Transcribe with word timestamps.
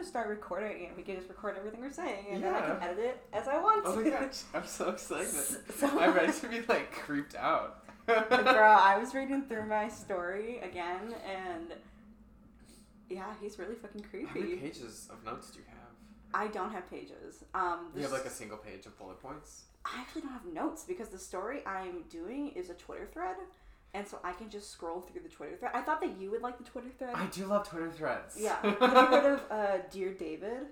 to 0.00 0.06
start 0.06 0.28
recording 0.28 0.86
and 0.86 0.96
we 0.96 1.02
can 1.02 1.16
just 1.16 1.28
record 1.28 1.56
everything 1.58 1.80
we're 1.80 1.90
saying 1.90 2.26
and 2.32 2.42
then 2.42 2.54
I 2.54 2.60
can 2.60 2.82
edit 2.82 2.98
it 2.98 3.20
as 3.32 3.46
I 3.48 3.60
want 3.60 3.84
to. 3.84 3.90
Oh 3.90 3.96
my 3.96 4.08
gosh, 4.10 4.42
I'm 4.54 4.66
so 4.66 4.90
excited. 4.90 5.26
So- 5.78 5.98
I'm 5.98 6.14
ready 6.14 6.32
to 6.32 6.48
be 6.48 6.60
like 6.68 6.92
creeped 6.92 7.34
out. 7.34 7.84
Girl, 8.06 8.18
I 8.28 8.96
was 8.98 9.14
reading 9.14 9.42
through 9.42 9.66
my 9.66 9.88
story 9.88 10.58
again 10.60 11.14
and 11.28 11.74
yeah, 13.08 13.26
he's 13.40 13.58
really 13.58 13.74
fucking 13.74 14.02
creepy. 14.10 14.26
How 14.26 14.40
many 14.40 14.56
pages 14.56 15.08
of 15.12 15.24
notes 15.24 15.50
do 15.50 15.58
you 15.58 15.64
have? 15.68 15.76
I 16.32 16.46
don't 16.48 16.70
have 16.72 16.88
pages. 16.88 17.44
Um, 17.54 17.88
You 17.94 18.02
have 18.02 18.12
like 18.12 18.24
a 18.24 18.30
single 18.30 18.56
page 18.58 18.86
of 18.86 18.96
bullet 18.98 19.20
points. 19.20 19.64
I 19.84 20.00
actually 20.00 20.22
don't 20.22 20.32
have 20.32 20.44
notes 20.46 20.84
because 20.84 21.08
the 21.08 21.18
story 21.18 21.60
I'm 21.66 22.02
doing 22.08 22.48
is 22.50 22.70
a 22.70 22.74
Twitter 22.74 23.08
thread, 23.12 23.36
and 23.94 24.06
so 24.06 24.18
I 24.22 24.32
can 24.32 24.48
just 24.50 24.70
scroll 24.70 25.00
through 25.00 25.22
the 25.22 25.28
Twitter 25.28 25.56
thread. 25.56 25.72
I 25.74 25.82
thought 25.82 26.00
that 26.00 26.20
you 26.20 26.30
would 26.30 26.42
like 26.42 26.58
the 26.58 26.64
Twitter 26.64 26.90
thread. 26.98 27.14
I 27.14 27.26
do 27.26 27.46
love 27.46 27.68
Twitter 27.68 27.90
threads. 27.90 28.36
yeah. 28.38 28.56
have 28.62 28.80
you 28.80 28.86
heard 28.86 29.34
of 29.34 29.42
uh, 29.50 29.78
Dear 29.90 30.12
David? 30.14 30.66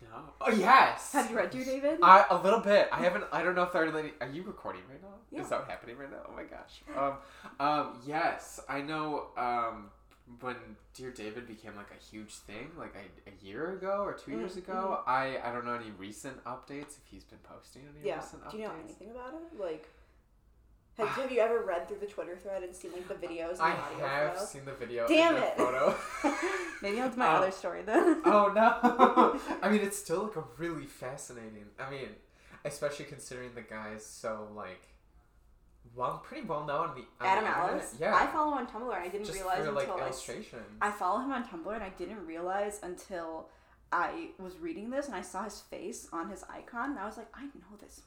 No. 0.00 0.08
Oh 0.40 0.50
yes. 0.52 1.12
Have 1.12 1.28
you 1.30 1.36
read 1.36 1.50
Dear 1.50 1.64
David? 1.64 1.98
I, 2.02 2.24
a 2.30 2.40
little 2.40 2.60
bit. 2.60 2.88
I 2.92 2.98
haven't. 3.02 3.24
I 3.32 3.42
don't 3.42 3.56
know 3.56 3.64
if 3.64 3.72
they're. 3.72 3.90
Like, 3.90 4.14
are 4.20 4.28
you 4.30 4.42
recording 4.44 4.82
right 4.88 5.02
now? 5.02 5.08
Yeah. 5.32 5.42
Is 5.42 5.48
that 5.48 5.64
happening 5.68 5.96
right 5.98 6.10
now? 6.10 6.18
Oh 6.28 6.32
my 6.36 6.44
gosh. 6.44 6.82
Um. 6.96 7.14
Um. 7.66 7.98
Yes, 8.06 8.60
I 8.68 8.80
know. 8.80 9.26
Um. 9.36 9.90
When 10.40 10.56
Dear 10.94 11.10
David 11.10 11.48
became 11.48 11.74
like 11.74 11.90
a 11.90 12.04
huge 12.04 12.34
thing, 12.34 12.70
like 12.78 12.94
a, 12.94 13.30
a 13.30 13.44
year 13.44 13.72
ago 13.72 14.02
or 14.04 14.12
two 14.12 14.32
years 14.32 14.52
Mm, 14.52 14.58
ago, 14.58 15.00
I 15.06 15.38
I 15.42 15.52
don't 15.52 15.64
know 15.64 15.72
any 15.74 15.90
recent 15.98 16.44
updates. 16.44 16.98
If 16.98 17.06
he's 17.10 17.24
been 17.24 17.38
posting 17.42 17.82
any 17.96 18.06
yeah. 18.06 18.16
recent 18.16 18.44
updates. 18.44 18.50
Do 18.52 18.56
you 18.58 18.64
know 18.64 18.74
anything 18.84 19.10
about 19.10 19.32
it? 19.34 19.58
Like, 19.58 19.88
have, 20.98 21.08
have 21.08 21.32
you 21.32 21.40
ever 21.40 21.60
read 21.62 21.88
through 21.88 21.98
the 21.98 22.06
Twitter 22.06 22.36
thread 22.36 22.62
and 22.62 22.74
seen 22.74 22.92
like 22.92 23.08
the 23.08 23.14
videos 23.14 23.52
and 23.52 23.62
I 23.62 23.70
the 23.76 23.82
audio 23.82 24.04
I 24.06 24.08
have 24.20 24.34
files? 24.34 24.50
seen 24.50 24.64
the 24.64 24.72
video. 24.74 25.06
Damn 25.08 25.34
and 25.36 25.42
the 25.44 25.48
it. 25.48 25.56
Photo. 25.56 25.96
Maybe 26.82 26.96
that's 26.96 27.16
my 27.16 27.26
Oh. 27.26 27.36
other 27.36 27.50
story 27.50 27.82
then. 27.82 28.20
oh 28.24 28.52
no! 28.54 29.40
I 29.62 29.70
mean, 29.70 29.80
it's 29.82 29.98
still 29.98 30.24
like 30.24 30.36
a 30.36 30.44
really 30.56 30.86
fascinating. 30.86 31.66
I 31.78 31.88
mean, 31.90 32.08
especially 32.64 33.04
considering 33.06 33.50
the 33.54 33.62
guy's 33.62 34.04
so 34.04 34.48
like, 34.54 34.82
well, 35.94 36.22
pretty 36.24 36.46
well 36.46 36.64
known 36.66 36.90
on 36.90 36.94
the 36.96 37.04
Adam 37.24 37.44
the. 37.44 37.58
Ellis. 37.58 37.94
Yeah, 38.00 38.14
I 38.14 38.26
follow 38.26 38.52
him 38.52 38.58
on 38.58 38.66
Tumblr 38.66 38.94
and 38.94 39.02
I 39.04 39.08
didn't 39.08 39.26
just 39.26 39.38
realize 39.38 39.64
for 39.64 39.72
like 39.72 39.86
until 39.88 40.00
I, 40.02 40.06
illustration. 40.06 40.58
I 40.80 40.90
follow 40.90 41.20
him 41.20 41.32
on 41.32 41.44
Tumblr 41.44 41.72
and 41.74 41.82
I 41.82 41.90
didn't 41.90 42.24
realize 42.26 42.80
until 42.82 43.48
I 43.90 44.28
was 44.38 44.56
reading 44.58 44.90
this 44.90 45.06
and 45.06 45.14
I 45.14 45.22
saw 45.22 45.44
his 45.44 45.60
face 45.60 46.08
on 46.12 46.28
his 46.28 46.44
icon 46.50 46.90
and 46.90 46.98
I 46.98 47.06
was 47.06 47.16
like, 47.16 47.28
I 47.34 47.44
know 47.44 47.76
this 47.80 48.02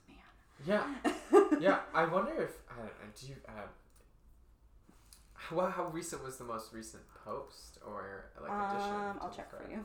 yeah, 0.66 0.84
yeah. 1.60 1.80
I 1.94 2.06
wonder 2.06 2.34
if 2.42 2.52
I 2.70 2.76
don't 2.78 2.86
know. 2.86 2.92
Do 3.20 3.28
you? 3.28 3.36
Uh, 3.48 3.52
how, 5.34 5.66
how 5.70 5.88
recent 5.88 6.24
was 6.24 6.38
the 6.38 6.44
most 6.44 6.72
recent 6.74 7.04
post 7.26 7.80
or 7.86 8.26
like 8.42 8.52
addition? 8.52 8.94
Um, 8.94 9.20
I'll 9.22 9.32
check 9.36 9.50
for 9.50 9.70
you. 9.70 9.84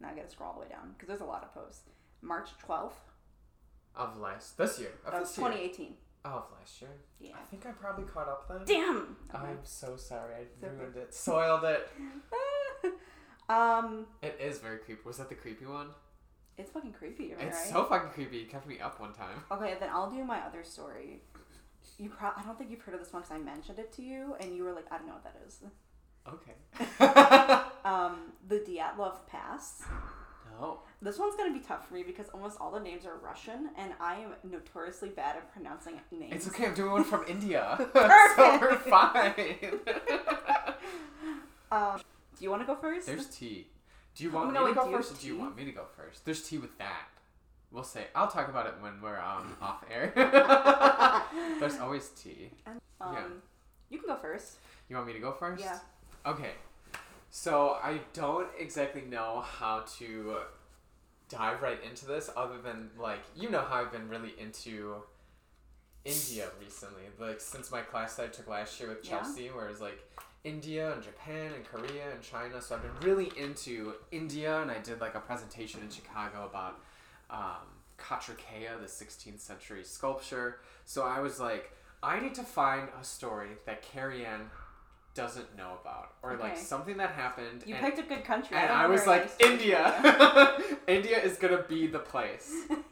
Now 0.00 0.08
I 0.10 0.14
gotta 0.14 0.28
scroll 0.30 0.50
all 0.50 0.54
the 0.56 0.60
way 0.62 0.68
down 0.68 0.94
because 0.94 1.08
there's 1.08 1.20
a 1.20 1.24
lot 1.24 1.42
of 1.42 1.54
posts. 1.54 1.82
March 2.22 2.50
twelfth 2.58 2.98
Of 3.96 4.18
last 4.18 4.56
this 4.58 4.78
year. 4.80 4.92
Of 5.06 5.14
of 5.14 5.20
this 5.20 5.38
year. 5.38 5.46
2018. 5.46 5.94
Oh, 6.26 6.28
of 6.30 6.44
last 6.58 6.80
year. 6.80 6.90
Yeah. 7.20 7.32
I 7.38 7.44
think 7.44 7.66
I 7.66 7.70
probably 7.72 8.04
caught 8.04 8.28
up 8.28 8.48
then. 8.48 8.62
Damn. 8.66 9.16
I'm 9.34 9.58
so 9.62 9.96
sorry. 9.96 10.34
I 10.34 10.66
ruined 10.66 10.96
it. 10.96 11.14
Soiled 11.14 11.64
it. 11.64 11.88
um, 13.50 14.06
It 14.22 14.38
is 14.40 14.58
very 14.58 14.78
creepy. 14.78 15.02
Was 15.04 15.18
that 15.18 15.28
the 15.28 15.34
creepy 15.34 15.66
one? 15.66 15.88
It's 16.58 16.70
fucking 16.70 16.92
creepy, 16.92 17.34
I 17.38 17.44
It's 17.44 17.70
so 17.70 17.84
fucking 17.84 18.10
creepy. 18.10 18.38
It 18.42 18.50
kept 18.50 18.66
me 18.66 18.78
up 18.80 19.00
one 19.00 19.12
time. 19.12 19.42
Okay, 19.50 19.76
then 19.80 19.88
I'll 19.92 20.10
do 20.10 20.24
my 20.24 20.40
other 20.40 20.62
story. 20.64 21.20
You 21.98 22.08
pro- 22.10 22.30
I 22.36 22.42
don't 22.42 22.56
think 22.58 22.70
you've 22.70 22.80
heard 22.82 22.94
of 22.94 23.00
this 23.00 23.12
one 23.12 23.22
because 23.22 23.36
I 23.36 23.38
mentioned 23.40 23.78
it 23.78 23.92
to 23.94 24.02
you 24.02 24.34
and 24.40 24.54
you 24.56 24.64
were 24.64 24.72
like, 24.72 24.86
I 24.90 24.98
don't 24.98 25.06
know 25.06 25.14
what 25.14 25.24
that 25.24 25.36
is. 25.46 25.60
Okay. 26.28 27.60
Um, 27.84 28.32
the 28.48 28.60
Dyatlov 28.60 29.26
Pass. 29.26 29.82
no. 30.58 30.80
This 31.02 31.18
one's 31.18 31.36
gonna 31.36 31.52
be 31.52 31.60
tough 31.60 31.86
for 31.86 31.92
me 31.92 32.02
because 32.02 32.30
almost 32.30 32.56
all 32.58 32.70
the 32.70 32.80
names 32.80 33.04
are 33.04 33.18
Russian, 33.18 33.68
and 33.76 33.92
I 34.00 34.20
am 34.20 34.30
notoriously 34.42 35.10
bad 35.10 35.36
at 35.36 35.52
pronouncing 35.52 36.00
names. 36.10 36.32
It's 36.34 36.48
okay. 36.48 36.64
I'm 36.68 36.72
doing 36.74 36.92
one 36.92 37.04
from 37.04 37.24
India. 37.28 37.76
so 37.78 37.84
Perfect. 38.08 38.62
we're 38.62 38.76
fine. 38.90 39.80
Um, 41.70 42.00
do 42.38 42.44
you 42.44 42.50
want 42.50 42.62
to 42.62 42.66
go 42.66 42.74
first? 42.74 43.06
There's 43.06 43.26
tea. 43.26 43.66
Do 44.14 44.24
you 44.24 44.30
want 44.30 44.46
Oh, 44.46 44.48
me 44.50 44.54
no, 44.54 44.60
to 44.60 44.66
wait, 44.66 44.74
go 44.76 44.90
first, 44.92 45.08
have 45.10 45.18
or 45.18 45.20
do 45.22 45.26
you 45.26 45.36
want 45.38 45.56
me 45.56 45.64
to 45.64 45.72
go 45.72 45.84
first? 45.96 46.24
There's 46.24 46.42
tea 46.48 46.58
with 46.58 46.76
that. 46.78 47.08
We'll 47.72 47.82
say. 47.82 48.04
I'll 48.14 48.28
talk 48.28 48.48
about 48.48 48.66
it 48.66 48.74
when 48.80 49.00
we're 49.02 49.18
um, 49.18 49.56
off 49.62 49.84
air. 49.90 50.12
There's 51.60 51.78
always 51.78 52.08
tea. 52.10 52.50
um, 52.66 52.78
yeah. 53.12 53.24
You 53.90 53.98
can 53.98 54.06
go 54.08 54.16
first. 54.16 54.56
You 54.88 54.96
want 54.96 55.08
me 55.08 55.12
to 55.14 55.18
go 55.18 55.32
first? 55.32 55.62
Yeah. 55.62 55.78
Okay. 56.24 56.52
So 57.30 57.76
I 57.82 57.98
don't 58.12 58.48
exactly 58.58 59.02
know 59.02 59.40
how 59.44 59.80
to 59.98 60.36
dive 61.28 61.62
right 61.62 61.78
into 61.88 62.06
this 62.06 62.30
other 62.36 62.58
than 62.58 62.90
like 62.98 63.18
you 63.34 63.50
know 63.50 63.62
how 63.62 63.80
I've 63.82 63.90
been 63.90 64.08
really 64.08 64.34
into 64.38 64.94
India 66.04 66.48
recently. 66.62 67.02
Like 67.18 67.40
since 67.40 67.72
my 67.72 67.80
class 67.80 68.14
that 68.16 68.24
I 68.26 68.28
took 68.28 68.46
last 68.46 68.78
year 68.78 68.90
with 68.90 69.04
Yeah. 69.04 69.18
Chelsea 69.18 69.48
where 69.48 69.66
it 69.66 69.70
was 69.70 69.80
like 69.80 69.98
India 70.44 70.92
and 70.92 71.02
Japan 71.02 71.52
and 71.54 71.64
Korea 71.64 72.12
and 72.12 72.22
China. 72.22 72.60
So 72.60 72.76
I've 72.76 72.82
been 72.82 73.08
really 73.08 73.32
into 73.36 73.94
India 74.12 74.60
and 74.60 74.70
I 74.70 74.78
did 74.78 75.00
like 75.00 75.14
a 75.14 75.20
presentation 75.20 75.80
in 75.80 75.90
Chicago 75.90 76.46
about 76.46 76.80
um, 77.30 77.66
Kartikeya, 77.98 78.80
the 78.80 78.86
16th 78.86 79.40
century 79.40 79.82
sculpture. 79.84 80.60
So 80.84 81.02
I 81.02 81.20
was 81.20 81.40
like, 81.40 81.72
I 82.02 82.20
need 82.20 82.34
to 82.34 82.42
find 82.42 82.88
a 83.00 83.04
story 83.04 83.48
that 83.64 83.82
Carrie 83.82 84.26
Ann 84.26 84.50
doesn't 85.14 85.56
know 85.56 85.78
about, 85.80 86.14
or 86.22 86.36
like 86.36 86.58
something 86.58 86.96
that 86.96 87.12
happened. 87.12 87.62
You 87.64 87.76
and, 87.76 87.84
picked 87.84 88.00
a 88.00 88.02
good 88.02 88.24
country. 88.24 88.56
and 88.56 88.68
don't 88.68 88.76
I 88.76 88.86
was 88.88 89.06
like, 89.06 89.30
India. 89.40 90.58
India 90.88 91.22
is 91.22 91.38
gonna 91.38 91.62
be 91.62 91.86
the 91.86 92.00
place. 92.00 92.52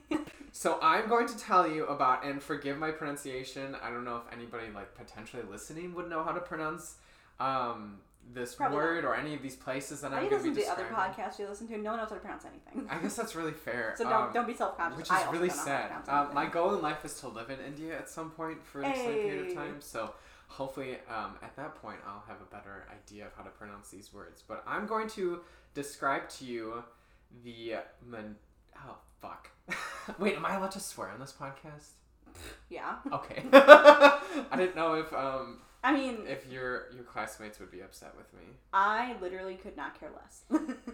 So 0.54 0.78
I'm 0.82 1.08
going 1.08 1.26
to 1.28 1.38
tell 1.38 1.66
you 1.66 1.86
about, 1.86 2.26
and 2.26 2.40
forgive 2.42 2.76
my 2.76 2.90
pronunciation. 2.90 3.74
I 3.82 3.88
don't 3.88 4.04
know 4.04 4.18
if 4.18 4.32
anybody 4.32 4.66
like 4.72 4.94
potentially 4.94 5.42
listening 5.50 5.94
would 5.94 6.10
know 6.10 6.22
how 6.22 6.32
to 6.32 6.40
pronounce 6.40 6.96
um, 7.40 7.98
this 8.34 8.54
Probably 8.54 8.76
word 8.76 9.04
or 9.04 9.14
any 9.14 9.34
of 9.34 9.42
these 9.42 9.56
places 9.56 10.00
that 10.00 10.12
I'm 10.12 10.18
going 10.18 10.30
to 10.30 10.36
listen 10.36 10.54
be 10.54 10.60
to 10.60 10.66
the 10.66 10.72
other 10.72 10.84
podcasts 10.84 11.38
you 11.38 11.48
listen 11.48 11.66
to. 11.68 11.78
No 11.78 11.90
one 11.90 12.00
knows 12.00 12.08
how 12.08 12.14
to 12.14 12.20
pronounce 12.20 12.44
anything. 12.44 12.88
I 12.90 12.98
guess 12.98 13.16
that's 13.16 13.34
really 13.34 13.52
fair. 13.64 13.94
So 13.96 14.04
don't 14.04 14.12
um, 14.14 14.32
don't 14.32 14.46
be 14.46 14.54
self 14.54 14.76
conscious. 14.76 14.98
which 14.98 15.10
is 15.10 15.26
really 15.32 15.48
don't 15.48 15.56
know 15.56 15.72
how 15.72 15.88
to 15.98 16.04
sad. 16.06 16.28
Um, 16.28 16.34
my 16.34 16.46
goal 16.46 16.74
in 16.74 16.82
life 16.82 17.04
is 17.04 17.14
to 17.20 17.28
live 17.28 17.50
in 17.50 17.58
India 17.66 17.96
at 17.98 18.08
some 18.08 18.30
point 18.30 18.64
for 18.64 18.82
an 18.82 18.90
extended 18.90 19.22
period 19.22 19.48
of 19.48 19.54
time. 19.54 19.76
So 19.80 20.14
hopefully, 20.48 20.98
um, 21.10 21.36
at 21.42 21.56
that 21.56 21.74
point, 21.76 21.98
I'll 22.06 22.24
have 22.28 22.38
a 22.40 22.54
better 22.54 22.86
idea 22.92 23.26
of 23.26 23.32
how 23.36 23.42
to 23.42 23.50
pronounce 23.50 23.90
these 23.90 24.12
words. 24.12 24.42
But 24.46 24.62
I'm 24.66 24.86
going 24.86 25.08
to 25.10 25.40
describe 25.74 26.28
to 26.30 26.44
you 26.44 26.84
the 27.44 27.74
man. 28.06 28.36
Oh 28.76 28.96
fuck! 29.20 29.50
Wait, 30.18 30.36
am 30.36 30.46
I 30.46 30.56
allowed 30.56 30.72
to 30.72 30.80
swear 30.80 31.10
on 31.10 31.20
this 31.20 31.32
podcast? 31.38 31.90
Yeah. 32.70 32.96
Okay. 33.12 33.42
I 33.52 34.56
didn't 34.56 34.76
know 34.76 34.94
if 34.94 35.12
um 35.12 35.58
I 35.84 35.92
mean, 35.92 36.18
if 36.28 36.46
your 36.50 36.86
your 36.94 37.04
classmates 37.04 37.58
would 37.58 37.70
be 37.70 37.80
upset 37.80 38.14
with 38.16 38.32
me, 38.34 38.46
I 38.72 39.16
literally 39.20 39.54
could 39.56 39.76
not 39.76 39.98
care 39.98 40.10
less. 40.14 40.42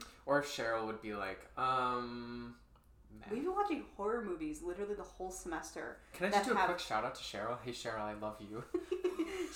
or 0.26 0.38
if 0.41 0.47
Cheryl 0.47 0.87
would 0.87 1.03
be 1.03 1.15
like, 1.15 1.41
um. 1.59 2.54
meh. 3.21 3.26
We've 3.31 3.43
been 3.44 3.54
watching 3.54 3.84
horror 3.97 4.25
movies 4.25 4.62
literally 4.62 4.94
the 4.94 5.03
whole 5.03 5.31
semester. 5.31 5.99
Can 6.15 6.26
I 6.26 6.31
just 6.31 6.44
do 6.47 6.53
a 6.54 6.56
have- 6.56 6.66
quick 6.66 6.78
shout 6.78 7.04
out 7.04 7.15
to 7.16 7.22
Cheryl? 7.22 7.59
Hey 7.65 7.72
Cheryl, 7.72 8.00
I 8.00 8.15
love 8.15 8.37
you. 8.41 8.65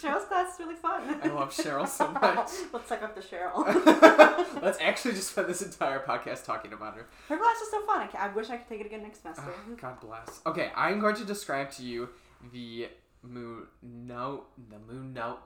Cheryl's 0.00 0.25
class 0.26 0.54
is 0.54 0.59
really 0.60 0.75
fun. 0.75 1.03
I 1.22 1.28
love 1.28 1.50
Cheryl 1.54 1.87
so 1.88 2.09
much. 2.12 2.50
Let's 2.72 2.88
suck 2.88 3.03
up 3.03 3.14
to 3.14 3.20
Cheryl. 3.22 4.62
Let's 4.62 4.78
actually 4.81 5.14
just 5.14 5.31
spend 5.31 5.49
this 5.49 5.62
entire 5.62 6.00
podcast 6.00 6.44
talking 6.44 6.72
about 6.72 6.94
her. 6.97 7.06
Her 7.28 7.37
class 7.37 7.56
is 7.60 7.70
so 7.70 7.84
fun. 7.87 8.09
I, 8.14 8.26
I 8.26 8.28
wish 8.32 8.49
I 8.50 8.56
could 8.59 8.69
take 8.69 8.81
it 8.81 8.87
again 8.87 9.03
next 9.03 9.22
semester. 9.22 9.44
Ah, 9.47 9.75
God 9.81 10.00
bless. 10.00 10.41
Okay, 10.47 10.70
I'm 10.76 10.99
going 11.00 11.14
to 11.16 11.25
describe 11.25 11.70
to 11.73 11.82
you 11.82 12.08
the 12.52 12.88
Muno 13.22 14.44
the 14.70 14.78
Muno 14.92 15.38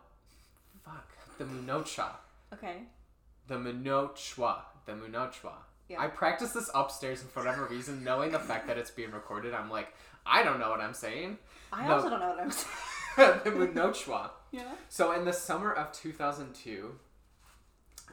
fuck 0.84 1.08
the 1.38 1.44
Munocha 1.44 2.10
Okay. 2.52 2.82
the 3.48 3.54
Munochwa 3.56 4.56
the 4.86 4.92
Munochwa. 4.92 5.52
Yeah. 5.88 6.00
I 6.00 6.06
practice 6.08 6.52
this 6.52 6.70
upstairs 6.74 7.20
and 7.22 7.30
for 7.30 7.40
whatever 7.40 7.66
reason, 7.66 8.02
knowing 8.02 8.32
the 8.32 8.38
fact 8.40 8.66
that 8.66 8.76
it's 8.78 8.90
being 8.90 9.12
recorded, 9.12 9.54
I'm 9.54 9.70
like, 9.70 9.92
I 10.24 10.42
don't 10.42 10.58
know 10.58 10.68
what 10.70 10.80
I'm 10.80 10.94
saying. 10.94 11.38
I 11.72 11.86
No. 11.86 11.94
also 11.94 12.10
don't 12.10 12.20
know 12.20 12.28
what 12.30 12.40
I'm 12.40 12.50
saying. 12.50 12.70
the 13.44 13.50
Munochwa. 13.50 14.30
Yeah. 14.52 14.72
So 14.88 15.12
in 15.12 15.24
the 15.24 15.32
summer 15.32 15.72
of 15.72 15.92
2002, 15.92 16.92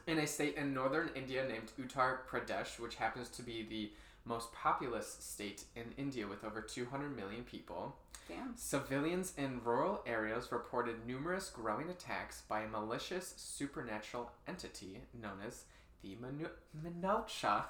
in 0.06 0.18
a 0.18 0.26
state 0.26 0.56
in 0.56 0.74
northern 0.74 1.10
India 1.14 1.46
named 1.48 1.72
Uttar 1.80 2.18
Pradesh, 2.30 2.78
which 2.78 2.96
happens 2.96 3.28
to 3.30 3.42
be 3.42 3.66
the 3.68 3.90
most 4.24 4.52
populous 4.52 5.16
state 5.20 5.64
in 5.76 5.84
India 5.98 6.26
with 6.26 6.44
over 6.44 6.60
200 6.60 7.14
million 7.14 7.42
people, 7.44 7.96
Damn. 8.28 8.56
civilians 8.56 9.32
in 9.36 9.60
rural 9.64 10.00
areas 10.06 10.50
reported 10.50 11.06
numerous 11.06 11.50
growing 11.50 11.90
attacks 11.90 12.42
by 12.48 12.60
a 12.62 12.68
malicious 12.68 13.34
supernatural 13.36 14.30
entity 14.48 15.00
known 15.20 15.38
as 15.46 15.64
the 16.02 16.16
Minu- 16.16 16.48
Minocha. 16.84 17.64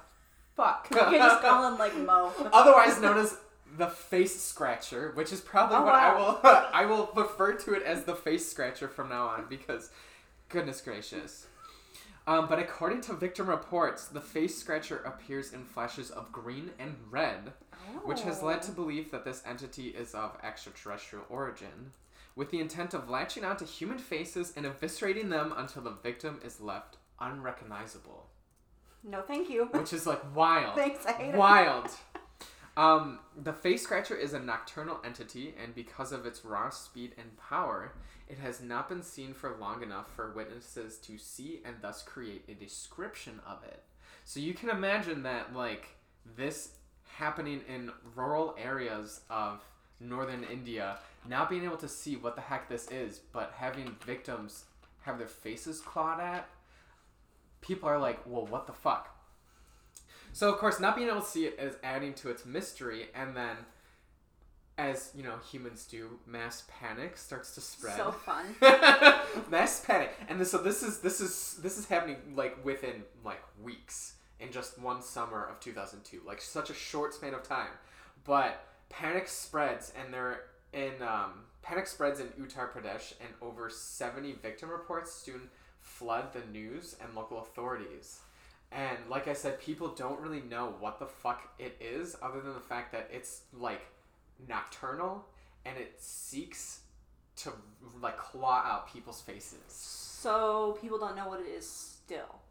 Fuck. 0.55 0.87
Okay, 0.91 1.17
just 1.17 1.41
call 1.41 1.69
him 1.71 1.77
like 1.77 1.95
Mo. 1.97 2.31
Otherwise 2.53 3.01
known 3.01 3.17
as 3.17 3.37
the 3.77 3.87
face 3.87 4.39
scratcher, 4.41 5.11
which 5.15 5.33
is 5.33 5.41
probably 5.41 5.75
Oh, 5.77 5.83
what 5.83 5.93
wow. 5.93 6.13
I 6.13 6.17
will 6.17 6.67
I 6.73 6.85
will 6.85 7.09
refer 7.15 7.53
to 7.53 7.73
it 7.73 7.83
as 7.83 8.03
the 8.05 8.15
face 8.15 8.49
scratcher 8.49 8.87
from 8.87 9.09
now 9.09 9.27
on 9.27 9.47
because 9.49 9.89
goodness 10.47 10.79
gracious. 10.79 11.47
Um, 12.27 12.47
but 12.47 12.57
according 12.59 13.01
to 13.01 13.13
victim 13.13 13.47
reports, 13.49 14.07
the 14.07 14.21
face 14.21 14.57
scratcher 14.57 14.97
appears 15.05 15.53
in 15.53 15.63
flashes 15.63 16.09
of 16.09 16.31
green 16.31 16.71
and 16.79 16.95
red, 17.11 17.53
which 18.03 18.21
has 18.21 18.41
led 18.41 18.61
to 18.63 18.71
Oh. 18.71 18.75
belief 18.75 19.11
that 19.11 19.23
this 19.25 19.43
entity 19.45 19.89
is 19.89 20.15
of 20.15 20.37
extraterrestrial 20.43 21.25
origin, 21.29 21.91
with 22.35 22.49
the 22.49 22.59
intent 22.59 22.93
of 22.95 23.09
latching 23.09 23.45
onto 23.45 23.65
human 23.65 23.99
faces 23.99 24.53
and 24.57 24.65
eviscerating 24.65 25.29
them 25.29 25.53
until 25.55 25.83
the 25.83 25.91
victim 25.91 26.39
is 26.43 26.59
left 26.59 26.97
unrecognizable. 27.19 28.27
No, 29.03 29.21
thank 29.21 29.49
you. 29.49 29.65
Which 29.67 29.93
is 29.93 30.07
like 30.07 30.21
wild. 30.35 30.75
Thanks, 30.75 31.05
I 31.05 31.11
hate 31.11 31.29
it. 31.29 31.37
Wild. 31.37 31.91
Um, 32.77 33.19
the 33.41 33.53
face 33.53 33.83
scratcher 33.83 34.15
is 34.15 34.33
a 34.33 34.39
nocturnal 34.39 34.99
entity, 35.05 35.55
and 35.61 35.73
because 35.73 36.11
of 36.11 36.25
its 36.25 36.43
raw 36.43 36.69
speed 36.69 37.13
and 37.17 37.37
power, 37.37 37.93
it 38.27 38.37
has 38.37 38.61
not 38.61 38.89
been 38.89 39.01
seen 39.01 39.33
for 39.33 39.55
long 39.59 39.81
enough 39.81 40.13
for 40.13 40.33
witnesses 40.33 40.97
to 40.97 41.17
see 41.17 41.61
and 41.63 41.75
thus 41.81 42.03
create 42.03 42.43
a 42.49 42.53
description 42.53 43.39
of 43.47 43.63
it. 43.63 43.83
So 44.25 44.39
you 44.39 44.53
can 44.53 44.69
imagine 44.69 45.23
that, 45.23 45.55
like, 45.55 45.95
this 46.35 46.71
happening 47.07 47.61
in 47.73 47.91
rural 48.15 48.55
areas 48.61 49.21
of 49.29 49.61
northern 50.01 50.43
India, 50.43 50.97
not 51.29 51.49
being 51.49 51.63
able 51.63 51.77
to 51.77 51.87
see 51.87 52.17
what 52.17 52.35
the 52.35 52.41
heck 52.41 52.67
this 52.67 52.89
is, 52.91 53.19
but 53.31 53.53
having 53.55 53.95
victims 54.05 54.65
have 55.03 55.17
their 55.17 55.27
faces 55.27 55.79
clawed 55.79 56.19
at, 56.19 56.49
people 57.61 57.87
are 57.87 57.99
like, 57.99 58.19
well, 58.25 58.45
what 58.47 58.67
the 58.67 58.73
fuck? 58.73 59.14
So 60.35 60.51
of 60.51 60.57
course, 60.57 60.81
not 60.81 60.97
being 60.97 61.07
able 61.07 61.21
to 61.21 61.25
see 61.25 61.45
it 61.45 61.57
is 61.57 61.77
adding 61.81 62.13
to 62.15 62.29
its 62.29 62.45
mystery, 62.45 63.05
and 63.15 63.37
then, 63.37 63.55
as 64.77 65.11
you 65.15 65.23
know, 65.23 65.37
humans 65.49 65.87
do, 65.89 66.19
mass 66.27 66.65
panic 66.67 67.15
starts 67.15 67.55
to 67.55 67.61
spread. 67.61 67.95
So 67.95 68.11
fun. 68.11 68.43
mass 69.49 69.79
panic, 69.85 70.13
and 70.27 70.37
this, 70.37 70.51
so 70.51 70.57
this 70.57 70.83
is 70.83 70.99
this 70.99 71.21
is 71.21 71.57
this 71.63 71.77
is 71.77 71.85
happening 71.85 72.17
like 72.35 72.65
within 72.65 73.03
like 73.23 73.41
weeks 73.63 74.15
in 74.41 74.51
just 74.51 74.77
one 74.77 75.01
summer 75.01 75.45
of 75.45 75.61
2002, 75.61 76.23
like 76.27 76.41
such 76.41 76.69
a 76.69 76.73
short 76.73 77.13
span 77.13 77.33
of 77.33 77.43
time. 77.43 77.71
But 78.25 78.61
panic 78.89 79.29
spreads, 79.29 79.93
and 79.97 80.13
they're 80.13 80.41
in 80.73 81.01
um, 81.01 81.45
panic 81.61 81.87
spreads 81.87 82.19
in 82.19 82.27
Uttar 82.31 82.69
Pradesh, 82.69 83.13
and 83.21 83.29
over 83.41 83.69
70 83.69 84.33
victim 84.33 84.67
reports 84.67 85.13
soon 85.13 85.47
flood 85.79 86.33
the 86.33 86.41
news 86.51 86.97
and 87.01 87.15
local 87.15 87.39
authorities. 87.39 88.19
And 88.71 88.97
like 89.09 89.27
I 89.27 89.33
said, 89.33 89.59
people 89.61 89.89
don't 89.89 90.19
really 90.19 90.41
know 90.41 90.75
what 90.79 90.99
the 90.99 91.05
fuck 91.05 91.53
it 91.59 91.77
is, 91.79 92.15
other 92.21 92.41
than 92.41 92.53
the 92.53 92.59
fact 92.59 92.91
that 92.91 93.09
it's 93.11 93.41
like 93.53 93.81
nocturnal 94.47 95.25
and 95.65 95.77
it 95.77 95.95
seeks 95.97 96.81
to 97.37 97.51
like 98.01 98.17
claw 98.17 98.63
out 98.65 98.91
people's 98.91 99.21
faces. 99.21 99.59
So 99.67 100.77
people 100.81 100.97
don't 100.97 101.15
know 101.15 101.27
what 101.27 101.39
it 101.39 101.47
is 101.47 101.67
still. 101.69 102.41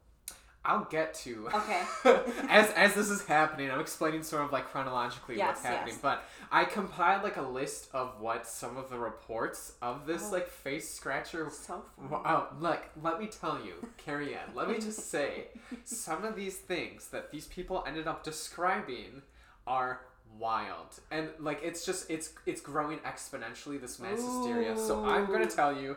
I'll 0.67 0.85
get 0.85 1.13
to 1.25 1.49
Okay. 1.53 1.83
as 2.49 2.71
as 2.71 2.95
this 2.95 3.11
is 3.11 3.25
happening. 3.27 3.71
I'm 3.71 3.81
explaining 3.81 4.23
sort 4.23 4.45
of 4.45 4.53
like 4.53 4.67
chronologically 4.71 5.37
Yes, 5.37 5.49
what's 5.49 5.63
happening, 5.63 5.95
yes. 5.95 5.99
but 6.03 6.25
I 6.51 6.65
compiled 6.65 7.23
like 7.23 7.37
a 7.37 7.43
list 7.43 7.89
of 7.93 8.21
what 8.21 8.47
some 8.47 8.77
of 8.77 8.89
the 8.89 8.99
reports 8.99 9.73
of 9.83 10.07
this 10.07 10.23
Oh. 10.29 10.33
like 10.33 10.49
face 10.49 10.89
scratcher 10.93 11.51
So 11.51 11.83
fun. 11.99 12.11
Wow, 12.11 12.49
oh, 12.53 12.57
look, 12.61 12.83
let 13.03 13.21
me 13.21 13.27
tell 13.27 13.59
you, 13.65 13.75
Carrie 13.99 14.35
Ann, 14.35 14.55
let 14.55 14.69
me 14.69 14.79
just 14.79 15.11
say, 15.11 15.49
some 15.85 16.25
of 16.25 16.35
these 16.37 16.57
things 16.57 17.09
that 17.09 17.31
these 17.31 17.47
people 17.47 17.85
ended 17.87 18.07
up 18.07 18.23
describing 18.25 19.23
are 19.67 20.01
wild. 20.39 20.99
And 21.11 21.29
like 21.39 21.61
it's 21.63 21.85
just 21.85 22.11
it's 22.11 22.31
it's 22.47 22.61
growing 22.61 22.99
exponentially 23.01 23.81
this 23.81 23.99
mass 24.01 24.21
hysteria. 24.23 24.77
So 24.79 25.05
I'm 25.05 25.27
gonna 25.27 25.47
tell 25.47 25.77
you 25.79 25.97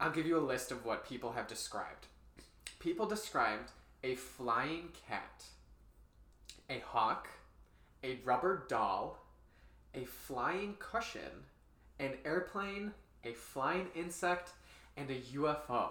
I'll 0.00 0.10
give 0.10 0.26
you 0.26 0.36
a 0.36 0.40
list 0.44 0.72
of 0.72 0.84
what 0.84 1.08
people 1.08 1.32
have 1.32 1.46
described. 1.46 2.06
People 2.86 3.06
described 3.06 3.72
a 4.04 4.14
flying 4.14 4.90
cat, 5.08 5.42
a 6.70 6.78
hawk, 6.78 7.26
a 8.04 8.20
rubber 8.24 8.64
doll, 8.68 9.18
a 9.92 10.04
flying 10.04 10.76
cushion, 10.78 11.46
an 11.98 12.12
airplane, 12.24 12.92
a 13.24 13.32
flying 13.32 13.88
insect, 13.96 14.50
and 14.96 15.10
a 15.10 15.16
UFO. 15.36 15.88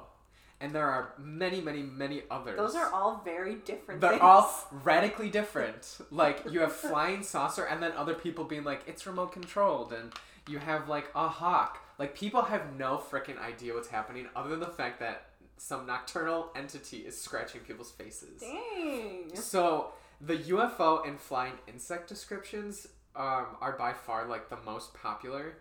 And 0.61 0.73
there 0.73 0.87
are 0.87 1.15
many, 1.17 1.59
many, 1.59 1.83
many 1.83 2.23
others. 2.31 2.55
Those 2.55 2.75
are 2.75 2.89
all 2.93 3.21
very 3.25 3.55
different 3.55 3.99
They're 3.99 4.11
things. 4.11 4.21
all 4.21 4.69
radically 4.71 5.29
different. 5.29 5.97
Like 6.11 6.43
you 6.49 6.61
have 6.61 6.71
flying 6.71 7.23
saucer, 7.33 7.65
and 7.65 7.83
then 7.83 7.91
other 7.97 8.13
people 8.13 8.45
being 8.45 8.63
like, 8.63 8.83
"It's 8.87 9.05
remote 9.05 9.33
controlled," 9.33 9.91
and 9.91 10.13
you 10.47 10.59
have 10.59 10.87
like 10.87 11.11
a 11.13 11.27
hawk. 11.27 11.77
Like 11.99 12.15
people 12.15 12.43
have 12.43 12.77
no 12.77 12.97
freaking 12.97 13.37
idea 13.37 13.73
what's 13.73 13.89
happening, 13.89 14.29
other 14.33 14.51
than 14.51 14.61
the 14.61 14.67
fact 14.67 15.01
that 15.01 15.25
some 15.57 15.85
nocturnal 15.85 16.51
entity 16.55 16.97
is 16.97 17.19
scratching 17.19 17.61
people's 17.61 17.91
faces. 17.91 18.41
Dang. 18.41 19.35
So 19.35 19.93
the 20.21 20.37
UFO 20.37 21.07
and 21.07 21.19
flying 21.19 21.53
insect 21.67 22.07
descriptions 22.07 22.87
um, 23.15 23.47
are 23.61 23.75
by 23.77 23.93
far 23.93 24.27
like 24.27 24.49
the 24.49 24.57
most 24.65 24.93
popular, 24.93 25.57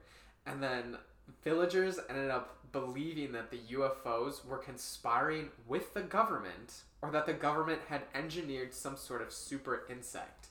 and 0.46 0.62
then 0.62 0.96
villagers 1.42 1.98
ended 2.08 2.30
up 2.30 2.56
believing 2.72 3.32
that 3.32 3.50
the 3.50 3.60
UFOs 3.72 4.44
were 4.44 4.58
conspiring 4.58 5.48
with 5.66 5.94
the 5.94 6.02
government, 6.02 6.82
or 7.02 7.10
that 7.12 7.26
the 7.26 7.32
government 7.32 7.80
had 7.88 8.02
engineered 8.14 8.74
some 8.74 8.96
sort 8.96 9.22
of 9.22 9.32
super 9.32 9.86
insect. 9.88 10.48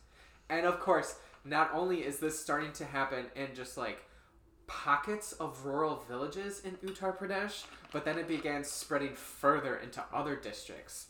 And 0.49 0.65
of 0.65 0.79
course, 0.79 1.17
not 1.43 1.71
only 1.73 1.99
is 1.99 2.19
this 2.19 2.39
starting 2.39 2.71
to 2.73 2.85
happen 2.85 3.25
in 3.35 3.53
just 3.53 3.77
like 3.77 4.05
pockets 4.67 5.33
of 5.33 5.65
rural 5.65 6.03
villages 6.07 6.61
in 6.61 6.71
Uttar 6.77 7.17
Pradesh, 7.17 7.65
but 7.91 8.05
then 8.05 8.17
it 8.17 8.27
began 8.27 8.63
spreading 8.63 9.13
further 9.15 9.75
into 9.77 10.03
other 10.13 10.35
districts. 10.35 11.07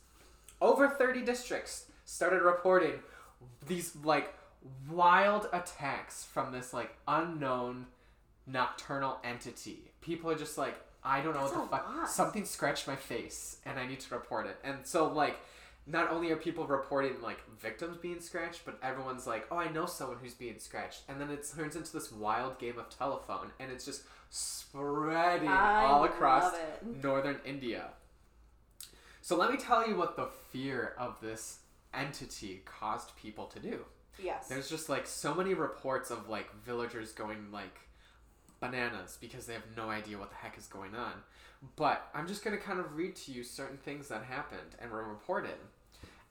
Over 0.61 0.87
30 0.89 1.21
districts 1.23 1.85
started 2.05 2.41
reporting 2.41 2.93
these 3.67 3.95
like 4.03 4.33
wild 4.89 5.47
attacks 5.53 6.23
from 6.23 6.51
this 6.51 6.73
like 6.73 6.95
unknown 7.07 7.87
nocturnal 8.47 9.17
entity. 9.23 9.91
People 10.01 10.29
are 10.31 10.35
just 10.37 10.57
like, 10.57 10.75
I 11.03 11.21
don't 11.21 11.33
know 11.33 11.41
That's 11.41 11.53
what 11.55 11.69
the 11.71 11.77
fuck. 11.77 11.95
lot. 11.95 12.09
Something 12.09 12.45
scratched 12.45 12.87
my 12.87 12.95
face 12.95 13.57
and 13.65 13.77
I 13.79 13.85
need 13.85 13.99
to 14.01 14.13
report 14.15 14.47
it. 14.47 14.57
And 14.63 14.77
so 14.83 15.07
like 15.11 15.37
not 15.85 16.11
only 16.11 16.31
are 16.31 16.37
people 16.37 16.65
reporting 16.65 17.21
like 17.21 17.39
victims 17.59 17.97
being 17.97 18.21
scratched, 18.21 18.65
but 18.65 18.79
everyone's 18.81 19.27
like, 19.27 19.45
"Oh, 19.51 19.57
I 19.57 19.69
know 19.69 19.85
someone 19.85 20.17
who's 20.21 20.33
being 20.33 20.59
scratched," 20.59 21.01
and 21.09 21.19
then 21.19 21.29
it 21.29 21.45
turns 21.55 21.75
into 21.75 21.91
this 21.91 22.11
wild 22.11 22.59
game 22.59 22.79
of 22.79 22.89
telephone, 22.89 23.51
and 23.59 23.71
it's 23.71 23.85
just 23.85 24.03
spreading 24.29 25.47
I 25.47 25.85
all 25.85 26.05
across 26.05 26.53
northern 27.01 27.39
India. 27.45 27.89
So 29.21 29.37
let 29.37 29.51
me 29.51 29.57
tell 29.57 29.87
you 29.87 29.95
what 29.95 30.15
the 30.15 30.27
fear 30.51 30.93
of 30.97 31.19
this 31.21 31.59
entity 31.93 32.61
caused 32.65 33.15
people 33.15 33.45
to 33.47 33.59
do. 33.59 33.85
Yes. 34.21 34.47
There's 34.47 34.69
just 34.69 34.89
like 34.89 35.07
so 35.07 35.33
many 35.33 35.53
reports 35.53 36.11
of 36.11 36.29
like 36.29 36.53
villagers 36.65 37.11
going 37.11 37.51
like 37.51 37.79
bananas 38.59 39.17
because 39.19 39.45
they 39.45 39.53
have 39.53 39.63
no 39.75 39.89
idea 39.89 40.17
what 40.17 40.29
the 40.29 40.35
heck 40.35 40.57
is 40.57 40.67
going 40.67 40.95
on. 40.95 41.13
But 41.75 42.07
I'm 42.13 42.27
just 42.27 42.43
going 42.43 42.57
to 42.57 42.61
kind 42.61 42.79
of 42.79 42.97
read 42.97 43.15
to 43.17 43.31
you 43.31 43.43
certain 43.43 43.77
things 43.77 44.09
that 44.09 44.23
happened 44.23 44.75
and 44.79 44.91
were 44.91 45.03
reported. 45.03 45.55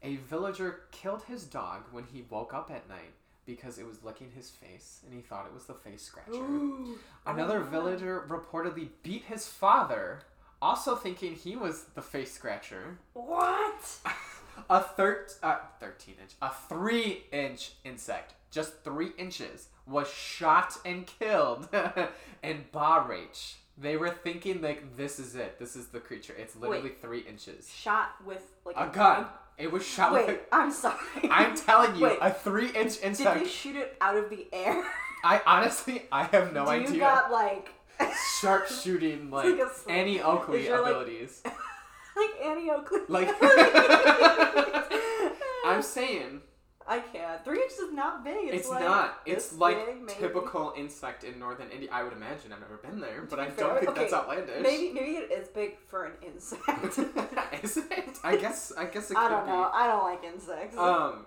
A 0.02 0.16
villager 0.16 0.80
killed 0.90 1.22
his 1.24 1.44
dog 1.44 1.82
when 1.92 2.04
he 2.12 2.24
woke 2.28 2.52
up 2.52 2.70
at 2.70 2.88
night 2.88 3.12
because 3.46 3.78
it 3.78 3.86
was 3.86 4.02
licking 4.02 4.30
his 4.34 4.50
face 4.50 5.00
and 5.04 5.14
he 5.14 5.20
thought 5.20 5.46
it 5.46 5.54
was 5.54 5.64
the 5.64 5.74
face 5.74 6.02
scratcher. 6.02 6.32
Ooh. 6.34 6.98
Another 7.26 7.60
Oh 7.60 7.64
villager 7.64 8.24
reportedly 8.28 8.88
beat 9.02 9.24
his 9.24 9.46
father, 9.46 10.20
also 10.60 10.94
thinking 10.96 11.34
he 11.34 11.56
was 11.56 11.84
the 11.94 12.02
face 12.02 12.32
scratcher. 12.32 12.98
What? 13.12 13.98
A 14.68 14.80
thir- 14.80 15.26
uh, 15.42 15.58
13 15.80 16.16
inch, 16.20 16.32
a 16.42 16.50
3 16.68 17.24
inch 17.32 17.72
insect, 17.84 18.34
just 18.50 18.84
3 18.84 19.10
inches, 19.18 19.68
was 19.86 20.08
shot 20.12 20.76
and 20.84 21.06
killed 21.06 21.68
in 22.42 22.64
Bahraich. 22.72 23.54
They 23.78 23.96
were 23.96 24.10
thinking, 24.10 24.60
like, 24.60 24.96
this 24.96 25.18
is 25.18 25.34
it. 25.34 25.58
This 25.58 25.74
is 25.74 25.86
the 25.88 25.98
creature. 26.00 26.34
It's 26.38 26.54
literally 26.54 26.92
3 27.00 27.20
inches. 27.20 27.72
Shot 27.72 28.10
with 28.24 28.42
like 28.66 28.76
A 28.76 28.92
gun. 28.92 29.26
It 29.62 29.70
was 29.70 29.86
shot 29.86 30.12
Wait, 30.12 30.26
with 30.26 30.40
I'm 30.50 30.72
sorry. 30.72 30.96
I'm 31.30 31.54
telling 31.56 31.94
you, 31.94 32.02
Wait. 32.06 32.18
a 32.20 32.32
3 32.32 32.70
inch 32.70 32.98
insect. 33.00 33.38
Did 33.38 33.46
they 33.46 33.48
shoot 33.50 33.76
it 33.76 33.96
out 34.00 34.16
of 34.16 34.28
the 34.28 34.48
air? 34.52 34.82
I 35.24 35.40
honestly, 35.46 36.02
I 36.10 36.24
have 36.24 36.52
no 36.52 36.64
Do 36.64 36.70
idea. 36.72 36.90
you 36.90 36.98
got 36.98 37.30
like 37.30 37.68
Sharpshooting, 38.40 39.30
like, 39.30 39.44
like 39.44 39.60
a 39.60 39.72
sl- 39.72 39.88
Annie 39.90 40.20
Oakley 40.20 40.64
there, 40.64 40.80
like- 40.80 40.90
abilities. 40.90 41.42
like 42.16 42.30
Annie 42.44 42.70
Oakley? 42.72 43.00
Like, 43.08 43.30
I'm 45.64 45.80
saying, 45.82 46.40
I 46.86 46.98
can't. 47.00 47.44
Three 47.44 47.60
inches 47.62 47.78
is 47.78 47.92
not 47.92 48.24
big. 48.24 48.48
It's, 48.48 48.54
It's 48.62 48.68
like 48.68 48.84
not. 48.84 49.20
It's 49.26 49.48
this 49.50 49.58
like 49.58 49.86
big, 49.86 50.02
maybe. 50.02 50.18
typical 50.18 50.72
insect 50.76 51.24
in 51.24 51.38
northern 51.38 51.70
India. 51.70 51.88
I 51.92 52.02
would 52.02 52.12
imagine. 52.12 52.52
I've 52.52 52.60
never 52.60 52.76
been 52.76 53.00
there, 53.00 53.22
but 53.28 53.38
I 53.38 53.48
don't 53.48 53.78
think 53.78 53.90
okay, 53.90 54.00
that's 54.02 54.12
outlandish. 54.12 54.62
Maybe 54.62 54.92
maybe 54.92 55.12
it 55.12 55.30
is 55.32 55.48
big 55.48 55.78
for 55.86 56.04
an 56.06 56.12
insect. 56.24 56.98
Is 57.62 57.76
it? 57.76 58.18
I 58.24 58.36
guess. 58.36 58.72
I 58.76 58.86
guess 58.86 59.10
it 59.10 59.16
I 59.16 59.28
could 59.28 59.34
don't 59.34 59.46
know. 59.46 59.70
I 59.72 59.86
don't 59.86 60.04
like 60.04 60.24
insects. 60.24 60.76
Um, 60.76 61.26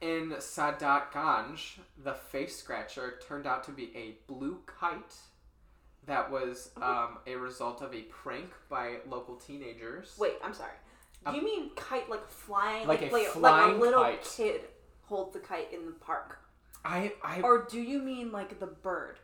in 0.00 0.30
Sadat 0.38 1.10
Ganj, 1.12 1.78
the 2.02 2.14
face 2.14 2.56
scratcher 2.56 3.18
turned 3.26 3.46
out 3.46 3.64
to 3.64 3.72
be 3.72 3.90
a 3.96 4.16
blue 4.32 4.58
kite. 4.66 5.16
That 6.06 6.30
was 6.30 6.70
um, 6.80 7.18
a 7.26 7.34
result 7.34 7.82
of 7.82 7.94
a 7.94 8.02
prank 8.02 8.50
by 8.70 8.96
local 9.06 9.36
teenagers. 9.36 10.14
Wait, 10.18 10.34
I'm 10.42 10.54
sorry. 10.54 10.72
Do 11.28 11.36
you 11.36 11.42
mean 11.42 11.70
kite 11.76 12.08
like 12.08 12.26
flying? 12.30 12.86
Like 12.86 13.02
a 13.02 13.08
flying 13.10 13.42
like 13.42 13.76
a 13.76 13.80
little 13.80 14.02
kite. 14.02 14.24
kid 14.36 14.60
holds 15.08 15.32
the 15.34 15.40
kite 15.40 15.72
in 15.72 15.86
the 15.86 15.92
park? 15.92 16.38
I 16.84 17.12
I 17.22 17.40
Or 17.40 17.66
do 17.68 17.80
you 17.80 18.00
mean 18.00 18.30
like 18.32 18.58
the 18.60 18.66
bird? 18.66 19.18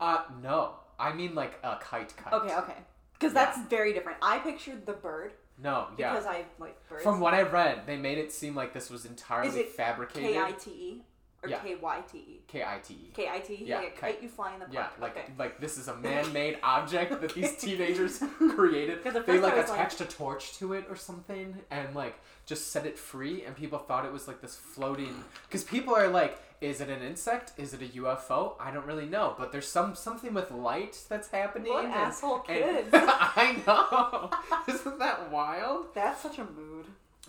uh 0.00 0.22
no. 0.42 0.74
I 0.98 1.12
mean 1.12 1.34
like 1.34 1.58
a 1.62 1.76
kite 1.80 2.14
kite. 2.16 2.32
Okay, 2.32 2.54
okay. 2.54 2.76
Because 3.14 3.32
Yeah. 3.34 3.44
that's 3.44 3.58
very 3.68 3.92
different. 3.92 4.18
I 4.22 4.38
pictured 4.38 4.86
the 4.86 4.92
bird 4.94 5.32
No, 5.58 5.88
yeah. 5.98 6.12
because 6.12 6.26
I 6.26 6.44
like 6.58 6.76
birds. 6.88 7.02
From 7.02 7.20
what 7.20 7.34
I 7.34 7.42
read, 7.42 7.86
they 7.86 7.96
made 7.96 8.18
it 8.18 8.32
seem 8.32 8.54
like 8.54 8.72
this 8.72 8.90
was 8.90 9.04
entirely 9.04 9.48
Is 9.48 9.56
it 9.56 9.68
fabricated. 9.70 10.30
K 10.34 10.38
I 10.40 10.52
T 10.52 10.70
E 10.70 11.02
or 11.44 11.48
Yeah. 11.48 11.58
K 11.58 11.74
Y 11.80 12.02
T 12.10 12.18
E? 12.18 12.40
K 12.48 12.62
I 12.64 12.78
T 12.78 12.94
E. 12.94 13.10
K 13.14 13.28
I 13.28 13.38
T 13.40 13.52
E. 13.54 13.62
Yeah, 13.64 13.78
Like 13.78 14.00
kite. 14.00 14.14
kite 14.14 14.22
you 14.22 14.28
fly 14.28 14.54
in 14.54 14.60
the 14.60 14.66
park. 14.66 14.74
Yeah, 14.96 15.02
like 15.02 15.16
okay. 15.16 15.26
like 15.38 15.60
this 15.60 15.76
is 15.78 15.88
a 15.88 15.96
man-made 16.08 16.58
object 16.62 17.20
that 17.20 17.34
these 17.34 17.56
teenagers 17.56 18.22
created. 18.54 18.98
They 19.04 19.10
like 19.12 19.26
was 19.56 19.68
like- 19.68 19.78
attached 19.78 20.00
a 20.00 20.04
torch 20.06 20.56
to 20.58 20.72
it 20.72 20.86
or 20.88 20.96
something, 20.96 21.56
and 21.70 21.94
like 21.94 22.16
just 22.46 22.72
set 22.72 22.84
it 22.86 22.98
free, 22.98 23.44
and 23.44 23.56
people 23.56 23.78
thought 23.78 24.04
it 24.04 24.12
was 24.12 24.26
like 24.28 24.40
this 24.40 24.54
floating. 24.56 25.14
Because 25.48 25.64
people 25.64 25.94
are 25.94 26.08
like, 26.08 26.38
is 26.60 26.80
it 26.80 26.88
an 26.90 27.02
insect? 27.02 27.52
Is 27.58 27.74
it 27.74 27.82
a 27.82 27.86
UFO? 28.00 28.54
I 28.60 28.70
don't 28.70 28.86
really 28.86 29.06
know, 29.06 29.34
but 29.38 29.52
there's 29.52 29.68
some 29.68 29.94
something 29.94 30.32
with 30.34 30.50
light 30.50 30.98
that's 31.08 31.28
happening. 31.28 31.72
What 31.72 31.84
and- 31.84 31.94
asshole 31.94 32.42
and- 32.48 32.88
I 32.92 33.56
know. 33.66 34.30
Isn't 34.72 34.98
that 34.98 35.30
wild? 35.30 35.94
That's 35.94 36.20
such 36.22 36.38
a 36.38 36.44
mood. 36.44 36.86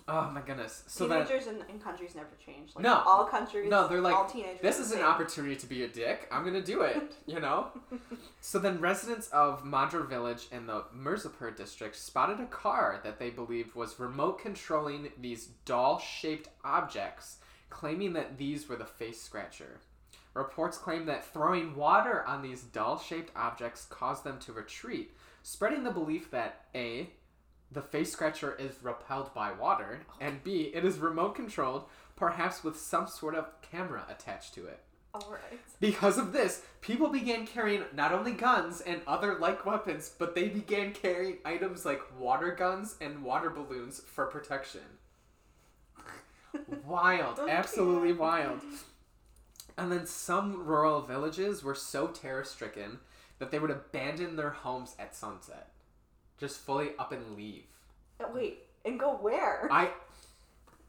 Oh 0.07 0.29
my 0.29 0.41
goodness. 0.41 0.83
So 0.87 1.07
teenagers 1.07 1.47
in, 1.47 1.63
in 1.69 1.79
countries 1.79 2.15
never 2.15 2.29
change. 2.45 2.71
Like, 2.75 2.83
No. 2.83 3.01
all 3.05 3.25
countries. 3.25 3.69
No, 3.69 3.87
they're 3.87 4.01
like, 4.01 4.13
all 4.15 4.25
teenagers. 4.25 4.61
This 4.61 4.79
is 4.79 4.91
an 4.91 5.01
opportunity 5.01 5.55
to 5.55 5.65
be 5.67 5.83
a 5.83 5.87
dick. 5.87 6.27
I'm 6.31 6.43
gonna 6.43 6.61
do 6.61 6.81
it, 6.81 7.15
you 7.25 7.39
know? 7.39 7.67
so 8.41 8.59
then 8.59 8.79
residents 8.79 9.27
of 9.29 9.63
Madra 9.63 10.07
village 10.07 10.47
in 10.51 10.67
the 10.67 10.83
Mirzapur 10.95 11.55
district 11.55 11.95
spotted 11.95 12.39
a 12.39 12.45
car 12.45 12.99
that 13.03 13.17
they 13.19 13.29
believed 13.31 13.73
was 13.73 13.99
remote 13.99 14.39
controlling 14.39 15.09
these 15.19 15.47
doll 15.65 15.99
shaped 15.99 16.49
objects, 16.63 17.37
claiming 17.69 18.13
that 18.13 18.37
these 18.37 18.69
were 18.69 18.75
the 18.75 18.85
face 18.85 19.21
scratcher. 19.21 19.79
Reports 20.35 20.77
claim 20.77 21.05
that 21.05 21.25
throwing 21.25 21.75
water 21.75 22.23
on 22.27 22.41
these 22.41 22.61
doll 22.63 22.99
shaped 22.99 23.31
objects 23.35 23.85
caused 23.89 24.23
them 24.25 24.37
to 24.39 24.51
retreat, 24.51 25.15
spreading 25.43 25.83
the 25.83 25.91
belief 25.91 26.29
that 26.31 26.65
A, 26.75 27.09
the 27.72 27.81
face 27.81 28.12
scratcher 28.12 28.55
is 28.55 28.75
repelled 28.81 29.34
by 29.34 29.51
water, 29.51 30.01
and 30.22 30.43
B, 30.43 30.72
it 30.74 30.86
is 30.86 30.98
remote 31.00 31.36
controlled, 31.36 31.86
perhaps 32.15 32.63
with 32.63 32.79
some 32.79 33.07
sort 33.07 33.36
of 33.36 33.50
camera 33.62 34.05
attached 34.10 34.53
to 34.55 34.65
it. 34.67 34.79
All 35.13 35.27
right. 35.31 35.60
Because 35.79 36.17
of 36.17 36.34
this, 36.34 36.62
people 36.81 37.07
began 37.10 37.48
carrying 37.48 37.84
not 37.93 38.12
only 38.12 38.34
guns 38.34 38.81
and 38.81 39.01
other 39.07 39.39
like 39.39 39.65
weapons, 39.65 40.12
but 40.17 40.36
they 40.36 40.50
began 40.50 40.91
carrying 40.93 41.38
items 41.45 41.86
like 41.86 42.01
water 42.19 42.51
guns 42.51 42.95
and 43.00 43.24
water 43.24 43.50
balloons 43.50 44.01
for 44.05 44.25
protection. 44.25 44.81
Wild, 46.86 47.39
Okay. 47.39 47.51
absolutely 47.51 48.13
wild. 48.13 48.62
And 49.77 49.91
then 49.91 50.05
some 50.05 50.65
rural 50.65 51.01
villages 51.01 51.63
were 51.63 51.75
so 51.75 52.07
terror 52.07 52.43
stricken 52.45 53.00
that 53.39 53.51
they 53.51 53.60
would 53.60 53.72
abandon 53.72 54.36
their 54.38 54.51
homes 54.51 54.95
at 54.98 55.13
sunset. 55.15 55.72
Just 56.39 56.60
fully 56.60 56.92
up 57.00 57.12
and 57.12 57.36
leave. 57.38 57.63
Uh, 58.20 58.25
Wait, 58.34 58.60
and 58.84 59.00
go 59.00 59.12
where? 59.13 59.68
I 59.72 59.89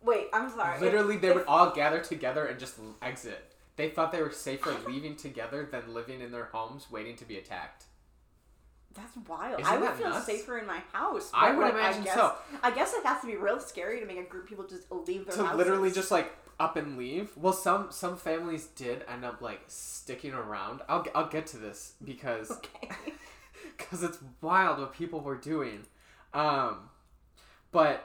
Wait, 0.03 0.27
I'm 0.33 0.51
sorry. 0.51 0.81
literally 0.81 1.17
they 1.17 1.29
if- 1.29 1.35
would 1.35 1.47
all 1.47 1.71
gather 1.71 2.01
together 2.01 2.47
and 2.47 2.59
just 2.59 2.79
exit. 3.03 3.53
They 3.77 3.91
thought 3.91 4.11
they 4.13 4.23
were 4.23 4.31
safer 4.31 4.75
leaving 4.87 5.17
together 5.17 5.69
than 5.71 5.93
living 5.93 6.21
in 6.21 6.31
their 6.33 6.47
homes 6.47 6.91
waiting 6.91 7.17
to 7.17 7.25
be 7.27 7.37
attacked. 7.37 7.85
That's 8.95 9.15
wild. 9.29 9.61
Isn't 9.61 9.71
I 9.71 9.77
would 9.77 9.91
feel 9.93 10.09
nuts? 10.09 10.25
safer 10.27 10.59
in 10.59 10.67
my 10.67 10.81
house. 10.93 11.31
I 11.35 11.51
would 11.55 11.63
like, 11.63 11.75
imagine 11.75 12.05
guess, 12.05 12.15
so. 12.15 12.35
I 12.63 12.71
guess 12.71 12.95
it 12.95 13.05
has 13.05 13.21
to 13.21 13.27
be 13.27 13.37
real 13.37 13.61
scary 13.61 14.01
to 14.01 14.07
make 14.07 14.19
a 14.19 14.23
group 14.23 14.45
of 14.45 14.49
people 14.49 14.67
just 14.67 14.91
leave 14.91 15.27
their 15.27 15.37
to 15.37 15.43
houses. 15.45 15.59
literally 15.59 15.91
just 15.91 16.11
like 16.11 16.33
up 16.59 16.77
and 16.77 16.97
leave. 16.97 17.37
Well, 17.37 17.53
some 17.53 17.89
some 17.91 18.17
families 18.17 18.67
did 18.69 19.05
end 19.13 19.23
up 19.27 19.43
like 19.43 19.61
sticking 19.67 20.33
around. 20.33 20.81
I'll 20.89 21.05
I'll 21.15 21.29
get 21.29 21.47
to 21.49 21.59
this 21.59 21.93
because 22.03 22.51
Okay. 22.85 22.89
because 23.77 24.03
it's 24.03 24.19
wild 24.41 24.79
what 24.79 24.95
people 24.95 25.21
were 25.21 25.37
doing. 25.37 25.87
Um, 26.35 26.91
but 27.73 28.05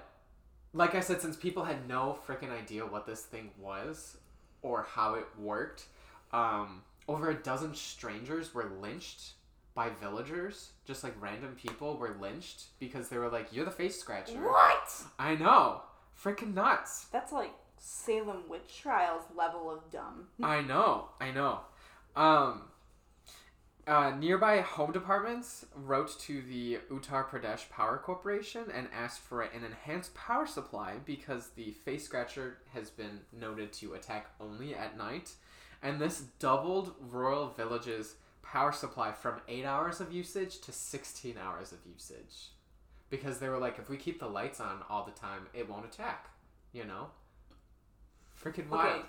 like 0.73 0.95
I 0.95 0.99
said, 1.01 1.21
since 1.21 1.35
people 1.35 1.63
had 1.63 1.87
no 1.87 2.17
freaking 2.27 2.51
idea 2.51 2.85
what 2.85 3.05
this 3.05 3.21
thing 3.21 3.51
was 3.59 4.17
or 4.61 4.87
how 4.89 5.15
it 5.15 5.25
worked, 5.37 5.85
um, 6.31 6.83
over 7.07 7.29
a 7.29 7.35
dozen 7.35 7.75
strangers 7.75 8.53
were 8.53 8.71
lynched 8.81 9.33
by 9.73 9.89
villagers. 9.89 10.71
Just 10.85 11.03
like 11.03 11.13
random 11.19 11.55
people 11.55 11.97
were 11.97 12.15
lynched 12.19 12.65
because 12.79 13.09
they 13.09 13.17
were 13.17 13.29
like, 13.29 13.47
"You're 13.51 13.65
the 13.65 13.71
face 13.71 13.99
scratcher." 13.99 14.41
What? 14.41 15.03
I 15.19 15.35
know, 15.35 15.81
freaking 16.21 16.53
nuts. 16.53 17.05
That's 17.11 17.31
like 17.31 17.51
Salem 17.77 18.43
witch 18.47 18.79
trials 18.81 19.23
level 19.35 19.71
of 19.71 19.89
dumb. 19.91 20.27
I 20.41 20.61
know, 20.61 21.09
I 21.19 21.31
know. 21.31 21.61
Um, 22.15 22.63
uh, 23.87 24.11
nearby 24.11 24.61
home 24.61 24.91
departments 24.91 25.65
wrote 25.75 26.19
to 26.21 26.41
the 26.41 26.79
Uttar 26.91 27.27
Pradesh 27.27 27.69
Power 27.69 27.97
Corporation 27.97 28.65
and 28.73 28.87
asked 28.93 29.19
for 29.19 29.41
an 29.41 29.63
enhanced 29.63 30.13
power 30.13 30.45
supply 30.45 30.95
because 31.05 31.49
the 31.49 31.71
face 31.71 32.05
scratcher 32.05 32.57
has 32.73 32.89
been 32.89 33.21
noted 33.31 33.73
to 33.73 33.93
attack 33.93 34.27
only 34.39 34.75
at 34.75 34.97
night, 34.97 35.33
and 35.81 35.99
this 35.99 36.25
doubled 36.39 36.93
rural 36.99 37.49
villages' 37.49 38.15
power 38.43 38.71
supply 38.71 39.11
from 39.11 39.41
eight 39.47 39.65
hours 39.65 39.99
of 39.99 40.13
usage 40.13 40.59
to 40.61 40.71
sixteen 40.71 41.35
hours 41.37 41.71
of 41.71 41.79
usage, 41.91 42.51
because 43.09 43.39
they 43.39 43.49
were 43.49 43.59
like, 43.59 43.79
if 43.79 43.89
we 43.89 43.97
keep 43.97 44.19
the 44.19 44.27
lights 44.27 44.59
on 44.59 44.81
all 44.89 45.03
the 45.03 45.19
time, 45.19 45.47
it 45.53 45.69
won't 45.69 45.85
attack. 45.85 46.29
You 46.71 46.85
know. 46.85 47.07
Freaking 48.41 48.69
wild. 48.69 48.99
Okay. 48.99 49.07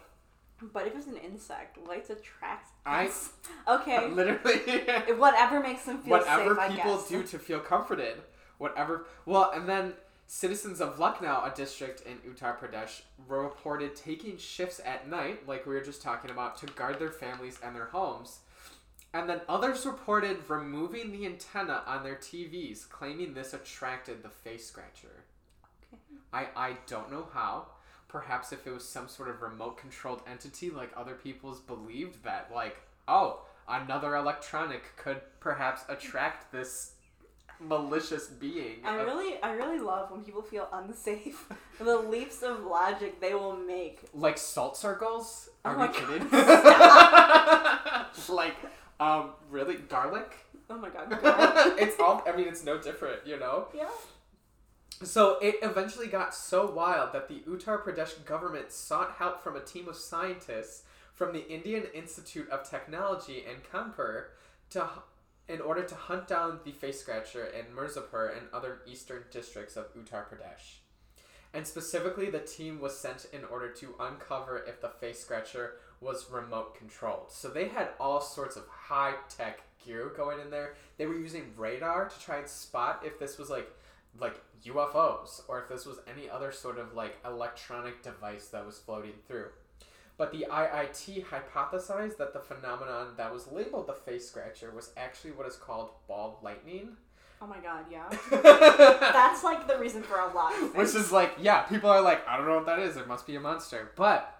But 0.73 0.87
if 0.87 0.95
it's 0.97 1.07
an 1.07 1.17
insect, 1.17 1.79
lights 1.87 2.11
attract. 2.11 2.71
I- 2.87 3.07
us. 3.07 3.31
Okay. 3.69 4.09
Literally. 4.11 4.59
Whatever 5.17 5.61
makes 5.61 5.85
them 5.85 5.99
feel 5.99 6.19
whatever 6.19 6.57
safe, 6.57 6.71
people 6.71 7.05
do 7.09 7.23
to 7.23 7.39
feel 7.39 7.61
comforted. 7.61 8.21
Whatever. 8.59 9.07
Well, 9.25 9.51
and 9.55 9.69
then 9.69 9.95
citizens 10.27 10.81
of 10.81 10.99
Lucknow, 10.99 11.45
a 11.45 11.53
district 11.55 12.03
in 12.03 12.17
Uttar 12.29 12.59
Pradesh, 12.59 13.03
were 13.29 13.43
reported 13.43 13.95
taking 13.95 14.37
shifts 14.37 14.81
at 14.85 15.09
night, 15.09 15.47
like 15.47 15.67
we 15.67 15.75
were 15.75 15.81
just 15.81 16.03
talking 16.03 16.31
about, 16.31 16.57
to 16.59 16.67
guard 16.67 16.99
their 16.99 17.11
families 17.11 17.59
and 17.63 17.75
their 17.77 17.87
homes. 17.87 18.41
And 19.15 19.29
then 19.29 19.43
others 19.49 19.85
reported 19.85 20.39
removing 20.49 21.13
the 21.13 21.27
antenna 21.27 21.83
on 21.87 22.03
their 22.03 22.17
TVs, 22.17 22.89
claiming 22.89 23.35
this 23.35 23.53
attracted 23.53 24.23
the 24.23 24.31
face 24.31 24.67
scratcher. 24.67 25.25
Okay. 25.93 26.01
I, 26.33 26.47
I 26.57 26.77
don't 26.87 27.11
know 27.13 27.27
how. 27.35 27.67
Perhaps 28.13 28.53
if 28.53 28.67
it 28.67 28.71
was 28.73 28.87
some 28.87 29.09
sort 29.09 29.31
of 29.31 29.41
remote 29.41 29.79
controlled 29.79 30.21
entity 30.31 30.69
like 30.71 30.91
other 30.97 31.15
people's 31.15 31.61
believed 31.61 32.23
that, 32.25 32.51
like, 32.55 32.77
oh, 33.09 33.41
another 33.67 34.15
electronic 34.17 34.83
could 34.97 35.23
perhaps 35.41 35.83
attract 35.89 36.53
this 36.53 36.93
malicious 37.59 38.27
being. 38.27 38.81
I 38.85 38.97
of- 38.99 39.07
really, 39.07 39.41
I 39.43 39.53
really 39.53 39.79
love 39.79 40.11
when 40.11 40.23
people 40.25 40.43
feel 40.43 40.69
unsafe. 40.73 41.49
the 41.79 41.97
leaps 41.97 42.43
of 42.43 42.65
logic 42.65 43.21
they 43.21 43.35
will 43.35 43.57
make. 43.57 44.01
like 44.13 44.37
salt 44.37 44.77
circles? 44.77 45.49
Are 45.65 45.75
Oh 45.77 45.87
we 45.87 45.89
kidding? 45.89 46.29
Like, 48.29 48.57
um, 49.01 49.31
really? 49.51 49.77
Garlic? 49.77 50.33
Oh 50.69 50.77
my 50.79 50.91
god. 50.91 51.11
God. 51.23 51.79
it's 51.79 51.99
all, 51.99 52.23
I 52.27 52.37
mean, 52.37 52.47
it's 52.49 52.65
no 52.65 52.79
different, 52.79 53.27
you 53.27 53.39
know? 53.39 53.69
yeah. 53.75 53.89
So 55.05 55.39
it 55.41 55.57
eventually 55.63 56.07
got 56.07 56.35
so 56.35 56.71
wild 56.71 57.13
that 57.13 57.29
the 57.29 57.43
Uttar 57.49 57.83
Pradesh 57.83 58.25
government 58.25 58.71
sought 58.71 59.13
help 59.19 59.43
from 59.43 59.57
a 59.57 59.61
team 59.61 59.89
of 59.89 59.97
scientists 59.97 60.85
from 61.13 61.33
the 61.33 61.49
Indian 61.49 61.85
Institute 61.93 62.49
of 62.51 62.69
Technology 62.69 63.45
in 63.47 63.57
Kanpur 63.71 64.27
to 64.71 64.89
in 65.49 65.61
order 65.61 65.83
to 65.83 65.95
hunt 65.95 66.29
down 66.29 66.61
the 66.65 66.71
face 66.71 67.01
scratcher 67.01 67.47
in 67.47 67.75
Mirzapur 67.75 68.37
and 68.37 68.47
other 68.53 68.83
eastern 68.87 69.25
districts 69.31 69.77
of 69.77 69.93
Uttar 69.95 70.25
Pradesh. 70.25 70.79
And 71.53 71.67
specifically, 71.67 72.31
the 72.31 72.39
team 72.39 72.81
was 72.81 72.97
sent 72.97 73.27
in 73.33 73.45
order 73.45 73.69
to 73.73 73.95
uncover 73.99 74.65
if 74.67 74.81
the 74.81 74.89
face 74.89 75.21
scratcher 75.21 75.75
was 76.01 76.31
remote 76.31 76.79
controlled. 76.79 77.31
So 77.31 77.49
they 77.49 77.69
had 77.69 77.91
all 78.01 78.21
sorts 78.21 78.57
of 78.57 78.67
high 78.69 79.15
tech 79.29 79.63
gear 79.85 80.13
going 80.17 80.41
in 80.41 80.51
there. 80.51 80.75
They 80.97 81.07
were 81.07 81.19
using 81.19 81.53
radar 81.57 82.09
to 82.09 82.21
try 82.21 82.39
and 82.39 82.49
spot 82.49 83.03
if 83.05 83.19
this 83.19 83.37
was 83.37 83.51
like 83.51 83.69
like 84.19 84.41
UFOs 84.67 85.43
or 85.49 85.61
if 85.61 85.69
this 85.69 85.87
was 85.87 85.99
any 86.09 86.29
other 86.29 86.53
sort 86.53 86.79
of 86.79 86.95
like 86.95 87.17
electronic 87.25 88.03
device 88.03 88.49
that 88.49 88.65
was 88.65 88.79
floating 88.79 89.15
through. 89.27 89.49
But 90.19 90.31
the 90.31 90.47
IIT 90.51 91.25
hypothesized 91.27 92.19
that 92.19 92.33
the 92.33 92.41
phenomenon 92.41 93.09
that 93.17 93.33
was 93.33 93.51
labeled 93.51 93.87
the 93.87 93.95
face 93.95 94.29
scratcher 94.29 94.71
was 94.71 94.93
actually 94.97 95.33
what 95.33 95.47
is 95.47 95.57
called 95.57 95.91
ball 96.07 96.39
lightning. 96.43 96.97
Oh 97.41 97.47
my 97.47 97.59
god. 97.59 97.87
Yeah. 97.91 98.09
That's 98.31 99.43
like 99.43 99.67
the 99.67 99.79
reason 99.79 100.03
for 100.03 100.21
a 100.21 100.33
lot. 100.33 100.53
Of 100.63 100.77
Which 100.77 100.95
is 100.95 101.11
like, 101.11 101.33
yeah, 101.41 101.63
people 101.63 101.91
are 101.91 102.01
like, 102.01 102.27
I 102.29 102.37
don't 102.37 102.47
know 102.47 102.55
what 102.55 102.67
that 102.67 102.79
is. 102.79 102.97
It 102.97 103.09
must 103.09 103.27
be 103.27 103.35
a 103.35 103.41
monster. 103.41 103.91
But 103.97 104.33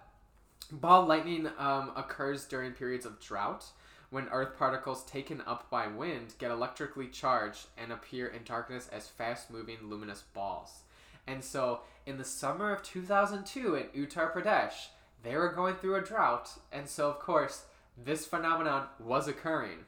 ball 0.71 1.05
lightning 1.05 1.49
um, 1.57 1.91
occurs 1.97 2.45
during 2.45 2.71
periods 2.71 3.05
of 3.05 3.19
drought 3.19 3.65
when 4.13 4.27
earth 4.29 4.55
particles 4.59 5.03
taken 5.05 5.41
up 5.47 5.67
by 5.71 5.87
wind 5.87 6.35
get 6.37 6.51
electrically 6.51 7.07
charged 7.07 7.65
and 7.79 7.91
appear 7.91 8.27
in 8.27 8.43
darkness 8.43 8.87
as 8.93 9.07
fast 9.07 9.49
moving 9.49 9.77
luminous 9.81 10.21
balls. 10.35 10.83
And 11.25 11.43
so 11.43 11.79
in 12.05 12.19
the 12.19 12.23
summer 12.23 12.71
of 12.71 12.83
2002 12.83 13.73
in 13.75 13.83
Uttar 14.05 14.31
Pradesh, 14.31 14.89
they 15.23 15.35
were 15.35 15.51
going 15.51 15.73
through 15.75 15.95
a 15.95 16.01
drought, 16.01 16.51
and 16.71 16.87
so 16.87 17.09
of 17.09 17.17
course 17.17 17.63
this 17.97 18.27
phenomenon 18.27 18.85
was 18.99 19.27
occurring. 19.27 19.79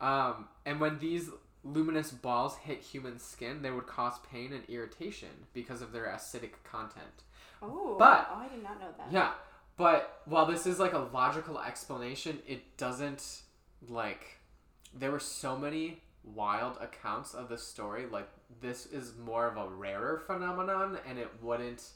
Um, 0.00 0.48
and 0.66 0.80
when 0.80 0.98
these 0.98 1.30
luminous 1.62 2.10
balls 2.10 2.56
hit 2.56 2.80
human 2.80 3.20
skin, 3.20 3.62
they 3.62 3.70
would 3.70 3.86
cause 3.86 4.14
pain 4.28 4.52
and 4.52 4.64
irritation 4.68 5.28
because 5.54 5.82
of 5.82 5.92
their 5.92 6.06
acidic 6.06 6.54
content. 6.64 7.22
Oh, 7.62 7.94
But- 7.96 8.28
oh, 8.32 8.38
I 8.40 8.48
did 8.48 8.64
not 8.64 8.80
know 8.80 8.88
that. 8.98 9.12
Yeah, 9.12 9.30
but 9.76 10.22
while 10.24 10.46
this 10.46 10.66
is 10.66 10.80
like 10.80 10.94
a 10.94 10.98
logical 11.12 11.60
explanation, 11.60 12.42
it 12.48 12.76
doesn't 12.76 13.42
like 13.88 14.38
there 14.94 15.10
were 15.10 15.20
so 15.20 15.56
many 15.56 16.02
wild 16.24 16.78
accounts 16.80 17.34
of 17.34 17.48
the 17.48 17.58
story. 17.58 18.06
Like 18.06 18.28
this 18.60 18.86
is 18.86 19.14
more 19.16 19.46
of 19.46 19.56
a 19.56 19.68
rarer 19.68 20.22
phenomenon, 20.26 20.98
and 21.08 21.18
it 21.18 21.30
wouldn't 21.40 21.88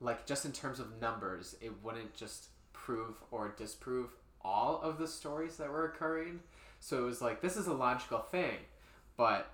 like 0.00 0.26
just 0.26 0.44
in 0.44 0.52
terms 0.52 0.80
of 0.80 1.00
numbers, 1.00 1.56
it 1.60 1.72
wouldn't 1.82 2.14
just 2.14 2.48
prove 2.72 3.16
or 3.30 3.54
disprove 3.56 4.10
all 4.42 4.80
of 4.80 4.98
the 4.98 5.06
stories 5.06 5.56
that 5.56 5.70
were 5.70 5.84
occurring. 5.84 6.40
So 6.80 7.02
it 7.02 7.06
was 7.06 7.20
like 7.20 7.42
this 7.42 7.56
is 7.56 7.66
a 7.66 7.74
logical 7.74 8.20
thing, 8.20 8.56
but 9.16 9.50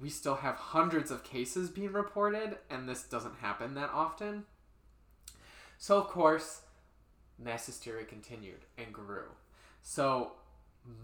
we 0.00 0.08
still 0.08 0.36
have 0.36 0.56
hundreds 0.56 1.10
of 1.10 1.24
cases 1.24 1.68
being 1.68 1.92
reported, 1.92 2.56
and 2.70 2.88
this 2.88 3.02
doesn't 3.02 3.36
happen 3.36 3.74
that 3.74 3.90
often. 3.92 4.44
So, 5.78 5.98
of 5.98 6.08
course, 6.08 6.62
mass 7.38 7.66
hysteria 7.66 8.04
continued 8.04 8.60
and 8.78 8.92
grew. 8.92 9.24
So, 9.82 10.32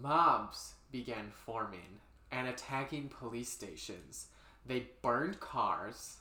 mobs 0.01 0.73
began 0.91 1.31
forming 1.31 1.99
and 2.31 2.47
attacking 2.47 3.09
police 3.09 3.49
stations. 3.49 4.27
They 4.65 4.87
burned 5.01 5.39
cars, 5.39 6.17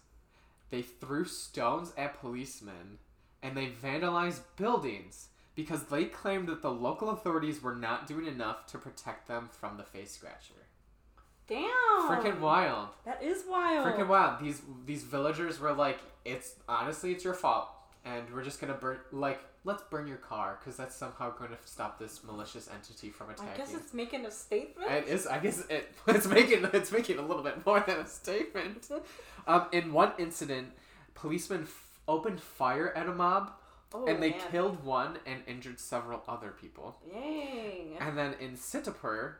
they 0.70 0.82
threw 0.82 1.24
stones 1.24 1.92
at 1.96 2.20
policemen, 2.20 2.98
and 3.42 3.56
they 3.56 3.68
vandalized 3.68 4.40
buildings 4.56 5.28
because 5.54 5.84
they 5.84 6.04
claimed 6.04 6.48
that 6.48 6.62
the 6.62 6.70
local 6.70 7.10
authorities 7.10 7.62
were 7.62 7.74
not 7.74 8.06
doing 8.06 8.26
enough 8.26 8.66
to 8.66 8.78
protect 8.78 9.26
them 9.26 9.48
from 9.50 9.76
the 9.76 9.82
face 9.82 10.12
scratcher. 10.12 10.54
Damn. 11.48 11.70
Freaking 12.08 12.40
wild. 12.40 12.88
That 13.04 13.22
is 13.22 13.44
wild. 13.48 13.86
Freaking 13.86 14.08
wild. 14.08 14.42
These 14.42 14.62
these 14.84 15.04
villagers 15.04 15.60
were 15.60 15.72
like, 15.72 16.00
it's 16.24 16.54
honestly 16.68 17.12
it's 17.12 17.24
your 17.24 17.34
fault, 17.34 17.68
and 18.06 18.24
we're 18.32 18.44
just 18.44 18.60
gonna 18.60 18.74
burn 18.74 18.98
like 19.12 19.40
let's 19.66 19.82
burn 19.90 20.06
your 20.06 20.16
car 20.16 20.58
because 20.60 20.76
that's 20.76 20.94
somehow 20.94 21.28
going 21.36 21.50
to 21.50 21.56
stop 21.64 21.98
this 21.98 22.22
malicious 22.22 22.70
entity 22.72 23.10
from 23.10 23.30
attacking. 23.30 23.52
I 23.52 23.56
guess 23.56 23.74
it's 23.74 23.92
making 23.92 24.24
a 24.24 24.30
statement. 24.30 24.90
It 24.90 25.08
is. 25.08 25.26
I 25.26 25.40
guess 25.40 25.64
it, 25.68 25.92
it's 26.06 26.26
making 26.26 26.66
it's 26.72 26.92
making 26.92 27.18
a 27.18 27.22
little 27.22 27.42
bit 27.42 27.66
more 27.66 27.80
than 27.80 27.98
a 27.98 28.06
statement. 28.06 28.88
Um, 29.48 29.66
in 29.70 29.92
one 29.92 30.10
incident, 30.18 30.72
policemen 31.14 31.62
f- 31.62 32.00
opened 32.08 32.40
fire 32.40 32.92
at 32.96 33.06
a 33.06 33.12
mob, 33.12 33.52
oh, 33.94 34.04
and 34.06 34.20
they 34.20 34.30
man. 34.30 34.40
killed 34.50 34.82
one 34.84 35.18
and 35.24 35.40
injured 35.46 35.78
several 35.78 36.20
other 36.26 36.50
people. 36.60 36.96
Dang. 37.12 37.96
And 38.00 38.18
then 38.18 38.34
in 38.40 38.56
Sitapur, 38.56 39.34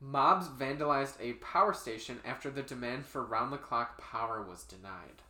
mobs 0.00 0.48
vandalized 0.48 1.20
a 1.20 1.34
power 1.34 1.74
station 1.74 2.20
after 2.24 2.48
the 2.48 2.62
demand 2.62 3.04
for 3.04 3.22
round 3.22 3.52
the 3.52 3.58
clock 3.58 4.00
power 4.00 4.40
was 4.40 4.62
denied. 4.64 5.20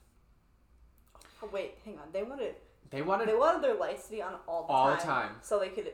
Oh, 1.42 1.49
wait, 1.52 1.78
hang 1.85 1.99
on. 1.99 2.12
They 2.12 2.23
wanted 2.23 2.54
They 2.90 3.02
wanted 3.02 3.28
they 3.28 3.35
wanted 3.35 3.62
their 3.62 3.75
lights 3.75 4.06
to 4.06 4.11
be 4.12 4.23
on 4.23 4.35
all 4.49 4.66
the 4.66 4.73
All 4.73 4.90
the 4.90 4.97
time, 4.97 5.04
time. 5.28 5.37
so 5.42 5.59
they 5.59 5.68
could 5.68 5.92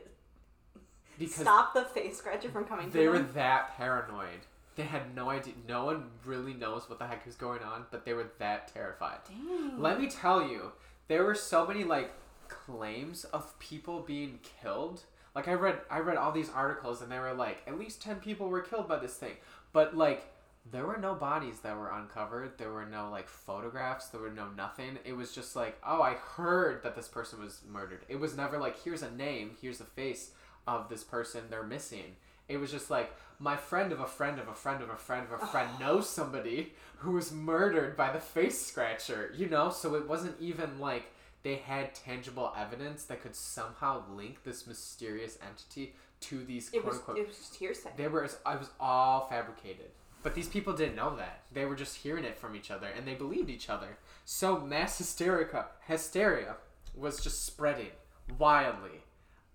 because 1.19 1.35
stop 1.35 1.73
the 1.73 1.83
face 1.85 2.17
scratcher 2.17 2.49
from 2.49 2.65
coming. 2.65 2.89
they 2.91 3.07
were 3.07 3.19
that 3.19 3.75
paranoid. 3.77 4.39
They 4.75 4.83
had 4.83 5.15
no 5.15 5.29
idea. 5.29 5.53
No 5.67 5.85
one 5.85 6.11
really 6.25 6.53
knows 6.53 6.87
what 6.87 6.99
the 6.99 7.07
heck 7.07 7.25
was 7.25 7.35
going 7.35 7.63
on, 7.63 7.85
but 7.89 8.05
they 8.05 8.13
were 8.13 8.27
that 8.37 8.71
terrified. 8.73 9.17
Dang. 9.27 9.81
Let 9.81 9.99
me 9.99 10.07
tell 10.07 10.47
you, 10.47 10.71
there 11.07 11.23
were 11.23 11.33
so 11.33 11.65
many 11.65 11.83
like 11.83 12.11
claims 12.47 13.23
of 13.25 13.57
people 13.59 14.01
being 14.01 14.39
killed. 14.61 15.01
Like 15.35 15.47
I 15.47 15.53
read 15.53 15.79
I 15.89 15.99
read 15.99 16.17
all 16.17 16.31
these 16.31 16.49
articles 16.49 17.01
and 17.01 17.11
they 17.11 17.19
were 17.19 17.33
like 17.33 17.57
at 17.67 17.77
least 17.79 18.01
10 18.01 18.17
people 18.17 18.49
were 18.49 18.61
killed 18.61 18.87
by 18.87 18.97
this 18.99 19.15
thing. 19.15 19.33
But 19.73 19.95
like 19.97 20.25
there 20.71 20.85
were 20.85 20.97
no 20.97 21.15
bodies 21.15 21.59
that 21.61 21.77
were 21.77 21.89
uncovered. 21.89 22.57
There 22.57 22.71
were 22.71 22.85
no 22.85 23.09
like 23.09 23.27
photographs. 23.27 24.07
There 24.07 24.21
were 24.21 24.31
no 24.31 24.49
nothing. 24.49 24.97
It 25.05 25.13
was 25.13 25.33
just 25.33 25.55
like, 25.55 25.77
"Oh, 25.85 26.01
I 26.01 26.13
heard 26.13 26.83
that 26.83 26.95
this 26.95 27.07
person 27.07 27.39
was 27.41 27.61
murdered." 27.67 28.05
It 28.09 28.19
was 28.19 28.35
never 28.35 28.57
like, 28.57 28.79
"Here's 28.83 29.01
a 29.03 29.11
name, 29.11 29.57
here's 29.61 29.77
the 29.77 29.85
face 29.85 30.31
of 30.67 30.89
this 30.89 31.03
person 31.03 31.49
they're 31.49 31.63
missing." 31.63 32.15
It 32.47 32.57
was 32.57 32.71
just 32.71 32.89
like, 32.89 33.13
"My 33.39 33.55
friend 33.57 33.91
of 33.91 33.99
a 33.99 34.07
friend 34.07 34.39
of 34.39 34.47
a 34.47 34.55
friend 34.55 34.81
of 34.81 34.89
a 34.89 34.97
friend 34.97 35.27
of 35.31 35.41
a 35.41 35.45
friend 35.47 35.79
knows 35.79 36.09
somebody 36.09 36.73
who 36.99 37.11
was 37.11 37.31
murdered 37.31 37.95
by 37.97 38.11
the 38.11 38.19
face 38.19 38.65
scratcher." 38.65 39.31
You 39.35 39.47
know, 39.47 39.69
so 39.69 39.95
it 39.95 40.07
wasn't 40.07 40.39
even 40.39 40.79
like 40.79 41.11
they 41.43 41.55
had 41.55 41.93
tangible 41.95 42.53
evidence 42.57 43.05
that 43.05 43.21
could 43.21 43.35
somehow 43.35 44.03
link 44.09 44.43
this 44.43 44.65
mysterious 44.67 45.37
entity 45.45 45.95
to 46.19 46.43
these 46.43 46.73
It 46.73 46.81
quote 46.81 46.95
unquote 46.95 47.17
it 47.19 47.27
was 47.27 47.37
just 47.37 47.55
hearsay. 47.55 47.91
they 47.95 48.07
were 48.07 48.27
I 48.45 48.55
was 48.55 48.69
all 48.79 49.27
fabricated. 49.29 49.91
But 50.27 50.35
these 50.35 50.49
people 50.49 50.73
didn't 50.73 50.97
know 50.97 51.15
that. 51.15 51.43
They 51.53 51.63
were 51.63 51.73
just 51.77 51.95
hearing 51.95 52.25
it 52.25 52.37
from 52.37 52.53
each 52.53 52.69
other 52.69 52.87
and 52.87 53.07
they 53.07 53.13
believed 53.13 53.49
each 53.49 53.69
other. 53.69 53.97
So 54.25 54.59
mass 54.59 54.99
hysterica 54.99 55.67
hysteria 55.87 56.57
was 56.93 57.23
just 57.23 57.45
spreading 57.45 57.91
wildly 58.37 59.05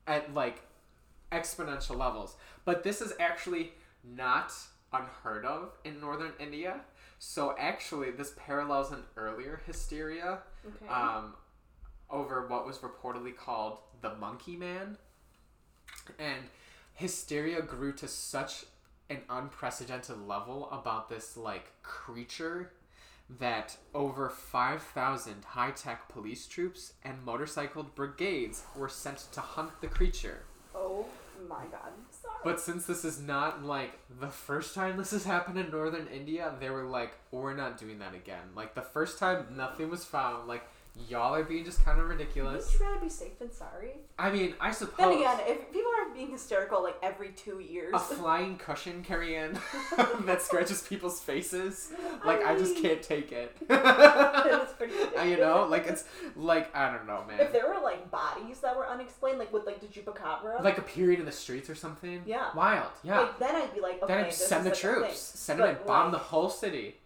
at 0.06 0.32
like 0.32 0.62
exponential 1.30 1.98
levels. 1.98 2.36
But 2.64 2.84
this 2.84 3.02
is 3.02 3.12
actually 3.20 3.72
not 4.02 4.54
unheard 4.94 5.44
of 5.44 5.72
in 5.84 6.00
northern 6.00 6.32
India. 6.40 6.80
So 7.18 7.54
actually 7.58 8.10
this 8.10 8.32
parallels 8.38 8.92
an 8.92 9.02
earlier 9.18 9.60
hysteria 9.66 10.38
Okay. 10.66 10.90
um, 10.90 11.34
over 12.08 12.46
what 12.46 12.64
was 12.66 12.78
reportedly 12.78 13.36
called 13.36 13.76
the 14.00 14.14
Monkey 14.14 14.56
Man. 14.56 14.96
And 16.18 16.44
hysteria 16.94 17.60
grew 17.60 17.92
to 17.92 18.08
such 18.08 18.64
an 19.12 19.22
unprecedented 19.28 20.26
level 20.26 20.68
about 20.70 21.08
this 21.08 21.36
like 21.36 21.70
creature 21.82 22.72
that 23.38 23.76
over 23.94 24.28
5,000 24.28 25.44
high-tech 25.44 26.08
police 26.08 26.46
troops 26.46 26.94
and 27.04 27.24
motorcycled 27.24 27.94
brigades 27.94 28.64
were 28.76 28.88
sent 28.88 29.18
to 29.32 29.40
hunt 29.40 29.70
the 29.80 29.86
creature. 29.86 30.42
oh 30.74 31.06
my 31.48 31.64
god. 31.70 31.92
Sorry. 32.10 32.34
But 32.44 32.60
since 32.60 32.86
this 32.86 33.04
is 33.04 33.20
not 33.20 33.64
like 33.64 33.98
the 34.20 34.28
first 34.28 34.74
time 34.74 34.96
this 34.96 35.10
has 35.12 35.24
happened 35.24 35.58
in 35.58 35.70
northern 35.70 36.06
India, 36.08 36.54
they 36.60 36.70
were 36.70 36.84
like, 36.84 37.12
we're 37.30 37.54
not 37.54 37.78
doing 37.78 37.98
that 37.98 38.14
again. 38.14 38.54
Like 38.54 38.74
the 38.74 38.82
first 38.82 39.18
time 39.18 39.46
nothing 39.56 39.90
was 39.90 40.04
found, 40.04 40.48
like 40.48 40.64
y'all 41.08 41.34
are 41.34 41.44
being 41.44 41.64
just 41.64 41.84
kind 41.84 41.98
of 42.00 42.08
ridiculous. 42.08 42.64
Wouldn't 42.66 42.80
you 42.80 42.86
rather 42.86 43.00
be 43.00 43.08
safe 43.10 43.38
than 43.38 43.50
sorry? 43.50 43.92
I 44.18 44.30
mean, 44.30 44.54
I 44.60 44.70
suppose 44.72 44.96
Then 44.98 45.12
again, 45.12 45.38
if 45.46 45.72
people 45.72 45.90
are 45.98 46.14
being 46.14 46.30
hysterical 46.30 46.82
like 46.82 46.96
every 47.02 47.30
two 47.30 47.60
years, 47.60 47.94
a 47.94 47.98
flying 47.98 48.56
cushion 48.58 49.02
carry 49.02 49.36
in 49.36 49.52
that 50.26 50.42
scratches 50.42 50.82
people's 50.82 51.20
faces, 51.20 51.92
like 52.24 52.44
I 52.44 52.56
just 52.56 52.76
can't 52.76 53.02
take 53.02 53.32
it. 53.32 53.56
It's 53.68 54.72
pretty 54.74 54.92
ridiculous. 54.94 55.28
you 55.28 55.36
know, 55.38 55.66
like 55.68 55.86
it's 55.86 56.04
like 56.36 56.74
I 56.76 56.92
don't 56.92 57.06
know, 57.06 57.24
man. 57.26 57.40
If 57.40 57.52
there 57.52 57.66
were 57.68 57.80
like 57.82 58.10
bodies 58.10 58.60
that 58.60 58.76
were 58.76 58.86
unexplained, 58.86 59.38
like 59.38 59.52
with 59.52 59.64
like 59.66 59.80
the 59.80 59.86
chupacabra, 59.86 60.62
Like 60.62 60.78
a 60.78 60.82
period 60.82 61.20
in 61.20 61.26
the 61.26 61.32
streets 61.32 61.70
or 61.70 61.74
something. 61.74 62.22
Yeah. 62.26 62.50
Wild. 62.54 62.90
Yeah. 63.02 63.20
like, 63.20 63.38
then 63.38 63.56
I'd 63.56 63.74
be 63.74 63.80
like, 63.80 64.02
okay, 64.02 64.14
then 64.14 64.24
I'd 64.26 64.32
send 64.34 64.64
the 64.66 64.70
like, 64.70 64.78
troops, 64.78 65.18
send 65.18 65.58
them 65.60 65.68
and 65.68 65.86
bomb 65.86 66.12
like- 66.12 66.12
the 66.12 66.18
whole 66.18 66.50
city. 66.50 66.96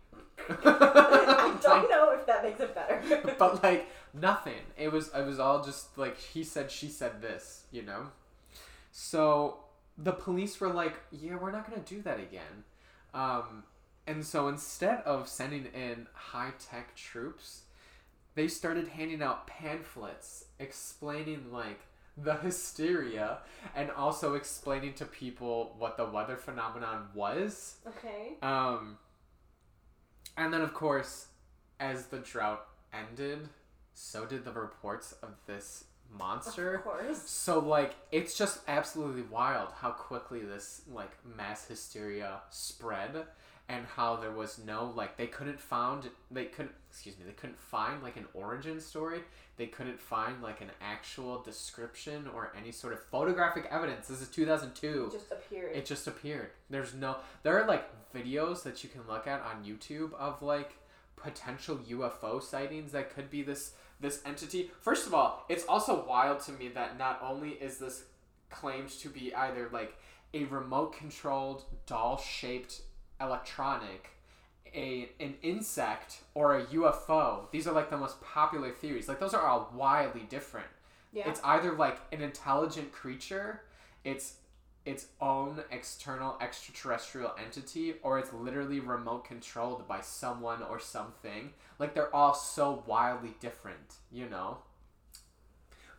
I 0.48 1.56
don't 1.62 1.90
know 1.90 2.10
if 2.12 2.26
that 2.26 2.42
makes 2.42 2.60
it 2.60 2.74
better. 2.74 3.34
but 3.38 3.62
like 3.62 3.88
nothing. 4.14 4.62
It 4.76 4.92
was 4.92 5.10
it 5.14 5.24
was 5.24 5.38
all 5.38 5.62
just 5.64 5.96
like 5.98 6.18
he 6.18 6.44
said 6.44 6.70
she 6.70 6.88
said 6.88 7.22
this, 7.22 7.64
you 7.70 7.82
know. 7.82 8.08
So 8.92 9.58
the 9.98 10.12
police 10.12 10.58
were 10.60 10.68
like, 10.72 10.94
"Yeah, 11.10 11.36
we're 11.36 11.52
not 11.52 11.68
gonna 11.68 11.82
do 11.82 12.02
that 12.02 12.18
again," 12.18 12.64
um, 13.14 13.64
and 14.06 14.24
so 14.24 14.48
instead 14.48 15.00
of 15.02 15.28
sending 15.28 15.66
in 15.74 16.06
high 16.14 16.52
tech 16.58 16.94
troops, 16.94 17.62
they 18.34 18.48
started 18.48 18.88
handing 18.88 19.22
out 19.22 19.46
pamphlets 19.46 20.44
explaining 20.58 21.50
like 21.52 21.80
the 22.16 22.34
hysteria 22.42 23.38
and 23.74 23.90
also 23.90 24.34
explaining 24.34 24.94
to 24.94 25.04
people 25.04 25.74
what 25.78 25.96
the 25.96 26.04
weather 26.04 26.36
phenomenon 26.36 27.08
was. 27.14 27.76
okay. 27.86 28.34
Um, 28.42 28.98
and 30.36 30.52
then, 30.52 30.60
of 30.60 30.74
course, 30.74 31.26
as 31.80 32.06
the 32.06 32.18
drought 32.18 32.66
ended, 32.92 33.48
so 33.94 34.26
did 34.26 34.44
the 34.44 34.52
reports 34.52 35.14
of 35.22 35.30
this 35.46 35.84
monster. 36.16 36.74
Of 36.74 36.84
course. 36.84 37.22
So, 37.28 37.58
like, 37.58 37.94
it's 38.12 38.36
just 38.36 38.60
absolutely 38.68 39.22
wild 39.22 39.70
how 39.80 39.90
quickly 39.90 40.40
this, 40.40 40.82
like, 40.92 41.12
mass 41.24 41.66
hysteria 41.66 42.40
spread 42.50 43.24
and 43.68 43.84
how 43.96 44.16
there 44.16 44.30
was 44.30 44.60
no, 44.64 44.92
like, 44.94 45.16
they 45.16 45.26
couldn't 45.26 45.58
found, 45.60 46.08
they 46.30 46.44
couldn't, 46.44 46.74
excuse 46.88 47.18
me, 47.18 47.24
they 47.26 47.32
couldn't 47.32 47.58
find, 47.58 48.02
like, 48.02 48.16
an 48.16 48.26
origin 48.32 48.80
story. 48.80 49.20
They 49.56 49.66
couldn't 49.66 49.98
find, 50.00 50.40
like, 50.42 50.60
an 50.60 50.70
actual 50.80 51.42
description 51.42 52.28
or 52.32 52.52
any 52.56 52.70
sort 52.70 52.92
of 52.92 53.02
photographic 53.02 53.66
evidence. 53.70 54.06
This 54.06 54.20
is 54.20 54.28
2002 54.28 55.06
It 55.06 55.12
just 55.12 55.32
appeared. 55.32 55.76
it 55.76 55.86
just 55.86 56.06
appeared. 56.06 56.50
There's 56.70 56.94
no 56.94 57.16
there 57.42 57.60
are 57.60 57.66
like 57.66 57.88
videos 58.14 58.62
that 58.64 58.84
you 58.84 58.90
can 58.90 59.02
look 59.08 59.26
at 59.26 59.40
on 59.40 59.64
YouTube 59.64 60.12
of 60.14 60.42
like 60.42 60.74
potential 61.16 61.78
UFO 61.90 62.42
sightings 62.42 62.92
that 62.92 63.14
could 63.14 63.30
be 63.30 63.42
this 63.42 63.72
this 63.98 64.20
entity. 64.26 64.70
First 64.80 65.06
of 65.06 65.14
all, 65.14 65.44
it's 65.48 65.64
also 65.66 66.04
wild 66.06 66.40
to 66.40 66.52
me 66.52 66.68
that 66.68 66.98
not 66.98 67.18
only 67.22 67.50
is 67.50 67.78
this 67.78 68.04
claimed 68.50 68.90
to 68.90 69.08
be 69.08 69.34
either 69.34 69.68
like 69.72 69.96
a 70.34 70.44
remote 70.44 70.94
controlled 70.96 71.64
doll 71.86 72.18
shaped 72.18 72.82
electronic, 73.20 74.10
a 74.74 75.10
an 75.20 75.34
insect, 75.42 76.18
or 76.34 76.58
a 76.58 76.64
UFO. 76.66 77.50
These 77.50 77.66
are 77.66 77.74
like 77.74 77.90
the 77.90 77.96
most 77.96 78.20
popular 78.20 78.70
theories. 78.70 79.08
Like 79.08 79.20
those 79.20 79.34
are 79.34 79.46
all 79.46 79.72
wildly 79.74 80.26
different. 80.28 80.66
Yeah. 81.12 81.28
It's 81.28 81.40
either 81.42 81.72
like 81.72 81.98
an 82.12 82.20
intelligent 82.20 82.92
creature, 82.92 83.62
it's 84.04 84.34
its 84.84 85.06
own 85.20 85.62
external 85.72 86.36
extraterrestrial 86.40 87.34
entity, 87.44 87.94
or 88.02 88.18
it's 88.18 88.32
literally 88.32 88.78
remote 88.78 89.24
controlled 89.24 89.86
by 89.88 90.00
someone 90.00 90.62
or 90.62 90.78
something. 90.78 91.52
Like 91.78 91.94
they're 91.94 92.14
all 92.14 92.34
so 92.34 92.84
wildly 92.86 93.34
different, 93.40 93.96
you 94.12 94.28
know? 94.28 94.58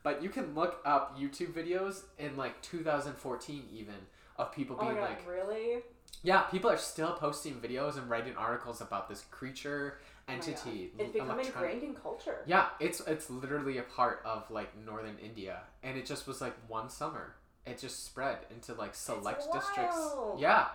But 0.04 0.24
you 0.24 0.30
can 0.30 0.56
look 0.56 0.80
up 0.86 1.20
YouTube 1.20 1.52
videos 1.52 2.04
in 2.18 2.38
like 2.38 2.62
2014 2.62 3.64
even 3.74 3.94
of 4.38 4.54
people 4.54 4.78
oh 4.80 4.86
being 4.86 4.96
god, 4.96 5.02
like 5.02 5.28
really? 5.28 5.82
Yeah, 6.24 6.42
people 6.44 6.70
are 6.70 6.78
still 6.78 7.14
posting 7.14 7.56
videos 7.56 7.98
and 7.98 8.10
writing 8.10 8.36
articles 8.36 8.82
about 8.82 9.08
this 9.10 9.24
creature 9.32 10.00
Oh 10.30 10.34
entity. 10.34 10.92
It's 11.00 11.14
become 11.14 11.40
ingrained 11.40 11.84
in 11.84 11.94
culture. 11.96 12.40
yeah, 12.46 12.66
it's 12.80 13.00
it's 13.08 13.30
literally 13.30 13.78
a 13.78 13.84
part 13.84 14.22
of 14.26 14.50
like 14.52 14.70
northern 14.86 15.18
India, 15.24 15.62
and 15.84 15.98
it 15.98 16.06
just 16.06 16.28
was 16.28 16.42
like 16.42 16.54
one 16.68 16.90
summer. 16.90 17.36
It 17.66 17.80
just 17.80 18.06
spread 18.06 18.40
into 18.54 18.74
like 18.74 18.94
select 18.96 19.44
districts. 19.54 19.98
Yeah, 20.38 20.68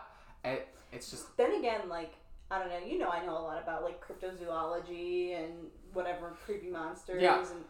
it, 0.44 0.68
it's 0.92 1.10
just 1.10 1.36
Then 1.36 1.52
again, 1.54 1.88
like 1.88 2.14
I 2.50 2.58
don't 2.58 2.68
know, 2.68 2.78
you 2.86 2.98
know, 2.98 3.08
I 3.10 3.24
know 3.24 3.32
a 3.36 3.44
lot 3.44 3.62
about 3.62 3.82
like 3.82 4.02
cryptozoology 4.02 5.42
and 5.42 5.52
whatever 5.92 6.34
creepy 6.44 6.68
monsters 6.68 7.22
Yeah. 7.22 7.38
and 7.40 7.64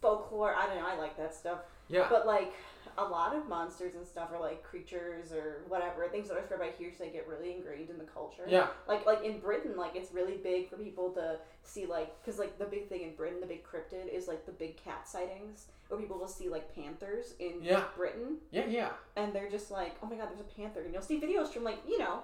folklore. 0.00 0.54
I 0.54 0.66
don't 0.66 0.76
know, 0.76 0.86
I 0.86 0.96
like 0.96 1.16
that 1.16 1.34
stuff. 1.34 1.58
yeah, 1.88 2.06
But 2.10 2.26
like 2.26 2.52
a 2.98 3.04
lot 3.04 3.34
of 3.34 3.48
monsters 3.48 3.94
and 3.94 4.04
stuff 4.06 4.30
are 4.32 4.40
like 4.40 4.62
creatures 4.62 5.32
or 5.32 5.62
whatever 5.68 6.08
things 6.08 6.28
that 6.28 6.36
are 6.36 6.42
spread 6.44 6.58
by 6.58 6.70
hearsay 6.76 7.10
get 7.12 7.28
really 7.28 7.52
ingrained 7.54 7.90
in 7.90 7.96
the 7.96 8.04
culture. 8.04 8.42
yeah, 8.48 8.66
Like 8.88 9.06
like 9.06 9.22
in 9.24 9.38
Britain, 9.38 9.76
like 9.76 9.94
it's 9.94 10.12
really 10.12 10.36
big 10.36 10.68
for 10.68 10.76
people 10.76 11.10
to 11.12 11.38
see 11.62 11.86
like 11.86 12.20
because 12.20 12.38
like 12.38 12.58
the 12.58 12.64
big 12.64 12.88
thing 12.88 13.02
in 13.02 13.14
Britain, 13.14 13.38
the 13.40 13.46
big 13.46 13.62
cryptid 13.64 14.12
is 14.12 14.26
like 14.26 14.44
the 14.46 14.52
big 14.52 14.76
cat 14.76 15.08
sightings 15.08 15.66
where 15.88 16.00
people 16.00 16.18
will 16.18 16.28
see 16.28 16.48
like 16.48 16.74
panthers 16.74 17.34
in 17.38 17.62
Yeah. 17.62 17.84
Britain 17.96 18.38
yeah, 18.50 18.66
yeah, 18.66 18.90
and 19.16 19.32
they're 19.32 19.50
just 19.50 19.70
like, 19.70 19.94
oh 20.02 20.06
my 20.06 20.16
god, 20.16 20.28
there's 20.28 20.40
a 20.40 20.60
panther, 20.60 20.80
and 20.80 20.92
you'll 20.92 21.00
see 21.02 21.20
videos 21.20 21.48
from 21.52 21.62
like 21.64 21.78
you 21.88 21.98
know, 21.98 22.22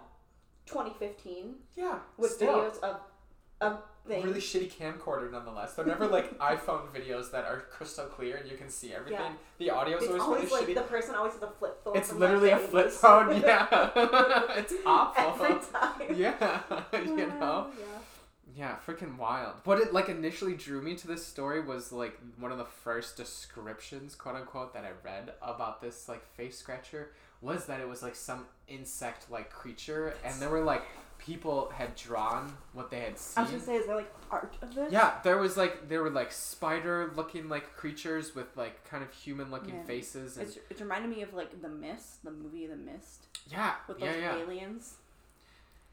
2015 0.67 1.55
yeah. 1.77 1.99
with 2.17 2.33
Still, 2.33 2.49
videos 2.59 2.79
of 2.81 2.97
of 3.61 3.79
things. 4.07 4.25
really 4.25 4.41
shitty 4.41 4.73
camcorder 4.73 5.31
nonetheless. 5.31 5.75
They're 5.75 5.87
never 5.87 6.07
like 6.07 6.39
iPhone 6.39 6.89
videos 6.93 7.31
that 7.33 7.45
are 7.45 7.65
crystal 7.71 8.07
clear 8.07 8.37
and 8.37 8.51
you 8.51 8.57
can 8.57 8.69
see 8.69 8.93
everything. 8.93 9.21
Yeah. 9.21 9.33
The 9.59 9.71
audio 9.71 9.99
is 9.99 10.09
always, 10.09 10.23
always 10.23 10.45
really 10.45 10.61
like 10.61 10.69
shitty. 10.69 10.75
the 10.75 10.83
person 10.83 11.15
always 11.15 11.33
has 11.35 11.43
a 11.43 11.51
flip 11.51 11.83
phone. 11.85 11.97
It's 11.97 12.13
literally 12.13 12.51
a 12.51 12.59
flip 12.59 12.91
phone. 12.91 13.25
Yeah, 13.45 13.91
it's 14.57 14.75
awful. 14.87 15.45
Every 15.45 15.61
time. 15.73 16.17
Yeah, 16.17 16.61
you 16.93 17.15
uh, 17.15 17.39
know. 17.39 17.67
Yeah. 17.79 17.87
Yeah, 18.57 18.77
freaking 18.87 19.19
wild. 19.19 19.55
What 19.65 19.81
it 19.81 19.93
like 19.93 20.09
initially 20.09 20.55
drew 20.55 20.81
me 20.81 20.95
to 20.97 21.09
this 21.09 21.27
story 21.27 21.61
was 21.61 21.91
like 21.91 22.19
one 22.39 22.53
of 22.53 22.59
the 22.59 22.65
first 22.65 23.17
descriptions, 23.17 24.15
quote 24.15 24.37
unquote, 24.37 24.73
that 24.75 24.85
I 24.85 24.91
read 25.05 25.33
about 25.43 25.81
this 25.81 26.09
like 26.09 26.25
face 26.37 26.57
scratcher 26.57 27.11
was 27.41 27.67
that 27.67 27.81
it 27.81 27.89
was 27.89 28.03
like 28.03 28.15
some 28.15 28.47
insect 28.69 29.31
like 29.31 29.51
creature 29.51 30.15
and 30.25 30.41
there 30.41 30.49
were 30.49 30.63
like 30.63 30.83
people 31.19 31.71
had 31.75 31.95
drawn 31.97 32.53
what 32.73 32.91
they 32.91 33.01
had 33.01 33.19
seen. 33.19 33.39
I 33.39 33.43
was 33.43 33.51
gonna 33.51 33.63
say, 33.63 33.77
is 33.77 33.87
there 33.87 33.97
like 33.97 34.13
art 34.31 34.55
of 34.63 34.75
this? 34.75 34.93
Yeah, 34.93 35.15
there 35.23 35.39
was 35.39 35.57
like 35.57 35.89
there 35.89 36.03
were 36.03 36.11
like 36.11 36.33
spider 36.33 37.13
looking 37.17 37.49
like 37.49 37.75
creatures 37.77 38.35
with 38.35 38.57
like 38.57 38.85
kind 38.89 39.03
of 39.03 39.13
human 39.13 39.51
looking 39.51 39.75
Man. 39.77 39.87
faces 39.87 40.37
and 40.37 40.47
It's, 40.47 40.59
it's 40.71 40.81
reminded 40.81 41.11
me 41.11 41.23
of 41.23 41.33
like 41.35 41.61
The 41.63 41.69
Mist, 41.69 42.25
the 42.25 42.31
movie 42.31 42.67
The 42.67 42.77
Mist, 42.77 43.27
yeah, 43.51 43.75
with 43.89 43.99
those 44.01 44.09
yeah, 44.17 44.37
yeah. 44.37 44.43
aliens. 44.43 44.95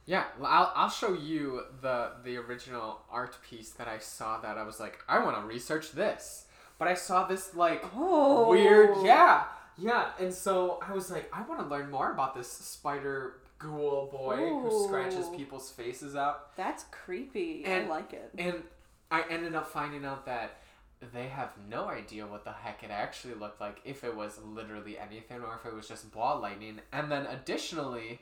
Yeah, 0.06 0.24
well, 0.40 0.50
I'll, 0.52 0.72
I'll 0.76 0.90
show 0.90 1.14
you 1.14 1.64
the 1.82 2.12
the 2.24 2.38
original 2.38 3.02
art 3.12 3.38
piece 3.48 3.70
that 3.72 3.88
I 3.88 4.00
saw 4.00 4.40
that 4.42 4.58
I 4.58 4.64
was 4.64 4.80
like, 4.80 5.00
I 5.08 5.24
want 5.24 5.38
to 5.40 5.44
research 5.46 5.92
this. 5.92 6.46
But 6.80 6.88
I 6.88 6.96
saw 6.96 7.28
this 7.28 7.54
like 7.56 7.84
Oh, 7.96 8.50
weird, 8.50 8.98
yeah, 9.06 9.44
yeah, 9.78 10.10
and 10.20 10.34
so 10.34 10.80
I 10.88 10.94
was 10.94 11.12
like, 11.12 11.30
I 11.32 11.44
want 11.44 11.62
to 11.62 11.68
learn 11.68 11.92
more 11.92 12.12
about 12.12 12.34
this 12.34 12.52
spider 12.52 13.36
ghoul 13.62 14.10
boy 14.12 14.38
who 14.38 14.86
scratches 14.88 15.28
people's 15.36 15.70
faces 15.72 16.16
up. 16.16 16.54
That's 16.56 16.86
creepy. 16.92 17.64
And- 17.66 17.86
I 17.86 17.90
like 17.90 18.14
it. 18.14 18.32
And 18.38 18.64
I 19.10 19.24
ended 19.30 19.56
up 19.56 19.68
finding 19.68 20.06
out 20.06 20.26
that 20.26 20.58
they 21.14 21.28
have 21.28 21.52
no 21.68 21.88
idea 21.88 22.28
what 22.28 22.46
the 22.46 22.52
heck 22.52 22.84
it 22.84 22.92
actually 22.92 23.34
looked 23.34 23.60
like, 23.60 23.82
if 23.84 24.04
it 24.04 24.16
was 24.16 24.40
literally 24.44 24.98
anything 25.00 25.42
or 25.42 25.56
if 25.60 25.66
it 25.66 25.74
was 25.76 25.88
just 25.88 26.12
ball 26.12 26.40
lightning. 26.40 26.80
And 26.94 27.12
then 27.12 27.26
additionally, 27.26 28.22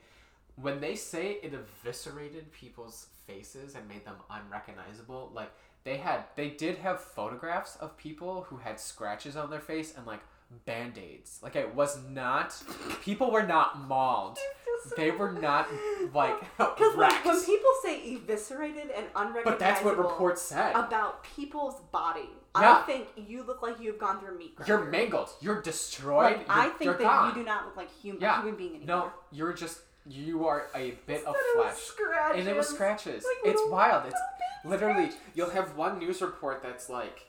when 0.55 0.79
they 0.79 0.95
say 0.95 1.39
it 1.43 1.53
eviscerated 1.53 2.51
people's 2.51 3.07
faces 3.27 3.75
and 3.75 3.87
made 3.87 4.05
them 4.05 4.15
unrecognizable, 4.29 5.31
like 5.33 5.51
they 5.83 5.97
had 5.97 6.23
they 6.35 6.49
did 6.49 6.77
have 6.77 6.99
photographs 7.01 7.75
of 7.77 7.97
people 7.97 8.45
who 8.49 8.57
had 8.57 8.79
scratches 8.79 9.35
on 9.35 9.49
their 9.49 9.59
face 9.59 9.93
and 9.95 10.05
like 10.05 10.21
band-aids. 10.65 11.39
Like 11.41 11.55
it 11.55 11.73
was 11.75 11.99
not 12.09 12.55
people 13.03 13.31
were 13.31 13.43
not 13.43 13.81
mauled. 13.87 14.37
They 14.95 15.11
were 15.11 15.33
not 15.33 15.67
like 16.13 16.39
Because 16.57 16.95
when, 16.95 16.99
wrecked. 16.99 17.25
when 17.25 17.43
people 17.43 17.69
say 17.83 17.99
eviscerated 18.15 18.89
and 18.95 19.07
unrecognizable 19.13 19.43
But 19.51 19.59
that's 19.59 19.83
what 19.83 19.97
reports 19.97 20.41
said. 20.41 20.73
about 20.73 21.25
people's 21.35 21.81
body, 21.91 22.29
Yeah. 22.55 22.77
I 22.77 22.81
think 22.83 23.07
you 23.17 23.43
look 23.43 23.61
like 23.61 23.81
you've 23.81 23.99
gone 23.99 24.21
through 24.21 24.37
meat 24.37 24.55
grinder. 24.55 24.73
You're 24.73 24.85
mangled. 24.89 25.29
You're 25.41 25.61
destroyed. 25.61 26.37
Like, 26.37 26.47
You're, 26.47 26.57
I 26.57 26.69
think 26.69 26.91
that 26.91 26.99
gone. 27.01 27.27
you 27.27 27.35
do 27.35 27.43
not 27.43 27.65
look 27.65 27.75
like 27.75 27.91
human, 28.01 28.21
Yeah. 28.21 28.37
human 28.41 28.55
being 28.55 28.75
anymore. 28.77 28.87
No, 28.87 29.11
you're 29.37 29.51
just 29.53 29.79
you 30.07 30.47
are 30.47 30.67
a 30.73 30.91
bit 31.05 31.25
of 31.25 31.35
Instead 31.35 31.35
it 31.35 31.57
was 31.57 31.65
flesh. 31.65 31.77
Scratches. 31.83 32.39
And 32.39 32.47
it 32.49 32.55
was 32.55 32.67
scratches. 32.69 33.25
Like 33.25 33.53
it's 33.53 33.61
wild. 33.69 34.05
It's 34.07 34.21
literally 34.63 35.07
scratches. 35.09 35.19
you'll 35.35 35.49
have 35.49 35.75
one 35.75 35.99
news 35.99 36.21
report 36.21 36.63
that's 36.63 36.89
like 36.89 37.27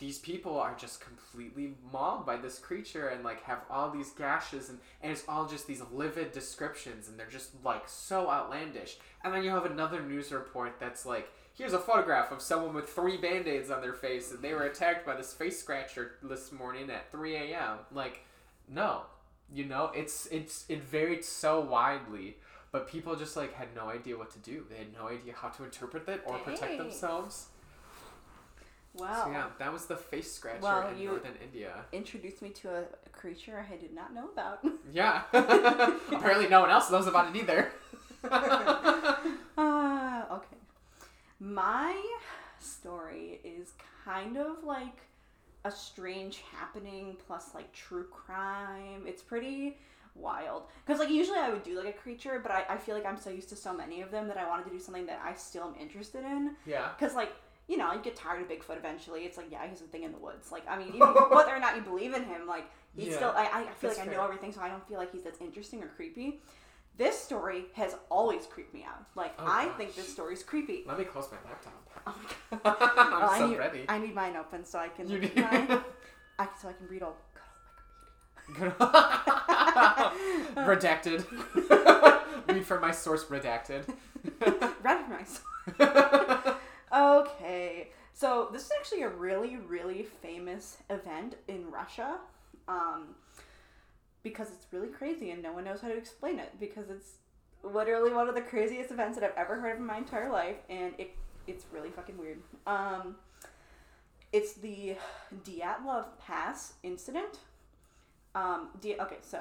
these 0.00 0.18
people 0.18 0.58
are 0.58 0.74
just 0.74 1.00
completely 1.00 1.74
mauled 1.92 2.24
by 2.24 2.36
this 2.36 2.58
creature 2.58 3.08
and 3.08 3.22
like 3.22 3.42
have 3.42 3.60
all 3.70 3.90
these 3.90 4.10
gashes 4.10 4.70
and, 4.70 4.78
and 5.02 5.12
it's 5.12 5.24
all 5.28 5.46
just 5.46 5.66
these 5.66 5.82
livid 5.92 6.32
descriptions 6.32 7.06
and 7.06 7.18
they're 7.18 7.26
just 7.26 7.50
like 7.62 7.86
so 7.86 8.30
outlandish. 8.30 8.96
And 9.22 9.32
then 9.32 9.44
you 9.44 9.50
have 9.50 9.66
another 9.66 10.00
news 10.00 10.32
report 10.32 10.76
that's 10.80 11.04
like 11.04 11.30
here's 11.54 11.74
a 11.74 11.78
photograph 11.78 12.32
of 12.32 12.40
someone 12.40 12.74
with 12.74 12.88
three 12.88 13.18
band-aids 13.18 13.70
on 13.70 13.82
their 13.82 13.92
face 13.92 14.30
and 14.32 14.40
they 14.40 14.54
were 14.54 14.62
attacked 14.62 15.04
by 15.04 15.14
this 15.14 15.34
face 15.34 15.60
scratcher 15.60 16.12
this 16.22 16.50
morning 16.50 16.88
at 16.88 17.12
3 17.12 17.36
a.m. 17.36 17.78
Like, 17.92 18.24
no. 18.66 19.02
You 19.52 19.66
know, 19.66 19.90
it's 19.94 20.26
it's 20.26 20.64
it 20.68 20.80
varied 20.80 21.24
so 21.24 21.60
widely, 21.60 22.36
but 22.70 22.88
people 22.88 23.16
just 23.16 23.36
like 23.36 23.52
had 23.52 23.74
no 23.74 23.88
idea 23.88 24.16
what 24.16 24.30
to 24.30 24.38
do. 24.38 24.64
They 24.70 24.76
had 24.76 24.94
no 24.94 25.08
idea 25.08 25.34
how 25.34 25.48
to 25.48 25.64
interpret 25.64 26.08
it 26.08 26.22
or 26.24 26.38
protect 26.38 26.78
themselves. 26.78 27.48
Wow. 28.94 29.24
So 29.26 29.30
yeah, 29.30 29.46
that 29.58 29.72
was 29.72 29.86
the 29.86 29.96
face 29.96 30.30
scratcher 30.32 30.60
Well, 30.62 30.88
in 30.88 30.98
you- 30.98 31.08
northern 31.10 31.34
India. 31.42 31.72
Introduced 31.92 32.42
me 32.42 32.50
to 32.50 32.68
a, 32.70 32.80
a 32.80 33.08
creature 33.12 33.64
I 33.72 33.76
did 33.76 33.94
not 33.94 34.12
know 34.14 34.28
about. 34.32 34.64
Yeah. 34.92 35.22
Apparently 35.32 36.48
no 36.48 36.60
one 36.62 36.70
else 36.70 36.90
knows 36.90 37.06
about 37.06 37.34
it 37.34 37.38
either. 37.40 37.70
Uh, 39.56 40.24
okay. 40.32 40.56
My 41.38 42.00
story 42.58 43.40
is 43.44 43.72
kind 44.04 44.36
of 44.36 44.64
like 44.64 44.98
a 45.64 45.70
strange 45.70 46.42
happening 46.52 47.16
plus 47.26 47.50
like 47.54 47.72
true 47.72 48.04
crime. 48.10 49.04
It's 49.06 49.22
pretty 49.22 49.78
wild. 50.14 50.64
Because 50.84 50.98
like 51.00 51.10
usually 51.10 51.38
I 51.38 51.50
would 51.50 51.62
do 51.62 51.76
like 51.78 51.88
a 51.94 51.98
creature, 51.98 52.40
but 52.42 52.50
I, 52.52 52.64
I 52.70 52.76
feel 52.78 52.94
like 52.94 53.06
I'm 53.06 53.16
so 53.18 53.30
used 53.30 53.48
to 53.50 53.56
so 53.56 53.72
many 53.72 54.00
of 54.02 54.10
them 54.10 54.26
that 54.28 54.36
I 54.36 54.48
wanted 54.48 54.64
to 54.64 54.70
do 54.70 54.78
something 54.80 55.06
that 55.06 55.20
I 55.24 55.34
still 55.34 55.64
am 55.64 55.74
interested 55.80 56.24
in. 56.24 56.56
yeah. 56.66 56.88
Because 56.98 57.14
like, 57.14 57.32
you 57.70 57.76
know, 57.76 57.92
you 57.92 58.00
get 58.02 58.16
tired 58.16 58.42
of 58.42 58.48
Bigfoot 58.48 58.76
eventually. 58.76 59.20
It's 59.20 59.36
like, 59.36 59.46
yeah, 59.50 59.64
he's 59.68 59.80
a 59.80 59.84
thing 59.84 60.02
in 60.02 60.10
the 60.10 60.18
woods. 60.18 60.50
Like, 60.50 60.64
I 60.68 60.76
mean, 60.76 60.88
even 60.88 61.06
whether 61.08 61.54
or 61.54 61.60
not 61.60 61.76
you 61.76 61.82
believe 61.82 62.14
in 62.14 62.24
him, 62.24 62.46
like, 62.48 62.64
he's 62.96 63.08
Yeah, 63.10 63.16
still, 63.16 63.32
I, 63.36 63.44
I 63.68 63.72
feel 63.78 63.90
like 63.90 64.00
I 64.00 64.06
know 64.06 64.24
everything, 64.24 64.52
so 64.52 64.60
I 64.60 64.68
don't 64.68 64.86
feel 64.88 64.98
like 64.98 65.12
he's 65.12 65.22
that's 65.22 65.40
interesting 65.40 65.80
or 65.82 65.86
creepy. 65.86 66.40
This 66.98 67.16
story 67.18 67.66
has 67.74 67.94
always 68.10 68.44
creeped 68.46 68.74
me 68.74 68.84
out. 68.84 69.04
Like, 69.14 69.34
Oh, 69.38 69.44
I 69.46 69.66
gosh. 69.66 69.76
think 69.78 69.94
this 69.94 70.08
story's 70.12 70.42
creepy. 70.42 70.82
Let 70.86 70.98
me 70.98 71.04
close 71.04 71.28
my 71.30 71.38
laptop. 71.48 71.72
Oh 72.08 72.14
my 72.52 72.58
God. 72.64 72.76
I'm 72.80 73.24
I 73.30 73.38
so 73.38 73.46
need, 73.48 73.58
ready. 73.58 73.84
I 73.88 73.98
need 73.98 74.14
mine 74.16 74.34
open 74.36 74.64
so 74.64 74.78
I 74.80 74.88
can 74.88 75.08
You 75.08 75.20
need- 75.20 75.36
mine. 75.36 75.80
I, 76.40 76.48
so 76.60 76.68
I 76.68 76.72
can 76.72 76.88
read 76.88 77.02
all. 77.04 77.16
redacted. 80.56 81.24
Read 82.48 82.66
from 82.66 82.80
my 82.80 82.90
source 82.90 83.24
redacted. 83.26 83.84
Read 84.40 84.58
from 84.82 85.10
my 85.10 85.24
source. 85.24 86.56
Okay, 87.00 87.88
so 88.12 88.48
this 88.52 88.64
is 88.66 88.70
actually 88.78 89.02
a 89.02 89.08
really, 89.08 89.56
really 89.56 90.02
famous 90.02 90.76
event 90.90 91.36
in 91.48 91.70
Russia, 91.70 92.18
um, 92.68 93.14
because 94.22 94.48
it's 94.50 94.66
really 94.70 94.88
crazy 94.88 95.30
and 95.30 95.42
no 95.42 95.52
one 95.52 95.64
knows 95.64 95.80
how 95.80 95.88
to 95.88 95.96
explain 95.96 96.38
it 96.38 96.50
because 96.60 96.90
it's 96.90 97.12
literally 97.62 98.12
one 98.12 98.28
of 98.28 98.34
the 98.34 98.42
craziest 98.42 98.90
events 98.90 99.18
that 99.18 99.24
I've 99.24 99.36
ever 99.38 99.58
heard 99.58 99.72
of 99.72 99.78
in 99.78 99.86
my 99.86 99.96
entire 99.96 100.30
life, 100.30 100.56
and 100.68 100.92
it 100.98 101.16
it's 101.46 101.64
really 101.72 101.90
fucking 101.90 102.18
weird. 102.18 102.38
Um, 102.66 103.16
it's 104.32 104.52
the 104.54 104.96
Dyatlov 105.44 106.04
Pass 106.24 106.74
incident. 106.82 107.38
Um, 108.34 108.68
Di- 108.80 109.00
okay, 109.00 109.16
so 109.22 109.40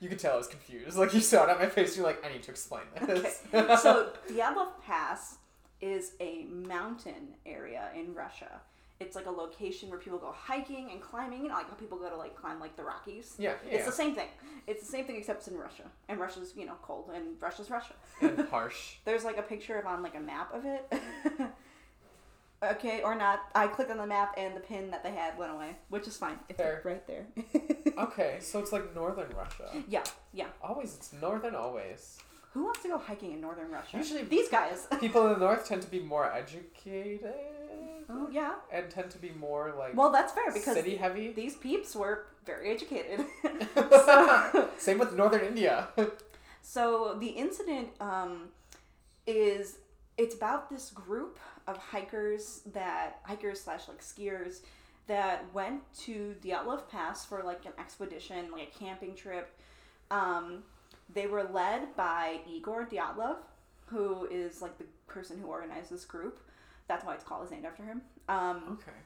You 0.00 0.08
could 0.08 0.18
tell 0.18 0.34
I 0.34 0.36
was 0.36 0.48
confused. 0.48 0.96
Like 0.98 1.14
you 1.14 1.20
saw 1.20 1.44
it 1.44 1.50
on 1.50 1.58
my 1.58 1.68
face. 1.68 1.96
You're 1.96 2.04
like, 2.04 2.24
I 2.24 2.32
need 2.32 2.42
to 2.42 2.50
explain 2.50 2.82
this. 3.00 3.42
Okay. 3.54 3.76
so 3.82 4.10
Dyatlov 4.28 4.80
Pass 4.84 5.38
is 5.80 6.12
a 6.20 6.44
mountain 6.44 7.34
area 7.44 7.88
in 7.94 8.14
Russia. 8.14 8.60
It's 8.98 9.14
like 9.14 9.26
a 9.26 9.30
location 9.30 9.90
where 9.90 9.98
people 9.98 10.18
go 10.18 10.32
hiking 10.34 10.90
and 10.90 11.02
climbing, 11.02 11.42
you 11.42 11.48
know, 11.48 11.54
like 11.54 11.68
how 11.68 11.74
people 11.74 11.98
go 11.98 12.08
to 12.08 12.16
like 12.16 12.34
climb 12.34 12.58
like 12.58 12.76
the 12.76 12.82
Rockies. 12.82 13.34
yeah, 13.38 13.52
It's 13.70 13.84
the 13.84 13.92
same 13.92 14.14
thing. 14.14 14.28
It's 14.66 14.80
the 14.80 14.90
same 14.90 15.04
thing 15.04 15.16
except 15.16 15.40
it's 15.40 15.48
in 15.48 15.58
Russia. 15.58 15.82
And 16.08 16.18
Russia's, 16.18 16.54
you 16.56 16.64
know, 16.64 16.76
cold 16.82 17.10
and 17.14 17.40
Russia's 17.40 17.70
Russia. 17.70 17.92
and 18.22 18.40
harsh. 18.50 18.94
There's 19.04 19.22
like 19.24 19.36
a 19.36 19.42
picture 19.42 19.78
of 19.78 19.84
on 19.86 20.02
like 20.02 20.14
a 20.16 20.20
map 20.20 20.54
of 20.54 20.64
it. 20.64 20.90
okay, 22.62 23.02
or 23.02 23.14
not. 23.14 23.40
I 23.54 23.66
clicked 23.66 23.90
on 23.90 23.98
the 23.98 24.06
map 24.06 24.34
and 24.38 24.56
the 24.56 24.60
pin 24.60 24.90
that 24.92 25.02
they 25.04 25.10
had 25.12 25.36
went 25.36 25.52
away, 25.52 25.76
which 25.90 26.08
is 26.08 26.16
fine. 26.16 26.38
It's 26.48 26.56
Fair. 26.58 26.80
right 26.84 27.06
there. 27.06 27.26
Okay, 27.98 28.36
so 28.40 28.58
it's 28.58 28.72
like 28.72 28.94
northern 28.94 29.30
Russia. 29.34 29.70
yeah, 29.88 30.04
yeah. 30.34 30.48
Always, 30.62 30.94
it's 30.96 31.14
northern 31.14 31.54
always. 31.54 32.18
Who 32.56 32.64
wants 32.64 32.80
to 32.84 32.88
go 32.88 32.96
hiking 32.96 33.32
in 33.32 33.42
northern 33.42 33.70
Russia? 33.70 33.98
Usually- 33.98 34.22
these 34.22 34.48
guys. 34.48 34.88
People 35.00 35.26
in 35.26 35.34
the 35.34 35.38
north 35.38 35.68
tend 35.68 35.82
to 35.82 35.90
be 35.90 36.00
more 36.00 36.32
educated 36.32 37.34
oh 38.08 38.28
yeah. 38.32 38.54
and 38.72 38.88
tend 38.88 39.10
to 39.10 39.18
be 39.18 39.30
more 39.38 39.74
like 39.78 39.94
Well, 39.94 40.10
that's 40.10 40.32
fair 40.32 40.50
because 40.50 40.74
city 40.74 40.96
heavy. 40.96 41.32
these 41.32 41.54
peeps 41.56 41.94
were 41.94 42.24
very 42.46 42.70
educated. 42.70 43.26
so, 43.74 44.70
Same 44.78 44.98
with 44.98 45.12
northern 45.14 45.44
India. 45.44 45.88
so 46.62 47.16
the 47.20 47.26
incident 47.26 47.88
um, 48.00 48.48
is 49.26 49.76
it's 50.16 50.34
about 50.34 50.70
this 50.70 50.88
group 50.90 51.38
of 51.66 51.76
hikers 51.76 52.62
that 52.72 53.18
hikers 53.24 53.60
slash 53.60 53.86
like 53.86 54.00
skiers 54.00 54.60
that 55.08 55.44
went 55.52 55.82
to 56.06 56.34
the 56.40 56.50
Dyatlov 56.52 56.88
Pass 56.88 57.26
for 57.26 57.42
like 57.42 57.66
an 57.66 57.72
expedition, 57.78 58.50
like 58.50 58.72
a 58.74 58.78
camping 58.78 59.14
trip. 59.14 59.54
Um, 60.10 60.62
they 61.12 61.26
were 61.26 61.44
led 61.44 61.94
by 61.96 62.40
Igor 62.48 62.86
Dyatlov, 62.86 63.36
who 63.86 64.26
is 64.30 64.60
like 64.62 64.78
the 64.78 64.84
person 65.06 65.38
who 65.38 65.46
organized 65.46 65.90
this 65.90 66.04
group. 66.04 66.40
That's 66.88 67.04
why 67.04 67.14
it's 67.14 67.24
called. 67.24 67.42
It's 67.42 67.52
named 67.52 67.64
after 67.64 67.84
him. 67.84 68.02
Um, 68.28 68.78
okay. 68.80 68.96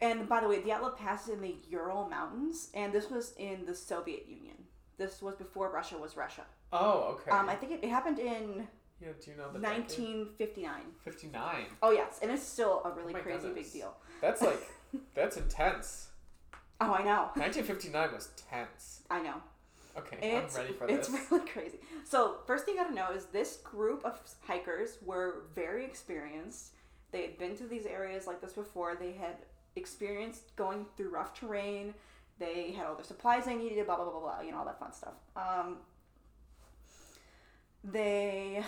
And 0.00 0.28
by 0.28 0.40
the 0.40 0.48
way, 0.48 0.60
Dyatlov 0.60 0.96
Pass 0.96 1.24
is 1.28 1.34
in 1.34 1.40
the 1.40 1.56
Ural 1.68 2.08
Mountains, 2.08 2.70
and 2.74 2.92
this 2.92 3.10
was 3.10 3.32
in 3.38 3.64
the 3.66 3.74
Soviet 3.74 4.26
Union. 4.28 4.56
This 4.98 5.22
was 5.22 5.34
before 5.36 5.70
Russia 5.70 5.96
was 5.98 6.16
Russia. 6.16 6.42
Oh, 6.72 7.18
okay. 7.20 7.30
Um, 7.30 7.48
I 7.48 7.54
think 7.54 7.72
it, 7.72 7.80
it 7.82 7.88
happened 7.90 8.18
in 8.18 8.66
yeah, 9.00 9.08
do 9.22 9.30
you 9.30 9.36
know 9.36 9.50
the 9.52 9.58
decade? 9.58 9.78
1959. 9.80 10.72
59. 11.04 11.64
Oh 11.82 11.90
yes, 11.90 12.18
and 12.22 12.30
it's 12.30 12.42
still 12.42 12.82
a 12.84 12.90
really 12.90 13.14
Oh 13.14 13.18
crazy 13.18 13.38
goodness. 13.48 13.72
big 13.72 13.72
deal. 13.80 13.94
That's 14.20 14.40
like, 14.42 14.60
that's 15.14 15.36
intense. 15.36 16.08
Oh, 16.80 16.92
I 16.92 17.02
know. 17.02 17.30
1959 17.34 18.12
was 18.12 18.28
tense. 18.50 19.02
I 19.10 19.20
know. 19.22 19.34
Okay, 19.96 20.18
It's 20.20 20.56
I'm 20.56 20.62
ready 20.62 20.74
for 20.74 20.86
this. 20.86 21.08
it's 21.08 21.30
really 21.30 21.46
crazy. 21.48 21.78
So 22.04 22.36
first 22.46 22.64
thing 22.64 22.74
you 22.74 22.82
gotta 22.82 22.94
know 22.94 23.10
is 23.12 23.26
this 23.26 23.58
group 23.58 24.04
of 24.04 24.20
hikers 24.42 24.98
were 25.04 25.44
very 25.54 25.84
experienced. 25.84 26.72
They 27.12 27.22
had 27.22 27.38
been 27.38 27.56
to 27.58 27.66
these 27.68 27.86
areas 27.86 28.26
like 28.26 28.40
this 28.40 28.52
before. 28.54 28.96
They 28.96 29.12
had 29.12 29.36
experienced 29.76 30.54
going 30.56 30.86
through 30.96 31.10
rough 31.10 31.32
terrain. 31.38 31.94
They 32.40 32.72
had 32.72 32.86
all 32.86 32.96
the 32.96 33.04
supplies 33.04 33.44
they 33.44 33.54
needed. 33.54 33.86
Blah 33.86 33.96
blah 33.96 34.04
blah 34.06 34.18
blah 34.18 34.20
blah. 34.36 34.40
You 34.40 34.50
know 34.50 34.58
all 34.58 34.64
that 34.64 34.80
fun 34.80 34.92
stuff. 34.92 35.14
Um, 35.36 35.76
they 37.84 38.62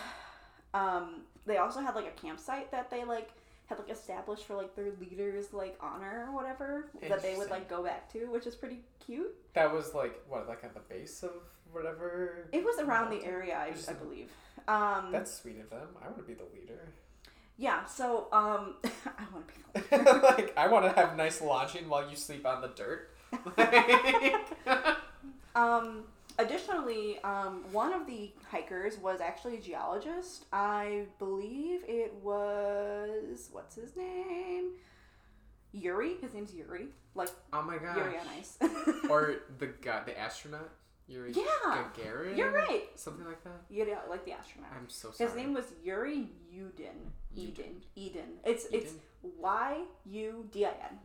um, 0.75 1.23
they 1.47 1.57
also 1.57 1.81
had 1.81 1.95
like 1.95 2.07
a 2.07 2.21
campsite 2.21 2.71
that 2.71 2.91
they 2.91 3.05
like 3.05 3.31
had 3.67 3.79
like 3.79 3.91
established 3.91 4.45
for 4.45 4.55
like 4.55 4.75
their 4.77 4.93
leaders 5.01 5.53
like 5.53 5.77
honor 5.81 6.27
or 6.29 6.35
whatever 6.35 6.87
that 7.09 7.21
they 7.23 7.35
would 7.37 7.51
like 7.51 7.69
go 7.69 7.83
back 7.83 8.11
to, 8.13 8.27
which 8.27 8.47
is 8.47 8.55
pretty 8.55 8.79
cute. 9.05 9.35
That 9.55 9.73
was 9.73 9.93
like, 9.95 10.15
what, 10.29 10.49
like 10.49 10.63
at 10.65 10.73
the 10.75 10.81
base 10.81 11.23
of 11.23 11.33
whatever? 11.73 12.49
It 12.53 12.65
was 12.65 12.79
around 12.79 13.11
the 13.11 13.25
area, 13.25 13.59
I, 13.59 13.73
Just- 13.73 13.91
I 13.91 13.95
believe. 13.95 14.31
Um, 14.69 15.11
That's 15.13 15.33
sweet 15.33 15.61
of 15.61 15.71
them. 15.71 15.89
I 16.03 16.07
want 16.07 16.19
to 16.19 16.23
be 16.25 16.35
the 16.35 16.45
leader. 16.55 16.89
yeah. 17.57 17.85
So 17.87 18.29
um, 18.33 18.75
I 18.85 19.25
want 19.33 19.47
to 19.49 19.55
be 19.55 19.81
the 19.81 19.97
leader. 19.99 20.21
like, 20.23 20.57
I 20.57 20.69
want 20.69 20.85
to 20.87 20.93
have 21.01 21.17
nice 21.17 21.41
lodging 21.43 21.89
while 21.89 22.09
you 22.09 22.17
sleep 22.17 22.47
on 22.47 22.61
the 22.63 22.69
dirt. 22.69 23.11
Like- 23.57 24.97
Um, 25.55 26.05
additionally, 26.39 27.19
um, 27.25 27.65
one 27.73 27.93
of 27.93 28.07
the 28.07 28.33
hikers 28.51 28.99
was 28.99 29.21
actually 29.21 29.57
a 29.57 29.61
geologist. 29.61 30.47
I 30.53 31.05
believe 31.19 31.81
it 31.87 32.15
was 32.23 33.49
what's 33.53 33.75
his 33.77 33.97
name? 33.97 34.73
Yuri. 35.73 36.15
His 36.21 36.35
name's 36.35 36.55
Yuri. 36.55 36.87
Like 37.15 37.31
oh 37.53 37.63
my 37.63 37.79
gosh. 37.79 37.97
Yuri 37.97 38.19
on 38.19 38.27
ice. 38.39 38.59
Or 39.11 39.37
the 39.59 39.67
guy, 39.81 40.03
the 40.05 40.19
astronaut? 40.19 40.71
Yuri 41.09 41.33
Yeah, 41.33 41.85
Gagarin? 41.97 42.37
You're 42.37 42.51
right. 42.51 42.85
Something 42.97 43.27
like 43.27 43.43
that? 43.45 43.63
Yuri, 43.71 43.93
like 44.11 44.25
the 44.25 44.33
astronaut. 44.33 44.71
I'm 44.77 44.89
so 44.89 45.11
sorry. 45.13 45.29
His 45.29 45.37
name 45.37 45.55
was 45.55 45.67
Yuri 45.85 46.27
Yudin. 46.53 47.13
Eden. 47.37 47.47
Eden. 47.47 47.83
Eden. 47.95 48.29
It's 48.45 48.65
it's 48.67 48.93
Eden? 48.93 49.33
Y 49.39 49.79
U 50.07 50.45
D 50.51 50.65
I 50.67 50.71
N. 50.71 50.99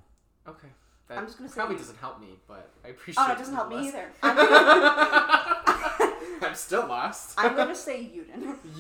Okay. 0.48 0.70
That 1.12 1.18
I'm 1.20 1.26
just 1.26 1.38
gonna 1.38 1.50
say- 1.50 1.56
probably 1.56 1.76
doesn't 1.76 1.98
help 1.98 2.20
me, 2.22 2.40
but 2.48 2.70
I 2.86 2.88
appreciate 2.90 3.22
it. 3.24 3.30
Oh, 3.30 3.34
it 3.34 3.38
doesn't 3.38 3.54
help 3.56 3.70
me 3.70 3.88
either. 3.90 4.06
I'm 4.24 4.36
gonna, 4.38 6.14
I'm 6.48 6.56
still 6.56 6.88
lost. 6.88 7.34
I'm 7.38 7.56
gonna 7.56 7.76
say 7.88 8.02
you 8.02 8.24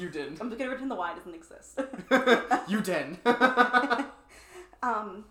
didn't. 0.09 0.39
I'm 0.41 0.47
just 0.49 0.57
gonna 0.57 0.69
pretend 0.71 0.89
the 0.91 0.95
Y 0.95 1.13
doesn't 1.15 1.35
exist. 1.35 1.79
you 2.69 2.79
didn't. 2.81 3.19
um, 4.81 5.25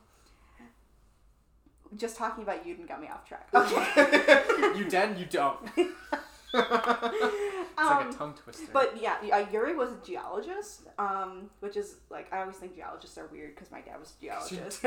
just 1.96 2.16
talking 2.16 2.42
about 2.44 2.64
Yudin 2.66 2.86
got 2.86 3.00
me 3.00 3.08
off 3.08 3.26
track. 3.26 3.48
Okay. 3.54 4.78
you 4.78 4.84
did, 4.84 5.18
you 5.18 5.24
don't. 5.26 5.58
it's 5.76 5.90
like 6.52 6.70
Um, 7.78 8.10
a 8.10 8.12
tongue 8.12 8.34
twister. 8.34 8.68
But 8.72 9.00
yeah, 9.00 9.16
uh, 9.32 9.44
Yuri 9.50 9.74
was 9.74 9.90
a 9.92 9.96
geologist, 10.06 10.82
um, 10.98 11.48
which 11.60 11.76
is 11.76 11.96
like 12.10 12.30
I 12.32 12.40
always 12.42 12.56
think 12.56 12.74
geologists 12.76 13.16
are 13.18 13.26
weird 13.32 13.54
because 13.54 13.70
my 13.72 13.80
dad 13.80 13.98
was 13.98 14.12
a 14.18 14.22
geologist. 14.22 14.82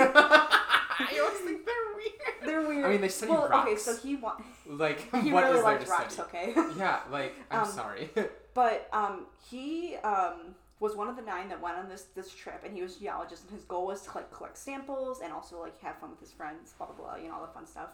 I 1.11 1.19
always 1.19 1.39
think 1.39 1.65
they're 1.65 1.95
weird. 1.95 2.11
They're 2.45 2.67
weird. 2.67 2.85
I 2.85 2.89
mean, 2.89 3.01
they 3.01 3.07
study 3.09 3.31
well, 3.31 3.49
okay, 3.61 3.75
so 3.77 3.95
he 3.95 4.15
wa- 4.17 4.37
Like, 4.67 4.99
he 5.23 5.31
what 5.31 5.43
really 5.45 5.57
is 5.59 5.63
there 5.65 5.77
to 5.79 5.85
rocks. 5.89 6.13
study? 6.15 6.29
Okay. 6.29 6.53
Yeah, 6.77 6.99
like, 7.11 7.35
I'm 7.51 7.61
Um, 7.61 7.67
sorry. 7.69 8.09
But 8.53 8.87
um, 8.93 9.25
he 9.49 9.95
um, 10.03 10.53
was 10.79 10.95
one 10.95 11.07
of 11.07 11.15
the 11.15 11.23
nine 11.23 11.49
that 11.49 11.59
went 11.59 11.75
on 11.77 11.89
this 11.89 12.03
this 12.13 12.31
trip, 12.33 12.61
and 12.63 12.71
he 12.75 12.83
was 12.83 12.97
a 12.97 12.99
geologist, 12.99 13.43
and 13.43 13.51
his 13.57 13.63
goal 13.65 13.87
was 13.87 14.01
to 14.03 14.09
like 14.15 14.31
collect 14.31 14.57
samples 14.59 15.21
and 15.23 15.33
also 15.33 15.59
like 15.59 15.81
have 15.81 15.97
fun 15.97 16.11
with 16.11 16.19
his 16.19 16.31
friends, 16.31 16.73
blah 16.77 16.85
blah 16.87 16.95
blah, 16.95 17.15
you 17.15 17.29
know, 17.29 17.35
all 17.35 17.41
the 17.41 17.51
fun 17.51 17.65
stuff. 17.65 17.89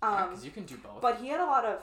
Um, 0.00 0.30
Because 0.30 0.44
you 0.46 0.50
can 0.50 0.64
do 0.64 0.76
both. 0.78 1.00
but 1.02 1.20
he 1.20 1.28
had 1.28 1.40
a 1.40 1.44
lot 1.44 1.64
of. 1.66 1.78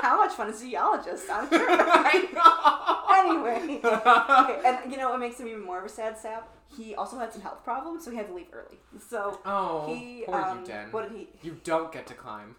How 0.00 0.16
much 0.18 0.32
fun 0.32 0.48
is 0.50 0.62
a 0.62 0.64
geologist? 0.70 1.26
I'm 1.30 1.48
sure. 1.48 1.66
I 1.70 2.28
know. 2.34 3.14
anyway, 3.20 3.80
okay, 3.84 4.60
and 4.68 4.90
you 4.90 4.98
know 4.98 5.10
what 5.10 5.20
makes 5.20 5.38
him 5.38 5.48
even 5.48 5.62
more 5.64 5.78
of 5.80 5.84
a 5.84 5.88
sad 5.88 6.16
sap? 6.18 6.48
He 6.76 6.94
also 6.94 7.18
had 7.18 7.32
some 7.32 7.42
health 7.42 7.62
problems, 7.64 8.04
so 8.04 8.10
he 8.10 8.16
had 8.16 8.26
to 8.28 8.34
leave 8.34 8.46
early. 8.52 8.78
So 9.08 9.38
Oh, 9.44 9.86
he 9.94 10.24
poor 10.26 10.34
um, 10.36 10.64
what 10.90 11.08
did 11.08 11.18
he? 11.18 11.28
You 11.42 11.56
don't 11.64 11.92
get 11.92 12.06
to 12.08 12.14
climb. 12.14 12.56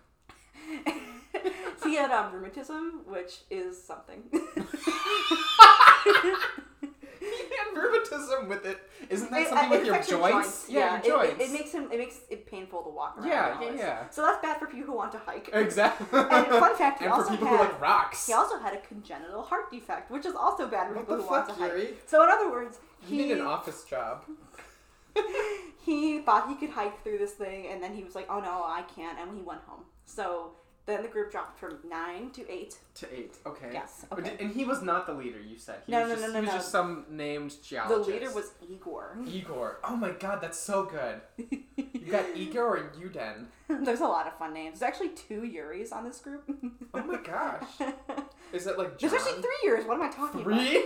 he 1.84 1.96
had 1.96 2.12
um, 2.12 2.32
rheumatism, 2.34 3.02
which 3.06 3.42
is 3.50 3.82
something. 3.82 4.24
and 7.22 7.78
rheumatism 7.78 8.48
with 8.50 8.66
it. 8.66 8.80
Isn't 9.10 9.30
that 9.32 9.42
It- 9.42 9.50
something 9.50 9.72
it 9.72 9.78
with 9.80 9.86
your 9.86 10.02
joints? 10.20 10.66
Yeah, 10.70 10.80
Yeah, 10.80 10.98
it, 11.00 11.06
your 11.06 11.24
it- 11.24 11.28
joints. 11.30 11.44
It, 11.46 11.52
makes 11.54 11.72
him. 11.72 11.92
It 11.92 11.98
makes 12.00 12.20
it 12.30 12.46
painful 12.48 12.82
to 12.84 12.90
walk 12.90 13.18
around. 13.18 13.28
Yeah, 13.28 13.62
yeah, 13.62 13.72
yeah. 13.74 14.10
So 14.10 14.22
that's 14.24 14.42
bad 14.42 14.58
for 14.60 14.66
people 14.68 14.88
who 14.88 14.96
want 14.98 15.12
to 15.14 15.20
hike. 15.20 15.50
Exactly. 15.54 16.08
And 16.20 16.46
fun 16.48 16.76
fact, 16.76 17.00
he 17.00 17.06
and 17.06 17.14
for 17.14 17.20
also 17.22 17.32
people 17.32 17.48
had 17.48 17.58
who 17.58 17.64
like 17.66 17.82
rocks. 17.82 18.26
he 18.28 18.34
also 18.34 18.58
had 18.60 18.74
a 18.74 18.80
congenital 18.80 19.44
heart 19.44 19.72
defect, 19.72 20.10
which 20.12 20.26
is 20.26 20.36
also 20.36 20.68
bad 20.68 20.88
for 20.88 20.94
What 20.96 21.02
people 21.04 21.18
the 21.18 21.24
who 21.24 21.30
want 21.30 21.48
to 21.50 21.54
fuck, 21.54 21.72
hike. 21.72 22.02
So 22.08 22.24
in 22.24 22.30
other 22.32 22.50
words, 22.50 22.80
You 23.10 23.18
he 23.18 23.24
need 23.26 23.32
an 23.34 23.42
office 23.42 23.84
job. 23.84 24.24
he 25.86 26.20
thought 26.20 26.50
he 26.50 26.56
could 26.56 26.70
hike 26.72 27.04
through 27.04 27.18
this 27.20 27.32
thing, 27.34 27.68
and 27.72 27.82
then 27.82 27.94
he 27.94 28.04
was 28.04 28.16
like, 28.16 28.28
"Oh 28.30 28.40
no, 28.40 28.64
I 28.66 28.84
can't," 28.96 29.18
and 29.20 29.36
he 29.36 29.42
went 29.44 29.62
home. 29.66 29.82
So 30.06 30.52
then 30.86 31.02
the 31.02 31.08
group 31.08 31.32
dropped 31.32 31.58
from 31.60 31.78
nine 31.90 32.30
to 32.32 32.48
eight. 32.52 32.78
To 32.96 33.08
eight. 33.18 33.36
Okay. 33.46 33.70
Yes, 33.74 34.06
okay. 34.12 34.22
di- 34.36 34.44
And 34.44 34.54
he 34.54 34.66
was 34.66 34.82
not 34.84 35.08
the 35.08 35.14
leader. 35.14 35.40
You 35.40 35.58
said. 35.58 35.78
He 35.86 35.92
No, 35.92 36.02
was 36.02 36.10
no, 36.10 36.16
just, 36.16 36.22
no, 36.28 36.28
no, 36.28 36.34
He 36.34 36.42
was 36.42 36.50
no. 36.54 36.58
just 36.58 36.70
some 36.72 37.06
named 37.10 37.56
geologist. 37.64 38.08
The 38.08 38.14
leader 38.14 38.32
was 38.34 38.52
Igor. 38.70 39.18
Igor. 39.28 39.80
Oh 39.84 39.96
my 39.96 40.12
god, 40.12 40.42
that's 40.42 40.60
so 40.60 40.84
good. 40.86 41.22
You 41.78 42.12
got 42.12 42.26
Igor 42.36 42.76
and 42.78 42.90
Yudin. 42.92 43.46
There's 43.68 44.02
a 44.02 44.08
lot 44.08 44.28
of 44.28 44.38
fun 44.38 44.54
names. 44.54 44.80
There's 44.80 44.90
actually 44.92 45.10
two 45.10 45.42
Yuris 45.42 45.92
on 45.92 46.04
this 46.04 46.20
group. 46.20 46.44
Oh 46.94 47.04
my 47.04 47.18
gosh. 47.18 47.64
Is 48.54 48.68
it 48.68 48.78
like 48.78 48.98
John? 49.00 49.10
There's 49.10 49.24
actually 49.24 49.42
three 49.42 49.70
Yuris. 49.70 49.88
What 49.88 49.96
am 49.96 50.04
I 50.04 50.10
talking 50.12 50.42
about? 50.42 50.54
Three? 50.60 50.84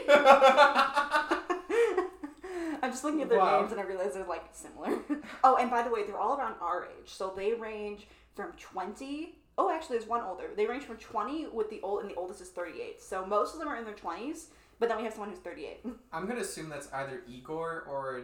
I'm 2.84 2.92
just 2.92 3.04
looking 3.04 3.22
at 3.22 3.30
their 3.30 3.39
Wow. 3.39 3.60
names 3.62 3.72
and 3.72 3.82
I 3.82 3.84
realize 3.84 4.13
they're 4.13 4.26
like 4.26 4.46
similar. 4.52 4.98
oh, 5.44 5.58
and 5.58 5.70
by 5.70 5.82
the 5.84 5.89
way, 5.89 6.06
they're 6.06 6.18
all 6.18 6.38
around 6.38 6.56
our 6.62 6.86
age, 6.86 7.10
so 7.10 7.34
they 7.36 7.54
range 7.54 8.08
from 8.36 8.52
20. 8.60 9.36
Oh, 9.58 9.70
actually, 9.70 9.98
there's 9.98 10.10
one 10.10 10.22
older. 10.24 10.46
They 10.56 10.65
range 10.65 10.84
from 10.86 10.98
20 10.98 11.48
with 11.48 11.70
the 11.70 11.82
old, 11.82 12.02
and 12.02 12.10
the 12.10 12.15
oldest 12.15 12.39
is 12.42 12.50
38. 12.50 13.02
So 13.02 13.26
most 13.26 13.54
of 13.54 13.60
them 13.60 13.68
are 13.68 13.76
in 13.76 13.84
their 13.84 13.94
20s, 13.94 14.46
But 14.80 14.88
then 14.88 14.98
we 14.98 15.04
have 15.04 15.12
someone 15.13 15.30
who's 15.30 15.39
38. 15.39 15.86
I'm 16.13 16.26
gonna 16.28 16.39
assume 16.39 16.70
that's 16.70 16.92
either 16.94 17.22
Igor 17.28 17.84
or 17.89 18.22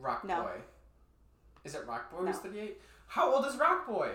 Rock 0.00 0.24
No. 0.24 0.42
Boy. 0.42 0.56
Is 1.64 1.74
it 1.74 1.86
Rock 1.86 2.10
Boy 2.10 2.24
who's 2.26 2.38
38? 2.38 2.80
How 3.08 3.34
old 3.34 3.44
is 3.46 3.56
Rock 3.58 3.86
Boy? 3.86 4.12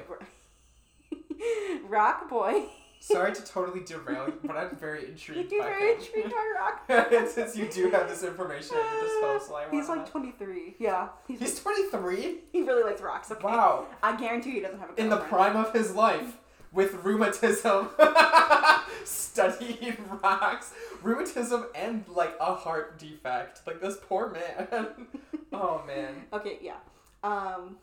Rock 1.87 2.29
Boy. 2.29 2.65
Sorry 3.03 3.33
to 3.33 3.43
totally 3.43 3.81
derail 3.81 4.27
you, 4.27 4.39
but 4.45 4.55
I'm 4.55 4.77
very 4.77 5.09
intrigued 5.09 5.51
You're 5.51 5.61
by 5.61 5.67
very 5.67 5.91
him. 5.91 5.99
intrigued 5.99 6.31
by 6.31 6.53
Rock 6.57 7.27
since 7.27 7.53
you 7.57 7.67
do 7.67 7.89
have 7.89 8.07
this 8.07 8.23
information 8.23 8.77
at 8.77 8.93
your 8.93 9.03
disposal, 9.03 9.57
I 9.57 9.69
He's 9.69 9.89
like 9.89 10.09
23. 10.09 10.75
Yeah. 10.79 11.09
He's, 11.27 11.39
He's 11.39 11.59
23? 11.59 12.35
he 12.53 12.61
really 12.61 12.83
likes 12.83 13.01
rocks. 13.01 13.29
Okay. 13.29 13.45
Wow. 13.45 13.87
I 14.01 14.15
guarantee 14.15 14.51
he 14.51 14.59
doesn't 14.61 14.79
have 14.79 14.91
a 14.91 15.01
In 15.01 15.09
the 15.09 15.17
prime 15.17 15.57
of 15.57 15.73
his 15.73 15.93
life, 15.93 16.37
with 16.71 16.93
rheumatism, 17.03 17.89
studying 19.03 19.97
rocks, 20.23 20.73
rheumatism, 21.01 21.65
and 21.75 22.05
like 22.07 22.35
a 22.39 22.55
heart 22.55 22.97
defect. 22.97 23.61
Like 23.67 23.81
this 23.81 23.97
poor 24.01 24.29
man. 24.29 25.07
oh 25.53 25.83
man. 25.85 26.23
Okay, 26.31 26.57
yeah. 26.61 26.77
Um, 27.21 27.75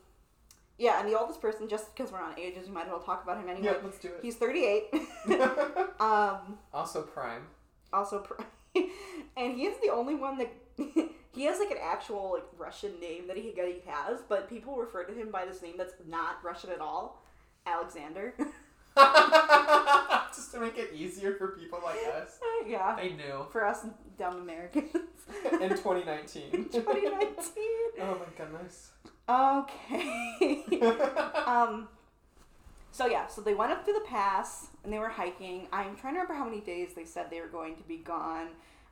yeah, 0.81 0.99
and 0.99 1.07
the 1.09 1.17
oldest 1.19 1.43
person, 1.43 1.69
just 1.69 1.95
because 1.95 2.11
we're 2.11 2.23
on 2.23 2.39
ages, 2.39 2.67
we 2.67 2.73
might 2.75 2.87
as 2.87 2.91
well 2.91 3.01
talk 3.01 3.23
about 3.23 3.37
him 3.37 3.49
anyway. 3.51 3.67
Yeah, 3.67 3.75
let's 3.85 3.99
do 3.99 4.09
it. 4.09 4.21
He's 4.23 4.37
38. 4.37 4.89
um, 6.01 6.59
also 6.73 7.03
prime. 7.03 7.43
also, 7.93 8.21
pr- 8.21 8.43
and 9.37 9.55
he 9.55 9.67
is 9.67 9.77
the 9.83 9.93
only 9.93 10.15
one 10.15 10.39
that 10.39 10.51
he 11.35 11.45
has 11.45 11.59
like 11.59 11.71
an 11.71 11.77
actual 11.83 12.33
like 12.33 12.45
Russian 12.57 12.99
name 12.99 13.27
that 13.29 13.37
he, 13.37 13.53
that 13.57 13.67
he 13.67 13.83
has, 13.87 14.21
but 14.27 14.49
people 14.49 14.75
refer 14.77 15.05
to 15.05 15.13
him 15.13 15.31
by 15.31 15.45
this 15.45 15.61
name 15.61 15.75
that's 15.77 15.93
not 16.09 16.43
Russian 16.43 16.71
at 16.71 16.81
all, 16.81 17.23
Alexander. 17.67 18.33
Just 20.35 20.53
to 20.53 20.61
make 20.61 20.79
it 20.79 20.93
easier 20.95 21.35
for 21.35 21.49
people 21.49 21.81
like 21.85 21.99
us. 22.15 22.39
yeah, 22.67 22.97
They 22.97 23.11
knew. 23.11 23.47
for 23.51 23.67
us 23.67 23.85
dumb 24.19 24.37
Americans. 24.41 24.91
In 25.61 25.69
2019. 25.71 26.69
2019. 26.73 27.35
Oh 28.01 28.19
my 28.19 28.25
goodness. 28.37 28.91
Okay. 29.31 30.65
um. 31.47 31.89
So 32.91 33.07
yeah, 33.07 33.29
so 33.29 33.41
they 33.41 33.55
went 33.55 33.71
up 33.71 33.85
to 33.87 33.93
the 33.93 34.01
pass 34.01 34.69
and 34.83 34.93
they 34.93 34.99
were 34.99 35.09
hiking. 35.09 35.69
I'm 35.73 35.95
trying 35.97 36.15
to 36.15 36.21
remember 36.21 36.35
how 36.35 36.45
many 36.45 36.61
days 36.61 36.95
they 36.95 37.05
said 37.05 37.31
they 37.31 37.41
were 37.41 37.47
going 37.47 37.77
to 37.77 37.85
be 37.85 37.99
gone. 37.99 38.49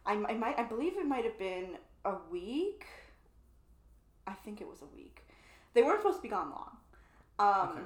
I, 0.07 0.12
I 0.12 0.35
might, 0.35 0.59
I 0.59 0.62
believe 0.62 0.96
it 0.96 1.07
might 1.07 1.24
have 1.24 1.38
been 1.38 1.77
a 2.05 2.14
week. 2.31 2.87
I 4.27 4.33
think 4.33 4.61
it 4.61 4.68
was 4.68 4.83
a 4.83 4.96
week. 4.96 5.24
They 5.74 5.83
weren't 5.83 6.01
supposed 6.01 6.18
to 6.18 6.22
be 6.22 6.29
gone 6.29 6.51
long. 6.51 6.77
Um. 7.38 7.68
Okay. 7.70 7.83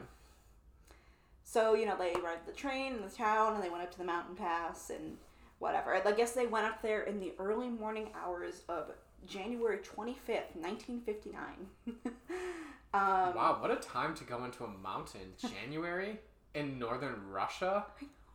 So 1.44 1.74
you 1.74 1.86
know 1.86 1.96
they 1.98 2.12
rode 2.20 2.46
the 2.46 2.52
train 2.52 2.94
in 2.94 3.02
the 3.02 3.10
town 3.10 3.54
and 3.54 3.62
they 3.62 3.70
went 3.70 3.82
up 3.82 3.90
to 3.92 3.98
the 3.98 4.04
mountain 4.04 4.36
pass 4.36 4.90
and 4.90 5.16
whatever. 5.58 5.94
I 5.94 6.12
guess 6.12 6.32
they 6.32 6.46
went 6.46 6.66
up 6.66 6.82
there 6.82 7.02
in 7.02 7.20
the 7.20 7.32
early 7.38 7.68
morning 7.68 8.10
hours 8.14 8.62
of 8.68 8.90
January 9.26 9.78
twenty 9.78 10.14
fifth, 10.14 10.56
nineteen 10.60 11.00
fifty 11.00 11.30
nine. 11.30 11.66
um, 12.94 13.34
Wow, 13.34 13.58
what 13.60 13.70
a 13.70 13.76
time 13.76 14.14
to 14.16 14.24
go 14.24 14.44
into 14.44 14.64
a 14.64 14.68
mountain. 14.68 15.32
January 15.38 16.18
in 16.54 16.78
northern 16.78 17.28
Russia? 17.30 17.86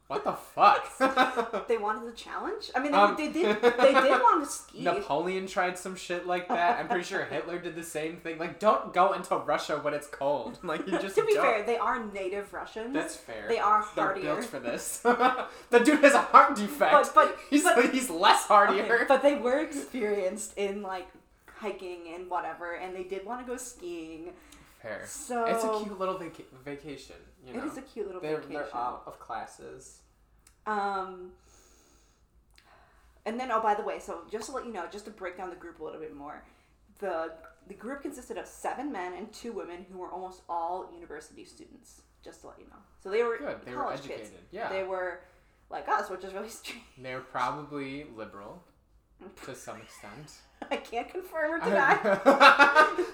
What 0.08 0.24
the 0.24 0.32
fuck? 0.34 0.88
They 1.68 1.78
wanted 1.78 2.08
a 2.08 2.16
challenge. 2.16 2.72
I 2.74 2.80
mean, 2.80 2.94
they, 2.94 2.98
Um, 2.98 3.16
they 3.18 3.28
did. 3.30 3.62
They 3.62 3.94
did 3.94 4.10
want 4.22 4.46
to 4.46 4.50
ski. 4.50 4.82
Napoleon 4.84 5.48
tried 5.48 5.78
some 5.78 5.96
shit 5.98 6.26
like 6.26 6.48
that. 6.48 6.80
I'm 6.80 6.88
pretty 6.88 7.04
sure 7.04 7.26
Hitler 7.26 7.60
did 7.60 7.76
the 7.76 7.84
same 7.84 8.16
thing. 8.18 8.38
Like, 8.38 8.58
don't 8.60 8.94
go 8.94 9.12
into 9.12 9.36
Russia 9.36 9.80
when 9.82 9.94
it's 9.94 10.08
cold. 10.08 10.60
Like, 10.64 10.88
you 10.88 10.98
just 11.00 11.16
to 11.16 11.26
be 11.26 11.34
don't. 11.34 11.44
fair, 11.44 11.64
they 11.66 11.78
are 11.78 12.04
native 12.06 12.54
Russians. 12.54 12.94
That's 12.94 13.16
fair. 13.18 13.46
They 13.50 13.60
are 13.60 13.86
They're 13.96 14.16
built 14.16 14.46
for 14.46 14.60
this. 14.60 15.00
the 15.00 15.80
dude 15.84 16.00
has 16.00 16.14
a 16.14 16.22
heart 16.22 16.56
defect. 16.56 16.92
But- 16.94 17.12
but- 17.14 17.38
he's 17.50 17.64
but- 17.64 17.92
he's 17.94 18.10
less 18.10 18.44
hardier. 18.44 18.84
Okay, 18.86 19.04
but 19.08 19.22
they 19.22 19.36
were 19.36 19.60
experienced 19.60 20.58
in 20.58 20.84
like 20.84 21.08
hiking 21.58 22.14
and 22.16 22.30
whatever, 22.30 22.76
and 22.76 22.96
they 22.96 23.04
did 23.04 23.26
want 23.26 23.46
to 23.46 23.52
go 23.52 23.58
skiing. 23.58 24.32
Fair. 24.82 25.04
So 25.08 25.46
It's 25.46 25.64
a 25.64 25.84
cute 25.84 26.00
little 26.00 26.18
vaca- 26.18 26.44
vacation. 26.64 27.16
You 27.46 27.54
know, 27.54 27.64
It 27.64 27.68
is 27.68 27.78
a 27.78 27.82
cute 27.82 28.06
little 28.08 28.22
they're 28.22 28.38
vacation. 28.38 28.54
they're 28.54 28.76
out 28.76 29.04
of 29.06 29.20
classes. 29.20 30.00
Um, 30.66 31.32
and 33.26 33.40
then, 33.40 33.52
oh, 33.52 33.62
by 33.62 33.74
the 33.76 33.84
way, 33.84 34.00
so 34.00 34.22
just 34.32 34.48
to 34.50 34.52
let 34.56 34.66
you 34.66 34.72
know, 34.74 34.86
just 34.92 35.06
to 35.06 35.12
break 35.12 35.38
down 35.38 35.50
the 35.50 35.56
group 35.56 35.80
a 35.80 35.84
little 35.84 36.00
bit 36.00 36.16
more, 36.16 36.44
the 37.00 37.34
the 37.68 37.74
group 37.74 38.02
consisted 38.02 38.38
of 38.38 38.48
seven 38.48 38.92
men 38.94 39.14
and 39.14 39.32
two 39.34 39.52
women 39.52 39.86
who 39.92 39.98
were 39.98 40.10
almost 40.10 40.42
all 40.48 40.90
university 40.94 41.44
students. 41.46 42.02
Just 42.24 42.42
to 42.42 42.48
let 42.48 42.58
you 42.60 42.66
know, 42.66 42.80
so 43.02 43.10
they 43.10 43.24
were 43.24 43.38
Good. 43.38 43.58
They 43.64 43.72
were 43.76 43.84
college 43.84 44.00
educated. 44.00 44.32
kids. 44.32 44.34
Yeah. 44.52 44.68
They 44.70 44.84
were 44.84 45.20
like 45.70 45.88
us, 45.88 46.10
which 46.10 46.24
is 46.24 46.34
really 46.34 46.50
strange. 46.62 46.82
They're 46.98 47.22
probably 47.22 48.06
liberal 48.16 48.64
to 49.46 49.56
some 49.56 49.78
extent. 49.78 50.32
I 50.72 50.78
can't 50.78 51.10
confirm 51.10 51.54
or 51.54 51.60
deny. 51.60 52.00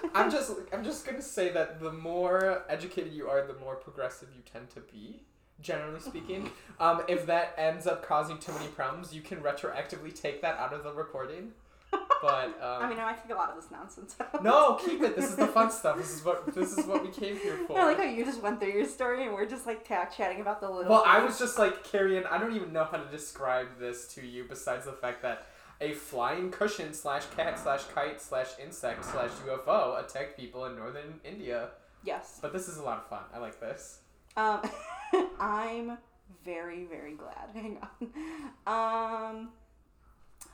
I'm 0.14 0.30
just 0.30 0.52
I'm 0.72 0.84
just 0.84 1.06
gonna 1.06 1.22
say 1.22 1.50
that 1.52 1.80
the 1.80 1.92
more 1.92 2.64
educated 2.68 3.12
you 3.12 3.28
are, 3.28 3.46
the 3.46 3.58
more 3.58 3.76
progressive 3.76 4.28
you 4.34 4.42
tend 4.50 4.70
to 4.70 4.80
be. 4.80 5.22
Generally 5.60 6.00
speaking, 6.00 6.50
um, 6.80 7.02
if 7.08 7.26
that 7.26 7.54
ends 7.56 7.86
up 7.86 8.04
causing 8.06 8.38
too 8.38 8.52
many 8.52 8.66
problems, 8.68 9.14
you 9.14 9.20
can 9.22 9.38
retroactively 9.38 10.12
take 10.12 10.42
that 10.42 10.58
out 10.58 10.72
of 10.72 10.82
the 10.82 10.92
recording. 10.92 11.52
But 12.20 12.46
um, 12.60 12.82
I 12.82 12.88
mean, 12.88 12.98
I 12.98 13.04
might 13.04 13.22
take 13.22 13.30
a 13.30 13.38
lot 13.38 13.50
of 13.50 13.56
this 13.56 13.70
nonsense 13.70 14.16
out. 14.20 14.42
no, 14.42 14.74
keep 14.84 15.00
it. 15.02 15.14
This 15.14 15.30
is 15.30 15.36
the 15.36 15.46
fun 15.46 15.70
stuff. 15.70 15.96
This 15.96 16.10
is 16.10 16.24
what 16.24 16.52
this 16.54 16.76
is 16.76 16.86
what 16.86 17.02
we 17.02 17.10
came 17.10 17.36
here 17.36 17.56
for. 17.66 17.78
I 17.78 17.84
like 17.84 17.98
how 17.98 18.04
you 18.04 18.24
just 18.24 18.42
went 18.42 18.60
through 18.60 18.72
your 18.72 18.86
story 18.86 19.24
and 19.24 19.32
we're 19.34 19.46
just 19.46 19.66
like 19.66 19.86
ta- 19.86 20.06
chatting 20.06 20.40
about 20.40 20.60
the 20.60 20.68
little. 20.68 20.90
Well, 20.90 21.04
I 21.06 21.22
was 21.22 21.38
just 21.38 21.58
like 21.58 21.84
carrying. 21.84 22.24
I 22.24 22.38
don't 22.38 22.56
even 22.56 22.72
know 22.72 22.84
how 22.84 22.96
to 22.96 23.08
describe 23.10 23.78
this 23.78 24.08
to 24.14 24.26
you. 24.26 24.44
Besides 24.48 24.86
the 24.86 24.92
fact 24.92 25.22
that 25.22 25.46
a 25.84 25.92
flying 25.92 26.50
cushion 26.50 26.92
slash 26.94 27.24
cat 27.36 27.58
slash 27.58 27.84
kite 27.94 28.20
slash 28.20 28.48
insect 28.62 29.04
slash 29.04 29.30
UFO 29.46 30.02
attacked 30.02 30.38
people 30.38 30.64
in 30.66 30.76
northern 30.76 31.20
India. 31.24 31.68
yes. 32.04 32.38
But 32.40 32.52
this 32.52 32.68
is 32.68 32.78
a 32.78 32.82
lot 32.82 32.98
of 32.98 33.06
fun. 33.06 33.22
I 33.34 33.38
like 33.38 33.60
this. 33.60 33.98
Um, 34.36 34.60
I'm 35.40 35.98
very 36.44 36.84
very 36.84 37.14
glad. 37.14 37.50
Hang 37.54 37.78
on. 38.66 39.30
Um. 39.36 39.48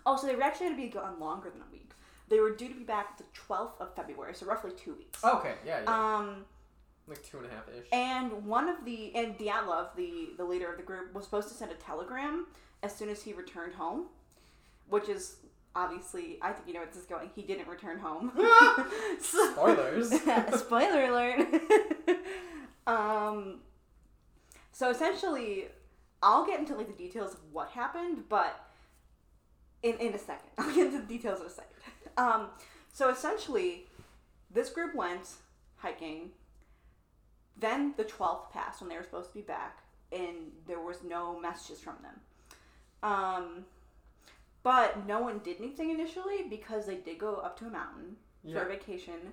Oh, 0.07 0.17
so 0.17 0.27
they 0.27 0.35
were 0.35 0.43
actually 0.43 0.67
going 0.67 0.77
to 0.79 0.83
be 0.83 0.89
gone 0.89 1.21
longer 1.21 1.51
than 1.51 1.61
a 1.61 1.71
week. 1.73 1.91
They 2.29 2.41
were 2.41 2.51
due 2.55 2.69
to 2.69 2.75
be 2.75 2.85
back 2.85 3.19
the 3.19 3.25
12th 3.49 3.81
of 3.81 3.95
February, 3.95 4.35
so 4.35 4.47
roughly 4.47 4.71
two 4.77 4.95
weeks. 4.95 5.23
Okay, 5.25 5.55
yeah, 5.67 5.81
yeah. 5.83 6.17
Um, 6.17 6.45
like 7.09 7.23
two 7.25 7.39
and 7.39 7.47
a 7.47 7.51
half 7.51 7.69
ish. 7.69 7.87
and 7.93 8.47
one 8.47 8.69
of 8.69 8.85
the 8.85 9.13
and 9.15 9.37
Dyatlov, 9.39 9.95
the 9.97 10.31
the 10.37 10.45
leader 10.45 10.71
of 10.71 10.77
the 10.77 10.83
group, 10.83 11.13
was 11.15 11.25
supposed 11.25 11.49
to 11.49 11.55
send 11.55 11.71
a 11.73 11.75
telegram 11.77 12.47
as 12.83 12.95
soon 12.95 13.09
as 13.09 13.23
he 13.23 13.33
returned 13.33 13.75
home, 13.75 14.07
which 14.91 15.09
is 15.09 15.37
obviously 15.75 16.39
I 16.43 16.53
think 16.53 16.67
you 16.69 16.75
know 16.75 16.81
where 16.81 16.89
this 16.89 16.97
is 16.99 17.07
going. 17.07 17.31
He 17.35 17.43
didn't 17.43 17.69
return 17.69 17.99
home. 17.99 18.33
So- 19.21 19.51
Spoilers. 19.53 20.11
Spoiler 20.61 21.05
alert. 21.05 21.41
um. 22.87 23.61
So 24.73 24.91
essentially, 24.91 25.67
I'll 26.23 26.47
get 26.47 26.59
into 26.61 26.75
like 26.75 26.87
the 26.89 26.95
details 27.05 27.35
of 27.35 27.41
what 27.53 27.69
happened, 27.71 28.25
but 28.29 28.69
in 29.83 29.95
in 29.99 30.13
a 30.15 30.19
second, 30.19 30.51
I'll 30.59 30.75
get 30.75 30.87
into 30.87 30.99
the 30.99 31.07
details 31.07 31.41
in 31.41 31.47
a 31.47 31.51
second. 31.51 31.71
Um. 32.17 32.49
So 32.93 33.09
essentially, 33.11 33.87
this 34.51 34.71
group 34.71 34.95
went 34.95 35.29
hiking. 35.77 36.31
Then 37.59 37.95
the 37.99 38.05
twelfth 38.05 38.53
passed 38.53 38.81
when 38.81 38.89
they 38.89 38.97
were 38.97 39.03
supposed 39.03 39.29
to 39.29 39.35
be 39.35 39.43
back, 39.43 39.81
and 40.13 40.53
there 40.67 40.81
was 40.81 40.99
no 41.07 41.39
messages 41.39 41.79
from 41.81 41.97
them. 42.03 42.21
Um. 43.03 43.65
But 44.63 45.07
no 45.07 45.21
one 45.21 45.39
did 45.39 45.57
anything 45.59 45.91
initially 45.91 46.43
because 46.49 46.87
they 46.87 46.97
did 46.97 47.19
go 47.19 47.37
up 47.37 47.59
to 47.61 47.67
a 47.67 47.71
mountain 47.71 48.17
for 48.43 48.49
Yeah. 48.51 48.63
a 48.63 48.65
vacation. 48.67 49.33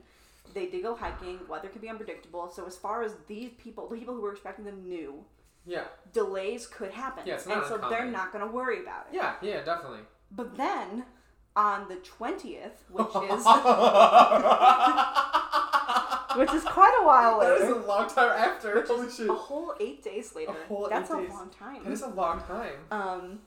They 0.54 0.68
did 0.68 0.84
go 0.84 0.96
hiking. 0.96 1.40
Weather 1.50 1.68
could 1.68 1.82
be 1.82 1.90
unpredictable. 1.90 2.50
So 2.50 2.66
as 2.66 2.78
far 2.78 3.04
as 3.04 3.16
these 3.28 3.52
people, 3.58 3.88
the 3.90 3.98
people 3.98 4.16
who 4.16 4.22
were 4.22 4.32
expecting 4.32 4.64
them 4.66 4.88
knew, 4.88 5.26
Yeah, 5.66 5.86
delays 6.14 6.66
could 6.68 6.92
happen. 6.92 7.24
Yeah, 7.28 7.34
and 7.36 7.44
so 7.66 7.78
they're 7.90 8.06
not 8.06 8.32
going 8.32 8.46
to 8.46 8.52
worry 8.52 8.80
about 8.82 9.08
it. 9.12 9.16
yeah, 9.16 9.36
yeah, 9.42 9.64
definitely. 9.64 10.00
But 10.32 10.56
then 10.56 11.06
on 11.58 11.90
the 11.90 11.96
20th, 11.98 12.86
which 12.90 13.08
is 13.32 13.46
which 16.38 16.54
is 16.54 16.64
quite 16.64 16.96
a 17.02 17.06
while 17.06 17.40
That 17.40 17.58
is 17.62 17.70
a 17.70 17.76
long 17.76 18.08
time 18.08 18.30
after. 18.32 18.82
Holy 18.86 19.10
shit. 19.12 19.30
a 19.30 19.34
whole 19.34 19.74
8 19.80 20.04
days 20.04 20.36
later. 20.36 20.54
whole 20.68 20.88
That's 20.90 21.10
eight 21.12 21.18
a 21.18 21.22
days. 21.22 21.30
long 21.32 21.50
time. 21.50 21.84
That 21.84 21.92
is 21.92 22.02
a 22.04 22.08
long 22.10 22.42
time. 22.42 22.74
um 22.92 23.40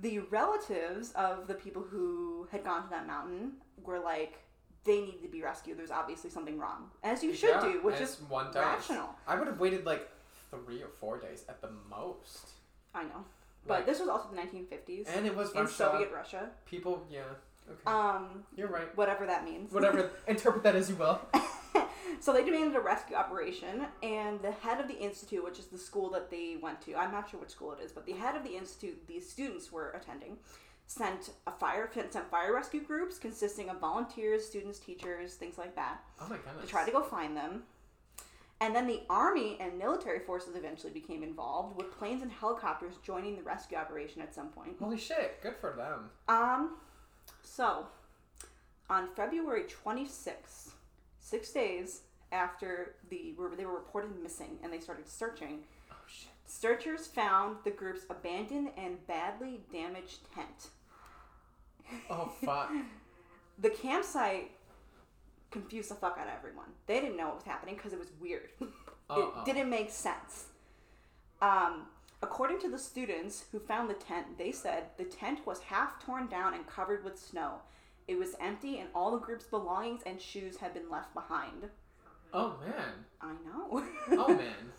the 0.00 0.20
relatives 0.20 1.12
of 1.12 1.46
the 1.46 1.54
people 1.54 1.82
who 1.82 2.46
had 2.50 2.64
gone 2.64 2.82
to 2.84 2.90
that 2.90 3.06
mountain 3.06 3.52
were 3.82 3.98
like 3.98 4.38
they 4.84 5.00
need 5.02 5.20
to 5.22 5.28
be 5.28 5.42
rescued. 5.42 5.78
There's 5.78 5.90
obviously 5.90 6.30
something 6.30 6.58
wrong. 6.58 6.90
As 7.02 7.22
you 7.22 7.34
should 7.34 7.50
Yeah, 7.50 7.60
do, 7.72 7.82
which 7.82 8.00
is 8.00 8.18
one 8.28 8.50
rational. 8.54 9.10
I 9.26 9.36
would 9.36 9.46
have 9.46 9.60
waited 9.60 9.84
like 9.84 10.08
three 10.50 10.82
or 10.82 10.88
four 10.88 11.18
days 11.18 11.44
at 11.48 11.60
the 11.60 11.68
most. 11.90 12.48
I 12.94 13.02
know. 13.04 13.24
But 13.66 13.74
Like- 13.80 13.86
this 13.86 14.00
was 14.00 14.08
also 14.08 14.30
the 14.30 14.36
1950s 14.36 15.06
And 15.08 15.26
it 15.26 15.36
was 15.36 15.52
in 15.52 15.60
Russia. 15.62 15.72
Soviet 15.74 16.10
Russia. 16.12 16.50
People, 16.64 17.06
yeah. 17.10 17.24
Okay. 17.70 17.82
Um, 17.86 18.44
You're 18.56 18.68
right. 18.68 18.96
whatever 18.96 19.26
that 19.26 19.44
means. 19.44 19.70
Whatever. 19.70 20.10
Interpret 20.26 20.62
that 20.62 20.74
as 20.74 20.88
you 20.88 20.96
will. 20.96 21.20
so 22.20 22.32
they 22.32 22.44
demanded 22.44 22.76
a 22.76 22.80
rescue 22.80 23.16
operation, 23.16 23.86
and 24.02 24.40
the 24.42 24.50
head 24.52 24.80
of 24.80 24.88
the 24.88 24.98
institute, 24.98 25.44
which 25.44 25.58
is 25.58 25.66
the 25.66 25.78
school 25.78 26.10
that 26.10 26.30
they 26.30 26.56
went 26.60 26.80
to, 26.82 26.94
I'm 26.96 27.12
not 27.12 27.30
sure 27.30 27.40
which 27.40 27.50
school 27.50 27.72
it 27.72 27.80
is, 27.84 27.92
but 27.92 28.06
the 28.06 28.12
head 28.12 28.36
of 28.36 28.44
the 28.44 28.56
institute 28.56 29.06
these 29.06 29.28
students 29.28 29.70
were 29.70 29.90
attending, 29.90 30.36
sent 30.86 31.30
a 31.46 31.52
fire 31.52 31.88
sent 32.10 32.30
fire 32.30 32.52
rescue 32.52 32.80
groups 32.82 33.18
consisting 33.18 33.68
of 33.68 33.78
volunteers, 33.78 34.44
students, 34.44 34.78
teachers, 34.80 35.34
things 35.34 35.56
like 35.56 35.76
that 35.76 36.02
Oh 36.20 36.26
my 36.28 36.36
goodness. 36.36 36.64
to 36.64 36.66
try 36.66 36.84
to 36.84 36.90
go 36.90 37.02
find 37.02 37.36
them. 37.36 37.62
And 38.62 38.76
then 38.76 38.86
the 38.86 39.00
army 39.08 39.56
and 39.58 39.78
military 39.78 40.18
forces 40.18 40.54
eventually 40.54 40.92
became 40.92 41.22
involved, 41.22 41.76
with 41.78 41.96
planes 41.96 42.20
and 42.22 42.30
helicopters 42.30 42.96
joining 43.02 43.36
the 43.36 43.42
rescue 43.42 43.78
operation 43.78 44.20
at 44.20 44.34
some 44.34 44.48
point. 44.48 44.76
Holy 44.78 44.98
shit! 44.98 45.40
Good 45.42 45.54
for 45.60 45.72
them. 45.76 46.10
Um, 46.28 46.76
so 47.42 47.86
on 48.90 49.08
February 49.14 49.62
26th, 49.84 50.72
six 51.30 51.50
days 51.52 52.02
after 52.32 52.94
the 53.10 53.34
they 53.56 53.64
were 53.64 53.74
reported 53.74 54.10
missing 54.22 54.58
and 54.62 54.72
they 54.72 54.80
started 54.80 55.08
searching, 55.08 55.60
Oh 55.90 55.94
shit. 56.08 56.30
searchers 56.46 57.06
found 57.06 57.56
the 57.64 57.70
group's 57.70 58.04
abandoned 58.10 58.70
and 58.76 59.04
badly 59.06 59.60
damaged 59.72 60.20
tent. 60.34 60.68
Oh 62.08 62.30
fuck. 62.44 62.70
The 63.62 63.68
campsite 63.68 64.52
confused 65.50 65.90
the 65.90 65.94
fuck 65.94 66.16
out 66.18 66.26
of 66.28 66.32
everyone. 66.34 66.68
They 66.86 66.98
didn't 66.98 67.18
know 67.18 67.26
what 67.26 67.34
was 67.34 67.44
happening 67.44 67.74
because 67.74 67.92
it 67.92 67.98
was 67.98 68.08
weird. 68.18 68.48
Uh-oh. 69.10 69.34
it 69.36 69.44
didn't 69.44 69.68
make 69.68 69.90
sense. 69.90 70.46
Um, 71.42 71.88
according 72.22 72.58
to 72.60 72.70
the 72.70 72.78
students 72.78 73.44
who 73.52 73.58
found 73.58 73.90
the 73.90 73.94
tent, 73.94 74.38
they 74.38 74.50
said 74.50 74.84
the 74.96 75.04
tent 75.04 75.46
was 75.46 75.60
half 75.60 76.02
torn 76.02 76.26
down 76.28 76.54
and 76.54 76.66
covered 76.66 77.04
with 77.04 77.18
snow. 77.18 77.56
It 78.10 78.18
was 78.18 78.34
empty, 78.40 78.78
and 78.80 78.88
all 78.92 79.12
the 79.12 79.18
group's 79.24 79.44
belongings 79.46 80.00
and 80.04 80.20
shoes 80.20 80.56
had 80.56 80.74
been 80.74 80.90
left 80.90 81.14
behind. 81.14 81.68
oh 82.34 82.56
man. 82.66 83.04
I 83.20 83.32
know. 83.44 83.84
Oh 84.18 84.28
man. 84.34 84.72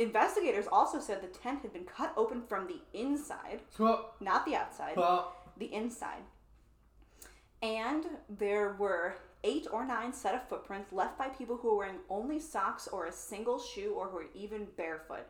Investigators 0.00 0.66
also 0.72 0.98
said 0.98 1.22
the 1.22 1.28
tent 1.28 1.62
had 1.62 1.72
been 1.72 1.84
cut 1.84 2.12
open 2.16 2.42
from 2.42 2.66
the 2.66 2.80
inside, 2.98 3.60
Well, 3.78 4.14
not 4.20 4.44
the 4.44 4.56
outside, 4.56 4.96
well. 4.96 5.36
the 5.58 5.72
inside. 5.72 6.22
And 7.62 8.04
there 8.28 8.74
were 8.80 9.14
eight 9.44 9.68
or 9.72 9.84
nine 9.86 10.12
set 10.12 10.34
of 10.34 10.48
footprints 10.48 10.92
left 10.92 11.16
by 11.18 11.28
people 11.28 11.56
who 11.56 11.70
were 11.70 11.76
wearing 11.76 12.00
only 12.10 12.40
socks 12.40 12.88
or 12.88 13.06
a 13.06 13.12
single 13.12 13.60
shoe 13.60 13.94
or 13.96 14.08
who 14.08 14.16
were 14.16 14.26
even 14.34 14.66
barefoot. 14.76 15.26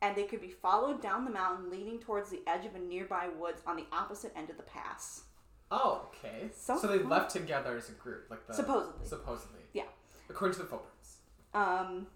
And 0.00 0.16
they 0.16 0.24
could 0.24 0.40
be 0.40 0.48
followed 0.50 1.02
down 1.02 1.24
the 1.26 1.30
mountain 1.30 1.68
leading 1.70 1.98
towards 1.98 2.30
the 2.30 2.40
edge 2.46 2.64
of 2.64 2.74
a 2.74 2.78
nearby 2.78 3.28
woods 3.38 3.60
on 3.66 3.76
the 3.76 3.86
opposite 3.92 4.32
end 4.36 4.48
of 4.48 4.56
the 4.56 4.62
pass. 4.62 5.24
Oh, 5.70 6.08
okay. 6.08 6.48
So 6.56 6.78
So, 6.78 6.86
they 6.86 6.98
fun. 6.98 7.08
left 7.08 7.30
together 7.30 7.76
as 7.76 7.88
a 7.88 7.92
group, 7.92 8.26
like 8.30 8.46
the 8.46 8.54
Supposedly. 8.54 9.06
Supposedly. 9.06 9.60
Yeah. 9.72 9.84
According 10.30 10.54
to 10.56 10.62
the 10.62 10.66
footprints. 10.68 11.16
Um, 11.54 12.06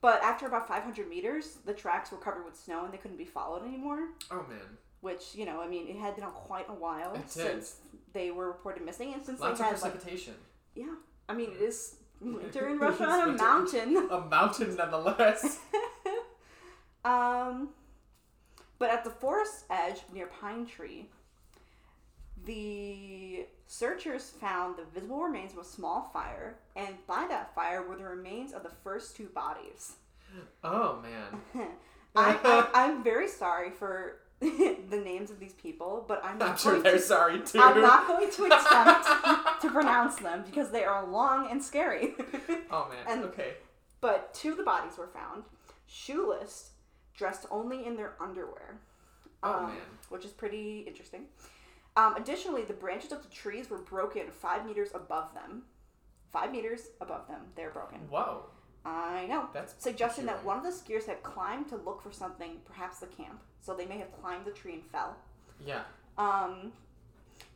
but 0.00 0.22
after 0.22 0.46
about 0.46 0.68
500 0.68 1.08
meters, 1.08 1.58
the 1.64 1.72
tracks 1.74 2.12
were 2.12 2.18
covered 2.18 2.44
with 2.44 2.56
snow 2.56 2.84
and 2.84 2.92
they 2.92 2.98
couldn't 2.98 3.16
be 3.16 3.24
followed 3.24 3.66
anymore. 3.66 4.08
Oh 4.30 4.44
man. 4.48 4.78
Which, 5.00 5.34
you 5.34 5.44
know, 5.44 5.60
I 5.60 5.66
mean, 5.68 5.88
it 5.88 5.96
had 5.96 6.14
been 6.16 6.24
quite 6.26 6.68
a 6.68 6.74
while 6.74 7.14
It 7.14 7.22
did. 7.22 7.30
since 7.30 7.76
they 8.12 8.30
were 8.30 8.46
reported 8.48 8.84
missing 8.84 9.12
and 9.14 9.22
since 9.22 9.40
Lots 9.40 9.58
they 9.60 9.64
of 9.66 9.72
had, 9.72 9.82
like, 9.82 9.92
precipitation. 9.92 10.34
Yeah, 10.74 10.94
I 11.28 11.34
mean 11.34 11.50
it 11.52 11.60
is 11.62 11.96
winter 12.20 12.68
in 12.68 12.78
Russia 12.80 13.04
on 13.08 13.20
a 13.22 13.26
winter. 13.28 13.42
mountain. 13.44 13.96
A 14.10 14.20
mountain, 14.20 14.76
nonetheless. 14.76 15.58
Um, 17.04 17.70
but 18.78 18.90
at 18.90 19.04
the 19.04 19.10
forest 19.10 19.64
edge 19.70 20.00
near 20.12 20.26
Pine 20.26 20.66
Tree, 20.66 21.08
the 22.44 23.46
searchers 23.66 24.30
found 24.40 24.76
the 24.76 24.84
visible 24.94 25.22
remains 25.22 25.52
of 25.52 25.58
a 25.58 25.64
small 25.64 26.10
fire, 26.12 26.56
and 26.76 26.94
by 27.06 27.26
that 27.28 27.54
fire 27.54 27.82
were 27.86 27.96
the 27.96 28.04
remains 28.04 28.52
of 28.52 28.62
the 28.62 28.72
first 28.82 29.16
two 29.16 29.26
bodies. 29.26 29.94
oh 30.64 31.02
man. 31.02 31.68
I, 32.16 32.38
I, 32.42 32.68
I'm 32.86 33.04
very 33.04 33.28
sorry 33.28 33.70
for 33.70 34.16
the 34.40 35.02
names 35.04 35.30
of 35.30 35.40
these 35.40 35.52
people, 35.54 36.04
but 36.08 36.24
I'm 36.24 36.38
not 36.38 36.50
I'm 36.50 36.56
sure 36.58 36.72
going 36.72 36.84
they're 36.84 36.92
to, 36.92 37.00
sorry 37.00 37.40
too. 37.40 37.60
I'm 37.60 37.80
not 37.80 38.06
going 38.06 38.30
to 38.30 38.44
attempt 38.44 39.62
to 39.62 39.70
pronounce 39.70 40.16
them 40.16 40.44
because 40.46 40.70
they 40.70 40.84
are 40.84 41.06
long 41.06 41.50
and 41.50 41.62
scary. 41.62 42.14
Oh 42.70 42.88
man. 42.88 42.98
And- 43.18 43.24
okay. 43.26 43.54
But 44.00 44.32
two 44.32 44.52
of 44.52 44.56
the 44.56 44.62
bodies 44.62 44.96
were 44.96 45.08
found, 45.08 45.42
shoeless, 45.86 46.70
dressed 47.16 47.46
only 47.50 47.84
in 47.84 47.96
their 47.96 48.12
underwear. 48.20 48.78
Oh 49.42 49.54
um, 49.54 49.66
man. 49.66 49.76
Which 50.08 50.24
is 50.24 50.30
pretty 50.30 50.84
interesting. 50.86 51.24
Um, 51.98 52.14
additionally, 52.14 52.62
the 52.62 52.74
branches 52.74 53.10
of 53.10 53.22
the 53.22 53.28
trees 53.28 53.68
were 53.68 53.78
broken 53.78 54.30
five 54.30 54.64
meters 54.64 54.90
above 54.94 55.34
them. 55.34 55.62
Five 56.32 56.52
meters 56.52 56.90
above 57.00 57.26
them, 57.26 57.40
they're 57.56 57.70
broken. 57.70 57.98
Whoa. 58.08 58.44
I 58.84 59.26
know. 59.26 59.48
That's 59.52 59.74
Suggesting 59.78 60.24
that 60.26 60.44
one 60.44 60.56
of 60.56 60.62
the 60.62 60.70
skiers 60.70 61.06
had 61.06 61.24
climbed 61.24 61.68
to 61.70 61.76
look 61.76 62.00
for 62.00 62.12
something, 62.12 62.58
perhaps 62.64 63.00
the 63.00 63.06
camp. 63.06 63.40
So 63.60 63.74
they 63.74 63.84
may 63.84 63.98
have 63.98 64.12
climbed 64.20 64.44
the 64.44 64.52
tree 64.52 64.74
and 64.74 64.84
fell. 64.84 65.16
Yeah. 65.66 65.80
Um, 66.16 66.72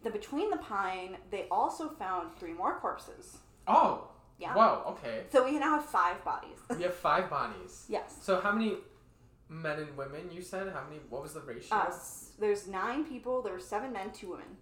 then 0.03 0.13
between 0.13 0.51
the 0.51 0.57
pine, 0.57 1.19
they 1.31 1.47
also 1.49 1.89
found 1.89 2.35
three 2.37 2.53
more 2.53 2.81
corpses. 2.81 3.39
Oh. 3.69 4.09
Yeah. 4.41 4.55
Whoa. 4.55 4.83
Okay. 4.89 5.23
So 5.31 5.45
we 5.45 5.57
now 5.57 5.77
have 5.77 5.85
five 5.85 6.25
bodies. 6.25 6.59
We 6.77 6.83
have 6.83 6.97
five 6.97 7.31
bodies. 7.31 7.85
yes. 7.89 8.17
So 8.21 8.41
how 8.41 8.51
many 8.51 8.79
men 9.53 9.79
and 9.79 9.97
women 9.97 10.31
you 10.33 10.43
said? 10.43 10.73
How 10.73 10.85
many? 10.85 11.01
What 11.11 11.23
was 11.23 11.35
the 11.35 11.41
ratio? 11.41 11.77
Uh, 11.77 11.85
s- 11.89 12.33
there's 12.39 12.67
nine 12.67 13.05
people. 13.05 13.43
There 13.43 13.53
were 13.53 13.61
seven 13.61 13.93
men, 13.93 14.11
two 14.13 14.31
women. 14.31 14.57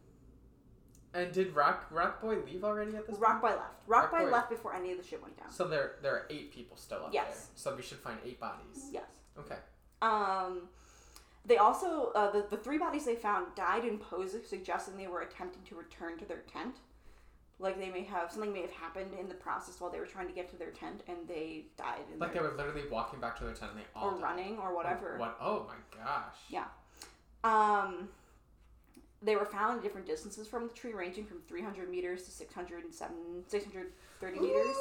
And 1.13 1.33
did 1.33 1.55
Rock 1.55 1.87
Rock 1.91 2.21
Boy 2.21 2.37
leave 2.45 2.63
already 2.65 2.97
at 2.97 3.07
this? 3.07 3.19
Rock 3.19 3.41
point? 3.41 3.55
Boy 3.55 3.59
left. 3.61 3.75
Rock, 3.87 4.13
Rock 4.13 4.21
Boy 4.21 4.27
Boy- 4.27 4.33
left 4.33 4.51
before 4.51 4.75
any 4.75 4.93
of 4.93 4.99
the 4.99 5.05
shit 5.05 5.21
went 5.23 5.37
down. 5.39 5.51
So 5.51 5.67
there 5.67 5.97
there 6.03 6.15
are 6.15 6.27
eight 6.31 6.53
people 6.53 6.77
still 6.77 7.05
up 7.07 7.11
Yes. 7.13 7.27
there. 7.27 7.47
So 7.57 7.77
we 7.77 7.83
should 7.83 7.99
find 7.99 8.19
eight 8.25 8.39
bodies. 8.41 8.89
Yes. 8.93 9.05
Okay. 9.39 9.57
Um, 10.03 10.69
they 11.45 11.57
also 11.57 12.13
uh, 12.15 12.31
the 12.31 12.47
the 12.51 12.57
three 12.57 12.79
bodies 12.79 13.05
they 13.07 13.17
found 13.17 13.55
died 13.57 13.85
in 13.85 13.99
poses, 13.99 14.49
suggesting 14.49 14.97
they 14.97 15.09
were 15.09 15.23
attempting 15.23 15.63
to 15.65 15.75
return 15.75 16.17
to 16.19 16.25
their 16.25 16.43
tent. 16.53 16.77
Like 17.61 17.79
they 17.79 17.91
may 17.91 18.03
have 18.05 18.33
something 18.33 18.53
may 18.53 18.63
have 18.63 18.73
happened 18.73 19.11
in 19.21 19.29
the 19.29 19.35
process 19.35 19.81
while 19.81 19.91
they 19.91 20.01
were 20.01 20.07
trying 20.07 20.27
to 20.29 20.33
get 20.33 20.49
to 20.51 20.57
their 20.57 20.71
tent, 20.71 21.03
and 21.07 21.19
they 21.29 21.67
died 21.77 22.01
in 22.13 22.19
Like 22.19 22.33
they 22.33 22.41
were 22.41 22.55
literally 22.57 22.89
walking 22.91 23.21
back 23.21 23.37
to 23.39 23.45
their 23.45 23.53
tent 23.55 23.73
and 23.73 23.81
they 23.81 23.87
all 23.95 24.09
or 24.09 24.13
died. 24.15 24.23
running 24.23 24.59
or 24.59 24.75
whatever. 24.75 25.17
What? 25.19 25.37
Oh 25.41 25.67
my 25.69 26.03
gosh. 26.03 26.35
Yeah. 26.49 26.65
Um, 27.45 28.09
they 29.23 29.37
were 29.37 29.45
found 29.45 29.79
at 29.79 29.83
different 29.83 30.07
distances 30.07 30.49
from 30.49 30.69
the 30.69 30.73
tree, 30.75 30.93
ranging 30.95 31.27
from 31.27 31.39
300 31.47 31.91
meters 31.91 32.23
to 32.25 32.31
607, 32.31 33.15
630 33.47 34.41
meters. 34.41 34.77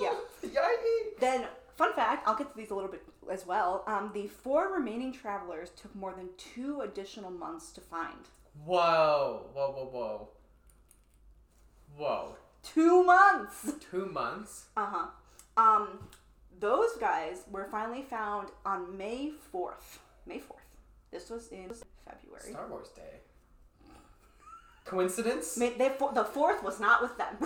Yeah. 0.00 0.14
Yikes. 0.42 1.20
Then, 1.20 1.44
fun 1.76 1.92
fact, 1.94 2.26
I'll 2.26 2.36
get 2.36 2.50
to 2.50 2.56
these 2.56 2.70
a 2.70 2.74
little 2.74 2.90
bit 2.90 3.02
as 3.30 3.46
well. 3.46 3.84
Um, 3.86 4.10
the 4.14 4.26
four 4.26 4.72
remaining 4.72 5.12
travelers 5.12 5.70
took 5.70 5.94
more 5.94 6.14
than 6.14 6.28
two 6.38 6.80
additional 6.80 7.30
months 7.30 7.72
to 7.72 7.80
find. 7.82 8.28
Whoa. 8.64 9.46
Whoa. 9.52 9.72
Whoa. 9.72 9.84
Whoa. 9.92 10.28
Whoa. 11.96 12.36
Two 12.62 13.04
months! 13.04 13.72
Two 13.90 14.06
months. 14.06 14.66
Uh 14.76 14.86
huh. 14.86 15.06
Um, 15.56 16.08
those 16.58 16.90
guys 17.00 17.44
were 17.50 17.68
finally 17.70 18.02
found 18.02 18.48
on 18.64 18.96
May 18.96 19.32
4th. 19.54 19.98
May 20.26 20.38
4th. 20.38 20.66
This 21.10 21.30
was 21.30 21.48
in 21.48 21.70
February. 22.04 22.50
Star 22.50 22.66
Wars 22.68 22.88
Day. 22.88 23.20
Coincidence? 24.84 25.56
May, 25.56 25.70
they, 25.70 25.88
the 25.88 26.24
4th 26.24 26.62
was 26.62 26.78
not 26.78 27.02
with 27.02 27.16
them. 27.18 27.36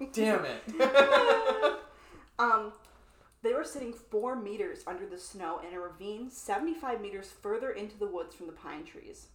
Damn 0.12 0.44
it. 0.44 0.62
Um, 2.40 2.72
they 3.42 3.52
were 3.52 3.64
sitting 3.64 3.92
four 3.92 4.34
meters 4.34 4.82
under 4.86 5.04
the 5.04 5.18
snow 5.18 5.60
in 5.66 5.74
a 5.74 5.78
ravine 5.78 6.30
75 6.30 7.02
meters 7.02 7.30
further 7.42 7.70
into 7.70 7.98
the 7.98 8.06
woods 8.06 8.34
from 8.34 8.46
the 8.46 8.52
pine 8.54 8.84
trees. 8.84 9.26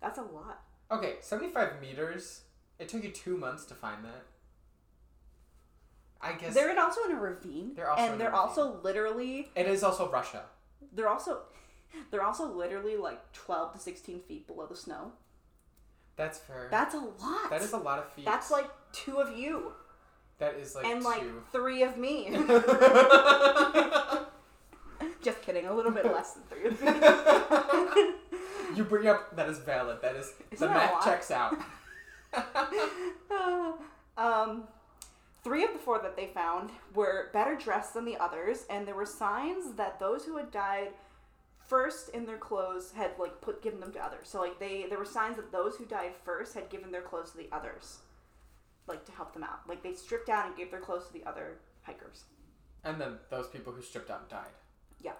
That's 0.00 0.16
a 0.16 0.22
lot. 0.22 0.62
Okay, 0.90 1.14
75 1.20 1.80
meters. 1.80 2.42
It 2.78 2.88
took 2.88 3.04
you 3.04 3.10
two 3.10 3.36
months 3.36 3.64
to 3.66 3.74
find 3.74 4.04
that. 4.04 4.24
I 6.22 6.32
guess 6.34 6.54
They're 6.54 6.70
in, 6.70 6.78
also 6.78 7.02
in 7.04 7.12
a 7.12 7.20
ravine, 7.20 7.72
They're 7.74 7.90
also 7.90 8.12
and 8.12 8.20
they're 8.20 8.34
also 8.34 8.78
literally 8.82 9.48
it 9.54 9.66
is 9.66 9.82
also 9.82 10.10
Russia. 10.10 10.42
they're 10.92 11.08
also 11.08 11.40
they're 12.10 12.22
also 12.22 12.52
literally 12.52 12.96
like 12.96 13.32
12 13.32 13.72
to 13.72 13.78
16 13.78 14.20
feet 14.20 14.46
below 14.46 14.66
the 14.66 14.76
snow. 14.76 15.12
That's 16.16 16.38
fair. 16.38 16.68
That's 16.70 16.94
a 16.94 16.98
lot. 16.98 17.48
that 17.50 17.62
is 17.62 17.72
a 17.72 17.78
lot 17.78 17.98
of 17.98 18.12
feet. 18.12 18.26
That's 18.26 18.50
like 18.50 18.68
two 18.92 19.16
of 19.18 19.36
you 19.36 19.72
that 20.40 20.56
is 20.56 20.74
like 20.74 20.84
and 20.86 21.02
like 21.02 21.20
two. 21.20 21.42
three 21.52 21.82
of 21.82 21.96
me. 21.96 22.28
Just 25.22 25.42
kidding, 25.42 25.66
a 25.66 25.74
little 25.74 25.92
bit 25.92 26.06
less 26.06 26.32
than 26.32 26.42
three 26.44 26.66
of 26.68 26.80
me. 26.82 26.88
you 28.76 28.84
bring 28.84 29.06
up 29.08 29.36
that 29.36 29.48
is 29.48 29.58
valid. 29.58 29.98
That 30.02 30.16
is 30.16 30.32
Isn't 30.50 30.68
the 30.68 30.74
that 30.74 30.76
a 30.76 30.78
math 30.78 30.92
lot? 30.92 31.04
checks 31.04 31.30
out. 31.30 31.56
um, 34.16 34.64
three 35.42 35.64
of 35.64 35.72
the 35.72 35.78
four 35.78 35.98
that 36.00 36.16
they 36.16 36.26
found 36.26 36.70
were 36.94 37.30
better 37.32 37.56
dressed 37.56 37.94
than 37.94 38.04
the 38.04 38.16
others, 38.16 38.64
and 38.70 38.86
there 38.86 38.94
were 38.94 39.06
signs 39.06 39.74
that 39.76 39.98
those 39.98 40.24
who 40.24 40.36
had 40.36 40.50
died 40.50 40.88
first 41.66 42.08
in 42.10 42.26
their 42.26 42.36
clothes 42.38 42.92
had 42.96 43.12
like 43.18 43.40
put 43.40 43.62
given 43.62 43.80
them 43.80 43.92
to 43.92 44.04
others. 44.04 44.28
So 44.28 44.40
like 44.40 44.58
they 44.58 44.86
there 44.88 44.98
were 44.98 45.04
signs 45.04 45.36
that 45.36 45.52
those 45.52 45.76
who 45.76 45.84
died 45.84 46.12
first 46.24 46.54
had 46.54 46.68
given 46.68 46.90
their 46.90 47.02
clothes 47.02 47.30
to 47.32 47.36
the 47.38 47.48
others, 47.52 47.98
like 48.86 49.04
to 49.06 49.12
help 49.12 49.32
them 49.32 49.44
out. 49.44 49.60
Like 49.68 49.82
they 49.82 49.94
stripped 49.94 50.26
down 50.26 50.46
and 50.48 50.56
gave 50.56 50.70
their 50.70 50.80
clothes 50.80 51.06
to 51.08 51.12
the 51.12 51.24
other 51.28 51.58
hikers. 51.82 52.24
and 52.84 53.00
then 53.00 53.18
those 53.30 53.46
people 53.48 53.72
who 53.72 53.82
stripped 53.82 54.10
out 54.10 54.28
died. 54.28 54.54
Yeah. 55.00 55.12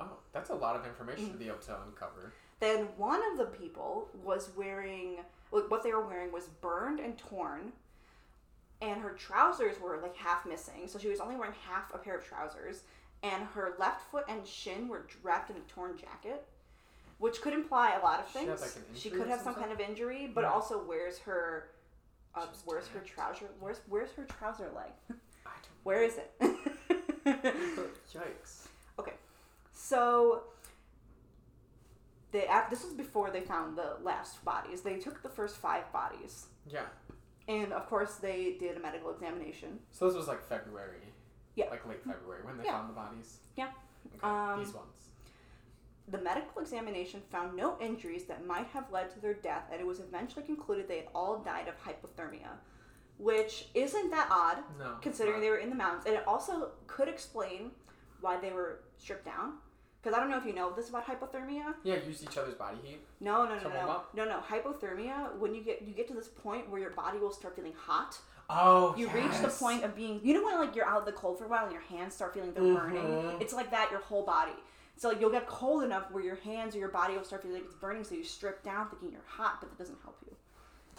Oh, 0.00 0.18
that's 0.32 0.50
a 0.50 0.54
lot 0.54 0.76
of 0.76 0.86
information 0.86 1.30
to 1.32 1.36
be 1.38 1.46
able 1.48 1.58
to 1.58 1.76
uncover. 1.86 2.32
Then 2.60 2.88
one 2.96 3.20
of 3.32 3.38
the 3.38 3.44
people 3.46 4.08
was 4.24 4.50
wearing 4.56 5.18
like, 5.52 5.70
what 5.70 5.82
they 5.82 5.92
were 5.92 6.06
wearing 6.06 6.32
was 6.32 6.44
burned 6.60 6.98
and 7.00 7.16
torn, 7.16 7.72
and 8.82 9.00
her 9.00 9.10
trousers 9.10 9.80
were 9.80 9.98
like 10.02 10.16
half 10.16 10.44
missing. 10.46 10.86
So 10.86 10.98
she 10.98 11.08
was 11.08 11.20
only 11.20 11.36
wearing 11.36 11.54
half 11.68 11.92
a 11.94 11.98
pair 11.98 12.16
of 12.16 12.24
trousers, 12.24 12.82
and 13.22 13.44
her 13.54 13.74
left 13.78 14.02
foot 14.10 14.24
and 14.28 14.46
shin 14.46 14.88
were 14.88 15.06
wrapped 15.22 15.50
in 15.50 15.56
a 15.56 15.60
torn 15.60 15.96
jacket, 15.96 16.46
which 17.18 17.40
could 17.40 17.52
imply 17.52 17.94
a 18.00 18.04
lot 18.04 18.20
of 18.20 18.26
She 18.32 18.38
things. 18.46 18.60
like, 18.60 18.76
an 18.76 18.82
she 18.94 19.10
could 19.10 19.28
have 19.28 19.40
some 19.40 19.54
kind 19.54 19.72
of 19.72 19.80
injury, 19.80 20.30
but 20.32 20.42
Yeah. 20.42 20.50
also 20.50 20.78
where's 20.78 21.18
her 21.20 21.68
uh, 22.34 22.46
where's 22.66 22.86
her 22.88 23.00
trouser 23.00 23.46
where's 23.58 23.80
where's 23.88 24.10
her 24.12 24.24
trouser 24.24 24.68
leg? 24.74 24.90
Where 25.84 26.02
is 26.02 26.18
it? 26.18 26.32
Yikes. 27.24 28.66
So 29.72 30.42
they 32.32 32.46
this 32.70 32.84
was 32.84 32.92
before 32.94 33.30
they 33.30 33.40
found 33.40 33.76
the 33.76 33.96
last 34.02 34.44
bodies. 34.44 34.82
They 34.82 34.98
took 34.98 35.22
the 35.22 35.28
first 35.28 35.56
five 35.56 35.90
bodies, 35.92 36.46
Yeah. 36.66 36.86
and 37.48 37.72
of 37.72 37.86
course 37.88 38.16
they 38.16 38.56
did 38.60 38.76
a 38.76 38.80
medical 38.80 39.10
examination. 39.10 39.80
So 39.92 40.06
this 40.06 40.16
was 40.16 40.28
like 40.28 40.42
February. 40.42 41.12
Yeah. 41.54 41.70
Like 41.70 41.86
late 41.86 42.02
February 42.04 42.42
when 42.44 42.56
they 42.58 42.64
Yeah. 42.64 42.72
found 42.78 42.90
the 42.90 42.94
bodies. 42.94 43.38
Yeah. 43.56 43.70
Okay. 44.06 44.18
Um, 44.22 44.58
These 44.62 44.74
ones. 44.74 45.10
The 46.08 46.18
medical 46.18 46.62
examination 46.62 47.20
found 47.30 47.54
no 47.56 47.76
injuries 47.80 48.24
that 48.26 48.46
might 48.46 48.66
have 48.68 48.90
led 48.90 49.10
to 49.10 49.20
their 49.20 49.34
death, 49.34 49.64
and 49.70 49.80
it 49.80 49.86
was 49.86 50.00
eventually 50.00 50.44
concluded 50.44 50.88
they 50.88 50.98
had 50.98 51.08
all 51.14 51.38
died 51.40 51.68
of 51.68 51.74
hypothermia, 51.82 52.48
which 53.18 53.68
isn't 53.74 54.10
that 54.10 54.28
odd 54.30 54.62
No. 54.78 54.96
considering 55.02 55.40
they 55.40 55.50
were 55.50 55.58
in 55.58 55.68
the 55.68 55.74
mountains, 55.76 56.06
and 56.06 56.14
it 56.14 56.26
also 56.26 56.72
could 56.86 57.08
explain 57.08 57.72
why 58.20 58.38
they 58.38 58.52
were 58.52 58.84
stripped 58.96 59.24
down. 59.26 59.58
Because 60.00 60.16
I 60.16 60.20
don't 60.20 60.30
know 60.30 60.38
if 60.38 60.46
you 60.46 60.52
know 60.52 60.72
this 60.74 60.88
about 60.90 61.06
hypothermia. 61.06 61.74
Yeah, 61.82 61.96
use 62.06 62.22
each 62.22 62.38
other's 62.38 62.54
body 62.54 62.78
heat. 62.82 63.00
No, 63.20 63.44
no, 63.44 63.56
no, 63.56 63.68
no, 63.68 64.02
no, 64.14 64.24
no. 64.24 64.40
Hypothermia. 64.48 65.36
When 65.38 65.54
you 65.54 65.62
get 65.62 65.82
you 65.82 65.92
get 65.92 66.06
to 66.08 66.14
this 66.14 66.28
point 66.28 66.70
where 66.70 66.80
your 66.80 66.90
body 66.90 67.18
will 67.18 67.32
start 67.32 67.56
feeling 67.56 67.74
hot, 67.76 68.18
Oh, 68.50 68.94
you 68.96 69.08
reach 69.10 69.36
the 69.42 69.48
point 69.48 69.84
of 69.84 69.94
being. 69.94 70.20
You 70.22 70.34
know 70.34 70.44
when 70.44 70.58
like 70.58 70.74
you're 70.74 70.86
out 70.86 71.00
in 71.00 71.04
the 71.04 71.12
cold 71.12 71.38
for 71.38 71.44
a 71.44 71.48
while 71.48 71.64
and 71.64 71.72
your 71.72 71.82
hands 71.82 72.14
start 72.14 72.32
feeling 72.32 72.52
they're 72.54 72.62
burning. 72.74 73.02
Mhm. 73.02 73.40
It's 73.42 73.52
like 73.52 73.70
that 73.72 73.90
your 73.90 74.00
whole 74.00 74.24
body. 74.24 74.52
So 74.96 75.10
like, 75.10 75.20
you'll 75.20 75.30
get 75.30 75.46
cold 75.46 75.82
enough 75.84 76.10
where 76.10 76.24
your 76.24 76.36
hands 76.36 76.74
or 76.74 76.78
your 76.78 76.88
body 76.88 77.14
will 77.14 77.24
start 77.24 77.42
feeling 77.42 77.58
like 77.58 77.66
it's 77.66 77.74
burning. 77.74 78.04
So 78.04 78.14
you 78.14 78.24
strip 78.24 78.62
down 78.64 78.88
thinking 78.88 79.12
you're 79.12 79.20
hot, 79.26 79.58
but 79.60 79.68
that 79.70 79.78
doesn't 79.78 79.98
help 80.02 80.16
you. 80.26 80.34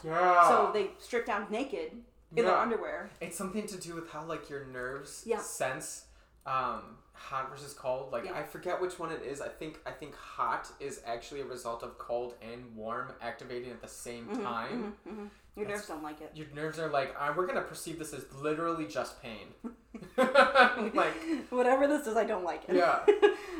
Yeah. 0.03 0.47
So 0.47 0.71
they 0.71 0.91
strip 0.99 1.25
down 1.25 1.47
naked 1.49 1.93
in 2.35 2.45
their 2.45 2.55
underwear. 2.55 3.09
It's 3.19 3.35
something 3.35 3.65
to 3.65 3.77
do 3.79 3.95
with 3.95 4.11
how 4.11 4.23
like 4.25 4.49
your 4.49 4.65
nerves 4.65 5.23
Yeah. 5.25 5.39
sense 5.39 6.05
um 6.45 6.98
hot 7.19 7.49
versus 7.51 7.73
cold. 7.73 8.11
Like 8.11 8.25
Yeah. 8.25 8.33
I 8.35 8.43
forget 8.43 8.79
which 8.81 8.97
one 8.97 9.11
it 9.11 9.21
is. 9.21 9.41
I 9.41 9.49
think 9.49 9.79
I 9.85 9.91
think 9.91 10.15
hot 10.15 10.71
is 10.79 11.01
actually 11.05 11.41
a 11.41 11.45
result 11.45 11.83
of 11.83 11.97
cold 11.97 12.33
and 12.41 12.75
warm 12.75 13.11
activating 13.21 13.71
at 13.71 13.81
the 13.81 13.87
same 13.87 14.27
Mhm, 14.27 14.43
time. 14.43 14.95
mhm, 15.07 15.11
mhm. 15.13 15.29
Your 15.55 15.65
That's- 15.65 15.79
nerves 15.81 15.87
don't 15.87 16.03
like 16.03 16.21
it. 16.21 16.31
Your 16.35 16.47
nerves 16.53 16.79
are 16.79 16.87
like, 16.89 17.13
we're 17.35 17.45
gonna 17.45 17.61
perceive 17.61 17.99
this 17.99 18.13
as 18.13 18.25
literally 18.33 18.85
just 18.87 19.21
pain. 19.21 19.53
like, 20.17 21.13
Whatever 21.49 21.87
this 21.87 22.07
is, 22.07 22.15
I 22.15 22.23
don't 22.23 22.43
like 22.43 22.63
it. 22.69 22.75
yeah. 22.75 23.05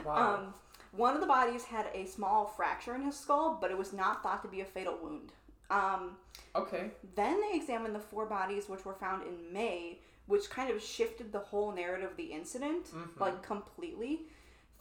Wow. 0.05 0.35
Um, 0.35 0.53
one 0.91 1.13
of 1.15 1.21
the 1.21 1.27
bodies 1.27 1.63
had 1.65 1.87
a 1.93 2.05
small 2.05 2.45
fracture 2.45 2.95
in 2.95 3.01
his 3.03 3.17
skull, 3.17 3.57
but 3.59 3.69
it 3.71 3.77
was 3.77 3.93
not 3.93 4.23
thought 4.23 4.41
to 4.43 4.47
be 4.47 4.61
a 4.61 4.65
fatal 4.65 4.97
wound. 5.01 5.31
Um, 5.69 6.17
okay. 6.55 6.89
then 7.15 7.39
they 7.41 7.55
examined 7.55 7.93
the 7.93 7.99
four 7.99 8.25
bodies 8.25 8.67
which 8.67 8.85
were 8.85 8.95
found 8.95 9.21
in 9.27 9.53
May, 9.53 9.99
which 10.29 10.49
kind 10.49 10.69
of 10.69 10.81
shifted 10.81 11.31
the 11.31 11.39
whole 11.39 11.71
narrative 11.73 12.11
of 12.11 12.15
the 12.17 12.31
incident, 12.31 12.85
Mhm. 12.93 13.19
like 13.19 13.41
completely. 13.43 14.27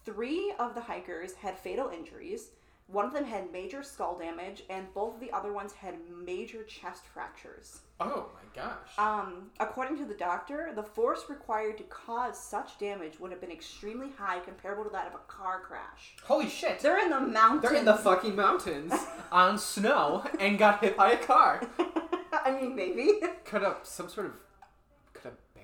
Three 0.05 0.53
of 0.59 0.75
the 0.75 0.83
hikers 0.83 1.35
had 1.35 1.59
fatal 1.59 1.89
injuries. 1.89 2.51
One 2.87 3.05
of 3.05 3.13
them 3.13 3.25
had 3.25 3.53
major 3.53 3.83
skull 3.83 4.17
damage, 4.17 4.63
and 4.71 4.93
both 4.95 5.15
of 5.15 5.21
the 5.21 5.31
other 5.33 5.53
ones 5.53 5.73
had 5.75 6.09
major 6.09 6.65
chest 6.65 7.05
fractures. 7.07 7.81
Oh 8.01 8.31
my 8.35 8.41
gosh. 8.55 8.99
Um, 8.99 9.51
according 9.61 9.99
to 9.99 10.05
the 10.07 10.15
doctor, 10.15 10.73
the 10.75 10.83
force 10.83 11.29
required 11.29 11.77
to 11.79 11.85
cause 11.85 12.39
such 12.39 12.79
damage 12.79 13.19
would 13.21 13.31
have 13.31 13.41
been 13.43 13.51
extremely 13.51 14.11
high, 14.13 14.41
comparable 14.41 14.85
to 14.85 14.91
that 14.91 15.07
of 15.07 15.15
a 15.15 15.19
car 15.27 15.61
crash. 15.61 16.17
Holy 16.25 16.49
shit. 16.49 16.81
They're 16.81 16.99
in 16.99 17.11
the 17.11 17.21
mountains. 17.21 17.63
They're 17.63 17.75
in 17.79 17.85
the 17.85 17.97
fucking 17.97 18.35
mountains 18.37 18.93
on 19.33 19.59
snow 19.59 20.25
and 20.41 20.59
got 20.59 20.81
hit 20.83 20.97
by 20.97 21.13
a 21.13 21.19
car. 21.23 21.63
I 22.33 22.53
mean, 22.53 22.75
maybe. 22.75 23.21
Could 23.45 23.63
a 23.65 23.77
some 23.83 24.09
sort 24.09 24.27
of 24.29 24.33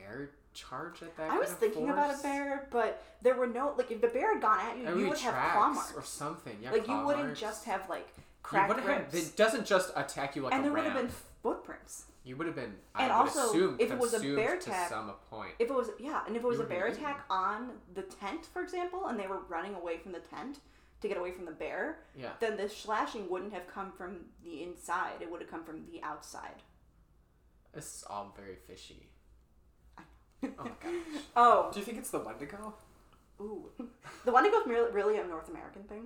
bear 0.05 0.31
charge 0.53 1.03
at 1.03 1.17
that? 1.17 1.31
I 1.31 1.39
was 1.39 1.51
thinking 1.53 1.91
about 1.91 2.15
a 2.19 2.23
bear, 2.23 2.69
but 2.71 3.03
there 3.23 3.35
were 3.35 3.47
no 3.47 3.75
like 3.77 3.91
if 3.91 4.01
the 4.01 4.09
bear 4.09 4.35
had 4.35 4.43
gone 4.43 4.61
at 4.61 4.77
you, 4.79 4.99
you 5.03 5.09
would 5.09 5.19
have 5.19 5.35
claw 5.53 5.71
marks. 5.71 5.93
or 5.97 6.03
something. 6.03 6.57
Yeah, 6.63 6.73
like 6.73 6.87
you 6.89 6.99
wouldn't 7.05 7.27
marks. 7.27 7.41
just 7.41 7.65
have 7.65 7.89
like 7.89 8.09
You 8.17 8.23
cracked 8.43 8.69
wouldn't 8.69 8.87
have. 8.89 9.15
It 9.15 9.37
doesn't 9.37 9.67
just 9.67 9.93
attack 9.97 10.37
you 10.37 10.43
like 10.43 10.53
and 10.55 10.61
a 10.63 10.65
there 10.65 10.73
would 10.73 10.85
have 10.85 10.95
been 10.95 11.11
footprints. 11.43 12.05
You 12.25 12.37
would 12.37 12.47
have 12.47 12.57
been. 12.57 12.75
And 12.95 13.13
I 13.13 13.17
also, 13.17 13.51
assume, 13.51 13.77
if 13.79 13.91
it 13.91 13.99
was 13.99 14.15
a 14.15 14.21
bear 14.21 14.57
to 14.59 14.71
attack- 14.71 14.89
some 14.89 15.13
point. 15.29 15.53
If 15.59 15.69
it 15.69 15.75
was 15.75 15.91
yeah, 15.99 16.23
and 16.27 16.37
if 16.37 16.43
it 16.43 16.47
was 16.47 16.59
You 16.59 16.65
a 16.65 16.69
bear 16.69 16.87
attack 16.87 17.25
on 17.29 17.73
the 17.95 18.03
tent, 18.03 18.47
for 18.53 18.63
example, 18.63 19.07
and 19.09 19.19
they 19.19 19.27
were 19.27 19.41
running 19.49 19.75
away 19.75 19.99
from 19.99 20.13
the 20.13 20.21
tent 20.21 20.61
to 21.03 21.09
get 21.09 21.19
away 21.19 21.33
from 21.33 21.45
the 21.45 21.53
bear, 21.53 21.99
Yeah. 22.17 22.31
then 22.41 22.57
the 22.57 22.67
slashing 22.69 23.29
wouldn't 23.29 23.53
have 23.53 23.67
come 23.67 23.93
from 23.93 24.25
the 24.43 24.63
inside; 24.63 25.21
it 25.21 25.31
would 25.31 25.43
have 25.43 25.51
come 25.51 25.65
from 25.65 25.85
the 25.91 26.03
outside. 26.03 26.63
This 27.75 27.97
is 27.97 28.05
all 28.09 28.33
very 28.35 28.55
fishy. 28.55 29.11
Oh 30.59 30.65
my 30.65 30.71
gosh. 30.83 31.23
Oh, 31.37 31.71
Do 31.73 31.79
you 31.81 31.85
think 31.87 31.99
it's 31.99 32.11
the 32.11 32.19
Wendigo? 32.21 32.75
ooh, 33.41 33.65
the 34.25 34.33
Wendigo's 34.33 34.67
really, 34.67 34.91
really 34.93 35.19
a 35.19 35.25
North 35.27 35.49
American 35.49 35.83
thing. 35.85 36.05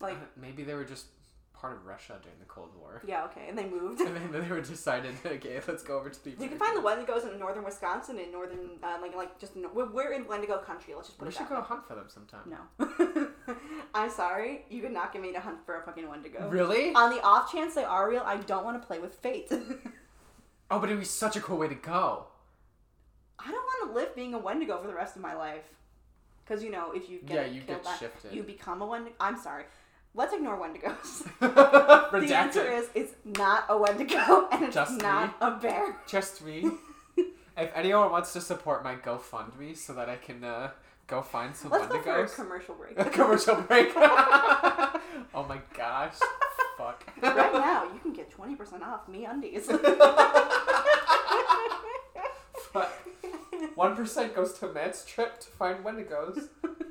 Like, 0.00 0.14
Uh, 0.14 0.26
maybe 0.36 0.62
they 0.64 0.74
were 0.74 0.84
just 0.84 1.06
part 1.52 1.72
of 1.76 1.84
Russia 1.84 2.16
during 2.22 2.38
the 2.38 2.44
Cold 2.46 2.70
War. 2.78 3.02
yeah, 3.04 3.24
okay, 3.24 3.46
and 3.48 3.58
they 3.58 3.66
moved. 3.68 4.00
And 4.06 4.14
then 4.16 4.30
they 4.42 4.48
were 4.48 4.60
decided, 4.60 5.14
okay, 5.26 5.60
let's 5.66 5.82
go 5.82 5.98
over 5.98 6.08
to 6.08 6.24
the. 6.24 6.30
You 6.30 6.48
can 6.48 6.56
find 6.58 6.76
the 6.76 6.80
Wendigos 6.80 7.30
in 7.30 7.36
northern 7.38 7.64
Wisconsin 7.64 8.18
and 8.20 8.30
northern, 8.30 8.78
uh, 8.82 8.98
like, 9.02 9.14
like 9.16 9.38
just 9.40 9.56
no- 9.56 9.70
we're, 9.74 9.90
we're 9.90 10.12
in 10.12 10.24
Wendigo 10.26 10.58
country. 10.58 10.94
Let's 10.94 11.08
just 11.08 11.18
put 11.18 11.26
We 11.26 11.30
it 11.30 11.36
should 11.36 11.46
that 11.46 11.50
go 11.50 11.56
way. 11.56 11.66
hunt 11.66 11.86
for 11.88 11.94
them 11.96 12.08
sometime. 12.08 12.46
No, 12.54 13.58
I'm 13.94 14.10
sorry. 14.10 14.64
You 14.70 14.80
could 14.82 14.92
not 14.92 15.12
get 15.12 15.20
me 15.20 15.32
to 15.32 15.40
hunt 15.40 15.58
for 15.66 15.80
a 15.80 15.82
fucking 15.82 16.08
Wendigo. 16.08 16.48
Really? 16.48 16.94
On 16.94 17.10
the 17.10 17.20
off 17.22 17.50
chance 17.50 17.74
they 17.74 17.84
are 17.84 18.08
real, 18.08 18.22
I 18.24 18.36
don't 18.36 18.64
want 18.64 18.80
to 18.80 18.86
play 18.86 19.00
with 19.00 19.14
fate. 19.16 19.50
Oh, 20.70 20.78
but 20.78 20.84
it'd 20.90 20.98
be 20.98 21.04
such 21.06 21.34
a 21.34 21.40
cool 21.40 21.56
way 21.58 21.66
to 21.68 21.74
go. 21.74 22.26
I 23.38 23.50
don't 23.50 23.54
want 23.64 23.90
to 23.92 23.94
live 23.98 24.14
being 24.14 24.34
a 24.34 24.38
Wendigo 24.38 24.78
for 24.80 24.86
the 24.88 24.94
rest 24.94 25.16
of 25.16 25.22
my 25.22 25.34
life. 25.34 25.64
Because 26.44 26.62
you 26.64 26.70
know, 26.70 26.92
if 26.92 27.08
you 27.10 27.18
get 27.24 27.34
Yeah, 27.34 27.44
you 27.46 27.60
killed 27.60 27.82
get 27.82 27.84
by- 27.84 27.96
shifted. 27.96 28.32
you 28.32 28.42
become 28.42 28.82
a 28.82 28.86
Wendigo. 28.86 29.14
I'm 29.20 29.38
sorry. 29.38 29.64
Let's 30.14 30.32
ignore 30.32 30.56
Wendigos. 30.58 31.28
The 32.28 32.34
answer 32.34 32.66
is 32.70 32.88
it's 32.94 33.12
not 33.24 33.66
a 33.68 33.76
Wendigo 33.78 34.48
and 34.52 34.64
it's 34.64 34.74
Just 34.74 35.00
not 35.00 35.28
me? 35.40 35.46
a 35.46 35.50
bear. 35.52 35.96
Just 36.08 36.42
me. 36.44 36.68
if 37.56 37.70
anyone 37.74 38.10
wants 38.10 38.32
to 38.32 38.40
support 38.40 38.82
my 38.82 38.96
GoFundMe 38.96 39.76
so 39.76 39.92
that 39.92 40.08
I 40.08 40.16
can 40.16 40.42
uh, 40.42 40.70
go 41.06 41.20
find 41.22 41.54
some 41.54 41.70
Let's 41.70 41.86
go 41.88 42.00
for 42.00 42.22
a 42.24 42.28
commercial 42.28 42.74
break. 42.74 42.98
A 42.98 43.04
commercial 43.04 43.56
break. 43.56 43.92
oh 43.96 45.44
my 45.48 45.60
gosh. 45.76 46.14
Fuck. 46.78 47.04
right 47.22 47.52
now, 47.52 47.84
you 47.92 47.98
can 48.00 48.12
get 48.12 48.30
20% 48.36 48.82
off 48.82 49.06
MeUndies. 49.08 49.66
One 53.74 53.94
percent 53.96 54.34
goes 54.34 54.52
to 54.54 54.72
Matt's 54.72 55.04
trip 55.04 55.40
to 55.40 55.46
find 55.48 55.84
Wendigos. 55.84 56.48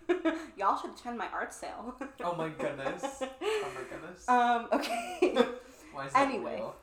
Y'all 0.57 0.79
should 0.79 0.91
attend 0.91 1.17
my 1.17 1.27
art 1.33 1.53
sale. 1.53 1.95
Oh 2.23 2.35
my 2.35 2.49
goodness. 2.49 3.23
Oh 3.41 3.69
my 3.75 3.81
goodness. 3.89 4.27
Um, 4.29 4.67
okay. 4.71 5.19
Why 5.93 6.05
is 6.07 6.13
that 6.13 6.27
anyway. 6.27 6.55
real? 6.55 6.75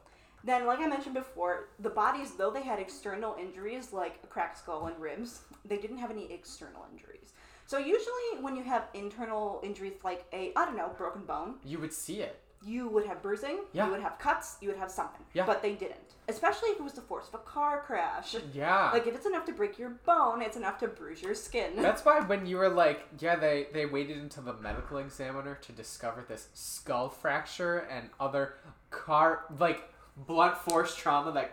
then, 0.44 0.66
like 0.66 0.80
I 0.80 0.86
mentioned 0.86 1.14
before, 1.14 1.68
the 1.80 1.88
bodies, 1.88 2.32
though 2.36 2.50
they 2.50 2.62
had 2.62 2.78
external 2.78 3.34
injuries 3.40 3.92
like 3.92 4.18
a 4.22 4.26
cracked 4.26 4.58
skull 4.58 4.86
and 4.86 4.98
ribs, 5.00 5.40
they 5.64 5.78
didn't 5.78 5.98
have 5.98 6.10
any 6.10 6.30
external 6.30 6.84
injuries. 6.92 7.32
So 7.66 7.78
usually, 7.78 8.42
when 8.42 8.54
you 8.54 8.62
have 8.64 8.88
internal 8.92 9.60
injuries 9.64 9.94
like 10.04 10.26
a, 10.32 10.52
I 10.56 10.66
don't 10.66 10.76
know, 10.76 10.90
broken 10.98 11.22
bone, 11.24 11.54
You 11.64 11.78
would 11.78 11.92
see 11.92 12.20
it. 12.20 12.40
You 12.64 12.88
would 12.88 13.06
have 13.06 13.22
bruising, 13.22 13.58
Yeah. 13.72 13.86
you 13.86 13.92
would 13.92 14.00
have 14.00 14.18
cuts, 14.18 14.56
you 14.60 14.68
would 14.68 14.78
have 14.78 14.90
something. 14.90 15.24
Yeah. 15.32 15.46
But 15.46 15.62
they 15.62 15.74
didn't. 15.74 15.98
Especially 16.28 16.70
if 16.70 16.78
it 16.78 16.82
was 16.82 16.94
the 16.94 17.02
force 17.02 17.28
of 17.28 17.34
a 17.34 17.38
car 17.38 17.82
crash. 17.86 18.34
Yeah. 18.52 18.90
Like, 18.92 19.06
if 19.06 19.14
it's 19.14 19.26
enough 19.26 19.44
to 19.46 19.52
break 19.52 19.78
your 19.78 19.90
bone, 19.90 20.40
it's 20.40 20.56
enough 20.56 20.78
to 20.78 20.88
bruise 20.88 21.20
your 21.22 21.34
skin. 21.34 21.72
That's 21.76 22.04
why 22.04 22.20
when 22.20 22.46
you 22.46 22.56
were 22.56 22.70
like, 22.70 23.06
yeah, 23.18 23.36
they, 23.36 23.68
they 23.72 23.84
waited 23.86 24.16
until 24.18 24.44
the 24.44 24.54
medical 24.54 24.98
examiner 24.98 25.56
to 25.62 25.72
discover 25.72 26.24
this 26.26 26.48
skull 26.54 27.08
fracture 27.10 27.80
and 27.90 28.08
other 28.18 28.54
car, 28.90 29.44
like, 29.58 29.82
blunt 30.16 30.56
force 30.56 30.94
trauma 30.96 31.32
that 31.32 31.52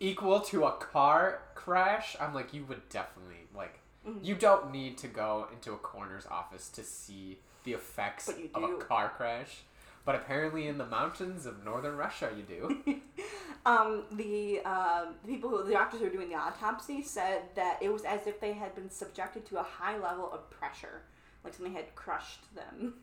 equal 0.00 0.40
to 0.40 0.64
a 0.64 0.72
car 0.72 1.42
crash. 1.54 2.16
I'm 2.20 2.34
like, 2.34 2.52
you 2.54 2.64
would 2.64 2.88
definitely, 2.88 3.46
like, 3.54 3.78
Mhm. 4.06 4.24
you 4.24 4.34
don't 4.34 4.70
need 4.70 4.98
to 4.98 5.08
go 5.08 5.48
into 5.52 5.72
a 5.72 5.76
coroner's 5.78 6.26
office 6.26 6.68
to 6.70 6.82
see 6.82 7.40
the 7.64 7.72
effects 7.72 8.28
of 8.28 8.62
a 8.62 8.76
car 8.76 9.08
crash. 9.16 9.62
But 10.04 10.16
apparently 10.16 10.66
in 10.68 10.76
the 10.78 10.86
mountains 10.86 11.46
of 11.46 11.64
northern 11.64 11.96
Russia, 11.96 12.30
you 12.36 12.42
do. 12.42 13.00
um, 13.66 14.04
the 14.12 14.60
uh, 14.64 15.06
people 15.26 15.48
who 15.48 15.62
the 15.64 15.72
doctors 15.72 16.00
who 16.00 16.06
were 16.06 16.12
doing 16.12 16.28
the 16.28 16.34
autopsy 16.36 17.02
said 17.02 17.42
that 17.54 17.78
it 17.82 17.90
was 17.92 18.04
as 18.04 18.26
if 18.26 18.40
they 18.40 18.52
had 18.52 18.74
been 18.74 18.90
subjected 18.90 19.46
to 19.46 19.58
a 19.58 19.62
high 19.62 19.96
level 19.98 20.30
of 20.32 20.50
pressure, 20.50 21.02
like 21.42 21.54
something 21.54 21.72
had 21.74 21.94
crushed 21.94 22.54
them, 22.54 22.94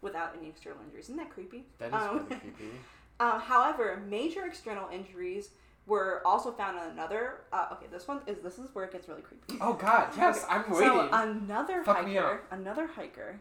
without 0.00 0.36
any 0.38 0.48
external 0.48 0.78
injuries. 0.84 1.06
Isn't 1.06 1.16
that 1.16 1.30
creepy? 1.30 1.64
That 1.78 1.88
is 1.88 1.94
Um, 1.94 2.16
really 2.28 2.36
creepy. 2.40 2.70
Uh, 3.18 3.38
however, 3.50 4.00
major 4.08 4.44
external 4.46 4.88
injuries 4.90 5.50
were 5.86 6.22
also 6.24 6.52
found 6.52 6.78
on 6.78 6.90
another. 6.90 7.40
Uh, 7.52 7.66
okay, 7.72 7.86
this 7.90 8.06
one 8.06 8.20
is 8.28 8.38
this 8.44 8.58
is 8.58 8.72
where 8.74 8.84
it 8.84 8.92
gets 8.92 9.08
really 9.08 9.22
creepy. 9.22 9.58
Oh 9.60 9.72
God, 9.72 10.10
yes, 10.16 10.46
I'm 10.48 10.70
waiting. 10.70 10.88
So 10.88 11.08
another 11.12 11.82
Fuck 11.82 12.06
me 12.06 12.14
hiker, 12.14 12.34
up. 12.34 12.52
another 12.52 12.86
hiker, 12.86 13.40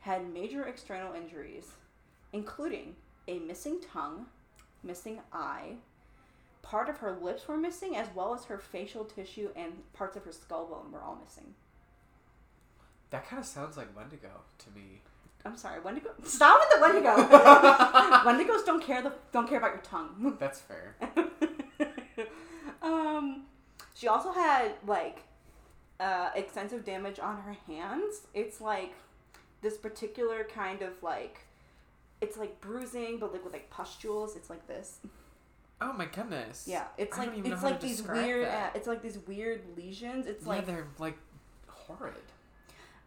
had 0.00 0.32
major 0.32 0.64
external 0.64 1.12
injuries, 1.14 1.72
including 2.32 2.96
a 3.28 3.38
missing 3.38 3.80
tongue, 3.80 4.26
missing 4.82 5.20
eye, 5.32 5.76
part 6.62 6.88
of 6.88 6.98
her 6.98 7.12
lips 7.12 7.46
were 7.48 7.56
missing, 7.56 7.96
as 7.96 8.08
well 8.14 8.34
as 8.34 8.44
her 8.44 8.58
facial 8.58 9.04
tissue 9.04 9.50
and 9.56 9.72
parts 9.92 10.16
of 10.16 10.24
her 10.24 10.32
skull 10.32 10.66
bone 10.66 10.90
were 10.92 11.02
all 11.02 11.18
missing. 11.22 11.54
that 13.10 13.26
kind 13.28 13.40
of 13.40 13.46
sounds 13.46 13.76
like 13.76 13.94
Wendigo 13.96 14.30
to 14.58 14.70
me. 14.70 15.00
I'm 15.44 15.56
sorry, 15.56 15.80
Wendigo. 15.80 16.10
Stop 16.24 16.60
with 16.60 16.70
the 16.70 16.80
Wendigo. 16.80 17.16
Wendigos 18.56 18.64
don't 18.64 18.82
care 18.82 19.02
the 19.02 19.12
don't 19.32 19.48
care 19.48 19.58
about 19.58 19.72
your 19.72 19.82
tongue. 19.82 20.36
That's 20.38 20.60
fair. 20.60 20.94
um, 22.82 23.42
she 23.94 24.06
also 24.08 24.32
had 24.32 24.72
like 24.86 25.24
uh, 25.98 26.30
extensive 26.36 26.84
damage 26.84 27.18
on 27.18 27.38
her 27.42 27.56
hands. 27.66 28.22
It's 28.34 28.60
like 28.60 28.94
this 29.62 29.76
particular 29.76 30.44
kind 30.44 30.80
of 30.82 31.02
like 31.02 31.40
it's 32.22 32.38
like 32.38 32.60
bruising, 32.60 33.18
but 33.18 33.32
like 33.32 33.44
with 33.44 33.52
like 33.52 33.68
pustules. 33.68 34.36
It's 34.36 34.48
like 34.48 34.66
this. 34.66 35.00
Oh 35.80 35.92
my 35.92 36.06
goodness. 36.06 36.64
Yeah, 36.68 36.84
it's 36.96 37.16
I 37.16 37.20
like 37.22 37.28
don't 37.30 37.38
even 37.38 37.50
know 37.50 37.56
it's 37.56 37.64
like 37.64 37.80
these 37.80 38.02
weird. 38.02 38.46
Uh, 38.46 38.70
it's 38.74 38.86
like 38.86 39.02
these 39.02 39.18
weird 39.26 39.62
lesions. 39.76 40.26
It's 40.26 40.44
yeah, 40.44 40.48
like 40.48 40.66
they're 40.66 40.86
like 40.98 41.18
horrid. 41.66 42.14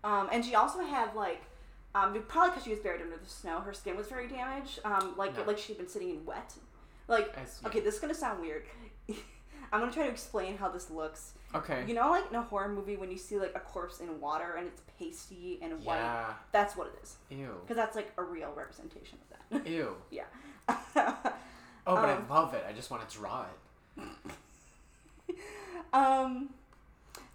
Um, 0.03 0.29
and 0.31 0.43
she 0.45 0.53
also 0.53 0.81
had 0.83 1.15
like, 1.15 1.41
um, 1.95 2.13
probably 2.27 2.49
because 2.51 2.63
she 2.65 2.69
was 2.71 2.79
buried 2.79 3.01
under 3.01 3.17
the 3.17 3.29
snow, 3.29 3.59
her 3.61 3.73
skin 3.73 3.95
was 3.97 4.07
very 4.07 4.27
damaged. 4.27 4.79
Um, 4.85 5.13
like 5.17 5.35
No. 5.35 5.43
like 5.43 5.57
she'd 5.57 5.77
been 5.77 5.87
sitting 5.87 6.09
in 6.09 6.25
wet. 6.25 6.53
Like 7.07 7.33
okay, 7.65 7.79
this 7.79 7.95
is 7.95 7.99
gonna 8.01 8.13
sound 8.13 8.41
weird. 8.41 8.65
I'm 9.71 9.79
gonna 9.81 9.91
try 9.91 10.03
to 10.05 10.11
explain 10.11 10.57
how 10.57 10.69
this 10.69 10.89
looks. 10.89 11.33
Okay. 11.53 11.83
You 11.87 11.93
know, 11.93 12.09
like 12.09 12.29
in 12.29 12.35
a 12.35 12.41
horror 12.41 12.69
movie 12.69 12.97
when 12.97 13.09
you 13.11 13.17
see 13.17 13.37
like 13.39 13.53
a 13.55 13.59
corpse 13.59 13.99
in 13.99 14.19
water 14.19 14.55
and 14.57 14.67
it's 14.67 14.81
pasty 14.99 15.59
and 15.61 15.73
white. 15.85 15.97
yeah. 15.97 16.33
That's 16.51 16.75
what 16.75 16.87
it 16.87 16.99
is. 17.03 17.15
Ew. 17.29 17.55
Because 17.61 17.75
that's 17.77 17.95
like 17.95 18.11
a 18.17 18.23
real 18.23 18.51
representation 18.55 19.17
of 19.51 19.63
that. 19.63 19.67
Ew. 19.71 19.95
yeah. 20.11 20.23
Oh, 20.67 21.95
but 21.95 22.09
Um, 22.09 22.25
I 22.29 22.33
love 22.33 22.53
it. 22.53 22.65
I 22.67 22.73
just 22.73 22.89
want 22.91 23.07
to 23.07 23.15
draw 23.17 23.45
it. 23.97 24.03
Um, 25.93 26.49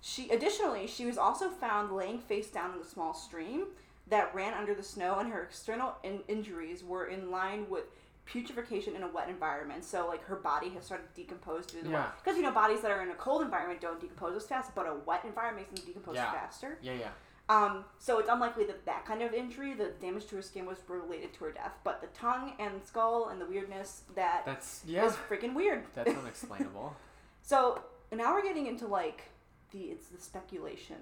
she 0.02 0.28
additionally 0.30 0.86
she 0.86 1.06
was 1.06 1.16
also 1.16 1.48
found 1.48 1.92
laying 1.92 2.18
face 2.18 2.48
down 2.48 2.74
in 2.74 2.80
a 2.80 2.84
small 2.84 3.14
stream 3.14 3.64
that 4.08 4.34
ran 4.34 4.52
under 4.54 4.74
the 4.74 4.82
snow, 4.82 5.18
and 5.18 5.30
her 5.32 5.42
external 5.42 5.94
in- 6.02 6.22
injuries 6.28 6.82
were 6.84 7.06
in 7.06 7.30
line 7.30 7.66
with 7.70 7.84
putrefaction 8.32 8.94
in 8.96 9.02
a 9.02 9.08
wet 9.08 9.28
environment. 9.28 9.84
So 9.84 10.06
like 10.06 10.22
her 10.24 10.36
body 10.36 10.68
has 10.70 10.84
started 10.84 11.14
to 11.14 11.20
decompose 11.22 11.66
due 11.66 11.78
to 11.78 11.84
the 11.84 11.90
Yeah. 11.90 12.10
because 12.22 12.36
you 12.36 12.42
know 12.42 12.52
bodies 12.52 12.80
that 12.82 12.90
are 12.90 13.02
in 13.02 13.10
a 13.10 13.14
cold 13.14 13.42
environment 13.42 13.80
don't 13.80 14.00
decompose 14.00 14.36
as 14.36 14.46
fast, 14.46 14.74
but 14.74 14.86
a 14.86 14.94
wet 15.06 15.24
environment 15.24 15.66
makes 15.70 15.80
them 15.80 15.86
decompose 15.88 16.14
Yeah. 16.16 16.32
faster. 16.32 16.78
Yeah, 16.82 16.92
yeah. 16.94 17.08
Um, 17.48 17.84
so 17.98 18.20
it's 18.20 18.28
unlikely 18.28 18.64
that 18.66 18.84
that 18.86 19.04
kind 19.04 19.22
of 19.22 19.34
injury, 19.34 19.74
the 19.74 19.86
damage 20.00 20.26
to 20.26 20.36
her 20.36 20.42
skin, 20.42 20.66
was 20.66 20.78
related 20.86 21.32
to 21.34 21.44
her 21.46 21.50
death. 21.50 21.72
But 21.82 22.00
the 22.00 22.06
tongue 22.08 22.52
and 22.60 22.80
skull 22.84 23.28
and 23.30 23.40
the 23.40 23.46
weirdness 23.46 24.04
that 24.14 24.42
That's 24.46 24.82
was 24.84 24.92
yeah. 24.92 25.12
freaking 25.28 25.54
weird. 25.54 25.84
That's 25.94 26.16
unexplainable. 26.16 26.94
So 27.42 27.82
now 28.12 28.32
we're 28.34 28.42
getting 28.44 28.66
into 28.68 28.86
like 28.86 29.24
the 29.72 29.80
it's 29.84 30.06
the 30.08 30.20
speculation 30.20 30.96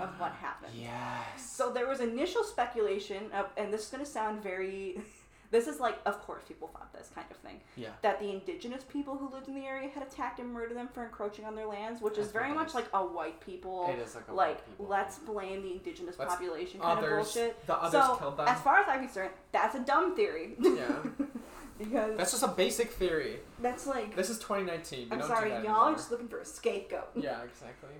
of 0.00 0.08
what 0.20 0.32
happened. 0.40 0.72
yes. 0.76 1.50
So 1.50 1.72
there 1.72 1.88
was 1.88 1.98
initial 2.00 2.44
speculation 2.44 3.32
of, 3.32 3.46
and 3.56 3.72
this 3.74 3.82
is 3.86 3.90
gonna 3.90 4.06
sound 4.06 4.40
very, 4.42 5.00
this 5.50 5.66
is 5.66 5.80
like 5.80 5.98
of 6.06 6.20
course 6.22 6.42
people 6.46 6.68
thought 6.68 6.92
this 6.92 7.10
kind 7.14 7.26
of 7.30 7.36
thing 7.38 7.60
Yeah. 7.76 7.88
that 8.02 8.18
the 8.20 8.30
indigenous 8.30 8.82
people 8.84 9.16
who 9.16 9.30
lived 9.30 9.48
in 9.48 9.54
the 9.54 9.64
area 9.66 9.88
had 9.88 10.02
attacked 10.02 10.38
and 10.40 10.52
murdered 10.52 10.76
them 10.76 10.88
for 10.92 11.04
encroaching 11.04 11.44
on 11.44 11.54
their 11.54 11.66
lands, 11.66 12.00
which 12.02 12.12
is 12.18 12.26
That's 12.26 12.34
what 12.34 12.42
very 12.42 12.54
much 12.54 12.68
is. 12.68 12.74
like 12.74 12.86
a 12.92 13.02
white 13.04 13.40
people. 13.40 13.86
It 13.90 13.98
is 13.98 14.14
like 14.14 14.28
a 14.28 14.32
like 14.34 14.48
white 14.56 14.66
people 14.66 14.86
let's 14.86 15.18
blame 15.18 15.62
the 15.62 15.72
indigenous 15.72 16.18
Let's- 16.18 16.34
population 16.34 16.80
kind 16.80 16.98
of 17.04 17.10
bullshit. 17.10 17.66
the 17.66 17.76
others 17.76 17.92
so 18.04 18.16
killed 18.16 18.36
them. 18.36 18.48
as 18.48 18.60
far 18.60 18.78
as 18.80 18.88
I'm 18.88 19.00
concerned, 19.04 19.30
that's 19.52 19.74
a 19.74 19.80
dumb 19.80 20.14
theory. 20.16 20.54
Yeah. 20.58 20.88
because 21.78 22.16
That's 22.16 22.32
just 22.32 22.42
a 22.42 22.48
basic 22.48 22.90
theory. 22.90 23.38
that's 23.60 23.86
like 23.86 24.16
This 24.16 24.30
is 24.30 24.38
2019. 24.40 25.08
We 25.10 25.16
I'm 25.16 25.22
sorry, 25.22 25.50
y'all 25.64 25.68
are 25.88 25.92
just 25.92 26.10
looking 26.10 26.28
for 26.28 26.40
a 26.40 26.44
scapegoat. 26.44 27.10
Yeah, 27.14 27.42
exactly. 27.42 27.90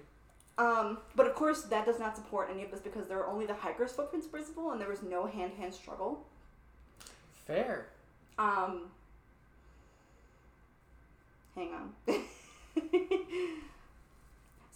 Um, 0.59 0.99
but 1.15 1.29
of 1.29 1.35
course, 1.37 1.63
that 1.63 1.87
does 1.87 2.01
not 2.01 2.17
support 2.17 2.49
any 2.53 2.65
of 2.65 2.73
this 2.73 2.81
because 2.81 3.07
there 3.07 3.19
are 3.21 3.29
only 3.29 3.47
the 3.47 3.55
hiker's 3.55 3.93
footprints 3.93 4.27
visible, 4.27 4.73
and 4.73 4.81
there 4.81 4.89
was 4.89 5.05
no 5.05 5.27
hand-hand 5.27 5.73
struggle. 5.73 6.27
Fair. 7.49 7.87
Um, 8.39 8.83
hang 11.57 11.71
on. 11.73 11.93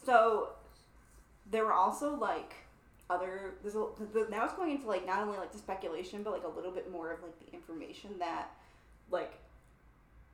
so 0.04 0.48
there 1.50 1.64
were 1.64 1.74
also 1.74 2.16
like 2.16 2.54
other. 3.10 3.54
There's 3.62 3.76
a, 3.76 3.86
the, 4.12 4.26
now 4.30 4.46
it's 4.46 4.54
going 4.54 4.72
into 4.72 4.88
like 4.88 5.06
not 5.06 5.22
only 5.22 5.36
like 5.36 5.52
the 5.52 5.58
speculation, 5.58 6.22
but 6.22 6.32
like 6.32 6.44
a 6.44 6.48
little 6.48 6.72
bit 6.72 6.90
more 6.90 7.12
of 7.12 7.22
like 7.22 7.38
the 7.38 7.54
information 7.54 8.18
that 8.18 8.48
like 9.10 9.34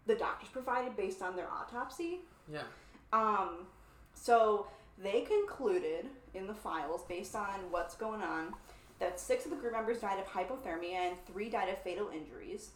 the 0.07 0.15
doctors 0.15 0.49
provided 0.49 0.97
based 0.97 1.21
on 1.21 1.35
their 1.35 1.49
autopsy. 1.51 2.21
Yeah. 2.51 2.63
Um, 3.13 3.67
so 4.15 4.69
they 5.03 5.23
concluded 5.23 6.07
in 6.35 6.47
the 6.47 6.55
files, 6.55 7.03
based 7.09 7.35
on 7.35 7.59
what's 7.71 7.97
going 7.97 8.23
on, 8.23 8.55
that 8.99 9.21
six 9.21 9.45
of 9.45 9.51
the 9.51 9.57
group 9.57 9.73
members 9.73 9.99
died 10.01 10.19
of 10.19 10.27
hypothermia 10.27 10.95
and 10.95 11.17
three 11.27 11.49
died 11.49 11.69
of 11.69 11.79
fatal 11.83 12.09
injuries. 12.15 12.71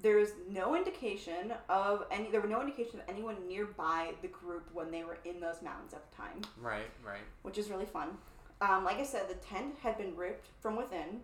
There 0.00 0.18
is 0.18 0.32
no 0.50 0.76
indication 0.76 1.52
of 1.70 2.04
any. 2.10 2.30
There 2.30 2.40
were 2.40 2.48
no 2.48 2.60
indication 2.60 3.00
of 3.00 3.06
anyone 3.08 3.36
nearby 3.48 4.12
the 4.22 4.28
group 4.28 4.68
when 4.74 4.90
they 4.90 5.04
were 5.04 5.18
in 5.24 5.40
those 5.40 5.62
mountains 5.62 5.94
at 5.94 6.10
the 6.10 6.16
time, 6.16 6.42
Right. 6.60 6.90
Right. 7.04 7.20
which 7.42 7.56
is 7.58 7.70
really 7.70 7.86
fun. 7.86 8.18
Um, 8.60 8.84
like 8.84 8.98
I 8.98 9.04
said, 9.04 9.28
the 9.28 9.34
tent 9.34 9.74
had 9.82 9.96
been 9.98 10.14
ripped 10.16 10.48
from 10.60 10.76
within. 10.76 11.22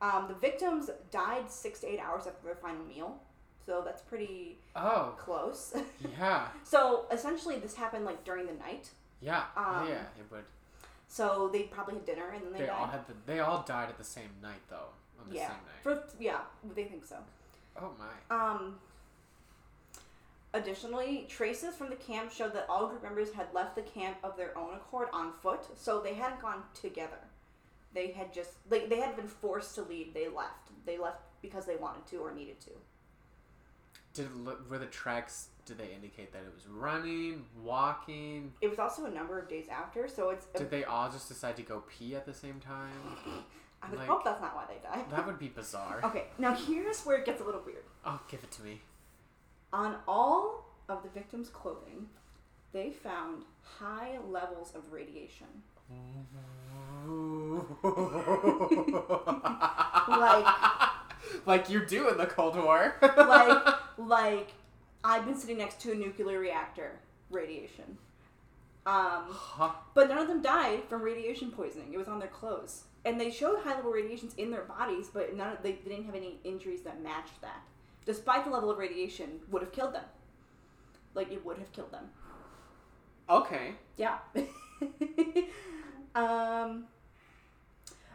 Um, 0.00 0.26
the 0.28 0.34
victims 0.34 0.90
died 1.10 1.50
six 1.50 1.80
to 1.80 1.88
eight 1.88 1.98
hours 2.00 2.26
after 2.26 2.44
their 2.46 2.54
final 2.56 2.84
meal, 2.84 3.20
so 3.66 3.82
that's 3.84 4.02
pretty 4.02 4.58
Oh. 4.76 5.14
close. 5.18 5.74
Yeah. 6.18 6.48
so 6.64 7.06
essentially, 7.12 7.58
this 7.58 7.74
happened 7.74 8.04
like 8.04 8.24
during 8.24 8.46
the 8.46 8.52
night. 8.54 8.90
Yeah. 9.20 9.44
Um, 9.56 9.88
yeah. 9.88 10.02
It 10.18 10.30
would. 10.30 10.44
So 11.08 11.48
they 11.52 11.62
probably 11.64 11.94
had 11.94 12.06
dinner 12.06 12.28
and 12.34 12.44
then 12.44 12.52
they, 12.52 12.58
They 12.60 12.66
died. 12.66 12.76
all 12.78 12.86
had 12.86 13.06
the. 13.06 13.14
They 13.26 13.40
all 13.40 13.64
died 13.66 13.88
at 13.88 13.98
the 13.98 14.04
same 14.04 14.30
night 14.42 14.60
though. 14.68 14.90
On 15.20 15.28
the 15.30 15.36
yeah, 15.36 15.48
same 15.48 15.56
night. 15.56 15.82
for 15.82 16.02
yeah, 16.20 16.40
they 16.76 16.84
think 16.84 17.04
so. 17.06 17.16
oh 17.80 17.90
my. 17.98 18.36
Um. 18.54 18.76
Additionally, 20.54 21.26
traces 21.28 21.74
from 21.74 21.90
the 21.90 21.96
camp 21.96 22.32
showed 22.32 22.54
that 22.54 22.64
all 22.70 22.88
group 22.88 23.02
members 23.02 23.32
had 23.32 23.46
left 23.52 23.74
the 23.74 23.82
camp 23.82 24.16
of 24.24 24.34
their 24.36 24.56
own 24.56 24.74
accord 24.74 25.08
on 25.12 25.32
foot, 25.42 25.60
so 25.76 26.00
they 26.00 26.14
hadn't 26.14 26.40
gone 26.40 26.62
together. 26.74 27.18
They 27.92 28.08
had 28.12 28.32
just 28.32 28.52
like 28.70 28.88
they 28.88 29.00
had 29.00 29.14
been 29.16 29.28
forced 29.28 29.74
to 29.74 29.82
leave. 29.82 30.14
They 30.14 30.28
left. 30.28 30.70
They 30.86 30.96
left 30.98 31.20
because 31.42 31.66
they 31.66 31.76
wanted 31.76 32.06
to 32.06 32.16
or 32.18 32.32
needed 32.32 32.60
to. 32.62 32.70
Did 34.18 34.26
it 34.26 34.32
were 34.68 34.78
the 34.78 34.86
tracks? 34.86 35.50
Did 35.64 35.78
they 35.78 35.90
indicate 35.94 36.32
that 36.32 36.42
it 36.42 36.52
was 36.52 36.66
running, 36.66 37.44
walking? 37.62 38.52
It 38.60 38.68
was 38.68 38.80
also 38.80 39.04
a 39.04 39.10
number 39.10 39.38
of 39.38 39.48
days 39.48 39.66
after, 39.70 40.08
so 40.08 40.30
it's. 40.30 40.46
Did 40.56 40.72
they 40.72 40.82
all 40.82 41.08
just 41.08 41.28
decide 41.28 41.54
to 41.56 41.62
go 41.62 41.84
pee 41.88 42.16
at 42.16 42.26
the 42.26 42.34
same 42.34 42.58
time? 42.58 42.90
I 43.82 43.90
would 43.90 44.00
like- 44.00 44.08
hope 44.08 44.24
that's 44.24 44.40
not 44.40 44.56
why 44.56 44.64
they 44.66 44.80
died. 44.82 45.08
That 45.12 45.24
would 45.24 45.38
be 45.38 45.46
bizarre. 45.46 46.00
Okay, 46.02 46.24
now 46.36 46.52
here's 46.52 47.06
where 47.06 47.16
it 47.18 47.26
gets 47.26 47.40
a 47.40 47.44
little 47.44 47.62
weird. 47.64 47.84
Oh, 48.04 48.18
give 48.28 48.42
it 48.42 48.50
to 48.52 48.62
me. 48.62 48.80
On 49.72 49.94
all 50.08 50.64
of 50.88 51.04
the 51.04 51.08
victims' 51.10 51.48
clothing, 51.48 52.08
they 52.72 52.90
found 52.90 53.44
high 53.62 54.18
levels 54.28 54.72
of 54.74 54.92
radiation. 54.92 55.46
Like, 60.08 60.44
like 61.46 61.68
you 61.70 61.84
do 61.84 62.08
in 62.08 62.18
the 62.18 62.26
Cold 62.26 62.56
War. 62.56 62.96
like, 63.02 63.74
like, 63.98 64.52
I've 65.04 65.24
been 65.24 65.36
sitting 65.36 65.58
next 65.58 65.80
to 65.82 65.92
a 65.92 65.94
nuclear 65.94 66.38
reactor 66.38 66.98
radiation. 67.30 67.98
Um, 68.86 69.24
Huh. 69.30 69.72
but 69.94 70.08
none 70.08 70.18
of 70.18 70.28
them 70.28 70.40
died 70.40 70.84
from 70.88 71.02
radiation 71.02 71.50
poisoning. 71.50 71.92
It 71.92 71.98
was 71.98 72.08
on 72.08 72.18
their 72.18 72.28
clothes, 72.28 72.84
and 73.04 73.20
they 73.20 73.30
showed 73.30 73.58
high 73.60 73.74
level 73.74 73.90
radiations 73.92 74.34
in 74.36 74.50
their 74.50 74.62
bodies, 74.62 75.10
but 75.12 75.36
none 75.36 75.52
of, 75.52 75.62
they 75.62 75.72
didn't 75.72 76.06
have 76.06 76.14
any 76.14 76.38
injuries 76.42 76.80
that 76.82 77.02
matched 77.02 77.40
that. 77.42 77.62
Despite 78.06 78.44
the 78.44 78.50
level 78.50 78.70
of 78.70 78.78
radiation, 78.78 79.40
would 79.50 79.60
have 79.60 79.72
killed 79.72 79.92
them. 79.94 80.04
Like 81.14 81.30
it 81.30 81.44
would 81.44 81.58
have 81.58 81.70
killed 81.72 81.92
them. 81.92 82.08
Okay. 83.28 83.72
Yeah. 83.98 84.18
um. 86.14 86.86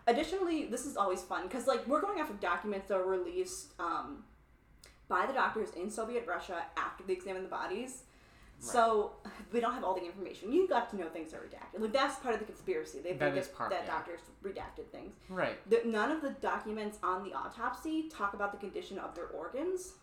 Additionally, 0.07 0.65
this 0.65 0.85
is 0.85 0.97
always 0.97 1.21
fun 1.21 1.43
because 1.43 1.65
like 1.67 1.85
we're 1.87 2.01
going 2.01 2.19
off 2.19 2.29
of 2.29 2.39
documents 2.39 2.87
that 2.89 2.97
were 2.97 3.09
released 3.11 3.67
um, 3.79 4.23
by 5.07 5.25
the 5.25 5.33
doctors 5.33 5.69
in 5.71 5.89
Soviet 5.89 6.25
Russia 6.27 6.63
after 6.77 7.03
they 7.05 7.13
examined 7.13 7.45
the 7.45 7.49
bodies. 7.49 8.03
Right. 8.61 8.71
So 8.71 9.11
we 9.51 9.59
don't 9.59 9.73
have 9.73 9.83
all 9.83 9.95
the 9.95 10.05
information. 10.05 10.51
You 10.53 10.67
got 10.67 10.89
to 10.91 10.97
know 10.97 11.07
things 11.09 11.33
are 11.33 11.37
redacted. 11.37 11.81
Like 11.81 11.93
that's 11.93 12.17
part 12.19 12.33
of 12.33 12.39
the 12.39 12.45
conspiracy. 12.45 12.99
They 12.99 13.09
think 13.13 13.19
That 13.19 13.55
part- 13.55 13.69
that 13.71 13.83
yeah. 13.85 13.91
doctors 13.91 14.19
redacted 14.43 14.87
things. 14.91 15.13
Right. 15.29 15.57
The, 15.69 15.81
none 15.85 16.11
of 16.11 16.21
the 16.21 16.29
documents 16.41 16.97
on 17.03 17.23
the 17.23 17.33
autopsy 17.33 18.09
talk 18.09 18.33
about 18.33 18.51
the 18.51 18.57
condition 18.57 18.97
of 18.99 19.15
their 19.15 19.27
organs. 19.27 19.93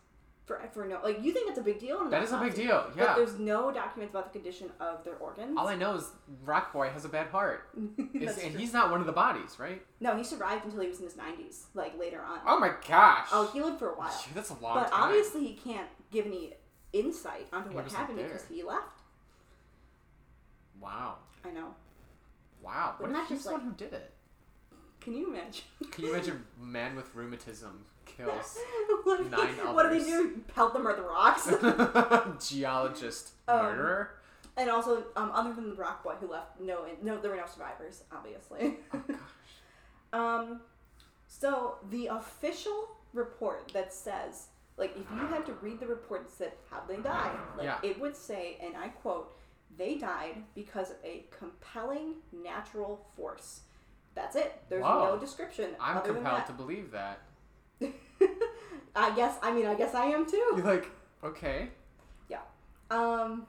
For 0.73 0.85
no, 0.85 0.99
like 1.03 1.21
you 1.23 1.31
think 1.33 1.49
it's 1.49 1.59
a 1.59 1.63
big 1.63 1.79
deal. 1.79 2.09
That 2.09 2.23
is 2.23 2.31
a 2.31 2.37
big 2.37 2.53
deal. 2.55 2.85
But 2.95 2.97
Yeah. 3.03 3.15
there's 3.15 3.37
no 3.39 3.71
documents 3.71 4.11
about 4.13 4.31
the 4.31 4.39
condition 4.39 4.69
of 4.79 5.03
their 5.03 5.15
organs. 5.15 5.57
All 5.57 5.67
I 5.67 5.75
know 5.75 5.95
is 5.95 6.09
Rock 6.45 6.71
Boy 6.73 6.89
has 6.89 7.05
a 7.05 7.09
bad 7.09 7.27
heart, 7.27 7.69
Is- 8.13 8.37
and 8.37 8.57
he's 8.59 8.73
not 8.73 8.89
one 8.91 8.99
of 9.01 9.05
the 9.05 9.11
bodies, 9.13 9.57
right? 9.59 9.85
no, 9.99 10.15
he 10.17 10.23
survived 10.23 10.65
until 10.65 10.81
he 10.81 10.87
was 10.87 10.99
in 10.99 11.05
his 11.05 11.15
90s, 11.15 11.63
like 11.73 11.97
later 11.99 12.21
on. 12.21 12.39
Oh 12.45 12.59
my 12.59 12.71
gosh. 12.87 13.27
Oh, 13.31 13.49
he 13.53 13.61
lived 13.61 13.79
for 13.79 13.89
a 13.91 13.95
while. 13.95 14.13
That's 14.33 14.49
a 14.49 14.55
long 14.55 14.75
But 14.75 14.91
time. 14.91 15.03
obviously, 15.03 15.45
he 15.47 15.53
can't 15.53 15.87
give 16.11 16.25
any 16.25 16.53
insight 16.93 17.47
onto 17.53 17.69
He 17.69 17.75
what 17.75 17.91
happened 17.91 18.17
because 18.17 18.45
he 18.47 18.63
left. 18.63 18.99
Wow. 20.79 21.17
I 21.45 21.51
know. 21.51 21.73
Wow. 22.61 22.95
But 22.99 23.11
What 23.11 23.21
if 23.21 23.27
he's 23.29 23.37
just 23.37 23.45
the 23.45 23.51
one 23.53 23.61
like- 23.61 23.69
who 23.69 23.75
did 23.85 23.93
it? 23.93 24.13
Can 24.99 25.13
you 25.15 25.27
imagine? 25.33 25.63
Can 25.91 26.05
you 26.05 26.13
imagine 26.13 26.45
a 26.61 26.63
man 26.65 26.95
with 26.95 27.13
rheumatism 27.15 27.85
kills 28.17 28.57
what, 29.03 29.29
nine 29.31 29.55
they, 29.55 29.63
what 29.63 29.91
do 29.91 29.99
they 29.99 30.05
do? 30.05 30.41
Pelt 30.53 30.73
them 30.73 30.85
with 30.85 30.99
rocks? 30.99 31.49
geologist 32.49 33.31
Um, 33.47 33.57
murderer? 33.63 34.11
and 34.57 34.69
also, 34.69 35.03
um, 35.15 35.31
other 35.33 35.53
than 35.53 35.69
the 35.69 35.75
rock 35.75 36.03
boy 36.03 36.13
who 36.19 36.27
left, 36.27 36.59
no, 36.59 36.85
no, 37.01 37.19
there 37.19 37.31
were 37.31 37.37
no 37.37 37.45
survivors, 37.51 38.03
obviously. 38.11 38.75
Oh 38.93 39.01
gosh. 39.07 39.17
Um, 40.13 40.61
so 41.27 41.75
the 41.89 42.07
official 42.07 42.89
report 43.13 43.71
that 43.73 43.93
says, 43.93 44.47
like, 44.77 44.91
if 44.97 45.05
you 45.11 45.25
had 45.27 45.45
to 45.45 45.53
read 45.61 45.79
the 45.79 45.87
report 45.87 46.25
that 46.25 46.33
said 46.33 46.51
how 46.69 46.81
they 46.87 46.97
died, 46.97 47.37
like, 47.57 47.65
Yeah. 47.65 47.77
it 47.83 47.99
would 47.99 48.15
say, 48.17 48.57
and 48.61 48.75
I 48.75 48.89
quote, 48.89 49.33
they 49.77 49.95
died 49.95 50.43
because 50.53 50.91
of 50.91 50.97
a 51.03 51.25
compelling 51.37 52.15
natural 52.33 53.05
force. 53.15 53.61
That's 54.15 54.35
it. 54.35 54.61
There's 54.67 54.83
Whoa. 54.83 55.13
no 55.13 55.17
description. 55.17 55.69
I'm 55.79 56.01
compelled 56.01 56.45
to 56.47 56.53
believe 56.53 56.91
that. 56.91 57.21
I 58.95 59.15
guess. 59.15 59.37
I 59.41 59.51
mean, 59.51 59.65
I 59.65 59.75
guess 59.75 59.93
I 59.93 60.05
am 60.05 60.29
too. 60.29 60.53
You're 60.55 60.65
like, 60.65 60.89
okay. 61.23 61.69
Yeah. 62.29 62.41
Um, 62.89 63.47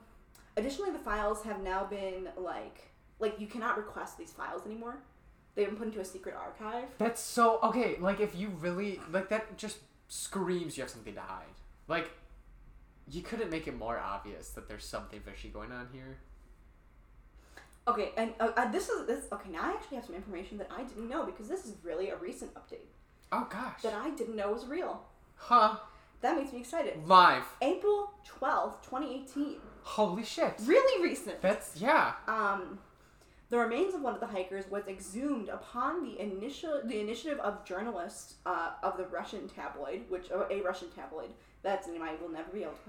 additionally, 0.57 0.91
the 0.91 0.99
files 0.99 1.43
have 1.43 1.61
now 1.61 1.85
been 1.85 2.29
like, 2.37 2.91
like 3.19 3.39
you 3.39 3.47
cannot 3.47 3.77
request 3.77 4.17
these 4.17 4.31
files 4.31 4.65
anymore. 4.65 4.97
They've 5.55 5.67
been 5.67 5.75
put 5.75 5.87
into 5.87 5.99
a 5.99 6.05
secret 6.05 6.35
archive. 6.35 6.85
That's 6.97 7.21
so 7.21 7.59
okay. 7.63 7.97
Like, 7.99 8.19
if 8.19 8.35
you 8.35 8.49
really 8.59 8.99
like 9.11 9.29
that, 9.29 9.57
just 9.57 9.77
screams 10.07 10.77
you 10.77 10.83
have 10.83 10.89
something 10.89 11.13
to 11.13 11.21
hide. 11.21 11.45
Like, 11.87 12.11
you 13.09 13.21
couldn't 13.21 13.51
make 13.51 13.67
it 13.67 13.77
more 13.77 13.99
obvious 13.99 14.49
that 14.51 14.67
there's 14.67 14.85
something 14.85 15.19
fishy 15.19 15.49
going 15.49 15.71
on 15.71 15.89
here. 15.91 16.17
Okay, 17.85 18.11
and 18.15 18.33
uh, 18.39 18.51
uh, 18.55 18.71
this 18.71 18.87
is 18.87 19.05
this. 19.05 19.25
Okay, 19.31 19.49
now 19.49 19.61
I 19.63 19.73
actually 19.73 19.97
have 19.97 20.05
some 20.05 20.15
information 20.15 20.57
that 20.57 20.69
I 20.71 20.83
didn't 20.83 21.09
know 21.09 21.25
because 21.25 21.49
this 21.49 21.65
is 21.65 21.75
really 21.83 22.09
a 22.09 22.15
recent 22.15 22.53
update 22.53 22.87
Oh 23.33 23.47
gosh. 23.49 23.81
that 23.81 23.93
I 23.93 24.11
didn't 24.11 24.35
know 24.35 24.51
was 24.51 24.65
real. 24.65 25.01
Huh? 25.35 25.77
That 26.21 26.37
makes 26.37 26.53
me 26.53 26.59
excited. 26.59 27.05
Live. 27.07 27.43
April 27.61 28.11
twelfth, 28.25 28.87
twenty 28.87 29.15
eighteen. 29.15 29.57
Holy 29.81 30.23
shit. 30.23 30.53
Really 30.65 31.03
recent. 31.03 31.41
That's 31.41 31.75
yeah. 31.77 32.13
Um, 32.27 32.79
the 33.49 33.57
remains 33.57 33.93
of 33.93 34.01
one 34.01 34.13
of 34.13 34.19
the 34.19 34.27
hikers 34.27 34.65
was 34.69 34.87
exhumed 34.87 35.49
upon 35.49 36.03
the 36.03 36.19
initial 36.19 36.81
the 36.85 36.99
initiative 36.99 37.39
of 37.39 37.65
journalists 37.65 38.35
uh, 38.45 38.71
of 38.83 38.97
the 38.97 39.05
Russian 39.05 39.49
tabloid, 39.49 40.03
which 40.09 40.27
oh, 40.33 40.47
a 40.49 40.61
Russian 40.61 40.89
tabloid. 40.95 41.29
That's 41.63 41.87
a 41.87 41.91
name 41.91 42.03
I 42.03 42.15
will 42.21 42.29
never 42.29 42.51
be 42.51 42.63
able 42.63 42.73
to 42.73 42.79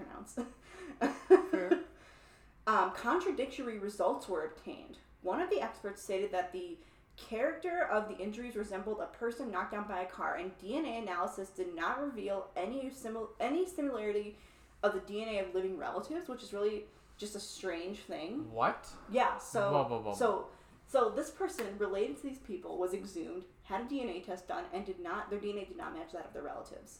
pronounce. 1.01 1.82
um, 2.66 2.92
contradictory 2.92 3.78
results 3.78 4.28
were 4.28 4.45
obtained. 4.45 4.99
One 5.22 5.40
of 5.40 5.49
the 5.49 5.61
experts 5.61 6.03
stated 6.03 6.32
that 6.32 6.53
the 6.53 6.76
character 7.16 7.86
of 7.90 8.08
the 8.08 8.16
injuries 8.18 8.56
resembled 8.56 9.00
a 9.00 9.06
person 9.16 9.50
knocked 9.50 9.72
down 9.72 9.86
by 9.88 10.00
a 10.00 10.06
car, 10.06 10.36
and 10.36 10.50
DNA 10.58 11.02
analysis 11.02 11.48
did 11.50 11.74
not 11.74 12.02
reveal 12.02 12.46
any 12.56 12.90
simil- 12.90 13.28
any 13.40 13.66
similarity 13.66 14.36
of 14.82 14.92
the 14.92 15.00
DNA 15.00 15.46
of 15.46 15.54
living 15.54 15.78
relatives, 15.78 16.28
which 16.28 16.42
is 16.42 16.52
really 16.52 16.84
just 17.16 17.36
a 17.36 17.40
strange 17.40 18.00
thing. 18.00 18.50
What? 18.52 18.88
Yeah, 19.10 19.38
so 19.38 19.72
Whoa, 19.72 19.84
whoa, 19.84 20.00
whoa. 20.00 20.14
so 20.14 20.46
so 20.86 21.10
this 21.14 21.30
person 21.30 21.64
related 21.78 22.16
to 22.18 22.22
these 22.24 22.38
people 22.38 22.78
was 22.78 22.92
exhumed, 22.92 23.44
had 23.62 23.82
a 23.82 23.84
DNA 23.84 24.24
test 24.24 24.46
done, 24.48 24.64
and 24.72 24.84
did 24.84 25.00
not 25.00 25.30
their 25.30 25.38
DNA 25.38 25.66
did 25.66 25.76
not 25.76 25.94
match 25.94 26.12
that 26.12 26.26
of 26.26 26.32
their 26.32 26.42
relatives. 26.42 26.98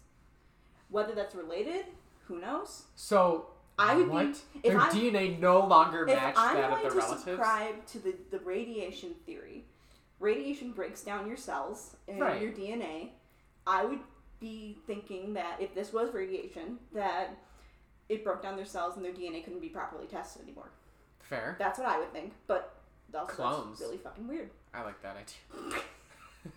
Whether 0.91 1.15
that's 1.15 1.35
related, 1.35 1.87
who 2.29 2.41
knows? 2.41 2.85
So 2.95 3.49
I 3.79 3.97
would 3.97 4.05
be- 4.07 4.11
what? 4.11 4.41
if 4.63 4.63
Their 4.63 4.81
I- 4.81 4.89
DNA 4.91 5.39
no 5.41 5.67
longer 5.67 6.07
matched 6.07 6.37
that 6.37 6.53
of 6.53 6.53
If 6.53 6.55
matched 6.55 6.65
I'm 6.65 6.71
going 6.71 6.83
their 6.83 7.03
to 7.03 7.19
subscribe 7.19 7.87
to 7.87 7.99
the, 7.99 8.15
the 8.31 8.39
radiation 8.41 9.15
theory, 9.27 9.65
radiation 10.25 10.73
breaks 10.73 11.03
down 11.03 11.29
your 11.29 11.37
cells 11.37 11.97
and 12.09 12.21
Right. 12.21 12.41
your 12.41 12.51
DNA. 12.53 13.11
I 13.67 13.85
would 13.85 14.01
be 14.41 14.79
thinking 14.87 15.35
that 15.35 15.61
if 15.61 15.75
this 15.75 15.93
was 15.93 16.13
radiation, 16.13 16.79
that 16.93 17.37
it 18.09 18.25
broke 18.25 18.43
down 18.43 18.57
their 18.57 18.65
cells 18.65 18.97
and 18.97 19.05
their 19.05 19.13
DNA 19.13 19.43
couldn't 19.45 19.61
be 19.61 19.69
properly 19.69 20.07
tested 20.07 20.43
anymore. 20.43 20.71
Fair. 21.21 21.57
That's 21.59 21.79
what 21.79 21.89
I 21.89 21.99
would 21.99 22.13
think, 22.13 22.33
but 22.47 22.75
also 23.15 23.33
Clones. 23.33 23.79
that's 23.79 23.81
really 23.83 23.99
fucking 23.99 24.27
weird. 24.27 24.51
I 24.75 24.83
like 24.83 25.01
that 25.03 25.17
idea. 25.17 25.81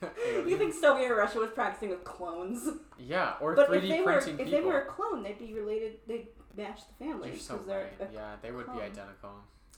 You 0.46 0.58
think 0.58 0.74
Soviet 0.74 1.14
Russia 1.16 1.40
was 1.40 1.52
practicing 1.52 1.90
with 1.90 2.04
clones? 2.04 2.68
Yeah, 2.98 3.36
or 3.40 3.56
But 3.56 3.70
3D 3.70 3.84
if 3.84 3.90
they 3.90 4.02
were 4.02 4.14
printing 4.14 4.34
if 4.40 4.46
people. 4.48 4.52
they 4.60 4.66
were 4.66 4.80
a 4.82 4.86
clone, 4.86 5.24
they'd 5.24 5.40
be 5.40 5.54
related. 5.54 6.00
They'd 6.08 6.28
match 6.58 6.82
the 6.90 7.06
family 7.06 7.30
You're 7.30 7.38
so 7.38 7.54
because 7.54 7.68
they're 7.68 7.90
right. 8.00 8.10
Yeah, 8.14 8.36
they 8.42 8.52
would 8.52 8.66
be 8.66 8.82
identical. 8.82 9.32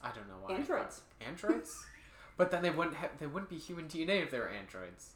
I 0.04 0.10
don't 0.12 0.28
know 0.28 0.36
why. 0.42 0.56
Androids. 0.56 1.02
Androids? 1.22 1.86
But 2.40 2.52
then 2.52 2.62
they 2.64 2.70
wouldn't 2.70 2.96
have. 2.96 3.10
They 3.20 3.28
wouldn't 3.28 3.50
be 3.50 3.58
human 3.58 3.86
DNA 3.90 4.24
if 4.24 4.32
they 4.32 4.40
were 4.40 4.48
androids. 4.50 5.12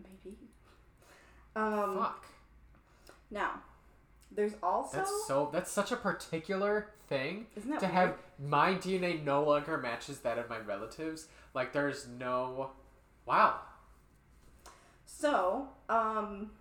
maybe. 0.00 0.36
Um, 1.56 1.98
Fuck. 1.98 2.26
now, 3.28 3.54
there's 4.30 4.52
also 4.62 4.98
That's 4.98 5.26
so. 5.26 5.50
That's 5.52 5.70
such 5.70 5.90
a 5.90 5.96
particular 5.96 6.92
thing 7.08 7.48
isn't 7.56 7.68
that 7.68 7.80
to 7.80 7.86
weird? 7.86 7.94
have. 7.96 8.14
My 8.38 8.74
DNA 8.74 9.22
no 9.24 9.42
longer 9.42 9.76
matches 9.78 10.20
that 10.20 10.38
of 10.38 10.48
my 10.48 10.58
relatives. 10.58 11.26
Like 11.54 11.72
there's 11.72 12.06
no. 12.06 12.70
Wow. 13.26 13.56
So, 15.06 15.70
um, 15.88 16.52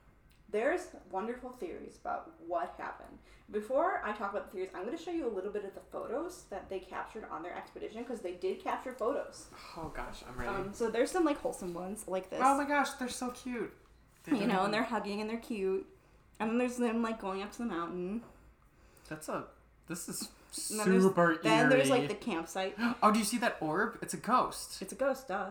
there's 0.52 0.88
wonderful 1.12 1.52
theories 1.52 2.00
about 2.02 2.32
what 2.48 2.74
happened. 2.80 3.20
Before 3.52 4.02
I 4.06 4.12
talk 4.12 4.32
about 4.32 4.46
the 4.46 4.52
theories, 4.52 4.70
I'm 4.76 4.86
going 4.86 4.96
to 4.96 5.04
show 5.04 5.10
you 5.12 5.28
a 5.28 5.34
little 5.34 5.52
bit 5.52 5.66
of 5.66 5.74
the 5.74 5.80
photos 5.92 6.44
that 6.52 6.70
they 6.70 6.80
captured 6.80 7.26
on 7.32 7.42
their 7.42 7.56
expedition 7.58 8.04
because 8.04 8.22
they 8.22 8.34
did 8.34 8.64
capture 8.64 8.92
photos. 8.94 9.48
Oh 9.76 9.92
gosh, 9.96 10.22
I'm 10.30 10.40
ready. 10.40 10.56
Um, 10.56 10.70
so 10.74 10.92
there's 10.92 11.10
some 11.10 11.26
like 11.26 11.40
wholesome 11.40 11.74
ones 11.74 12.04
like 12.08 12.30
this. 12.30 12.40
oh 12.44 12.56
my 12.58 12.66
gosh, 12.66 12.92
they're 13.00 13.10
so 13.10 13.30
cute. 13.32 13.74
They 14.26 14.34
you 14.38 14.46
know, 14.46 14.54
even- 14.54 14.66
and 14.66 14.74
they're 14.74 14.84
hugging 14.84 15.22
and 15.22 15.30
they're 15.30 15.38
cute. 15.38 15.88
And 16.40 16.52
then 16.52 16.58
there's 16.60 16.78
them 16.78 17.02
like 17.02 17.20
going 17.20 17.42
up 17.42 17.52
to 17.54 17.58
the 17.60 17.66
mountain. 17.66 18.22
That's 19.10 19.28
a. 19.30 19.46
This 19.88 20.08
is 20.08 20.30
then 20.70 20.86
super 20.86 21.32
eerie. 21.32 21.40
Then 21.44 21.70
there's 21.70 21.90
like 21.90 22.08
the 22.08 22.14
campsite. 22.16 22.78
Oh, 23.04 23.12
do 23.12 23.18
you 23.20 23.26
see 23.26 23.40
that 23.40 23.58
orb? 23.62 23.98
It's 24.04 24.14
a 24.14 24.18
ghost. 24.18 24.82
It's 24.82 24.94
a 24.94 24.96
ghost, 24.96 25.28
duh. 25.28 25.48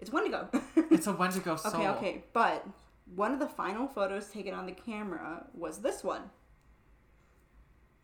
It's 0.00 0.12
Wendigo. 0.12 0.48
It's 0.90 1.06
a 1.06 1.12
Wendigo 1.12 1.56
soul. 1.56 1.72
okay, 1.74 1.88
okay. 1.88 2.24
But 2.32 2.66
one 3.16 3.32
of 3.32 3.38
the 3.40 3.48
final 3.48 3.88
photos 3.88 4.26
taken 4.28 4.52
on 4.54 4.66
the 4.66 4.72
camera 4.72 5.46
was 5.54 5.78
this 5.78 6.04
one. 6.04 6.22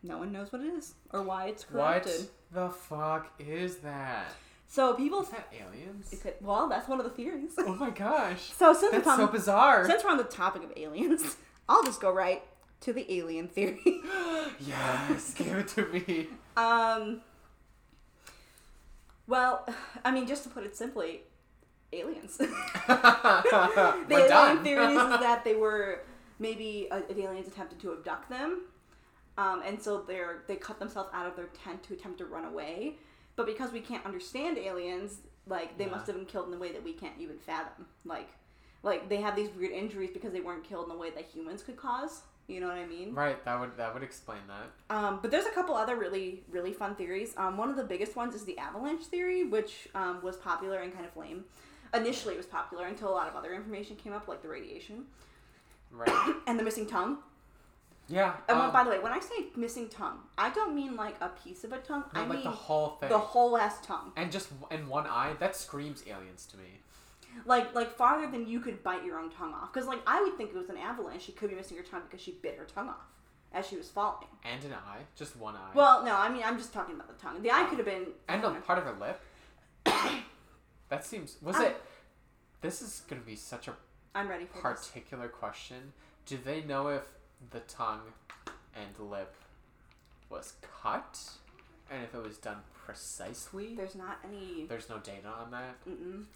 No 0.05 0.18
one 0.18 0.30
knows 0.32 0.52
what 0.52 0.61
it 0.62 0.66
is 0.66 0.94
or 1.12 1.22
why 1.22 1.46
it's 1.46 1.64
corrupted. 1.64 2.28
What 2.52 2.68
the 2.68 2.68
fuck 2.70 3.32
is 3.38 3.78
that? 3.78 4.26
So 4.68 4.92
people 4.94 5.22
Is 5.22 5.28
that 5.30 5.52
aliens? 5.52 6.12
it 6.12 6.20
could, 6.20 6.34
well, 6.40 6.68
that's 6.68 6.88
one 6.88 6.98
of 6.98 7.05
the 7.05 7.11
theories. 7.11 7.52
Oh 7.59 7.74
my 7.74 7.90
gosh. 7.90 8.50
so 8.52 8.72
since, 8.74 8.92
That's 8.92 9.07
we're 9.07 9.16
so 9.16 9.26
bizarre. 9.28 9.86
since 9.86 10.05
we're 10.05 10.11
on 10.11 10.16
the 10.18 10.24
topic 10.24 10.62
of 10.62 10.72
aliens, 10.76 11.36
I'll 11.68 11.84
just 11.84 12.00
go 12.00 12.12
right 12.12 12.42
to 12.80 12.92
the 12.92 13.11
alien 13.12 13.48
theory. 13.48 13.80
yes, 14.61 15.32
give 15.34 15.57
it 15.57 15.68
to 15.68 15.86
me. 15.86 16.26
Um. 16.57 17.22
Well, 19.26 19.66
I 20.05 20.11
mean, 20.11 20.26
just 20.26 20.42
to 20.42 20.50
put 20.50 20.64
it 20.64 20.76
simply, 20.76 21.22
aliens. 21.94 22.36
the 22.38 22.46
We're 22.88 24.18
alien 24.18 24.28
done. 24.28 24.64
theories 24.64 24.90
is 24.90 25.20
that 25.20 25.44
they 25.44 25.55
were 25.55 26.02
maybe 26.38 26.88
uh, 26.90 27.00
aliens 27.16 27.48
attempted 27.48 27.80
to 27.80 27.92
abduct 27.92 28.28
them, 28.28 28.62
um, 29.39 29.62
and 29.66 29.80
so 29.80 30.03
they're 30.03 30.43
they 30.47 30.57
cut 30.57 30.78
themselves 30.78 31.11
out 31.12 31.26
of 31.26 31.37
their 31.37 31.47
tent 31.64 31.82
to 31.85 31.95
attempt 31.95 32.18
to 32.18 32.26
run 32.26 32.45
away. 32.45 32.97
But 33.37 33.47
because 33.47 33.72
we 33.72 33.80
can't 33.80 34.05
understand 34.07 34.59
aliens, 34.59 35.18
like 35.47 35.76
they 35.76 35.85
Yeah. 35.85 35.91
must 35.91 36.07
have 36.07 36.16
been 36.16 36.26
killed 36.26 36.49
in 36.49 36.55
a 36.55 36.59
way 36.59 36.72
that 36.72 36.85
we 36.85 36.93
can't 36.93 37.14
even 37.18 37.39
fathom. 37.39 37.87
Like, 38.05 38.28
like 38.85 39.09
they 39.09 39.16
have 39.16 39.35
these 39.35 39.51
weird 39.51 39.72
injuries 39.72 40.11
because 40.12 40.32
they 40.32 40.41
weren't 40.41 40.62
killed 40.64 40.87
in 40.89 40.93
a 40.95 40.97
way 40.99 41.11
that 41.11 41.24
humans 41.24 41.62
could 41.62 41.76
cause. 41.76 42.22
You 42.47 42.61
know 42.61 42.68
what 42.68 42.76
I 42.76 42.85
mean? 42.85 43.14
right, 43.14 43.43
that 43.47 43.59
would 43.59 43.76
that 43.78 43.95
would 43.95 44.03
explain 44.03 44.41
that. 44.49 44.95
Um, 44.95 45.18
but 45.22 45.30
there's 45.30 45.47
a 45.47 45.51
couple 45.51 45.74
other 45.74 45.97
really, 45.97 46.45
really 46.51 46.72
fun 46.74 46.95
theories. 46.95 47.32
Um, 47.39 47.57
one 47.57 47.70
of 47.70 47.76
the 47.76 47.85
biggest 47.85 48.14
ones 48.16 48.35
is 48.35 48.45
the 48.45 48.59
avalanche 48.59 49.05
theory, 49.07 49.45
which 49.45 49.89
um, 49.95 50.20
was 50.22 50.37
popular 50.37 50.78
and 50.80 50.93
kind 50.93 51.07
of 51.07 51.16
lame. 51.16 51.45
Initially, 51.95 52.35
it 52.35 52.37
was 52.37 52.47
popular 52.47 52.87
until 52.87 53.09
a 53.09 53.14
lot 53.14 53.28
of 53.28 53.35
other 53.35 53.55
information 53.55 53.97
came 53.97 54.12
up, 54.12 54.28
like 54.28 54.43
the 54.43 54.49
radiation 54.49 55.07
Right. 55.91 56.35
and 56.47 56.59
the 56.59 56.62
missing 56.62 56.87
tongue. 56.87 57.18
Yeah. 58.09 58.34
And 58.48 58.59
um, 58.59 58.72
by 58.72 58.84
the 58.84 58.90
way, 58.90 58.98
when 58.98 59.12
I 59.12 59.20
say 59.20 59.46
missing 59.57 59.88
tongue, 59.88 60.18
I 60.36 60.50
don't 60.50 60.74
mean 60.74 60.96
like 60.96 61.16
a 61.20 61.28
piece 61.28 61.64
of 61.64 61.72
a 61.72 61.78
tongue. 61.78 62.05
no, 62.14 62.20
I 62.20 62.26
like 62.26 62.36
mean 62.38 62.44
the 62.44 62.50
whole 62.50 62.96
thing. 63.00 63.09
the 63.09 63.18
whole 63.18 63.57
ass 63.57 63.84
tongue. 63.84 64.12
and 64.16 64.30
just 64.30 64.48
in 64.70 64.88
one 64.88 65.07
eye, 65.07 65.34
that 65.38 65.57
screams 65.57 66.02
aliens 66.07 66.46
to 66.46 66.57
me. 66.57 66.80
Like 67.46 67.74
like 67.74 67.96
farther 67.96 68.30
than 68.30 68.46
you 68.46 68.61
could 68.61 68.82
bite 68.82 69.05
your 69.05 69.18
own 69.18 69.30
tongue 69.30 69.55
off. 69.55 69.72
Because 69.72 69.88
like 69.88 70.00
I 70.07 70.22
would 70.22 70.36
think 70.36 70.50
it 70.50 70.57
was 70.57 70.68
an 70.68 70.76
avalanche. 70.76 71.22
She 71.22 71.32
could 71.32 71.50
be 71.50 71.57
missing 71.57 71.76
her 71.76 71.82
tongue 71.82 72.02
because 72.09 72.20
she 72.20 72.32
bit 72.42 72.57
her 72.59 72.64
tongue 72.64 72.88
off 72.88 73.07
as 73.52 73.66
she 73.66 73.76
was 73.76 73.88
falling. 73.88 74.28
And 74.44 74.62
an 74.64 74.72
eye, 74.72 75.00
just 75.16 75.36
one 75.36 75.55
eye. 75.55 75.70
Well, 75.74 76.05
no, 76.05 76.14
I 76.14 76.28
mean 76.28 76.42
I'm 76.44 76.59
just 76.59 76.72
talking 76.72 76.94
about 76.94 77.09
the 77.09 77.20
tongue. 77.20 77.42
The 77.42 77.50
eye 77.50 77.64
could 77.64 77.78
have 77.78 77.86
been. 77.86 78.07
And 78.28 78.44
a 78.44 78.50
part 78.61 78.78
of 78.78 78.84
her 78.84 78.94
lip. 79.00 79.20
that 80.88 81.05
seems. 81.05 81.36
Was 81.42 81.57
I- 81.57 81.66
it? 81.66 81.82
This 82.61 82.80
is 82.80 83.02
gonna 83.09 83.20
be 83.22 83.36
such 83.36 83.68
a 83.68 83.74
I'm 84.14 84.28
ready 84.28 84.46
for 84.46 84.62
this. 84.70 84.88
particular 84.88 85.28
question. 85.28 85.92
Do 86.24 86.38
they 86.42 86.62
know 86.62 86.88
if 86.88 87.02
the 87.51 87.61
tongue 87.61 88.01
and 88.74 89.11
lip 89.11 89.34
was 90.30 90.55
cut, 90.82 91.18
and 91.90 92.03
if 92.05 92.14
it 92.14 92.22
was 92.22 92.38
done 92.38 92.59
precisely? 92.86 93.74
There's 93.76 93.95
not 93.95 94.18
any. 94.24 94.66
There's 94.66 94.88
no 94.88 94.99
data 94.99 95.28
on 95.28 95.51
that. 95.53 95.76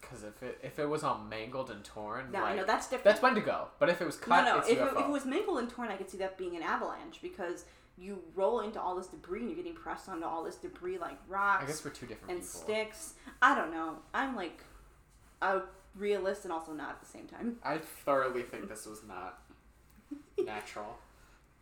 Because 0.01 0.25
if 0.25 0.43
it 0.43 0.59
if 0.63 0.79
it 0.79 0.89
was 0.89 1.03
all 1.03 1.19
mangled 1.19 1.71
and 1.71 1.85
torn, 1.85 2.31
No, 2.33 2.41
like, 2.43 2.57
no, 2.57 2.65
that's 2.65 2.87
different. 2.87 3.05
that's 3.05 3.23
Wendigo. 3.23 3.69
But 3.79 3.89
if 3.89 4.01
it 4.01 4.07
was 4.07 4.17
cut, 4.17 4.45
no, 4.45 4.53
no. 4.55 4.59
it's 4.61 4.69
If 4.69 4.79
it, 4.79 4.83
UFO. 4.83 5.01
if 5.01 5.07
it 5.07 5.11
was 5.11 5.25
mangled 5.27 5.59
and 5.59 5.69
torn, 5.69 5.89
I 5.89 5.97
could 5.97 6.11
see 6.11 6.19
that 6.19 6.39
being 6.39 6.57
an 6.57 6.63
avalanche 6.63 7.21
because 7.23 7.65
you 8.01 8.21
roll 8.37 8.61
into 8.61 8.81
all 8.81 8.95
this 8.95 9.09
debris 9.09 9.41
and 9.41 9.49
you're 9.49 9.57
getting 9.57 9.75
pressed 9.75 10.09
onto 10.09 10.25
all 10.25 10.45
this 10.45 10.55
debris 10.57 10.99
like 10.99 11.19
rocks 11.29 11.65
I 11.65 11.67
guess 11.67 11.85
we're 11.85 11.91
two 11.91 12.07
different 12.07 12.31
and 12.31 12.41
people. 12.41 12.61
sticks. 12.61 13.15
I 13.43 13.57
don't 13.57 13.73
know. 13.73 13.97
I'm 14.15 14.37
like 14.37 14.63
a 15.43 15.63
realist 15.97 16.45
and 16.45 16.53
also 16.53 16.73
not 16.73 16.91
at 16.91 17.01
the 17.01 17.07
same 17.07 17.27
time. 17.27 17.57
I 17.65 17.79
thoroughly 17.79 18.43
think 18.43 18.69
this 18.69 18.87
was 18.87 19.03
not 19.03 19.41
natural 20.45 20.99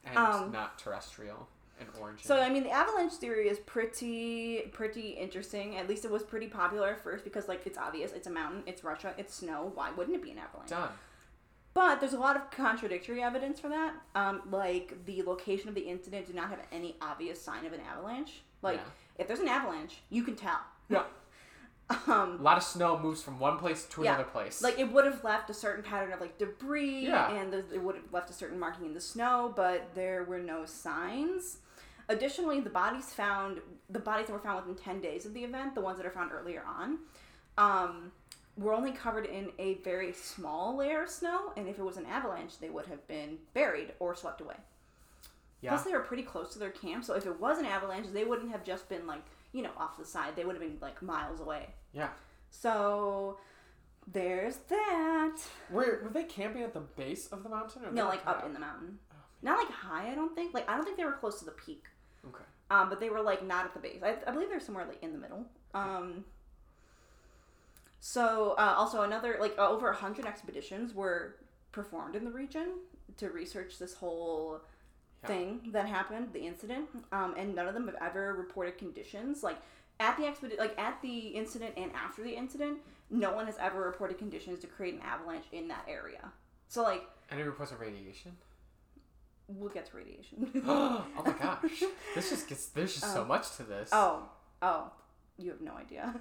and 0.05 0.17
Um, 0.17 0.53
not 0.53 0.79
terrestrial 0.79 1.49
and 1.81 1.89
orange. 2.01 2.25
So 2.25 2.39
I 2.41 2.49
mean, 2.49 2.63
the 2.63 2.71
avalanche 2.71 3.15
theory 3.15 3.49
is 3.49 3.59
pretty 3.61 4.63
pretty 4.73 5.11
interesting. 5.11 5.77
At 5.77 5.89
least 5.89 6.05
it 6.05 6.11
was 6.11 6.23
pretty 6.23 6.47
popular 6.49 6.89
at 6.91 7.01
first 7.03 7.25
because 7.25 7.49
like 7.49 7.67
it's 7.67 7.79
obvious, 7.79 8.13
it's 8.13 8.27
a 8.27 8.31
mountain, 8.31 8.63
it's 8.67 8.83
Russia, 8.85 9.15
it's 9.19 9.35
snow. 9.35 9.71
Why 9.75 9.91
wouldn't 9.91 10.17
it 10.17 10.23
be 10.23 10.31
an 10.31 10.39
avalanche? 10.39 10.71
done. 10.71 10.91
But 11.75 12.01
there's 12.01 12.15
a 12.15 12.19
lot 12.19 12.37
of 12.37 12.51
contradictory 12.51 13.23
evidence 13.23 13.61
for 13.61 13.69
that. 13.69 13.93
Um, 14.15 14.43
like 14.51 15.05
the 15.05 15.23
location 15.25 15.69
of 15.69 15.75
the 15.75 15.83
incident 15.83 16.27
did 16.27 16.35
not 16.35 16.49
have 16.49 16.61
any 16.73 16.97
obvious 17.03 17.41
sign 17.43 17.67
of 17.67 17.75
an 17.75 17.81
avalanche. 17.81 18.41
Like 18.63 18.77
Yeah. 18.79 19.19
if 19.19 19.27
there's 19.29 19.41
an 19.41 19.49
avalanche, 19.49 19.99
you 20.09 20.23
can 20.23 20.37
tell. 20.37 20.61
Yeah. 20.89 21.03
Um, 21.89 22.39
A 22.41 22.43
lot 22.43 22.57
of 22.57 22.65
snow 22.65 22.99
moves 22.99 23.23
from 23.23 23.39
one 23.39 23.59
place 23.59 23.85
to 23.91 24.03
Yeah. 24.03 24.15
another 24.15 24.29
place. 24.29 24.61
like 24.63 24.79
it 24.79 24.91
would 24.93 25.05
have 25.05 25.23
left 25.23 25.51
a 25.51 25.55
certain 25.55 25.85
pattern 25.85 26.13
of 26.13 26.21
like 26.21 26.37
debris 26.37 27.07
Yeah. 27.07 27.31
and 27.31 27.53
the, 27.53 27.59
it 27.73 27.81
would 27.81 27.95
have 27.95 28.13
left 28.13 28.29
a 28.29 28.33
certain 28.33 28.59
marking 28.59 28.87
in 28.87 28.95
the 28.95 29.01
snow 29.01 29.53
but 29.55 29.95
there 29.95 30.25
were 30.25 30.39
no 30.41 30.65
signs 30.67 31.59
additionally 32.09 32.59
the 32.61 32.71
bodies 32.71 33.13
found 33.15 33.61
the 33.91 33.99
bodies 34.01 34.27
that 34.27 34.33
were 34.33 34.39
found 34.41 34.67
within 34.67 34.75
10 34.83 35.01
days 35.01 35.27
of 35.27 35.35
the 35.35 35.45
event 35.45 35.75
the 35.77 35.81
ones 35.81 35.97
that 35.97 36.07
are 36.07 36.11
found 36.11 36.33
earlier 36.33 36.65
on 36.67 36.99
um, 37.59 38.11
were 38.57 38.73
only 38.73 38.91
covered 38.93 39.27
in 39.27 39.51
a 39.61 39.75
very 39.85 40.13
small 40.13 40.77
layer 40.77 41.05
of 41.05 41.11
snow 41.11 41.53
and 41.57 41.69
if 41.69 41.79
it 41.79 41.85
was 41.85 41.97
an 41.97 42.07
avalanche 42.07 42.59
they 42.59 42.69
would 42.71 42.87
have 42.87 43.07
been 43.07 43.39
buried 43.55 43.93
or 44.01 44.15
swept 44.17 44.41
away 44.41 44.57
yeah. 45.61 45.71
plus 45.71 45.85
they 45.85 45.93
were 45.93 46.01
pretty 46.01 46.23
close 46.25 46.53
to 46.53 46.59
their 46.59 46.71
camp 46.71 47.05
so 47.05 47.15
if 47.15 47.27
it 47.27 47.41
was 47.41 47.59
an 47.59 47.67
avalanche 47.67 48.07
they 48.13 48.25
wouldn't 48.25 48.51
have 48.51 48.65
just 48.65 48.89
been 48.89 49.07
like 49.07 49.23
you 49.57 49.63
know 49.63 49.71
off 49.79 49.97
the 49.99 50.05
side 50.05 50.35
they 50.37 50.45
would 50.45 50.55
have 50.55 50.63
been 50.63 50.79
like 50.81 51.01
miles 51.03 51.41
away 51.41 51.67
yeah. 51.93 52.09
so 52.51 53.39
there's 54.13 54.59
that 54.69 55.37
Were, 55.71 56.01
were 56.05 56.11
they 56.13 56.25
camping 56.25 56.63
at 56.63 56.73
the 56.73 56.81
base 56.81 57.27
of 57.29 57.43
the 57.43 57.49
mountain? 57.49 57.85
Or 57.85 57.91
No, 57.91 58.07
like 58.07 58.25
up 58.27 58.47
in 58.47 58.53
the 58.53 58.61
mountain. 58.61 58.99
Not 59.43 59.59
like 59.59 59.71
high, 59.71 60.11
I 60.11 60.15
don't 60.15 60.35
think. 60.35 60.55
Like 60.55 60.69
I 60.69 60.77
don't 60.77 60.85
think 60.85 60.97
they 60.97 61.05
were 61.05 61.13
close 61.13 61.39
to 61.41 61.45
the 61.45 61.51
peak. 61.53 61.85
Okay. 62.27 62.45
Um, 62.71 62.89
but 62.89 63.01
they 63.01 63.11
were 63.11 63.21
like 63.21 63.45
not 63.45 63.65
at 63.65 63.75
the 63.75 63.81
base. 63.81 64.01
I, 64.03 64.17
I 64.27 64.31
believe 64.31 64.49
they're 64.49 64.61
somewhere 64.61 64.87
like 64.87 65.03
in 65.03 65.13
the 65.13 65.19
middle. 65.19 65.47
Um. 65.75 66.25
So 68.01 68.55
uh, 68.59 68.75
also 68.77 69.03
another 69.03 69.37
like 69.41 69.59
over 69.59 69.91
a 69.91 69.95
hundred 69.95 70.27
expeditions 70.27 70.95
were 70.95 71.37
performed 71.73 72.15
in 72.15 72.25
the 72.25 72.31
region 72.31 72.69
to 73.17 73.31
research 73.31 73.79
this 73.79 73.95
whole 73.95 74.61
Yeah. 75.29 75.37
thing 75.37 75.61
that 75.73 75.87
happened, 75.87 76.29
the 76.33 76.41
incident. 76.47 76.87
Um, 77.13 77.35
and 77.37 77.55
none 77.55 77.69
of 77.69 77.75
them 77.75 77.87
have 77.87 77.97
ever 78.01 78.33
reported 78.35 78.79
conditions 78.79 79.43
like 79.43 79.59
at 80.01 80.17
the 80.17 80.25
expedi- 80.25 80.59
like 80.59 80.79
at 80.79 81.01
the 81.03 81.19
incident 81.29 81.75
and 81.77 81.91
after 81.95 82.23
the 82.23 82.35
incident. 82.35 82.79
No 83.11 83.33
one 83.33 83.47
has 83.47 83.57
ever 83.59 83.81
reported 83.81 84.19
conditions 84.19 84.59
to 84.61 84.67
create 84.67 84.95
an 84.95 85.01
avalanche 85.03 85.45
in 85.53 85.69
that 85.69 85.85
area. 85.89 86.33
So 86.69 86.83
like 86.83 87.03
Any 87.31 87.43
reports 87.43 87.73
of 87.73 87.81
radiation? 87.81 88.33
we'll 89.49 89.69
get 89.71 89.87
to 89.87 89.97
radiation. 89.97 90.51
oh 90.67 91.05
my 91.25 91.33
gosh. 91.33 91.83
This 92.15 92.31
just 92.31 92.49
gets. 92.49 92.67
There's 92.67 92.95
just 92.99 93.13
so 93.13 93.23
Um, 93.23 93.29
much 93.29 93.57
to 93.57 93.63
this. 93.63 93.91
Oh, 93.93 94.29
oh, 94.63 94.91
you 95.39 95.51
have 95.51 95.61
no 95.61 95.73
idea. 95.77 96.15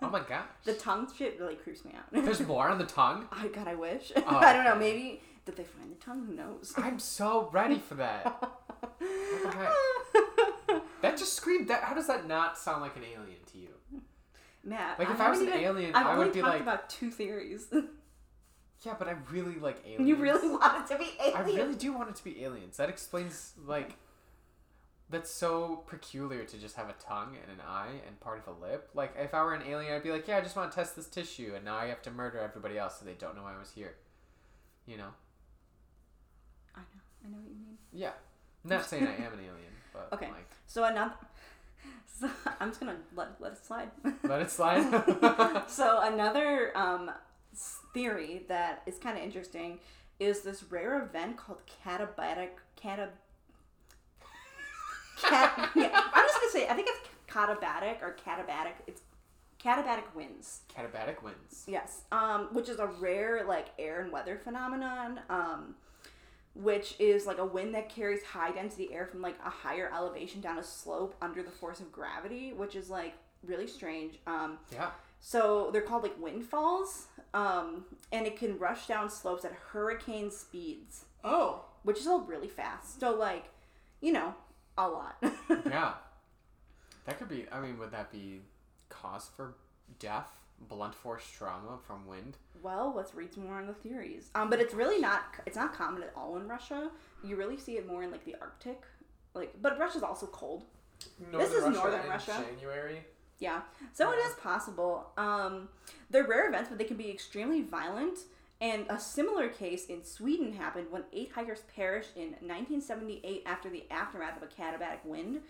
Oh 0.00 0.08
my 0.10 0.20
gosh. 0.20 0.46
the 0.64 0.74
tongue 0.74 1.08
shit 1.16 1.38
really 1.40 1.56
creeps 1.56 1.84
me 1.84 1.92
out. 1.96 2.04
There's 2.12 2.40
more 2.40 2.68
on 2.68 2.78
the 2.78 2.84
tongue. 2.86 3.26
I 3.32 3.48
God, 3.48 3.66
I 3.66 3.74
wish. 3.74 4.12
Oh, 4.16 4.22
I 4.26 4.52
don't 4.52 4.64
know. 4.64 4.76
Maybe 4.76 5.20
did 5.48 5.56
they 5.56 5.64
find 5.64 5.90
the 5.90 5.96
tongue? 5.96 6.26
Who 6.26 6.34
knows? 6.34 6.74
I'm 6.76 6.98
so 6.98 7.48
ready 7.52 7.78
for 7.78 7.94
that. 7.94 8.42
the 9.00 9.48
heck? 10.68 10.82
That 11.00 11.16
just 11.16 11.32
screamed. 11.32 11.68
That 11.68 11.84
how 11.84 11.94
does 11.94 12.06
that 12.08 12.28
not 12.28 12.58
sound 12.58 12.82
like 12.82 12.96
an 12.96 13.02
alien 13.04 13.38
to 13.52 13.58
you? 13.58 13.68
Matt, 14.62 14.98
Like 14.98 15.08
if 15.08 15.18
I, 15.20 15.30
was 15.30 15.40
an 15.40 15.48
even- 15.48 15.60
alien, 15.60 15.94
I've 15.94 16.06
I 16.06 16.18
would 16.18 16.32
be 16.34 16.42
like, 16.42 16.60
about 16.60 16.90
two 16.90 17.10
theories. 17.10 17.66
yeah, 18.84 18.94
but 18.98 19.08
I 19.08 19.14
really 19.30 19.54
like 19.58 19.78
aliens. 19.86 20.06
you 20.08 20.16
really 20.16 20.48
want 20.50 20.82
it 20.84 20.92
to 20.92 20.98
be 20.98 21.10
aliens. 21.18 21.36
I 21.36 21.40
really 21.42 21.74
do 21.76 21.92
want 21.94 22.10
it 22.10 22.16
to 22.16 22.24
be 22.24 22.44
aliens. 22.44 22.76
That 22.76 22.90
explains 22.90 23.54
like 23.64 23.96
that's 25.08 25.30
so 25.30 25.84
peculiar 25.86 26.44
to 26.44 26.58
just 26.58 26.76
have 26.76 26.90
a 26.90 26.94
tongue 27.02 27.36
and 27.42 27.50
an 27.58 27.64
eye 27.66 28.02
and 28.06 28.20
part 28.20 28.42
of 28.46 28.54
a 28.54 28.60
lip. 28.60 28.90
Like 28.92 29.14
if 29.18 29.32
I 29.32 29.42
were 29.42 29.54
an 29.54 29.62
alien, 29.66 29.94
I'd 29.94 30.02
be 30.02 30.10
like, 30.12 30.28
yeah, 30.28 30.36
I 30.36 30.40
just 30.42 30.56
want 30.56 30.70
to 30.70 30.74
test 30.76 30.94
this 30.94 31.06
tissue, 31.08 31.52
and 31.56 31.64
now 31.64 31.76
I 31.76 31.86
have 31.86 32.02
to 32.02 32.10
murder 32.10 32.38
everybody 32.38 32.76
else 32.76 32.98
so 32.98 33.06
they 33.06 33.14
don't 33.14 33.34
know 33.34 33.44
I 33.46 33.58
was 33.58 33.70
here. 33.70 33.94
You 34.84 34.98
know? 34.98 35.10
I 37.28 37.30
know. 37.32 37.38
What 37.38 37.48
you 37.48 37.54
mean. 37.56 37.78
Yeah. 37.92 38.10
I'm 38.64 38.70
not 38.70 38.84
saying 38.86 39.04
I 39.06 39.14
am 39.24 39.32
an 39.34 39.40
alien, 39.40 39.72
but 39.92 40.08
Okay. 40.14 40.28
like 40.28 40.48
So 40.66 40.84
another. 40.84 41.12
So 42.20 42.28
I'm 42.58 42.70
just 42.70 42.80
gonna 42.80 42.96
let 43.14 43.40
let 43.40 43.52
it 43.52 43.64
slide. 43.64 43.90
let 44.24 44.42
it 44.42 44.50
slide. 44.50 45.62
so 45.68 46.00
another 46.02 46.76
um, 46.76 47.12
theory 47.94 48.42
that 48.48 48.82
is 48.86 48.98
kind 48.98 49.16
of 49.16 49.22
interesting 49.22 49.78
is 50.18 50.40
this 50.40 50.64
rare 50.64 51.00
event 51.00 51.36
called 51.36 51.62
katabatic 51.84 52.48
cata. 52.74 53.10
Cat, 55.22 55.70
yeah, 55.76 55.90
I'm 56.12 56.26
just 56.26 56.40
gonna 56.40 56.50
say 56.52 56.68
I 56.68 56.74
think 56.74 56.88
it's 56.88 57.08
katabatic 57.32 58.02
or 58.02 58.16
katabatic. 58.24 58.72
It's 58.88 59.02
katabatic 59.62 60.12
winds. 60.14 60.60
Katabatic 60.76 61.22
winds. 61.22 61.64
Yes, 61.68 62.02
um, 62.10 62.48
which 62.52 62.68
is 62.68 62.78
a 62.80 62.86
rare 62.86 63.44
like 63.46 63.68
air 63.78 64.00
and 64.00 64.10
weather 64.12 64.40
phenomenon. 64.42 65.20
Um, 65.30 65.74
which 66.60 66.96
is 66.98 67.24
like 67.26 67.38
a 67.38 67.44
wind 67.44 67.74
that 67.74 67.88
carries 67.88 68.22
high 68.22 68.50
density 68.50 68.92
air 68.92 69.06
from 69.06 69.22
like 69.22 69.36
a 69.44 69.48
higher 69.50 69.90
elevation 69.94 70.40
down 70.40 70.58
a 70.58 70.62
slope 70.62 71.14
under 71.22 71.42
the 71.42 71.50
force 71.50 71.80
of 71.80 71.90
gravity, 71.92 72.52
which 72.52 72.74
is 72.74 72.90
like 72.90 73.14
really 73.46 73.66
strange. 73.66 74.18
Um, 74.26 74.58
Yeah. 74.72 74.90
so 75.20 75.70
they're 75.72 75.82
called 75.82 76.02
like 76.02 76.18
windfalls, 76.20 77.06
um, 77.32 77.84
and 78.12 78.26
it 78.26 78.36
can 78.36 78.58
rush 78.58 78.86
down 78.88 79.08
slopes 79.08 79.44
at 79.44 79.52
hurricane 79.52 80.30
speeds, 80.30 81.04
Oh. 81.22 81.64
which 81.84 81.98
is 82.00 82.06
all 82.06 82.20
really 82.22 82.48
fast. 82.48 82.98
So 83.00 83.14
like, 83.14 83.44
you 84.00 84.12
know, 84.12 84.34
a 84.76 84.88
lot. 84.88 85.22
Yeah. 85.66 85.94
That 87.06 87.18
could 87.18 87.28
be. 87.28 87.46
I 87.50 87.60
mean, 87.60 87.78
would 87.78 87.90
that 87.92 88.10
be 88.12 88.42
cause 88.90 89.30
for 89.34 89.54
death? 89.98 90.30
Blunt 90.68 90.94
force 90.94 91.24
trauma 91.30 91.78
from 91.86 92.06
wind. 92.06 92.36
well, 92.62 92.92
let's 92.96 93.14
read 93.14 93.32
some 93.32 93.44
more 93.44 93.58
on 93.58 93.66
the 93.66 93.74
theories. 93.74 94.30
Um, 94.34 94.50
but 94.50 94.60
it's 94.60 94.74
really 94.74 95.00
not. 95.00 95.22
It's 95.46 95.56
not 95.56 95.72
common 95.74 96.02
at 96.02 96.12
all 96.16 96.36
in 96.36 96.48
Russia. 96.48 96.90
You 97.22 97.36
really 97.36 97.56
see 97.56 97.76
it 97.76 97.86
more 97.86 98.02
in 98.02 98.10
like 98.10 98.24
the 98.24 98.36
Arctic, 98.40 98.82
like. 99.34 99.54
But 99.62 99.78
Russia's 99.78 100.02
also 100.02 100.26
cold. 100.26 100.64
Northern 101.30 101.72
is 101.72 101.76
northern 101.78 102.00
in 102.00 102.08
Russia. 102.08 102.44
January. 102.50 102.98
Yeah, 103.38 103.60
so 103.92 104.10
it 104.10 104.16
is 104.16 104.34
possible. 104.34 105.12
Um, 105.16 105.68
they're 106.10 106.26
rare 106.26 106.48
events, 106.48 106.68
but 106.68 106.78
they 106.78 106.84
can 106.84 106.96
be 106.96 107.08
extremely 107.08 107.62
violent. 107.62 108.18
And 108.60 108.86
a 108.88 108.98
similar 108.98 109.48
case 109.48 109.86
in 109.86 110.02
Sweden 110.02 110.52
happened 110.54 110.88
when 110.90 111.04
eight 111.12 111.30
hikers 111.32 111.62
perished 111.76 112.16
in 112.16 112.30
1978 112.40 113.44
after 113.46 113.70
the 113.70 113.84
aftermath 113.88 114.36
of 114.36 114.42
a 114.42 114.46
katabatic 114.46 115.04
wind. 115.04 115.42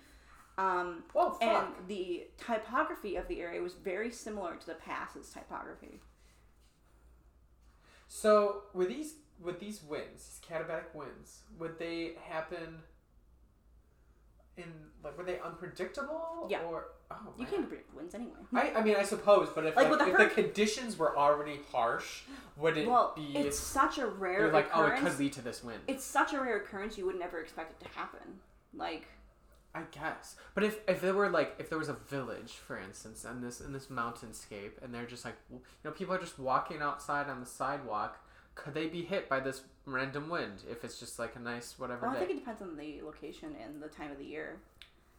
Um, 0.59 1.05
fuck. 1.15 1.39
and 1.41 1.69
the 1.87 2.27
typography 2.37 3.15
of 3.17 3.29
the 3.29 3.41
area 3.41 3.63
was 3.63 3.75
very 3.75 4.11
similar 4.11 4.57
to 4.57 4.67
the 4.67 4.75
pass's 4.75 5.31
typography. 5.31 6.01
So 8.09 8.63
were 8.75 8.85
these 8.87 9.15
with 9.41 9.61
these 9.61 9.83
winds, 9.83 10.25
these 10.25 10.41
katabatic 10.49 10.95
winds, 10.95 11.43
would 11.59 11.79
they 11.79 12.13
happen 12.29 12.79
in 14.57 14.65
like 15.05 15.17
were 15.17 15.25
they 15.25 15.39
unpredictable? 15.41 16.49
Yeah. 16.51 16.63
Or 16.63 16.87
oh 17.11 17.17
You 17.37 17.45
man. 17.45 17.53
can't 17.53 17.69
predict 17.69 17.95
winds 17.95 18.15
anyway. 18.15 18.33
I, 18.53 18.73
I 18.73 18.83
mean 18.83 18.97
I 18.97 19.05
suppose, 19.05 19.49
but 19.55 19.65
if 19.67 19.77
Like 19.77 19.91
like, 19.91 19.99
the 20.01 20.07
if 20.11 20.35
the 20.35 20.43
conditions 20.43 20.99
were 20.99 21.17
already 21.17 21.61
harsh, 21.71 22.23
would 22.57 22.77
it 22.77 22.89
well, 22.89 23.13
be? 23.15 23.37
it's 23.37 23.59
such 23.59 23.99
a 23.99 24.07
rare 24.07 24.41
you're 24.41 24.53
like, 24.53 24.71
oh, 24.75 24.83
it 24.83 24.87
occurrence. 24.87 25.09
could 25.11 25.19
lead 25.21 25.33
to 25.35 25.43
this 25.43 25.63
wind. 25.63 25.81
it's 25.87 26.05
such 26.05 26.33
a 26.33 26.41
rare 26.41 26.57
occurrence 26.57 26.99
you 26.99 27.07
would 27.07 27.19
never 27.19 27.39
expect 27.39 27.81
it 27.81 27.85
to 27.85 27.91
happen. 27.97 28.41
Like, 28.75 29.07
I 29.79 29.83
guess. 29.91 30.37
But 30.55 30.65
if 30.65 30.81
if 30.89 31.01
there 31.01 31.15
were 31.15 31.29
like 31.29 31.55
if 31.59 31.69
there 31.69 31.79
was 31.79 31.89
a 31.89 31.95
village, 32.09 32.53
for 32.53 32.79
instance, 32.79 33.25
in 33.25 33.41
this 33.41 33.61
in 33.61 33.73
this 33.73 33.87
mountainscape, 33.87 34.83
and 34.83 34.93
they're 34.95 35.07
just 35.07 35.25
like 35.25 35.37
you 35.51 35.61
know 35.85 35.91
people 35.91 36.15
are 36.15 36.19
just 36.19 36.39
walking 36.39 36.81
outside 36.83 37.29
on 37.29 37.41
the 37.41 37.47
sidewalk, 37.47 38.19
could 38.55 38.75
they 38.75 38.87
be 38.87 39.03
hit 39.03 39.29
by 39.29 39.41
this 39.41 39.63
random 39.87 40.29
wind 40.29 40.63
if 40.71 40.85
it's 40.85 40.99
just 40.99 41.19
like 41.19 41.37
a 41.37 41.39
nice 41.39 41.79
whatever 41.79 42.07
well, 42.07 42.17
I 42.17 42.19
think 42.19 42.31
it 42.31 42.39
depends 42.41 42.61
on 42.61 42.77
the 42.77 43.01
location 43.03 43.55
and 43.63 43.83
the 43.83 43.89
time 43.89 44.11
of 44.11 44.19
the 44.19 44.25
year. 44.25 44.57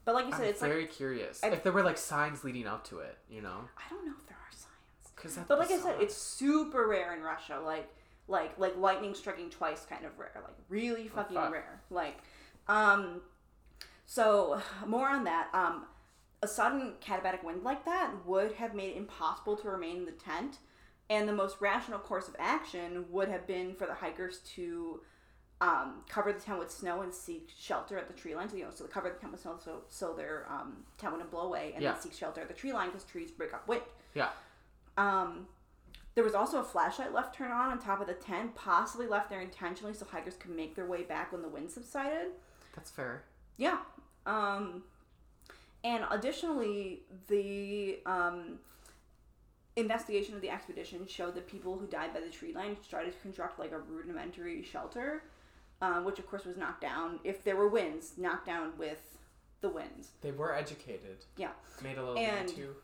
But 0.06 0.16
like 0.16 0.26
you 0.26 0.32
said, 0.32 0.42
I'm 0.42 0.48
it's 0.48 0.62
like 0.62 0.72
very 0.72 0.86
curious 0.88 1.44
I- 1.44 1.48
if 1.50 1.64
there 1.64 1.72
were 1.72 1.84
like 1.84 1.98
signs 1.98 2.44
leading 2.44 2.68
up 2.68 2.84
to 2.90 3.00
it, 3.00 3.18
you 3.30 3.42
know, 3.42 3.66
I 3.78 3.90
don't 3.90 4.06
know 4.06 4.14
if 4.20 4.28
there 4.28 4.38
are 4.38 4.52
signs. 4.52 5.14
because 5.16 5.36
that's 5.36 5.48
But 5.48 5.60
like 5.60 5.72
I 5.72 5.80
said, 5.80 5.96
it's 6.02 6.16
super 6.16 6.88
rare 6.88 7.16
in 7.16 7.22
Russia. 7.22 7.60
Like 7.64 7.88
like 8.28 8.58
like 8.58 8.78
lightning 8.78 9.14
striking 9.16 9.50
twice 9.50 9.86
kind 9.86 10.06
of 10.06 10.18
rare. 10.18 10.32
Like 10.36 10.56
really 10.70 11.08
fucking 11.08 11.36
fuck. 11.36 11.52
rare. 11.52 11.82
Like 11.90 12.18
um 12.68 13.22
so 14.12 14.60
more 14.88 15.08
on 15.08 15.24
that. 15.26 15.50
Um 15.54 15.86
a 16.42 16.48
sudden 16.48 16.94
katabatic 17.06 17.44
wind 17.44 17.64
like 17.64 17.84
that 17.86 18.12
would 18.26 18.54
have 18.54 18.74
made 18.74 18.92
it 18.92 18.98
impossible 18.98 19.56
to 19.58 19.70
remain 19.70 19.98
in 19.98 20.06
the 20.06 20.12
tent. 20.14 20.58
And 21.10 21.28
the 21.28 21.34
most 21.34 21.58
rational 21.60 22.00
course 22.00 22.28
of 22.30 22.36
action 22.40 23.06
would 23.10 23.28
have 23.28 23.46
been 23.46 23.76
for 23.76 23.86
the 23.86 23.94
hikers 23.94 24.38
to 24.56 25.02
um, 25.60 26.04
cover 26.08 26.32
the 26.32 26.40
tent 26.40 26.60
with 26.60 26.72
snow 26.72 27.02
and 27.02 27.14
seek 27.14 27.50
shelter 27.60 27.98
at 27.98 28.08
the 28.08 28.14
tree 28.14 28.34
line. 28.36 28.48
So, 28.48 28.56
you 28.56 28.64
know, 28.64 28.70
so 28.74 28.86
they 28.86 28.90
cover 28.90 29.10
the 29.10 29.20
tent 29.20 29.34
with 29.34 29.42
snow 29.42 29.60
so, 29.62 29.82
so 29.90 30.14
their 30.14 30.46
um, 30.50 30.86
tent 30.98 31.12
wouldn't 31.12 31.30
blow 31.30 31.42
away 31.48 31.72
and 31.74 31.84
Yeah. 31.84 31.92
then 31.92 32.02
seek 32.02 32.14
shelter 32.14 32.40
at 32.40 32.48
the 32.48 32.54
tree 32.54 32.72
line 32.72 32.88
because 32.90 33.04
trees 33.04 33.32
break 33.32 33.54
up 33.54 33.68
wind. 33.68 33.82
yeah. 34.14 34.30
Um, 34.98 35.48
there 36.16 36.24
was 36.24 36.36
also 36.36 36.60
a 36.60 36.64
flashlight 36.64 37.12
left 37.14 37.36
turned 37.36 37.52
on 37.52 37.70
on 37.72 37.80
top 37.80 38.00
of 38.00 38.08
the 38.08 38.14
tent, 38.14 38.56
possibly 38.56 39.08
left 39.08 39.30
there 39.30 39.42
intentionally 39.42 39.94
so 39.94 40.06
hikers 40.06 40.36
could 40.38 40.52
make 40.52 40.76
their 40.76 40.86
way 40.86 41.04
back 41.04 41.34
when 41.34 41.42
the 41.42 41.50
wind 41.50 41.70
subsided. 41.72 42.28
That's 42.76 42.92
fair. 42.92 43.24
Yeah. 43.58 43.80
Um, 44.30 44.84
and 45.84 46.04
additionally, 46.12 47.02
the 47.28 48.00
um, 48.06 48.60
investigation 49.76 50.36
of 50.36 50.42
the 50.42 50.50
expedition 50.50 51.08
showed 51.08 51.34
that 51.36 51.48
people 51.48 51.78
who 51.78 51.88
died 51.88 52.14
by 52.14 52.20
the 52.20 52.30
tree 52.30 52.54
line 52.54 52.78
started 52.84 53.14
to 53.14 53.20
construct 53.20 53.60
like 53.60 53.72
a 53.72 53.80
rudimentary 53.80 54.62
shelter, 54.64 55.24
um, 55.82 56.06
which 56.06 56.20
of 56.20 56.28
course 56.28 56.46
was 56.46 56.58
knocked 56.58 56.82
down. 56.82 57.20
If 57.24 57.44
there 57.44 57.56
were 57.56 57.68
winds, 57.70 58.14
knocked 58.18 58.46
down 58.46 58.74
with 58.78 59.18
the 59.62 59.70
winds. 59.70 60.10
They 60.22 60.32
were 60.32 60.54
educated. 60.54 61.26
Yeah. 61.36 61.52
Made 61.84 61.98
a 61.98 62.04
little 62.04 62.18
And- 62.20 62.48
too. 62.48 62.76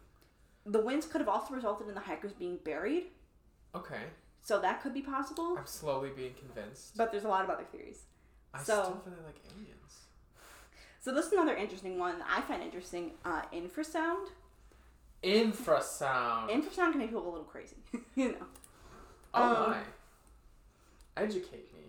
The 0.65 0.79
winds 0.81 1.05
could 1.05 1.21
have 1.21 1.29
also 1.29 1.53
resulted 1.53 1.87
in 1.87 1.93
the 1.93 2.01
hikers 2.01 2.33
being 2.33 2.57
buried, 2.57 3.11
Okay. 3.75 4.01
so 4.41 4.59
that 4.61 4.81
could 4.81 4.95
be 4.95 5.01
possible. 5.01 5.55
I'm 5.59 5.67
slowly 5.67 6.09
being 6.09 6.33
convinced. 6.33 6.97
But 6.97 7.11
there's 7.11 7.23
a 7.23 7.27
lot 7.27 7.43
of 7.43 7.51
other 7.51 7.65
theories. 7.65 8.05
I 8.51 8.63
so- 8.63 8.81
still 8.81 9.03
really 9.05 9.21
like 9.27 9.35
aliens. 9.51 9.74
So 11.05 11.13
this 11.13 11.27
is 11.27 11.33
another 11.33 11.55
interesting 11.55 11.99
one 11.99 12.17
that 12.17 12.27
I 12.27 12.41
find 12.41 12.63
interesting. 12.63 13.11
Uh, 13.23 13.43
infrasound. 13.53 14.29
Infrasound. 15.23 16.49
Infrasound 16.49 16.93
can 16.93 16.97
make 16.97 17.09
people 17.09 17.27
a 17.27 17.29
little 17.29 17.45
crazy, 17.45 17.75
you 18.15 18.29
know. 18.29 18.45
oh 19.35 19.55
um, 19.65 19.69
my. 19.69 19.77
Educate 21.15 21.71
me. 21.75 21.81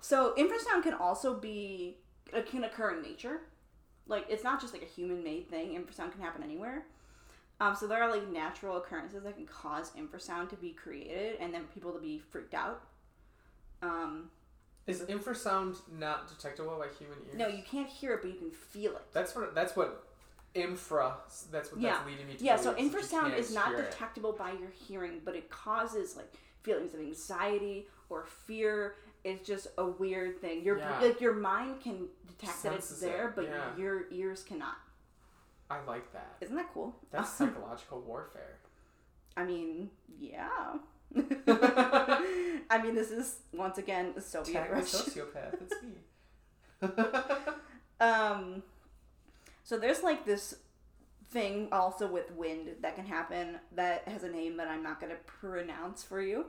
So 0.00 0.34
infrasound 0.36 0.82
can 0.82 0.94
also 0.94 1.34
be 1.34 1.98
it 2.32 2.50
can 2.50 2.64
occur 2.64 2.96
in 2.96 3.02
nature. 3.02 3.42
Like 4.08 4.26
it's 4.28 4.42
not 4.42 4.60
just 4.60 4.72
like 4.72 4.82
a 4.82 4.86
human 4.86 5.22
made 5.22 5.48
thing. 5.48 5.68
Infrasound 5.68 6.10
can 6.10 6.20
happen 6.20 6.42
anywhere. 6.42 6.86
Um, 7.60 7.76
so 7.76 7.86
there 7.86 8.02
are 8.02 8.10
like 8.10 8.28
natural 8.32 8.78
occurrences 8.78 9.22
that 9.22 9.36
can 9.36 9.46
cause 9.46 9.92
infrasound 9.92 10.48
to 10.48 10.56
be 10.56 10.70
created 10.70 11.36
and 11.38 11.54
then 11.54 11.66
people 11.72 11.92
to 11.92 12.00
be 12.00 12.18
freaked 12.18 12.54
out. 12.54 12.82
Um, 13.80 14.30
Is 14.86 15.00
infrasound 15.02 15.78
not 15.98 16.28
detectable 16.28 16.76
by 16.78 16.86
human 16.98 17.18
ears? 17.26 17.36
no, 17.36 17.48
you 17.48 17.62
can't 17.64 17.88
hear 17.88 18.14
it, 18.14 18.22
but 18.22 18.30
you 18.30 18.36
can 18.38 18.50
feel 18.50 18.92
it. 18.96 19.02
That's 19.12 19.34
what. 19.34 19.54
That's 19.54 19.74
what. 19.76 20.04
Infra. 20.54 21.16
That's 21.50 21.70
what 21.70 21.80
Yeah. 21.80 21.96
that's 21.96 22.06
leading 22.06 22.26
me 22.28 22.34
to. 22.36 22.44
Yeah, 22.44 22.56
so 22.56 22.72
believe, 22.72 22.94
is 22.94 23.12
you 23.12 23.18
infrasound 23.20 23.36
is 23.36 23.54
not 23.54 23.68
hear 23.68 23.80
it. 23.80 23.90
detectable 23.90 24.32
by 24.32 24.52
your 24.52 24.70
hearing, 24.70 25.20
but 25.24 25.34
it 25.34 25.50
causes 25.50 26.16
like 26.16 26.32
feelings 26.62 26.94
of 26.94 27.00
anxiety 27.00 27.88
or 28.08 28.24
fear. 28.24 28.94
It's 29.22 29.46
just 29.46 29.66
a 29.76 29.84
weird 29.84 30.40
thing. 30.40 30.62
Your 30.64 30.78
Yeah. 30.78 30.98
like 31.00 31.20
your 31.20 31.34
mind 31.34 31.80
can 31.82 32.08
detect 32.26 32.62
that 32.62 32.72
it's 32.72 32.86
Senses 32.86 33.02
it, 33.02 33.06
there, 33.06 33.32
but 33.36 33.44
yeah. 33.44 33.76
your 33.76 34.06
ears 34.10 34.42
cannot. 34.44 34.76
I 35.68 35.82
like 35.84 36.10
that. 36.14 36.36
Isn't 36.40 36.56
that 36.56 36.72
cool? 36.72 36.94
That's 37.10 37.28
psychological 37.38 38.00
warfare. 38.00 38.56
I 39.36 39.44
mean, 39.44 39.90
yeah. 40.18 40.78
I 42.68 42.82
mean, 42.82 42.94
this 42.94 43.10
is 43.10 43.38
once 43.52 43.78
again 43.78 44.12
a 44.16 44.20
Soviet 44.20 44.68
the 44.68 44.74
Russia. 44.74 44.96
sociopath. 44.96 45.54
It's 45.62 45.82
me. 45.82 46.88
Um, 48.00 48.62
so 49.64 49.78
there's 49.78 50.02
like 50.02 50.26
this 50.26 50.56
thing 51.30 51.68
also 51.72 52.06
with 52.06 52.30
wind 52.32 52.68
that 52.82 52.94
can 52.94 53.06
happen 53.06 53.58
that 53.74 54.06
has 54.06 54.22
a 54.22 54.28
name 54.28 54.56
that 54.58 54.68
I'm 54.68 54.82
not 54.82 55.00
going 55.00 55.12
to 55.12 55.18
pronounce 55.26 56.02
for 56.02 56.20
you, 56.20 56.46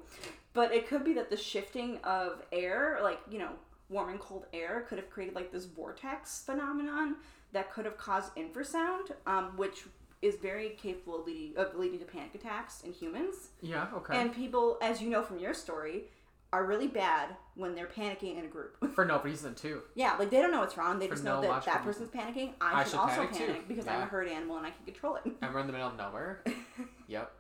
but 0.54 0.74
it 0.74 0.88
could 0.88 1.04
be 1.04 1.14
that 1.14 1.30
the 1.30 1.38
shifting 1.38 2.00
of 2.04 2.44
air, 2.52 3.00
like 3.02 3.20
you 3.30 3.40
know, 3.40 3.52
warm 3.90 4.10
and 4.10 4.20
cold 4.20 4.46
air, 4.54 4.86
could 4.88 4.98
have 4.98 5.10
created 5.10 5.36
like 5.36 5.52
this 5.52 5.66
vortex 5.66 6.44
phenomenon 6.46 7.16
that 7.54 7.72
could 7.72 7.86
have 7.86 7.98
caused 7.98 8.36
infrasound, 8.36 9.12
um, 9.26 9.56
which 9.56 9.86
is 10.22 10.36
very 10.36 10.70
capable 10.70 11.20
of 11.20 11.28
leading, 11.28 11.58
of 11.58 11.76
leading 11.76 12.00
to 12.00 12.06
panic 12.06 12.34
attacks 12.36 12.82
in 12.82 12.94
humans. 12.94 13.50
Yeah. 13.62 13.88
Okay. 13.94 14.20
And 14.20 14.34
people, 14.34 14.78
as 14.82 15.02
you 15.02 15.10
know 15.10 15.24
from 15.24 15.40
your 15.40 15.54
story, 15.54 16.06
are 16.54 16.66
really 16.66 16.88
bad 16.88 17.36
when 17.56 17.76
they're 17.76 17.88
panicking 17.88 18.38
in 18.38 18.46
a 18.46 18.48
group. 18.48 18.78
For 18.96 19.06
no 19.06 19.20
reason 19.22 19.54
too. 19.54 19.82
Yeah, 19.96 20.16
like 20.18 20.30
they 20.30 20.42
don't 20.42 20.52
know 20.52 20.62
what's 20.62 20.78
wrong. 20.78 21.00
They 21.00 21.08
For 21.08 21.16
just 21.16 21.26
know 21.26 21.42
no 21.42 21.50
that 21.50 21.66
that 21.66 21.84
person's 21.84 22.10
panicking. 22.10 22.54
I, 22.62 22.82
I 22.82 22.84
should, 22.84 22.92
should 22.92 23.00
also 23.00 23.28
panic 23.28 23.38
panic, 23.38 23.68
because 23.68 23.88
I'm 23.88 24.02
a 24.02 24.06
herd 24.06 24.28
animal 24.28 24.58
and 24.58 24.66
I 24.66 24.72
can 24.72 24.86
control 24.86 25.16
it. 25.18 25.24
And 25.42 25.54
we're 25.54 25.60
in 25.60 25.68
the 25.68 25.74
middle 25.74 25.90
of 25.90 25.98
nowhere. 25.98 26.44
yep. 27.08 27.32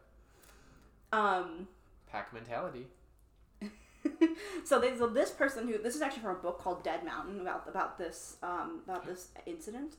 Um, 1.13 1.67
Pack 2.11 2.33
mentality. 2.33 2.87
so, 4.65 4.79
they, 4.79 4.97
so 4.97 5.07
this 5.07 5.31
person 5.31 5.67
who 5.67 5.77
this 5.77 5.95
is 5.95 6.01
actually 6.01 6.21
from 6.21 6.35
a 6.35 6.39
book 6.39 6.59
called 6.61 6.83
Dead 6.83 7.03
Mountain 7.03 7.39
about 7.39 7.67
about 7.67 7.97
this 7.97 8.37
um, 8.43 8.81
about 8.85 9.05
this 9.05 9.29
incident. 9.45 9.95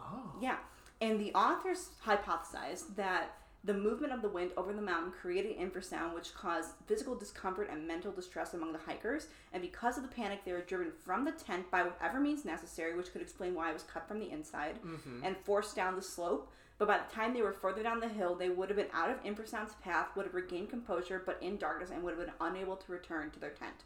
Oh. 0.00 0.32
Yeah, 0.40 0.56
and 1.00 1.18
the 1.20 1.32
authors 1.34 1.90
hypothesized 2.04 2.94
that 2.96 3.34
the 3.62 3.74
movement 3.74 4.12
of 4.12 4.22
the 4.22 4.28
wind 4.28 4.52
over 4.56 4.72
the 4.72 4.80
mountain 4.80 5.12
created 5.12 5.58
infrasound, 5.58 6.14
which 6.14 6.32
caused 6.32 6.70
physical 6.86 7.14
discomfort 7.14 7.68
and 7.70 7.86
mental 7.86 8.10
distress 8.10 8.54
among 8.54 8.72
the 8.72 8.78
hikers. 8.78 9.26
And 9.52 9.60
because 9.60 9.98
of 9.98 10.02
the 10.02 10.08
panic, 10.08 10.44
they 10.46 10.52
were 10.52 10.62
driven 10.62 10.90
from 11.04 11.26
the 11.26 11.32
tent 11.32 11.70
by 11.70 11.82
whatever 11.82 12.20
means 12.20 12.46
necessary, 12.46 12.96
which 12.96 13.12
could 13.12 13.20
explain 13.20 13.54
why 13.54 13.68
it 13.70 13.74
was 13.74 13.82
cut 13.82 14.08
from 14.08 14.18
the 14.18 14.30
inside, 14.30 14.80
Mm-hmm. 14.82 15.24
and 15.24 15.36
forced 15.44 15.76
down 15.76 15.94
the 15.94 16.00
slope. 16.02 16.50
But 16.78 16.88
by 16.88 16.96
the 16.96 17.14
time 17.14 17.34
they 17.34 17.42
were 17.42 17.52
further 17.52 17.82
down 17.82 18.00
the 18.00 18.08
hill, 18.08 18.34
they 18.34 18.48
would 18.48 18.70
have 18.70 18.76
been 18.78 18.86
out 18.94 19.10
of 19.10 19.22
infrasound's 19.22 19.74
path, 19.82 20.06
would 20.16 20.24
have 20.24 20.34
regained 20.34 20.70
composure, 20.70 21.22
but 21.26 21.36
in 21.42 21.58
darkness, 21.58 21.90
and 21.90 22.02
would 22.02 22.16
have 22.16 22.24
been 22.26 22.34
unable 22.40 22.76
to 22.76 22.92
return 22.92 23.30
to 23.32 23.38
their 23.40 23.50
tent. 23.50 23.84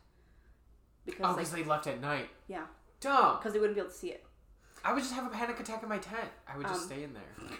Because, 1.05 1.35
Oh, 1.35 1.37
like, 1.37 1.51
they 1.51 1.65
left 1.65 1.89
at 1.89 2.01
night. 2.01 2.29
yeah, 2.47 2.67
Dumb. 3.01 3.39
because 3.39 3.53
they 3.53 3.59
wouldn't 3.59 3.75
be 3.77 3.81
able 3.81 3.91
to 3.91 3.97
see 3.97 4.11
it. 4.13 4.24
I 4.85 4.93
would 4.93 5.03
just 5.03 5.15
have 5.15 5.27
a 5.27 5.31
panic 5.31 5.59
attack 5.61 5.83
in 5.83 5.89
my 5.89 5.99
tent. 5.99 6.29
I 6.47 6.57
would 6.57 6.67
just 6.67 6.83
Um, 6.83 6.87
stay 6.89 7.03
in 7.05 7.15
there. 7.15 7.49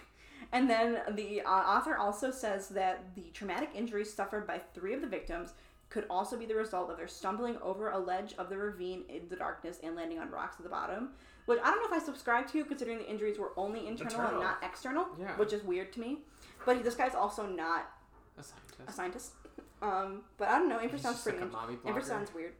And 0.51 0.69
then 0.69 1.01
the 1.15 1.41
uh, 1.41 1.49
author 1.49 1.97
also 1.97 2.29
says 2.31 2.69
that 2.69 3.13
the 3.15 3.23
traumatic 3.33 3.71
injuries 3.73 4.13
suffered 4.13 4.45
by 4.47 4.61
three 4.73 4.93
of 4.93 5.01
the 5.01 5.07
victims 5.07 5.53
could 5.89 6.05
also 6.09 6.37
be 6.37 6.45
the 6.45 6.55
result 6.55 6.89
of 6.89 6.97
their 6.97 7.07
stumbling 7.07 7.57
over 7.61 7.89
a 7.89 7.97
ledge 7.97 8.35
of 8.37 8.47
the 8.49 8.57
ravine 8.57 9.03
in 9.09 9.27
the 9.27 9.35
darkness 9.35 9.79
and 9.83 9.95
landing 9.95 10.19
on 10.19 10.29
rocks 10.29 10.55
at 10.57 10.63
the 10.63 10.69
bottom. 10.69 11.09
Which 11.45 11.59
I 11.61 11.71
don't 11.71 11.79
know 11.79 11.95
if 11.97 12.01
I 12.01 12.05
subscribe 12.05 12.47
to, 12.51 12.63
considering 12.63 12.99
the 12.99 13.09
injuries 13.09 13.37
were 13.37 13.51
only 13.57 13.87
internal, 13.87 14.13
Internal. 14.13 14.31
and 14.35 14.43
not 14.43 14.57
external, 14.63 15.07
Yeah. 15.19 15.35
which 15.35 15.51
is 15.51 15.63
weird 15.63 15.91
to 15.93 15.99
me. 15.99 16.19
But 16.65 16.83
this 16.83 16.95
guy's 16.95 17.15
also 17.15 17.47
not 17.47 17.91
A 18.37 18.43
scientist. 18.43 18.79
a 18.87 18.91
scientist. 18.93 19.31
Um, 19.81 20.23
but 20.37 20.47
I 20.47 20.57
don't 20.57 20.69
know. 20.69 20.79
He's 20.79 21.01
sounds 21.01 21.21
pretty. 21.21 21.39
like 21.39 21.49
a 21.49 21.51
mommy 21.51 21.75
blogger. 21.75 21.87
Infrasound's 21.95 22.33
weird. 22.33 22.53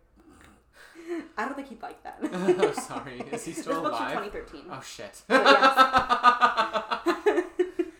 I 1.38 1.45
don't 1.45 1.55
think 1.55 1.69
he'd 1.69 1.82
like 1.82 2.01
that. 2.03 2.17
oh, 2.21 2.71
sorry. 2.88 3.21
Is 3.32 3.45
he 3.45 3.51
this 3.51 3.61
still 3.63 3.82
book's 3.84 3.97
from 3.97 4.07
alive? 4.07 4.32
2013. 4.32 4.61
Oh 4.71 4.82
shit. 4.82 5.21
But 5.28 5.45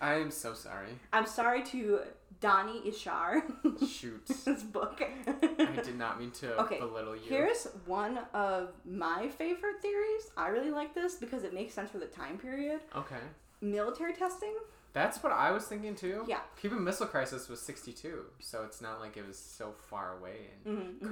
I 0.02 0.16
am 0.20 0.32
so 0.32 0.54
sorry. 0.54 0.90
I'm 1.14 1.26
sorry 1.26 1.64
to 1.66 2.00
Donnie 2.42 2.82
Eichar. 2.86 3.42
Shoot. 3.88 4.26
this 4.28 4.64
book. 4.64 5.02
I 5.28 5.82
did 5.84 5.98
not 5.98 6.20
mean 6.20 6.32
to 6.32 6.60
Okay, 6.62 6.80
belittle 6.80 7.16
you. 7.16 7.22
Here's 7.28 7.68
one 7.86 8.20
of 8.34 8.70
my 8.86 9.30
favorite 9.38 9.82
theories. 9.82 10.30
I 10.38 10.48
really 10.50 10.72
like 10.72 10.94
this 10.94 11.16
because 11.16 11.44
it 11.44 11.54
makes 11.54 11.74
sense 11.74 11.90
for 11.92 11.98
the 12.00 12.06
time 12.08 12.38
period. 12.38 12.82
Okay. 12.96 13.16
Military 13.62 14.14
testing. 14.14 14.54
That's 14.94 15.22
what 15.24 15.32
I 15.34 15.52
was 15.52 15.66
thinking 15.66 15.96
too. 15.96 16.24
Yeah. 16.28 16.40
Cuban 16.60 16.84
Missile 16.84 17.08
Crisis 17.08 17.50
was 17.50 17.62
62, 17.62 18.26
so 18.40 18.64
it's 18.64 18.82
not 18.82 19.00
like 19.02 19.18
it 19.18 19.28
was 19.28 19.38
so 19.38 19.74
far 19.90 20.18
away 20.18 20.36
in 20.66 20.72
Mhm, 20.72 21.00
mhm. 21.00 21.10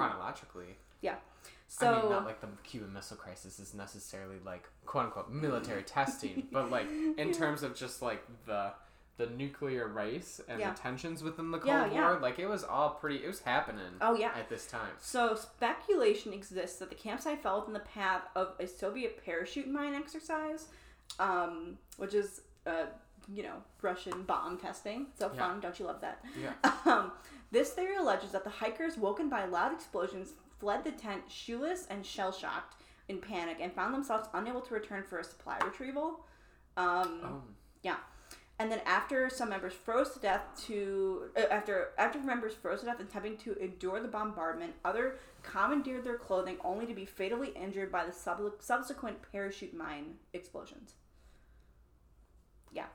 Chronologically. 1.11 1.29
So 1.67 1.87
I 1.87 2.01
mean, 2.01 2.09
not 2.11 2.25
like 2.25 2.39
the 2.39 2.47
Cuban 2.63 2.93
Missile 2.93 3.17
Crisis 3.17 3.59
is 3.59 3.73
necessarily 3.73 4.37
like 4.45 4.67
quote 4.85 5.05
unquote 5.05 5.31
military 5.31 5.83
testing, 5.97 6.47
but 6.51 6.69
like 6.69 6.87
in 7.17 7.31
terms 7.31 7.63
of 7.63 7.75
just 7.75 8.01
like 8.01 8.23
the 8.45 8.73
the 9.17 9.27
nuclear 9.27 9.87
race 9.87 10.41
and 10.47 10.59
Yeah. 10.59 10.71
the 10.71 10.79
tensions 10.79 11.21
within 11.21 11.51
the 11.51 11.59
Cold 11.59 11.67
Yeah, 11.67 11.87
War. 11.87 12.13
yeah. 12.13 12.19
Like 12.19 12.39
it 12.39 12.47
was 12.47 12.63
all 12.63 12.91
pretty. 12.91 13.23
It 13.23 13.27
was 13.27 13.41
happening 13.41 13.85
Oh 14.01 14.15
yeah. 14.15 14.31
at 14.35 14.49
this 14.49 14.65
time. 14.65 14.89
So 14.99 15.35
speculation 15.35 16.33
exists 16.33 16.79
that 16.79 16.89
the 16.89 16.95
campsite 16.95 17.41
fell 17.43 17.59
within 17.59 17.73
the 17.73 17.79
path 17.79 18.23
of 18.35 18.53
a 18.59 18.65
Soviet 18.67 19.23
parachute 19.23 19.67
mine 19.67 19.93
exercise, 19.93 20.67
um, 21.19 21.77
which 21.97 22.13
is 22.13 22.41
uh, 22.65 22.85
you 23.31 23.43
know 23.43 23.55
Russian 23.81 24.23
bomb 24.23 24.57
testing. 24.57 25.07
So 25.17 25.31
Yeah. 25.33 25.39
fun, 25.39 25.59
don't 25.59 25.79
you 25.79 25.85
love 25.85 26.01
that? 26.01 26.23
Yeah. 26.39 26.53
Um, 26.85 27.11
this 27.51 27.69
theory 27.71 27.95
alleges 27.97 28.31
that 28.31 28.43
the 28.43 28.49
hikers, 28.49 28.97
woken 28.97 29.29
by 29.29 29.45
loud 29.45 29.73
explosions, 29.73 30.33
fled 30.59 30.83
the 30.83 30.91
tent 30.91 31.23
shoeless 31.29 31.87
and 31.89 32.05
shell 32.05 32.31
shocked 32.31 32.81
in 33.09 33.19
panic 33.19 33.57
and 33.59 33.73
found 33.73 33.93
themselves 33.93 34.27
unable 34.33 34.61
to 34.61 34.73
return 34.73 35.03
for 35.03 35.19
a 35.19 35.23
supply 35.23 35.57
retrieval. 35.63 36.25
Um, 36.77 37.21
Oh. 37.23 37.95
and 38.59 38.71
then 38.71 38.81
after 38.85 39.29
some 39.29 39.49
members 39.49 39.73
froze 39.73 40.11
to 40.11 40.19
death 40.19 40.41
to 40.67 41.29
uh, 41.35 41.41
after 41.51 41.89
after 41.97 42.19
members 42.19 42.53
froze 42.53 42.79
to 42.81 42.85
death 42.85 42.99
attempting 42.99 43.35
to 43.37 43.55
endure 43.57 43.99
the 43.99 44.07
bombardment, 44.07 44.73
other 44.85 45.17
commandeered 45.41 46.03
their 46.05 46.17
clothing 46.17 46.57
only 46.63 46.85
to 46.85 46.93
be 46.93 47.03
fatally 47.05 47.49
injured 47.49 47.91
by 47.91 48.05
the 48.05 48.11
sub- 48.13 48.53
subsequent 48.61 49.17
parachute 49.31 49.73
mine 49.73 50.15
explosions. 50.33 50.93
Yeah. 52.71 52.85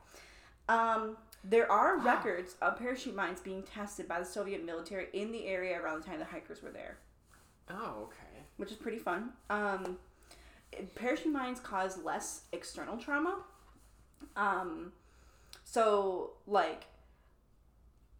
Um, 0.69 1.17
there 1.45 1.71
are 1.71 1.99
Wow. 1.99 2.05
records 2.05 2.57
of 2.63 2.79
parachute 2.79 3.15
mines 3.15 3.41
being 3.41 3.63
tested 3.63 4.09
by 4.09 4.19
the 4.21 4.25
Soviet 4.27 4.65
military 4.65 5.09
in 5.13 5.33
the 5.33 5.47
area 5.47 5.81
around 5.81 6.03
the 6.03 6.07
time 6.07 6.19
the 6.19 6.25
hikers 6.25 6.63
were 6.63 6.71
there, 6.71 6.99
Oh, 7.71 8.05
okay. 8.05 8.45
which 8.57 8.71
is 8.71 8.77
pretty 8.77 8.99
fun. 8.99 9.31
Um, 9.51 9.99
parachute 10.95 11.33
mines 11.33 11.61
cause 11.61 12.03
less 12.03 12.43
external 12.53 12.97
trauma. 12.97 13.39
Um, 14.37 14.93
so, 15.65 16.33
like, 16.47 16.85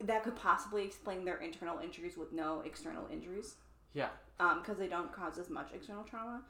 that 0.01 0.23
could 0.23 0.37
possibly 0.37 0.85
explain 0.85 1.25
their 1.25 1.39
internal 1.39 1.79
injuries 1.79 2.17
with 2.17 2.33
no 2.33 2.63
external 2.65 3.07
injuries. 3.13 3.55
Yeah. 3.95 4.09
Um, 4.39 4.61
because 4.61 4.79
they 4.79 4.87
don't 4.87 5.13
cause 5.13 5.39
as 5.39 5.51
much 5.51 5.69
external 5.75 6.05
trauma. 6.05 6.43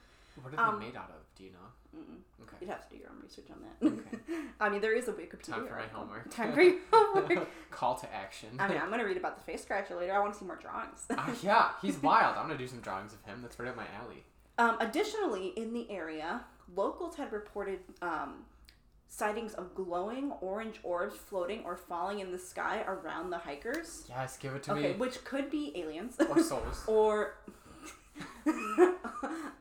What 0.42 0.52
are 0.54 0.56
they 0.56 0.62
Um, 0.62 0.78
made 0.78 0.96
out 0.96 1.10
of? 1.10 1.22
Do 1.36 1.44
you 1.44 1.50
know? 1.50 1.98
Mm-mm. 1.98 2.42
Okay. 2.42 2.56
You'd 2.60 2.70
have 2.70 2.86
to 2.88 2.94
do 2.94 3.00
your 3.00 3.10
own 3.10 3.20
research 3.22 3.46
on 3.50 3.62
that. 3.62 3.98
Okay. 3.98 4.42
I 4.60 4.68
mean, 4.68 4.80
there 4.80 4.92
is 4.94 5.08
a 5.08 5.12
Wikipedia. 5.12 5.42
Time 5.54 5.66
for 5.66 5.74
my 5.76 5.86
homework. 5.86 6.30
Time 6.34 6.52
for 6.52 6.60
your 6.62 6.76
homework. 6.92 7.48
Call 7.70 7.94
to 7.96 8.14
action. 8.14 8.50
I 8.58 8.68
mean, 8.68 8.78
I'm 8.78 8.90
gonna 8.90 9.04
read 9.04 9.16
about 9.16 9.36
the 9.36 9.42
face 9.42 9.62
scratcher 9.62 9.96
later. 9.96 10.12
I 10.12 10.18
want 10.18 10.32
to 10.34 10.38
see 10.38 10.44
more 10.44 10.56
drawings. 10.56 11.06
Uh, 11.10 11.32
yeah, 11.42 11.70
he's 11.82 12.00
wild. 12.02 12.36
I'm 12.36 12.46
gonna 12.46 12.58
do 12.58 12.68
some 12.68 12.80
drawings 12.80 13.12
of 13.14 13.22
him. 13.24 13.40
That's 13.42 13.58
right 13.58 13.68
up 13.68 13.76
my 13.76 13.86
alley. 14.02 14.24
Um, 14.58 14.76
additionally, 14.80 15.48
in 15.56 15.72
the 15.72 15.90
area, 15.90 16.42
locals 16.74 17.16
had 17.16 17.32
reported 17.32 17.78
um, 18.02 18.44
sightings 19.06 19.54
of 19.54 19.74
glowing 19.74 20.32
orange 20.40 20.80
orbs 20.82 21.16
floating 21.16 21.64
or 21.64 21.76
falling 21.76 22.18
in 22.20 22.32
the 22.32 22.38
sky 22.38 22.84
around 22.86 23.30
the 23.30 23.38
hikers. 23.38 24.04
Yes, 24.08 24.36
give 24.36 24.54
it 24.54 24.62
to 24.64 24.72
Okay, 24.72 24.92
me. 24.92 24.98
which 24.98 25.24
could 25.24 25.48
be 25.50 25.72
aliens 25.76 26.16
Or 26.28 26.42
souls. 26.42 26.82
or 26.86 27.34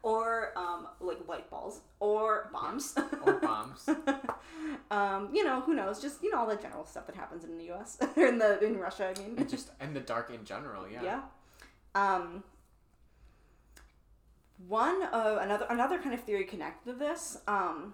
or 0.03 0.51
um, 0.55 0.87
like 0.99 1.27
light 1.27 1.49
balls 1.49 1.81
or 1.99 2.49
bombs. 2.53 2.95
or 3.25 3.33
bombs. 3.33 3.89
um, 4.91 5.29
you 5.33 5.43
know, 5.43 5.61
who 5.61 5.73
knows? 5.73 6.01
Just 6.01 6.23
you 6.23 6.31
know 6.31 6.39
all 6.39 6.47
the 6.47 6.55
general 6.55 6.85
stuff 6.85 7.05
that 7.07 7.15
happens 7.15 7.43
in 7.43 7.57
the 7.57 7.65
U.S. 7.65 7.97
or 8.15 8.25
in 8.25 8.37
the 8.37 8.63
in 8.63 8.77
Russia. 8.77 9.13
I 9.15 9.19
mean, 9.19 9.35
And 9.37 9.49
just 9.49 9.71
in 9.81 9.93
the 9.93 9.99
dark 9.99 10.29
in 10.29 10.43
general. 10.45 10.87
Yeah. 10.87 11.03
yeah. 11.03 11.21
Um, 11.95 12.43
one 14.67 15.03
of 15.03 15.37
another 15.37 15.67
another 15.69 15.99
kind 15.99 16.13
of 16.13 16.21
theory 16.21 16.45
connected 16.45 16.91
to 16.91 16.97
this. 16.97 17.37
Um, 17.47 17.93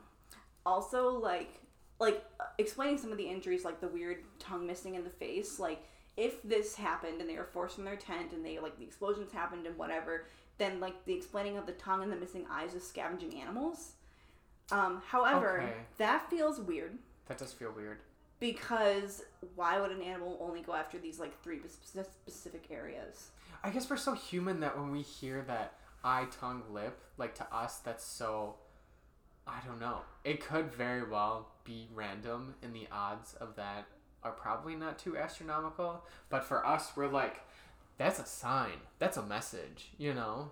also 0.66 1.20
like 1.20 1.60
like 2.00 2.24
uh, 2.40 2.46
explaining 2.58 2.98
some 2.98 3.12
of 3.12 3.18
the 3.18 3.28
injuries, 3.28 3.64
like 3.64 3.80
the 3.80 3.88
weird 3.88 4.24
tongue 4.40 4.66
missing 4.66 4.96
in 4.96 5.04
the 5.04 5.10
face. 5.10 5.60
Like 5.60 5.84
if 6.18 6.42
this 6.44 6.76
happened 6.76 7.22
and 7.22 7.30
they 7.30 7.38
were 7.38 7.46
forced 7.46 7.76
from 7.76 7.86
their 7.86 7.96
tent 7.96 8.34
and 8.34 8.46
they 8.46 8.60
like 8.60 8.78
the 8.78 8.84
explosions 8.84 9.32
happened 9.32 9.66
and 9.66 9.78
whatever, 9.78 10.26
then 10.58 10.80
like 10.80 11.06
the 11.06 11.14
explaining 11.14 11.58
of 11.58 11.66
the 11.66 11.72
tongue 11.74 12.04
and 12.04 12.12
the 12.12 12.16
missing 12.16 12.46
eyes 12.50 12.76
of 12.76 12.82
scavenging 12.84 13.40
animals. 13.42 13.94
Um, 14.72 15.02
however, 15.08 15.62
Okay. 15.62 15.74
that 15.98 16.30
feels 16.30 16.60
weird 16.60 16.98
That 17.28 17.38
does 17.38 17.52
feel 17.54 17.72
weird. 17.72 18.00
because 18.40 19.24
why 19.56 19.80
would 19.80 19.92
an 19.92 20.02
animal 20.02 20.38
only 20.42 20.62
go 20.62 20.74
after 20.74 20.98
these 20.98 21.20
like 21.20 21.42
three 21.44 21.60
specific 21.68 22.68
areas? 22.72 23.30
I 23.64 23.70
guess 23.70 23.90
we're 23.90 23.98
so 23.98 24.14
human 24.14 24.60
that 24.62 24.78
when 24.78 24.92
we 24.92 25.02
hear 25.02 25.42
that 25.48 25.74
eye, 26.04 26.28
tongue, 26.40 26.64
lip, 26.72 27.00
like 27.18 27.34
to 27.36 27.56
us, 27.56 27.78
that's 27.80 28.06
so. 28.06 28.56
I 29.46 29.60
don't 29.66 29.80
know. 29.80 30.00
It 30.24 30.40
could 30.46 30.74
very 30.74 31.04
well 31.04 31.50
be 31.66 31.90
random, 31.94 32.56
and 32.64 32.74
the 32.74 32.88
odds 32.92 33.34
of 33.36 33.56
that 33.58 33.86
are 34.24 34.32
probably 34.32 34.76
not 34.76 34.98
too 34.98 35.18
astronomical. 35.18 36.06
But 36.30 36.46
for 36.46 36.66
us, 36.66 36.92
we're 36.96 37.08
like, 37.10 37.42
that's 37.98 38.20
a 38.20 38.26
sign. 38.26 38.80
That's 39.00 39.18
a 39.18 39.24
message, 39.24 39.92
you 39.98 40.14
know? 40.14 40.52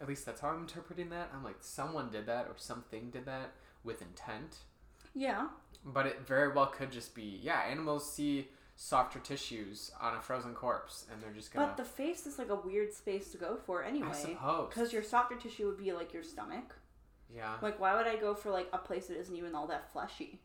At 0.00 0.08
least 0.08 0.24
that's 0.26 0.40
how 0.40 0.48
I'm 0.48 0.60
interpreting 0.60 1.10
that. 1.10 1.30
I'm 1.34 1.42
like, 1.42 1.56
someone 1.60 2.10
did 2.10 2.26
that 2.26 2.46
or 2.46 2.54
something 2.56 3.10
did 3.10 3.26
that 3.26 3.52
with 3.84 4.00
intent. 4.00 4.58
Yeah. 5.14 5.48
But 5.84 6.06
it 6.06 6.20
very 6.26 6.52
well 6.52 6.66
could 6.66 6.92
just 6.92 7.14
be, 7.14 7.40
yeah, 7.42 7.62
animals 7.68 8.10
see 8.12 8.48
softer 8.76 9.18
tissues 9.18 9.90
on 10.00 10.14
a 10.16 10.20
frozen 10.20 10.54
corpse, 10.54 11.06
and 11.12 11.20
they're 11.20 11.32
just 11.32 11.52
gonna. 11.52 11.66
But 11.66 11.76
the 11.76 11.84
face 11.84 12.26
is 12.26 12.38
like 12.38 12.48
a 12.48 12.54
weird 12.54 12.92
space 12.92 13.32
to 13.32 13.38
go 13.38 13.56
for 13.56 13.82
anyway. 13.82 14.08
I 14.08 14.10
anyway. 14.12 14.34
suppose. 14.34 14.68
Because 14.68 14.92
your 14.92 15.02
softer 15.02 15.34
tissue 15.34 15.66
would 15.66 15.78
be 15.78 15.92
like 15.92 16.12
your 16.12 16.22
stomach. 16.22 16.76
Yeah. 17.34 17.54
Like, 17.60 17.80
why 17.80 17.96
would 17.96 18.06
I 18.06 18.16
go 18.16 18.34
for 18.34 18.50
like 18.50 18.68
a 18.72 18.78
place 18.78 19.06
that 19.06 19.18
isn't 19.18 19.36
even 19.36 19.54
all 19.54 19.66
that 19.66 19.90
fleshy? 19.92 20.40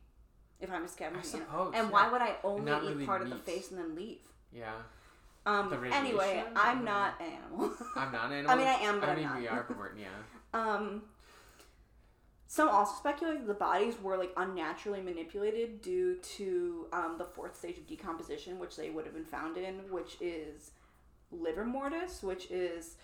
If 0.60 0.72
I'm 0.72 0.86
a 0.86 0.88
scavenging 0.88 1.41
animal? 1.41 1.66
suppose, 1.66 1.74
And 1.76 1.88
yeah. 1.88 1.94
why 1.94 2.12
would 2.12 2.22
I 2.22 2.36
only 2.44 2.72
not 2.72 2.84
eat 2.84 2.89
really 2.89 3.06
part 3.06 3.22
of 3.22 3.30
the 3.30 3.36
face 3.36 3.70
and 3.70 3.80
then 3.80 3.96
leave? 3.96 4.22
Yeah. 4.52 4.74
Um. 5.46 5.74
Anyway. 5.91 6.44
I'm 6.56 6.86
not 6.86 7.16
an 7.20 7.34
animal. 7.34 7.74
I'm 7.96 8.12
not 8.12 8.26
an 8.28 8.34
animal. 8.34 8.52
I 8.52 8.56
mean, 8.56 8.68
I 8.68 8.74
am, 8.74 9.00
but 9.00 9.10
I 9.10 9.12
I'm 9.12 9.18
mean, 9.18 9.28
not. 9.28 9.39
we 9.39 9.48
are, 9.48 9.66
but 9.68 9.78
we're, 9.78 9.96
yeah. 9.98 10.08
Um, 10.56 11.02
some 12.46 12.70
also 12.70 12.94
speculate 12.96 13.39
that 13.39 13.48
the 13.48 13.56
bodies 13.56 13.96
were 14.00 14.16
like 14.16 14.32
unnaturally 14.38 15.02
manipulated 15.02 15.82
due 15.82 16.18
to 16.18 16.86
um, 16.94 17.16
the 17.18 17.26
fourth 17.26 17.58
stage 17.58 17.80
of 17.80 17.88
decomposition, 17.88 18.60
which 18.60 18.76
they 18.76 18.91
would 18.91 19.06
have 19.06 19.16
been 19.16 19.26
found 19.26 19.58
in, 19.58 19.80
which 19.89 20.18
is 20.22 20.70
livor 21.32 21.66
mortis, 21.66 22.22
which 22.22 22.52
is 22.52 22.98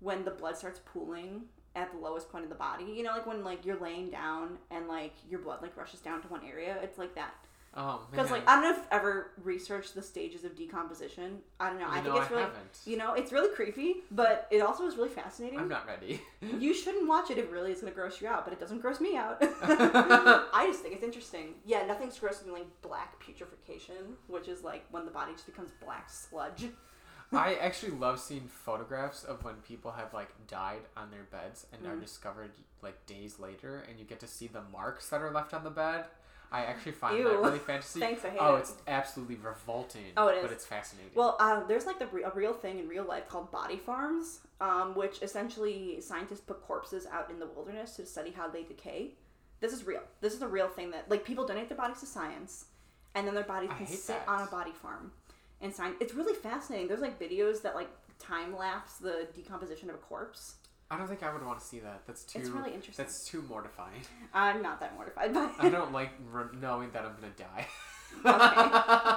when 0.00 0.24
the 0.24 0.32
blood 0.32 0.56
starts 0.58 0.80
pooling 0.84 1.42
at 1.76 1.92
the 1.92 1.98
lowest 1.98 2.32
point 2.32 2.42
of 2.42 2.50
the 2.50 2.56
body. 2.56 2.84
You 2.84 3.04
know, 3.04 3.12
like 3.12 3.26
when 3.26 3.44
like 3.44 3.64
you're 3.64 3.78
laying 3.78 4.10
down 4.10 4.58
and 4.72 4.88
like 4.88 5.14
your 5.30 5.38
blood 5.38 5.62
like 5.62 5.76
rushes 5.76 6.00
down 6.00 6.20
to 6.22 6.28
one 6.28 6.40
area. 6.44 6.76
It's 6.82 6.98
like 6.98 7.14
that. 7.14 7.32
Oh, 7.78 8.00
Because 8.10 8.30
like 8.30 8.48
I 8.48 8.54
don't 8.54 8.62
know 8.64 8.70
if 8.70 8.76
you've 8.78 8.86
ever 8.90 9.32
researched 9.44 9.94
the 9.94 10.00
stages 10.02 10.44
of 10.44 10.56
decomposition. 10.56 11.40
I 11.60 11.68
don't 11.68 11.78
know. 11.78 11.86
I 11.88 12.00
think 12.00 12.16
it's 12.16 12.26
I 12.26 12.30
really 12.30 12.42
haven't. 12.44 12.78
you 12.86 12.96
know 12.96 13.12
it's 13.12 13.32
really 13.32 13.54
creepy, 13.54 13.96
but 14.10 14.48
it 14.50 14.60
also 14.60 14.86
is 14.86 14.96
really 14.96 15.10
fascinating. 15.10 15.58
I'm 15.60 15.68
not 15.68 15.86
ready. 15.86 16.20
You 16.58 16.72
shouldn't 16.72 17.06
watch 17.08 17.30
it 17.30 17.36
It 17.38 17.50
really 17.50 17.72
is 17.72 17.80
gonna 17.80 17.92
gross 17.92 18.20
you 18.20 18.28
out, 18.28 18.44
but 18.44 18.52
it 18.54 18.60
doesn't 18.60 18.80
gross 18.80 18.98
me 19.00 19.16
out. 19.16 19.38
I 19.42 20.64
just 20.68 20.80
think 20.82 20.94
it's 20.94 21.04
interesting. 21.04 21.54
Yeah, 21.66 21.84
nothing's 21.86 22.18
grosser 22.18 22.44
than 22.44 22.54
like 22.54 22.66
black 22.82 23.20
putrefaction, 23.20 24.16
which 24.28 24.48
is 24.48 24.62
like 24.64 24.84
when 24.90 25.04
the 25.04 25.10
body 25.10 25.32
just 25.32 25.46
becomes 25.46 25.70
black 25.84 26.08
sludge. 26.10 26.66
I 27.32 27.56
actually 27.56 27.92
love 27.92 28.20
seeing 28.20 28.46
photographs 28.48 29.24
of 29.24 29.42
when 29.44 29.56
people 29.56 29.90
have 29.90 30.14
like 30.14 30.28
died 30.46 30.82
on 30.96 31.10
their 31.10 31.24
beds 31.24 31.66
and 31.72 31.84
are 31.86 31.96
Mm. 31.96 32.00
discovered 32.00 32.52
like 32.82 33.04
days 33.06 33.38
later, 33.40 33.84
and 33.88 33.98
you 33.98 34.04
get 34.04 34.20
to 34.20 34.26
see 34.28 34.46
the 34.46 34.62
marks 34.72 35.08
that 35.10 35.20
are 35.20 35.30
left 35.32 35.52
on 35.52 35.64
the 35.64 35.70
bed. 35.70 36.04
I 36.52 36.64
actually 36.64 36.92
find 36.92 37.18
Ew. 37.18 37.24
that 37.24 37.38
really 37.40 37.58
fantasy. 37.58 38.00
Thanks, 38.06 38.24
I 38.24 38.30
hate 38.30 38.38
oh, 38.40 38.56
it. 38.56 38.60
it's 38.60 38.74
absolutely 38.86 39.36
revolting. 39.36 40.12
Oh, 40.16 40.28
it 40.28 40.42
But 40.42 40.52
it's 40.52 40.64
fascinating. 40.66 41.12
Well, 41.14 41.36
uh, 41.40 41.64
there's 41.66 41.86
like 41.86 41.98
the 41.98 42.06
re- 42.06 42.22
a 42.22 42.30
real 42.30 42.52
thing 42.52 42.78
in 42.78 42.88
real 42.88 43.04
life 43.04 43.28
called 43.28 43.50
body 43.50 43.76
farms, 43.76 44.40
um, 44.60 44.94
which 44.94 45.22
essentially 45.22 46.00
scientists 46.00 46.40
put 46.40 46.62
corpses 46.62 47.06
out 47.10 47.30
in 47.30 47.38
the 47.38 47.46
wilderness 47.46 47.96
to 47.96 48.06
study 48.06 48.30
how 48.30 48.48
they 48.48 48.62
decay. 48.62 49.12
This 49.60 49.72
is 49.72 49.86
real. 49.86 50.02
This 50.20 50.34
is 50.34 50.42
a 50.42 50.48
real 50.48 50.68
thing 50.68 50.90
that 50.92 51.10
like 51.10 51.24
people 51.24 51.46
donate 51.46 51.68
their 51.68 51.78
bodies 51.78 52.00
to 52.00 52.06
science, 52.06 52.66
and 53.14 53.26
then 53.26 53.34
their 53.34 53.44
bodies 53.44 53.70
I 53.72 53.78
can 53.78 53.86
sit 53.86 54.06
that. 54.08 54.28
on 54.28 54.46
a 54.46 54.50
body 54.50 54.72
farm, 54.72 55.12
and 55.60 55.74
science. 55.74 55.96
It's 56.00 56.14
really 56.14 56.34
fascinating. 56.34 56.88
There's 56.88 57.00
like 57.00 57.18
videos 57.18 57.62
that 57.62 57.74
like 57.74 57.88
time 58.18 58.56
lapse 58.56 58.98
the 58.98 59.26
decomposition 59.34 59.88
of 59.88 59.96
a 59.96 59.98
corpse. 59.98 60.56
I 60.90 60.96
don't 60.98 61.08
think 61.08 61.22
I 61.24 61.32
would 61.32 61.44
want 61.44 61.58
to 61.58 61.64
see 61.66 61.80
that. 61.80 62.02
That's 62.06 62.22
too. 62.24 62.38
It's 62.38 62.48
really 62.48 62.72
interesting. 62.72 63.04
That's 63.04 63.24
too 63.26 63.42
mortifying. 63.48 64.02
I'm 64.32 64.62
not 64.62 64.78
that 64.80 64.94
mortified 64.94 65.34
by 65.34 65.44
it. 65.46 65.50
I 65.58 65.68
don't 65.68 65.92
like 65.92 66.10
re- 66.32 66.44
knowing 66.60 66.90
that 66.92 67.04
I'm 67.04 67.14
gonna 67.16 67.32
die. 67.36 67.66
Okay. 68.24 69.16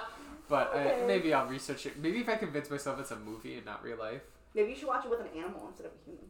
but 0.49 0.73
Okay. 0.73 1.03
uh, 1.03 1.07
maybe 1.07 1.33
I'll 1.33 1.45
research 1.47 1.85
it. 1.85 1.97
Maybe 1.99 2.19
if 2.19 2.27
I 2.27 2.35
convince 2.35 2.69
myself 2.69 2.99
it's 2.99 3.11
a 3.11 3.15
movie 3.15 3.55
and 3.55 3.65
not 3.65 3.83
real 3.83 3.97
life. 3.97 4.21
Maybe 4.55 4.71
you 4.71 4.75
should 4.75 4.87
watch 4.87 5.05
it 5.05 5.11
with 5.11 5.19
an 5.21 5.27
animal 5.37 5.67
instead 5.69 5.85
of 5.85 5.91
a 5.93 6.05
human. 6.05 6.25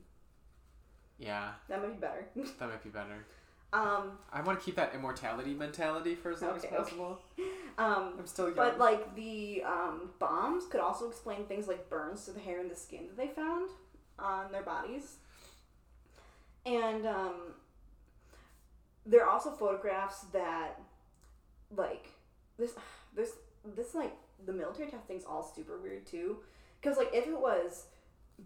Yeah, 1.18 1.52
That 1.68 1.82
might 1.82 1.94
be 1.94 2.00
better. 2.00 2.26
that 2.60 2.70
might 2.70 2.84
be 2.84 2.90
better. 2.90 3.26
um, 3.74 4.12
I 4.32 4.42
want 4.42 4.60
to 4.60 4.66
keep 4.66 4.76
that 4.76 4.94
immortality 4.94 5.54
mentality 5.54 6.16
for 6.16 6.32
as 6.32 6.42
long 6.42 6.52
Okay, 6.52 6.68
as 6.68 6.74
okay. 6.74 6.76
possible. 6.78 7.20
um, 7.78 8.14
I'm 8.20 8.28
still 8.28 8.48
young. 8.48 8.56
But 8.56 8.78
like 8.78 9.16
the 9.16 9.64
um, 9.66 10.10
bombs 10.20 10.66
could 10.70 10.82
also 10.82 11.08
explain 11.10 11.46
things 11.46 11.68
like 11.68 11.90
burns 11.90 12.26
to 12.26 12.32
the 12.32 12.40
hair 12.40 12.60
and 12.60 12.70
the 12.70 12.76
skin 12.76 13.08
that 13.08 13.18
they 13.18 13.28
found 13.34 13.70
on 14.20 14.52
their 14.52 14.64
bodies. 14.64 15.16
And 16.66 17.06
um, 17.06 17.36
there 19.06 19.24
are 19.26 19.30
also 19.30 19.52
photographs 19.52 20.22
that, 20.34 20.80
like, 21.76 22.10
this 22.58 22.74
this, 23.16 23.32
this 23.76 23.96
like 23.96 24.16
the 24.46 24.54
military 24.54 24.90
testing's 24.90 25.24
all 25.26 25.44
super 25.44 25.78
weird 25.80 26.06
too, 26.06 26.38
because 26.82 26.98
like 26.98 27.10
if 27.14 27.26
it 27.28 27.40
was 27.40 27.86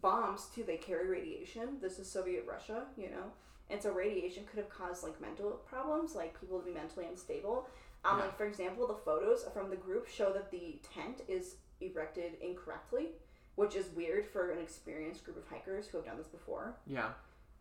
bombs 0.01 0.47
too, 0.53 0.63
they 0.63 0.77
carry 0.77 1.07
radiation. 1.07 1.77
This 1.81 1.99
is 1.99 2.09
Soviet 2.09 2.45
Russia, 2.47 2.85
you 2.97 3.09
know, 3.09 3.31
and 3.69 3.81
so 3.81 3.91
radiation 3.91 4.43
could 4.45 4.59
have 4.59 4.69
caused 4.69 5.03
like 5.03 5.19
mental 5.19 5.51
problems, 5.67 6.15
like 6.15 6.39
people 6.39 6.59
to 6.59 6.65
be 6.65 6.71
mentally 6.71 7.05
unstable. 7.07 7.67
Um, 8.05 8.17
Yeah. 8.17 8.25
like 8.25 8.37
for 8.37 8.45
example, 8.45 8.85
the 8.87 8.95
photos 8.95 9.45
from 9.53 9.69
the 9.69 9.75
group 9.75 10.07
show 10.07 10.31
that 10.33 10.51
the 10.51 10.79
tent 10.93 11.21
is 11.27 11.55
erected 11.81 12.33
incorrectly, 12.41 13.09
which 13.55 13.75
is 13.75 13.87
weird 13.95 14.25
for 14.27 14.51
an 14.51 14.59
experienced 14.59 15.23
group 15.25 15.37
of 15.37 15.47
hikers 15.47 15.87
who 15.87 15.97
have 15.97 16.05
done 16.05 16.17
this 16.17 16.27
before. 16.27 16.75
Yeah. 16.87 17.09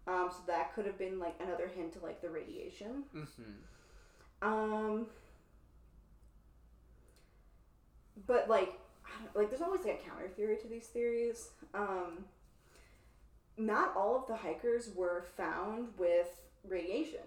Um, 0.07 0.29
so 0.31 0.39
that 0.49 0.75
could 0.75 0.87
have 0.87 0.99
been 0.99 1.19
like 1.19 1.35
another 1.41 1.69
hint 1.69 1.93
to 1.95 2.01
like 2.01 2.21
the 2.21 2.29
radiation. 2.31 3.05
Mm-hmm. 3.15 4.47
Um, 4.49 5.07
but 8.27 8.49
like, 8.49 8.73
like 9.35 9.51
there's 9.51 9.63
always 9.63 9.85
like 9.85 10.01
a 10.05 10.09
counter 10.09 10.29
theory 10.29 10.57
to 10.59 10.69
these 10.69 10.87
theories. 10.87 11.51
Um, 11.75 12.25
not 13.57 13.95
all 13.97 14.17
of 14.17 14.27
the 14.27 14.37
hikers 14.37 14.91
were 14.95 15.25
found 15.37 15.89
with 15.99 16.41
radiation, 16.69 17.21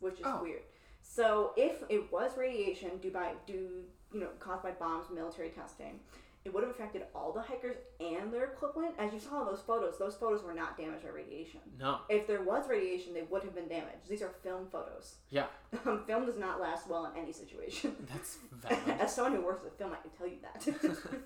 which 0.00 0.14
is 0.20 0.26
Oh. 0.26 0.42
weird. 0.42 0.62
So 1.02 1.52
if 1.56 1.82
it 1.88 2.12
was 2.12 2.36
radiation 2.36 2.98
due 2.98 3.10
by 3.10 3.32
due 3.46 3.84
you 4.12 4.20
know 4.20 4.28
caused 4.38 4.62
by 4.62 4.72
bombs, 4.72 5.06
military 5.12 5.48
testing, 5.48 5.98
it 6.44 6.54
would 6.54 6.62
have 6.62 6.70
affected 6.70 7.02
all 7.14 7.32
the 7.32 7.42
hikers 7.42 7.76
and 8.00 8.32
their 8.32 8.44
equipment. 8.44 8.94
As 8.98 9.12
you 9.12 9.20
saw 9.20 9.40
in 9.42 9.46
those 9.46 9.60
photos, 9.60 9.98
those 9.98 10.14
photos 10.16 10.42
were 10.42 10.54
not 10.54 10.76
damaged 10.78 11.04
by 11.04 11.10
radiation. 11.10 11.60
No. 11.78 11.98
If 12.08 12.26
there 12.26 12.42
was 12.42 12.66
radiation, 12.68 13.12
they 13.12 13.22
would 13.22 13.42
have 13.44 13.54
been 13.54 13.68
damaged. 13.68 14.08
These 14.08 14.22
are 14.22 14.30
film 14.42 14.66
photos. 14.72 15.16
Yeah. 15.28 15.46
Um, 15.84 16.02
film 16.06 16.24
does 16.24 16.38
not 16.38 16.58
last 16.60 16.88
well 16.88 17.04
in 17.14 17.22
any 17.22 17.32
situation. 17.32 17.94
That's 18.10 18.38
valid. 18.52 19.00
As 19.00 19.14
someone 19.14 19.34
who 19.34 19.44
works 19.44 19.62
with 19.62 19.74
film, 19.76 19.92
I 19.92 19.96
can 19.96 20.10
tell 20.16 20.26
you 20.26 20.38
that. 20.42 20.66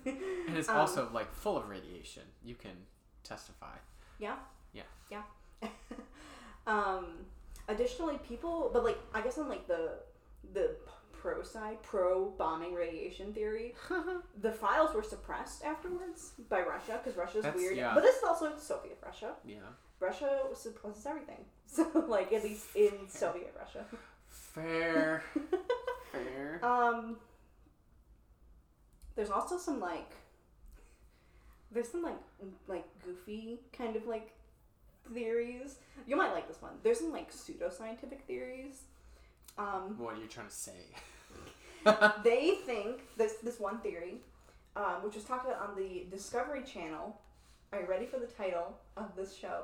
and 0.47 0.57
it's 0.57 0.67
Um, 0.69 0.77
also 0.77 1.09
like 1.13 1.33
full 1.33 1.55
of 1.57 1.69
radiation. 1.69 2.23
You 2.43 2.55
can 2.55 2.75
testify. 3.23 3.77
Yeah. 4.19 4.35
Yeah. 4.73 4.83
Yeah. 5.09 5.23
um, 6.67 7.05
additionally, 7.69 8.17
people, 8.27 8.69
but 8.73 8.83
like 8.83 8.97
I 9.13 9.21
guess 9.21 9.37
on 9.37 9.47
like 9.49 9.67
the 9.67 9.91
the 10.53 10.75
pro 11.25 11.41
side, 11.41 11.81
pro 11.81 12.29
bombing 12.37 12.73
radiation 12.75 13.33
theory, 13.33 13.73
the 14.41 14.51
files 14.51 14.93
were 14.93 15.01
suppressed 15.01 15.63
afterwards 15.63 16.33
by 16.49 16.61
Russia 16.61 16.99
because 17.03 17.17
Russia's 17.17 17.41
That's- 17.43 17.59
weird. 17.59 17.75
yeah. 17.77 17.95
But 17.95 18.03
this 18.03 18.17
is 18.17 18.23
also 18.23 18.55
Soviet 18.59 18.99
Russia. 19.03 19.31
yeah. 19.43 19.57
Russia 19.99 20.41
suppresses 20.53 21.05
everything. 21.05 21.43
So 21.67 21.83
like 22.07 22.31
at 22.31 22.43
least 22.43 22.67
in 22.75 22.93
Soviet 23.09 23.53
Russia. 23.59 23.83
Fair. 24.29 25.23
Fair. 26.11 26.59
Um, 26.63 27.17
there's 29.15 29.31
also 29.31 29.57
some 29.57 29.79
like, 29.79 30.11
there's 31.71 31.89
some 31.89 32.03
like 32.03 32.19
like 32.67 32.85
goofy 33.03 33.59
kind 33.75 33.95
of 33.95 34.05
like 34.05 34.29
theories. 35.11 35.79
You 36.07 36.15
might 36.15 36.33
like 36.33 36.47
this 36.47 36.61
one. 36.61 36.73
There's 36.83 36.99
some 36.99 37.11
like 37.11 37.31
pseudoscientific 37.33 38.21
theories. 38.27 38.83
Um, 39.57 39.95
What 39.97 40.13
are 40.15 40.21
you 40.21 40.27
trying 40.27 40.47
to 40.47 40.53
say? 40.53 40.79
they 42.23 42.55
think 42.65 43.01
this 43.17 43.35
this 43.43 43.59
one 43.59 43.79
theory, 43.79 44.15
um, 44.75 45.03
which 45.03 45.15
was 45.15 45.23
talked 45.23 45.45
about 45.45 45.69
on 45.69 45.75
the 45.75 46.05
Discovery 46.09 46.63
Channel. 46.63 47.15
Are 47.71 47.81
you 47.81 47.87
ready 47.87 48.05
for 48.05 48.19
the 48.19 48.27
title 48.27 48.77
of 48.97 49.15
this 49.15 49.35
show? 49.35 49.63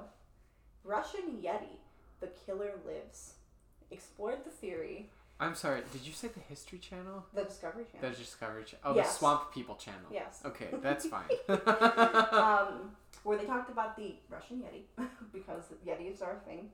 Russian 0.83 1.39
Yeti, 1.43 1.77
the 2.19 2.27
killer 2.45 2.73
lives. 2.85 3.33
Explored 3.89 4.45
the 4.45 4.51
theory. 4.51 5.09
I'm 5.39 5.55
sorry. 5.55 5.81
Did 5.91 6.05
you 6.05 6.13
say 6.13 6.27
the 6.27 6.39
History 6.39 6.77
Channel? 6.77 7.25
The 7.33 7.43
Discovery 7.43 7.85
Channel. 7.91 8.09
The 8.09 8.15
Discovery 8.15 8.63
Channel. 8.63 8.83
Oh, 8.85 8.93
the 8.93 9.03
Swamp 9.03 9.51
People 9.53 9.75
Channel. 9.75 10.09
Yes. 10.11 10.41
Okay, 10.45 10.67
that's 10.81 11.07
fine. 11.07 11.25
um, 11.49 12.91
where 13.23 13.37
they 13.37 13.45
talked 13.45 13.69
about 13.69 13.97
the 13.97 14.15
Russian 14.29 14.61
Yeti 14.61 15.05
because 15.33 15.63
Yetis 15.85 16.21
are 16.21 16.37
a 16.37 16.47
thing, 16.47 16.69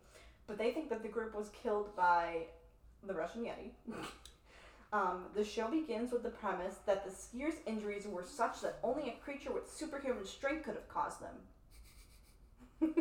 but 0.47 0.57
they 0.57 0.71
think 0.71 0.89
that 0.89 1.01
the 1.01 1.09
group 1.09 1.33
was 1.35 1.49
killed 1.63 1.95
by 1.95 2.47
the 3.05 3.13
Russian 3.13 3.43
Yeti. 3.43 3.71
Um, 4.93 5.25
the 5.35 5.43
show 5.43 5.67
begins 5.67 6.11
with 6.11 6.23
the 6.23 6.29
premise 6.29 6.75
that 6.85 7.03
the 7.03 7.11
skiers' 7.11 7.55
injuries 7.65 8.07
were 8.07 8.23
such 8.23 8.61
that 8.61 8.79
only 8.83 9.09
a 9.09 9.23
creature 9.23 9.51
with 9.51 9.69
superhuman 9.69 10.25
strength 10.25 10.63
could 10.63 10.75
have 10.75 10.87
caused 10.87 11.19
them. 11.21 11.35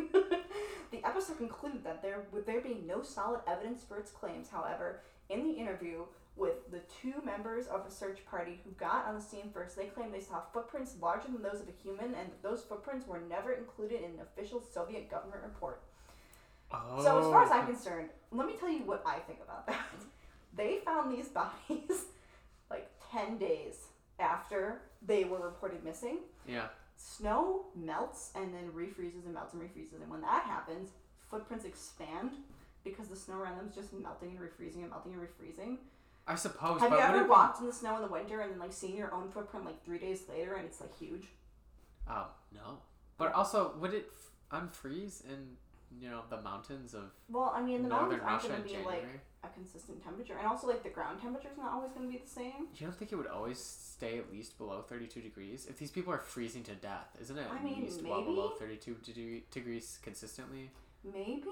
the 0.91 1.05
episode 1.05 1.37
concluded 1.37 1.83
that 1.83 2.01
there 2.01 2.25
would 2.31 2.45
there 2.45 2.61
be 2.61 2.81
no 2.85 3.03
solid 3.03 3.41
evidence 3.47 3.83
for 3.87 3.97
its 3.97 4.11
claims. 4.11 4.49
However, 4.49 5.01
in 5.29 5.43
the 5.43 5.51
interview 5.51 6.03
with 6.35 6.69
the 6.71 6.81
two 7.01 7.13
members 7.25 7.67
of 7.67 7.85
a 7.85 7.91
search 7.91 8.25
party 8.29 8.59
who 8.63 8.71
got 8.71 9.05
on 9.05 9.15
the 9.15 9.21
scene 9.21 9.49
first, 9.53 9.75
they 9.75 9.85
claimed 9.85 10.13
they 10.13 10.19
saw 10.19 10.41
footprints 10.53 10.95
larger 11.01 11.27
than 11.31 11.41
those 11.41 11.61
of 11.61 11.67
a 11.67 11.83
human, 11.83 12.13
and 12.15 12.29
that 12.29 12.43
those 12.43 12.63
footprints 12.63 13.07
were 13.07 13.21
never 13.29 13.53
included 13.53 13.99
in 13.99 14.11
an 14.11 14.19
official 14.21 14.61
Soviet 14.61 15.09
government 15.09 15.41
report. 15.43 15.81
oh. 16.71 17.03
So, 17.03 17.19
as 17.19 17.25
far 17.25 17.43
as 17.43 17.51
I'm 17.51 17.65
concerned, 17.65 18.09
let 18.31 18.47
me 18.47 18.53
tell 18.59 18.69
you 18.69 18.83
what 18.83 19.03
I 19.05 19.19
think 19.19 19.39
about 19.43 19.65
that. 19.67 19.79
They 20.57 20.79
found 20.83 21.11
these 21.15 21.27
bodies 21.29 22.05
like 22.69 22.89
10 23.11 23.37
days 23.37 23.85
after 24.19 24.81
they 25.05 25.23
were 25.23 25.39
reported 25.39 25.83
missing. 25.83 26.17
Yeah. 26.47 26.67
Snow 26.97 27.65
melts 27.75 28.31
and 28.35 28.53
then 28.53 28.71
refreezes 28.75 29.25
and 29.25 29.33
melts 29.35 29.53
and 29.53 29.61
refreezes, 29.61 30.01
and 30.01 30.09
when 30.09 30.21
that 30.21 30.43
happens, 30.43 30.89
footprints 31.29 31.63
expand 31.63 32.31
because 32.83 33.07
the 33.07 33.15
snow 33.15 33.35
around 33.37 33.57
them 33.57 33.67
is 33.67 33.75
just 33.75 33.93
melting 33.93 34.31
and 34.31 34.39
refreezing 34.39 34.81
and 34.81 34.89
melting 34.89 35.13
and 35.13 35.21
refreezing. 35.21 35.77
I 36.27 36.35
suppose. 36.35 36.81
Have 36.81 36.89
but 36.89 36.97
you 36.99 37.05
ever 37.05 37.27
walked 37.27 37.59
in 37.61 37.67
the 37.67 37.73
snow 37.73 37.95
in 37.97 38.01
the 38.01 38.07
winter 38.07 38.41
and 38.41 38.51
then 38.51 38.59
like 38.59 38.73
seen 38.73 38.97
your 38.97 39.13
own 39.13 39.29
footprint 39.29 39.65
like 39.65 39.83
three 39.85 39.99
days 39.99 40.23
later 40.27 40.55
and 40.55 40.65
it's 40.65 40.81
like 40.81 40.97
huge? 40.97 41.27
Oh 42.09 42.27
no. 42.53 42.79
But 43.17 43.33
also, 43.33 43.73
would 43.79 43.93
it 43.93 44.09
f- 44.51 44.61
unfreeze 44.61 45.23
in 45.25 45.55
you 46.01 46.09
know 46.09 46.21
the 46.29 46.41
mountains 46.41 46.93
of 46.93 47.11
Well, 47.29 47.53
I 47.55 47.61
mean, 47.61 47.83
the 47.83 47.89
northern 47.89 48.19
mountains 48.19 48.23
aren't 48.23 48.43
Russia 48.43 48.47
going 48.47 48.61
in 48.61 48.63
to 48.63 48.67
be 48.67 48.73
January? 48.73 49.01
like 49.03 49.19
a 49.43 49.47
consistent 49.49 50.03
temperature, 50.03 50.35
and 50.37 50.47
also 50.47 50.67
like 50.67 50.83
the 50.83 50.89
ground 50.89 51.21
temperature 51.21 51.49
is 51.51 51.57
not 51.57 51.71
always 51.71 51.91
going 51.91 52.05
to 52.07 52.11
be 52.11 52.17
the 52.23 52.29
same. 52.29 52.67
You 52.75 52.87
don't 52.87 52.95
think 52.97 53.11
it 53.11 53.15
would 53.15 53.27
always 53.27 53.59
stay 53.59 54.17
at 54.17 54.31
least 54.31 54.57
below 54.57 54.81
32 54.89 55.21
degrees? 55.21 55.67
If 55.69 55.77
these 55.77 55.91
people 55.91 56.11
are 56.13 56.17
freezing 56.19 56.63
to 56.63 56.75
death, 56.75 57.15
isn't 57.21 57.37
it 57.37 57.45
I 57.51 57.55
at 57.57 57.63
mean, 57.63 57.81
least 57.83 58.03
well 58.03 58.23
below 58.23 58.53
maybe. 58.59 58.75
32 58.77 58.95
degree- 59.13 59.43
degrees 59.51 59.99
consistently? 60.03 60.71
Maybe, 61.03 61.43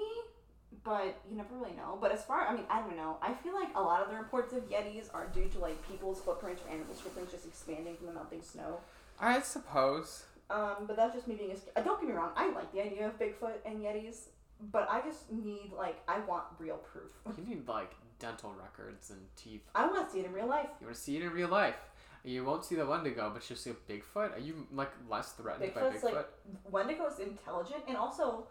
but 0.83 1.15
you 1.29 1.37
never 1.37 1.55
really 1.55 1.73
know. 1.75 1.97
But 2.01 2.11
as 2.11 2.23
far, 2.23 2.47
I 2.47 2.53
mean, 2.55 2.65
I 2.69 2.81
don't 2.81 2.97
know. 2.97 3.17
I 3.21 3.33
feel 3.33 3.53
like 3.53 3.69
a 3.75 3.81
lot 3.81 4.01
of 4.01 4.09
the 4.09 4.15
reports 4.17 4.51
of 4.53 4.67
Yetis 4.69 5.13
are 5.13 5.27
due 5.27 5.47
to 5.49 5.59
like 5.59 5.77
people's 5.87 6.19
footprints 6.21 6.61
or 6.65 6.69
animals' 6.73 6.99
footprints 7.01 7.31
just 7.33 7.45
expanding 7.45 7.95
from 7.95 8.07
the 8.07 8.13
melting 8.13 8.41
snow. 8.41 8.79
I 9.19 9.41
suppose. 9.41 10.23
Um, 10.49 10.85
but 10.87 10.95
that's 10.97 11.15
just 11.15 11.27
me 11.27 11.35
being 11.35 11.51
a. 11.51 11.79
uh, 11.79 11.83
Don't 11.83 11.99
get 11.99 12.09
me 12.09 12.15
wrong. 12.15 12.31
I 12.35 12.51
like 12.51 12.71
the 12.73 12.81
idea 12.83 13.07
of 13.07 13.17
Bigfoot 13.17 13.55
and 13.65 13.81
Yetis, 13.81 14.27
but 14.59 14.87
I 14.89 15.01
just 15.01 15.31
need 15.31 15.71
like 15.77 16.01
I 16.07 16.19
want 16.21 16.45
real 16.59 16.77
proof. 16.77 17.11
You 17.37 17.55
need 17.55 17.67
like 17.67 17.91
dental 18.19 18.53
records 18.53 19.09
and 19.09 19.19
teeth. 19.35 19.61
I 19.75 19.85
want 19.87 20.07
to 20.07 20.11
see 20.13 20.19
it 20.19 20.25
in 20.25 20.33
real 20.33 20.47
life. 20.47 20.69
You 20.79 20.87
want 20.87 20.95
to 20.95 21.01
see 21.01 21.17
it 21.17 21.23
in 21.23 21.31
real 21.31 21.49
life. 21.49 21.75
You 22.23 22.43
won't 22.43 22.65
see 22.65 22.75
the 22.75 22.85
Wendigo, 22.85 23.29
but 23.33 23.47
you'll 23.49 23.57
see 23.59 23.69
a 23.69 23.73
Bigfoot. 23.91 24.35
Are 24.35 24.39
you 24.39 24.65
like 24.73 24.89
less 25.09 25.33
threatened 25.33 25.73
by 25.75 25.81
Bigfoot's 25.81 26.03
Bigfoot? 26.03 26.13
like 26.15 26.29
Wendigo's 26.71 27.19
intelligent, 27.19 27.83
and 27.87 27.95
also 27.97 28.47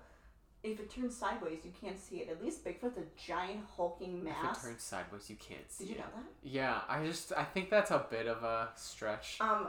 if 0.63 0.81
it 0.81 0.91
turns 0.91 1.17
sideways, 1.17 1.59
you 1.65 1.73
can't 1.79 1.99
see 1.99 2.17
it. 2.17 2.29
At 2.31 2.43
least 2.43 2.65
Bigfoot's 2.65 2.97
a 2.99 3.03
giant 3.27 3.61
hulking 3.77 4.23
mass. 4.25 4.59
if 4.59 4.65
it 4.65 4.69
turns 4.69 4.83
sideways, 4.83 5.29
you 5.29 5.37
can't 5.37 5.71
see 5.71 5.85
Did 5.85 5.91
you 5.91 5.97
it. 5.97 5.99
know 5.99 6.07
that? 6.17 6.49
Yeah, 6.49 6.81
I 6.89 7.05
just 7.05 7.33
I 7.37 7.45
think 7.45 7.69
that's 7.69 7.91
a 7.91 8.07
bit 8.11 8.27
of 8.27 8.43
a 8.45 8.69
stretch. 8.77 9.39
Um, 9.41 9.69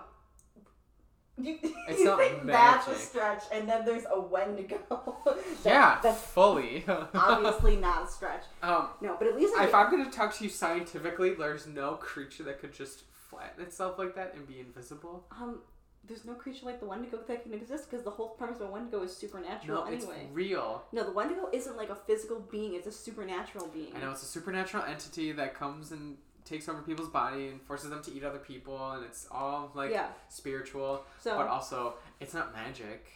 you, 1.38 1.58
It's 1.62 2.00
you 2.00 2.06
not 2.06 2.18
think 2.20 2.46
that's 2.46 2.88
a 2.88 2.96
stretch, 2.96 3.44
and 3.52 3.68
then 3.68 3.86
there's 3.86 4.06
a 4.12 4.20
Wendigo. 4.20 4.78
That- 5.64 5.72
yeah, 5.72 6.00
that's 6.04 6.22
fully. 6.22 6.86
obviously 7.14 7.76
not 7.78 8.04
a 8.08 8.08
stretch. 8.08 8.44
um, 8.62 8.90
No, 9.02 9.16
but 9.18 9.28
at 9.28 9.36
least 9.36 9.54
I 9.58 9.66
if 9.66 9.74
I'm 9.74 9.90
gonna 9.90 10.12
talk 10.12 10.34
to 10.36 10.44
you 10.44 10.50
scientifically, 10.50 11.34
there's 11.34 11.66
no 11.68 11.94
creature 11.96 12.44
that 12.44 12.60
could 12.60 12.72
just 12.74 13.04
flatten 13.12 13.64
itself 13.64 13.98
like 13.98 14.16
that 14.16 14.34
and 14.36 14.48
be 14.48 14.60
invisible. 14.60 15.26
um, 15.32 15.60
there's 16.08 16.24
no 16.24 16.36
creature 16.36 16.68
like 16.68 16.80
the 16.80 16.86
Wendigo 16.86 17.18
that 17.28 17.42
can 17.42 17.52
exist 17.56 17.90
because 17.90 18.04
the 18.06 18.12
whole 18.12 18.30
premise 18.30 18.58
of 18.60 18.70
a 18.70 18.72
Wendigo 18.72 19.02
is 19.02 19.16
supernatural 19.18 19.86
No, 19.86 19.92
it's 19.92 20.06
anyway. 20.06 20.28
real. 20.32 20.84
No, 20.92 21.04
the 21.04 21.12
Wendigo 21.12 21.50
isn't 21.52 21.76
like 21.78 21.90
a 21.90 21.96
physical 21.96 22.40
being; 22.52 22.76
it's 22.76 22.86
a 22.86 22.92
supernatural 22.92 23.68
being. 23.74 23.92
I 23.96 24.02
know 24.02 24.12
it's 24.12 24.22
a 24.22 24.28
supernatural 24.28 24.84
entity 24.84 25.32
that 25.32 25.56
comes 25.56 25.92
and 25.92 26.18
takes 26.46 26.70
over 26.70 26.82
people's 26.82 27.10
body 27.10 27.48
and 27.48 27.62
forces 27.62 27.90
them 27.90 28.02
to 28.04 28.14
eat 28.14 28.24
other 28.24 28.40
people, 28.40 28.92
and 28.92 29.04
it's 29.04 29.28
all 29.32 29.72
like 29.74 29.92
yeah. 29.92 30.08
spiritual, 30.30 31.04
So 31.20 31.38
but 31.38 31.48
also 31.48 31.96
it's 32.20 32.34
not 32.34 32.54
magic. 32.54 33.08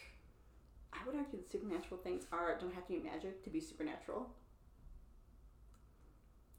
I 0.92 0.98
would 1.06 1.14
argue 1.14 1.38
that 1.38 1.50
supernatural 1.50 2.00
things 2.02 2.24
are 2.32 2.58
don't 2.60 2.74
have 2.74 2.86
to 2.88 2.92
be 2.92 2.98
magic 2.98 3.44
to 3.44 3.50
be 3.50 3.60
supernatural. 3.60 4.28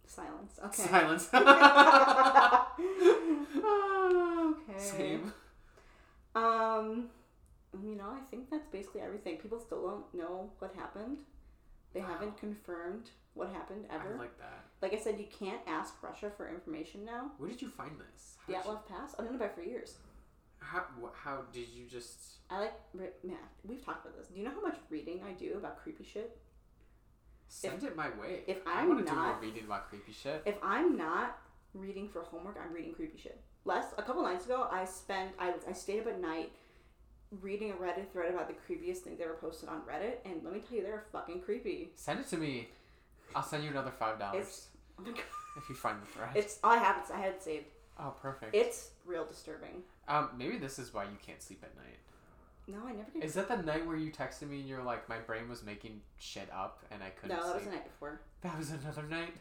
Silence. 0.08 0.60
Okay. 0.64 0.84
Silence. 0.84 1.30
okay. 4.70 4.80
Same. 4.80 5.34
Um, 6.36 7.10
you 7.84 7.96
know, 7.96 8.10
I 8.10 8.20
think 8.30 8.50
that's 8.50 8.68
basically 8.68 9.02
everything. 9.02 9.38
People 9.38 9.60
still 9.60 9.82
don't 9.82 10.14
know 10.14 10.50
what 10.60 10.74
happened. 10.76 11.18
They 11.94 12.00
haven't 12.00 12.38
confirmed 12.38 13.10
what 13.34 13.50
happened 13.50 13.86
ever. 13.90 14.16
I 14.16 14.20
like 14.20 14.38
that. 14.40 14.66
Like 14.82 14.94
I 14.94 14.98
said, 14.98 15.20
you 15.20 15.28
can't 15.28 15.62
ask 15.68 15.94
Russia 16.04 16.32
for 16.36 16.50
information 16.50 17.06
now. 17.06 17.32
Where 17.38 17.50
did 17.50 17.62
you 17.62 17.70
find 17.70 17.92
this? 18.00 18.36
How 18.48 18.54
The 18.54 18.60
did 18.60 18.66
you- 18.70 18.80
Pass. 18.96 19.16
I've 19.18 19.26
known 19.26 19.36
about 19.36 19.50
it 19.50 19.56
for 19.56 19.62
years. 19.64 19.96
How, 20.60 20.82
wh- 21.02 21.16
how 21.16 21.44
did 21.54 21.70
you 21.70 21.86
just. 21.88 22.18
I 22.50 22.60
like 22.60 22.74
man. 22.94 23.38
We've 23.68 23.84
talked 23.84 24.06
about 24.06 24.18
this. 24.18 24.28
Do 24.28 24.38
you 24.40 24.46
know 24.46 24.52
how 24.52 24.62
much 24.62 24.78
reading 24.90 25.22
I 25.28 25.32
do 25.34 25.56
about 25.58 25.78
creepy 25.82 26.04
shit? 26.04 26.38
Send 27.48 27.84
it 27.84 27.96
my 27.96 28.10
way. 28.20 28.44
if 28.48 28.60
I 28.66 28.82
I'm 28.82 28.88
want 28.90 29.06
to 29.06 29.12
do 29.12 29.18
more 29.18 29.28
not- 29.30 29.42
reading 29.42 29.64
about 29.66 29.90
creepy 29.90 30.12
shit. 30.14 30.42
If 30.46 30.56
I'm 30.64 30.98
not 30.98 31.38
reading 31.74 32.08
for 32.10 32.22
homework, 32.22 32.58
I'm 32.64 32.74
reading 32.74 32.94
creepy 32.94 33.18
shit. 33.18 33.40
Last 33.66 33.94
a 33.98 34.04
couple 34.04 34.24
nights 34.24 34.46
ago, 34.46 34.68
I 34.72 34.86
spent 34.86 35.32
I, 35.40 35.54
I 35.68 35.74
stayed 35.74 36.02
up 36.02 36.08
at 36.08 36.22
night 36.22 36.52
reading 37.42 37.72
a 37.72 37.76
Reddit 37.76 38.12
thread 38.12 38.34
about 38.34 38.48
the 38.50 38.54
creepiest 38.74 38.98
things 39.00 39.20
ever 39.22 39.34
posted 39.36 39.70
on 39.70 39.82
Reddit, 39.82 40.16
and 40.26 40.44
let 40.44 40.54
me 40.54 40.60
tell 40.60 40.78
you, 40.78 40.84
they're 40.84 41.06
fucking 41.12 41.42
creepy. 41.42 41.92
Send 41.96 42.20
it 42.20 42.28
to 42.30 42.38
me. 42.38 42.68
I'll 43.36 43.44
send 43.44 43.64
you 43.64 43.70
another 43.70 43.92
five 43.92 44.20
dollars 44.20 44.68
oh 45.00 45.04
if 45.58 45.68
you 45.70 45.76
find 45.76 46.02
the 46.02 46.06
thread. 46.06 46.30
it's 46.36 46.60
I 46.64 46.78
have 46.78 46.98
it. 46.98 47.14
I 47.14 47.20
had 47.20 47.30
it 47.34 47.44
saved. 47.44 47.66
oh, 48.00 48.14
perfect. 48.22 48.56
It's 48.56 48.92
real 49.06 49.26
disturbing. 49.26 49.84
um, 50.08 50.30
maybe 50.38 50.58
this 50.58 50.80
is 50.80 50.94
why 50.94 51.04
you 51.04 51.18
can't 51.26 51.42
sleep 51.42 51.64
at 51.64 51.76
night. 51.76 51.98
No, 52.68 52.88
I 52.88 52.92
never 52.94 53.10
get. 53.14 53.24
Is 53.24 53.34
that 53.34 53.48
the 53.48 53.58
night 53.58 53.86
where 53.86 53.98
you 53.98 54.12
texted 54.12 54.48
me 54.50 54.60
and 54.60 54.70
you're 54.70 54.84
like, 54.84 55.10
my 55.10 55.18
brain 55.18 55.50
was 55.50 55.64
making 55.64 56.00
shit 56.20 56.48
up 56.54 56.84
and 56.92 57.02
I 57.04 57.10
couldn't 57.10 57.36
No, 57.36 57.44
that 57.44 57.54
was 57.56 57.64
sleep? 57.64 57.66
the 57.72 57.76
night 57.78 57.86
before. 57.92 58.22
That 58.42 58.58
was 58.58 58.70
another 58.72 59.04
night. 59.04 59.34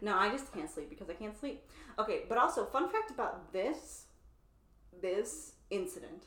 No, 0.00 0.16
I 0.16 0.28
just 0.30 0.52
can't 0.52 0.70
sleep 0.70 0.90
because 0.90 1.08
I 1.10 1.14
can't 1.14 1.38
sleep. 1.38 1.62
Okay, 1.98 2.22
but 2.28 2.38
also 2.38 2.64
fun 2.66 2.88
fact 2.88 3.10
about 3.10 3.52
this 3.52 4.04
this 5.00 5.52
incident. 5.70 6.24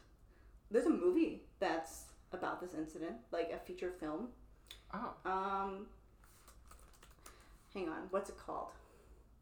There's 0.69 0.85
a 0.85 0.89
movie 0.89 1.41
that's 1.59 2.03
about 2.31 2.61
this 2.61 2.73
incident, 2.73 3.13
like 3.31 3.51
a 3.53 3.57
feature 3.59 3.91
film. 3.99 4.29
Oh, 4.93 5.13
Um 5.29 5.87
Hang 7.73 7.89
on, 7.89 8.07
what's 8.09 8.29
it 8.29 8.37
called? 8.37 8.69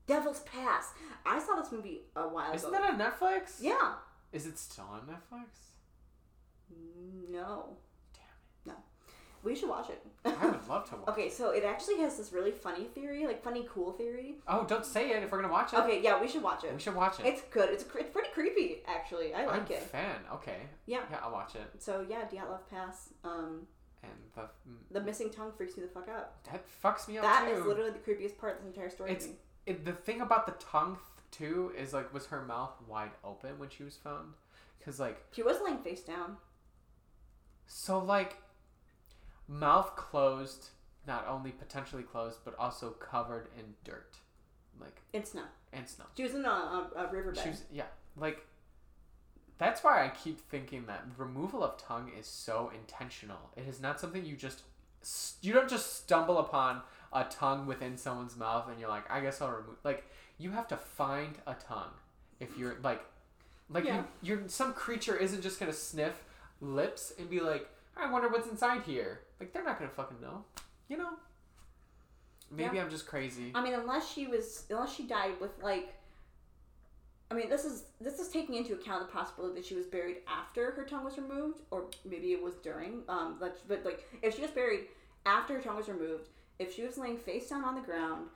Devil's 0.08 0.40
Pass. 0.42 0.94
I 1.26 1.40
saw 1.40 1.56
this 1.56 1.72
movie 1.72 2.02
a 2.16 2.22
while 2.28 2.48
ago. 2.48 2.56
isn't 2.56 2.72
that 2.72 2.82
on 2.84 2.98
Netflix? 3.00 3.58
yeah. 3.62 3.94
Is 4.32 4.46
it 4.46 4.58
still 4.60 4.86
on 4.92 5.02
Netflix? 5.02 5.48
No. 7.32 7.78
Damn 8.14 8.24
it. 8.24 8.68
No. 8.68 8.74
We 9.44 9.56
should 9.56 9.70
watch 9.70 9.90
it. 9.90 10.06
I 10.26 10.46
would 10.48 10.68
love 10.70 10.88
to 10.90 10.96
watch. 10.98 11.08
It. 11.08 11.12
Okay, 11.12 11.30
so 11.30 11.50
it 11.52 11.64
actually 11.64 11.98
has 12.00 12.18
this 12.18 12.32
really 12.34 12.52
funny 12.52 12.86
theory, 12.86 13.26
like 13.26 13.44
funny 13.44 13.68
cool 13.74 13.94
theory. 13.94 14.36
Oh, 14.48 14.66
don't 14.68 14.86
say 14.86 15.10
it 15.12 15.24
if 15.24 15.32
we're 15.32 15.42
gonna 15.42 15.52
watch 15.54 15.74
it. 15.74 15.80
Okay, 15.80 16.02
yeah, 16.04 16.20
we 16.22 16.28
should 16.28 16.44
watch 16.44 16.64
it. 16.64 16.74
We 16.74 16.80
should 16.80 16.96
watch 16.96 17.20
it. 17.20 17.26
It's 17.26 17.42
good. 17.52 17.70
It's, 17.70 17.84
it's 17.96 18.10
pretty 18.12 18.30
creepy, 18.34 18.82
actually. 18.88 19.34
I 19.34 19.46
like 19.46 19.62
I'm 19.62 19.68
a 19.68 19.74
it. 19.78 19.84
fan. 19.84 20.16
Okay. 20.34 20.58
Yeah. 20.86 21.00
Yeah, 21.10 21.18
I'll 21.24 21.32
watch 21.32 21.56
it. 21.56 21.82
So 21.82 22.06
yeah, 22.08 22.26
Dyatlov 22.32 22.68
Pass. 22.70 23.10
Um, 23.24 23.68
And 24.04 24.12
the 24.36 24.50
the 24.92 25.02
missing 25.02 25.30
tongue 25.30 25.52
freaks 25.58 25.76
me 25.78 25.84
the 25.84 25.90
fuck 25.90 26.08
out. 26.10 26.44
that 26.46 26.64
fucks 26.84 27.08
me 27.08 27.18
up 27.18 27.24
That 27.24 27.46
too. 27.48 27.60
is 27.60 27.66
literally 27.66 27.92
the 27.92 28.00
creepiest 28.00 28.38
part 28.38 28.58
of 28.60 28.66
this 28.66 28.74
entire 28.76 28.90
story. 28.90 29.12
It's- 29.12 29.30
it, 29.66 29.86
the 29.86 29.92
thing 29.94 30.22
about 30.22 30.46
the 30.48 30.54
tongue 30.54 30.96
th- 30.96 31.06
too 31.32 31.72
is 31.78 31.94
like 31.94 32.12
was 32.14 32.26
her 32.28 32.42
mouth 32.44 32.72
wide 32.88 33.12
open 33.24 33.60
when 33.60 33.70
she 33.70 33.84
was 33.84 33.96
found 33.98 34.34
because 34.80 35.00
like 35.00 35.22
She 35.32 35.44
was 35.44 35.58
laying 35.64 35.80
face 35.80 36.02
down. 36.02 36.38
so 37.68 38.00
like 38.00 38.38
mouth 39.48 39.96
closed 39.96 40.70
not 41.06 41.28
only 41.28 41.52
potentially 41.52 42.04
closed 42.04 42.40
but 42.46 42.56
also 42.58 42.92
covered 42.92 43.48
in 43.58 43.66
dirt 43.84 44.16
like 44.80 45.02
in 45.14 45.26
snow. 45.26 45.44
and 45.74 45.88
snow 45.88 46.06
She 46.16 46.24
was 46.24 46.34
in 46.36 46.46
a, 46.46 46.50
a, 46.50 46.90
a 46.96 47.08
riverbed. 47.12 47.40
she 47.44 47.50
was 47.50 47.64
yeah 47.72 47.86
like 48.16 48.46
that's 49.60 49.84
why 49.84 50.04
i 50.04 50.10
keep 50.10 50.40
thinking 50.50 50.86
that 50.88 51.06
removal 51.18 51.64
of 51.64 51.78
tongue 51.78 52.10
is 52.20 52.26
so 52.26 52.72
intentional. 52.74 53.52
It 53.56 53.66
is 53.68 53.80
not 53.80 54.00
something 54.00 54.26
you 54.26 54.36
just 54.36 54.64
you 55.42 55.54
don't 55.54 55.70
just 55.70 55.96
stumble 55.98 56.40
upon 56.40 56.82
a 57.14 57.24
tongue 57.26 57.68
within 57.68 57.98
someone's 57.98 58.36
mouth 58.36 58.68
and 58.70 58.80
you're 58.80 58.90
like 58.90 59.10
i 59.10 59.20
guess 59.20 59.42
i'll 59.42 59.50
remove 59.50 59.78
like 59.84 60.04
you 60.38 60.52
have 60.52 60.68
to 60.70 60.78
find 60.78 61.36
a 61.48 61.54
tongue. 61.54 61.92
If 62.40 62.58
you're 62.58 62.78
like 62.84 63.02
like 63.70 63.86
Yeah. 63.86 63.98
you 63.98 64.38
you're 64.38 64.48
some 64.48 64.74
creature 64.74 65.16
isn't 65.16 65.42
just 65.42 65.60
gonna 65.60 65.74
sniff 65.74 66.24
lips 66.62 67.14
and 67.20 67.30
be 67.30 67.40
like 67.40 67.68
i 67.96 68.10
wonder 68.12 68.28
what's 68.30 68.48
inside 68.50 68.82
here. 68.84 69.20
Like 69.40 69.54
they're 69.54 69.64
not 69.64 69.78
gonna 69.78 69.92
fucking 69.92 70.20
know 70.22 70.46
you 70.90 70.98
know? 70.98 71.12
Maybe 72.52 72.80
i'm 72.80 72.90
just 72.90 73.06
crazy. 73.06 73.52
I 73.54 73.64
mean, 73.64 73.74
unless 73.76 74.12
she 74.12 74.26
was, 74.28 74.64
unless 74.70 74.94
she 74.94 75.04
died 75.04 75.40
with 75.40 75.52
like. 75.62 75.94
I 77.32 77.36
mean, 77.36 77.50
this 77.50 77.64
is 77.64 77.84
this 78.02 78.20
is 78.20 78.30
taking 78.30 78.56
into 78.56 78.74
account 78.74 79.06
the 79.06 79.14
possibility 79.14 79.56
that 79.56 79.66
she 79.66 79.76
was 79.76 79.86
buried 79.86 80.18
after 80.28 80.72
her 80.72 80.84
tongue 80.84 81.06
was 81.06 81.18
removed, 81.18 81.62
or 81.70 81.86
maybe 82.04 82.34
it 82.34 82.42
was 82.42 82.56
during. 82.56 83.04
Um, 83.08 83.38
but, 83.40 83.60
but 83.68 83.86
like, 83.86 84.04
if 84.24 84.36
she 84.36 84.42
was 84.42 84.52
buried 84.52 84.86
after 85.26 85.56
her 85.56 85.62
tongue 85.62 85.78
was 85.78 85.88
removed, 85.88 86.30
if 86.58 86.74
she 86.74 86.84
was 86.84 86.98
laying 86.98 87.18
face 87.18 87.50
down 87.50 87.64
on 87.64 87.76
the 87.76 87.82
ground, 87.82 88.30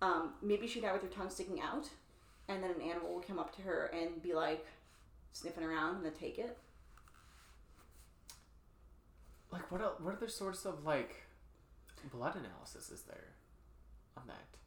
um, 0.00 0.32
maybe 0.42 0.66
she 0.66 0.80
died 0.80 0.94
with 0.94 1.02
her 1.02 1.08
tongue 1.08 1.28
sticking 1.28 1.60
out, 1.60 1.88
and 2.48 2.62
then 2.62 2.70
an 2.70 2.80
animal 2.80 3.14
would 3.14 3.26
come 3.26 3.38
up 3.38 3.54
to 3.56 3.62
her 3.62 3.90
and 3.92 4.22
be 4.22 4.32
like 4.32 4.64
sniffing 5.32 5.64
around 5.64 5.96
and 5.96 6.04
then 6.04 6.12
take 6.12 6.38
it. 6.38 6.56
Like 9.50 9.70
what? 9.70 9.80
el 9.80 9.96
what 10.00 10.14
other 10.14 10.28
sorts 10.28 10.64
of 10.64 10.84
like 10.84 11.26
blood 12.12 12.36
analysis 12.36 12.90
is 12.90 13.02
there 13.02 13.34
on 14.16 14.24
that? 14.26 14.57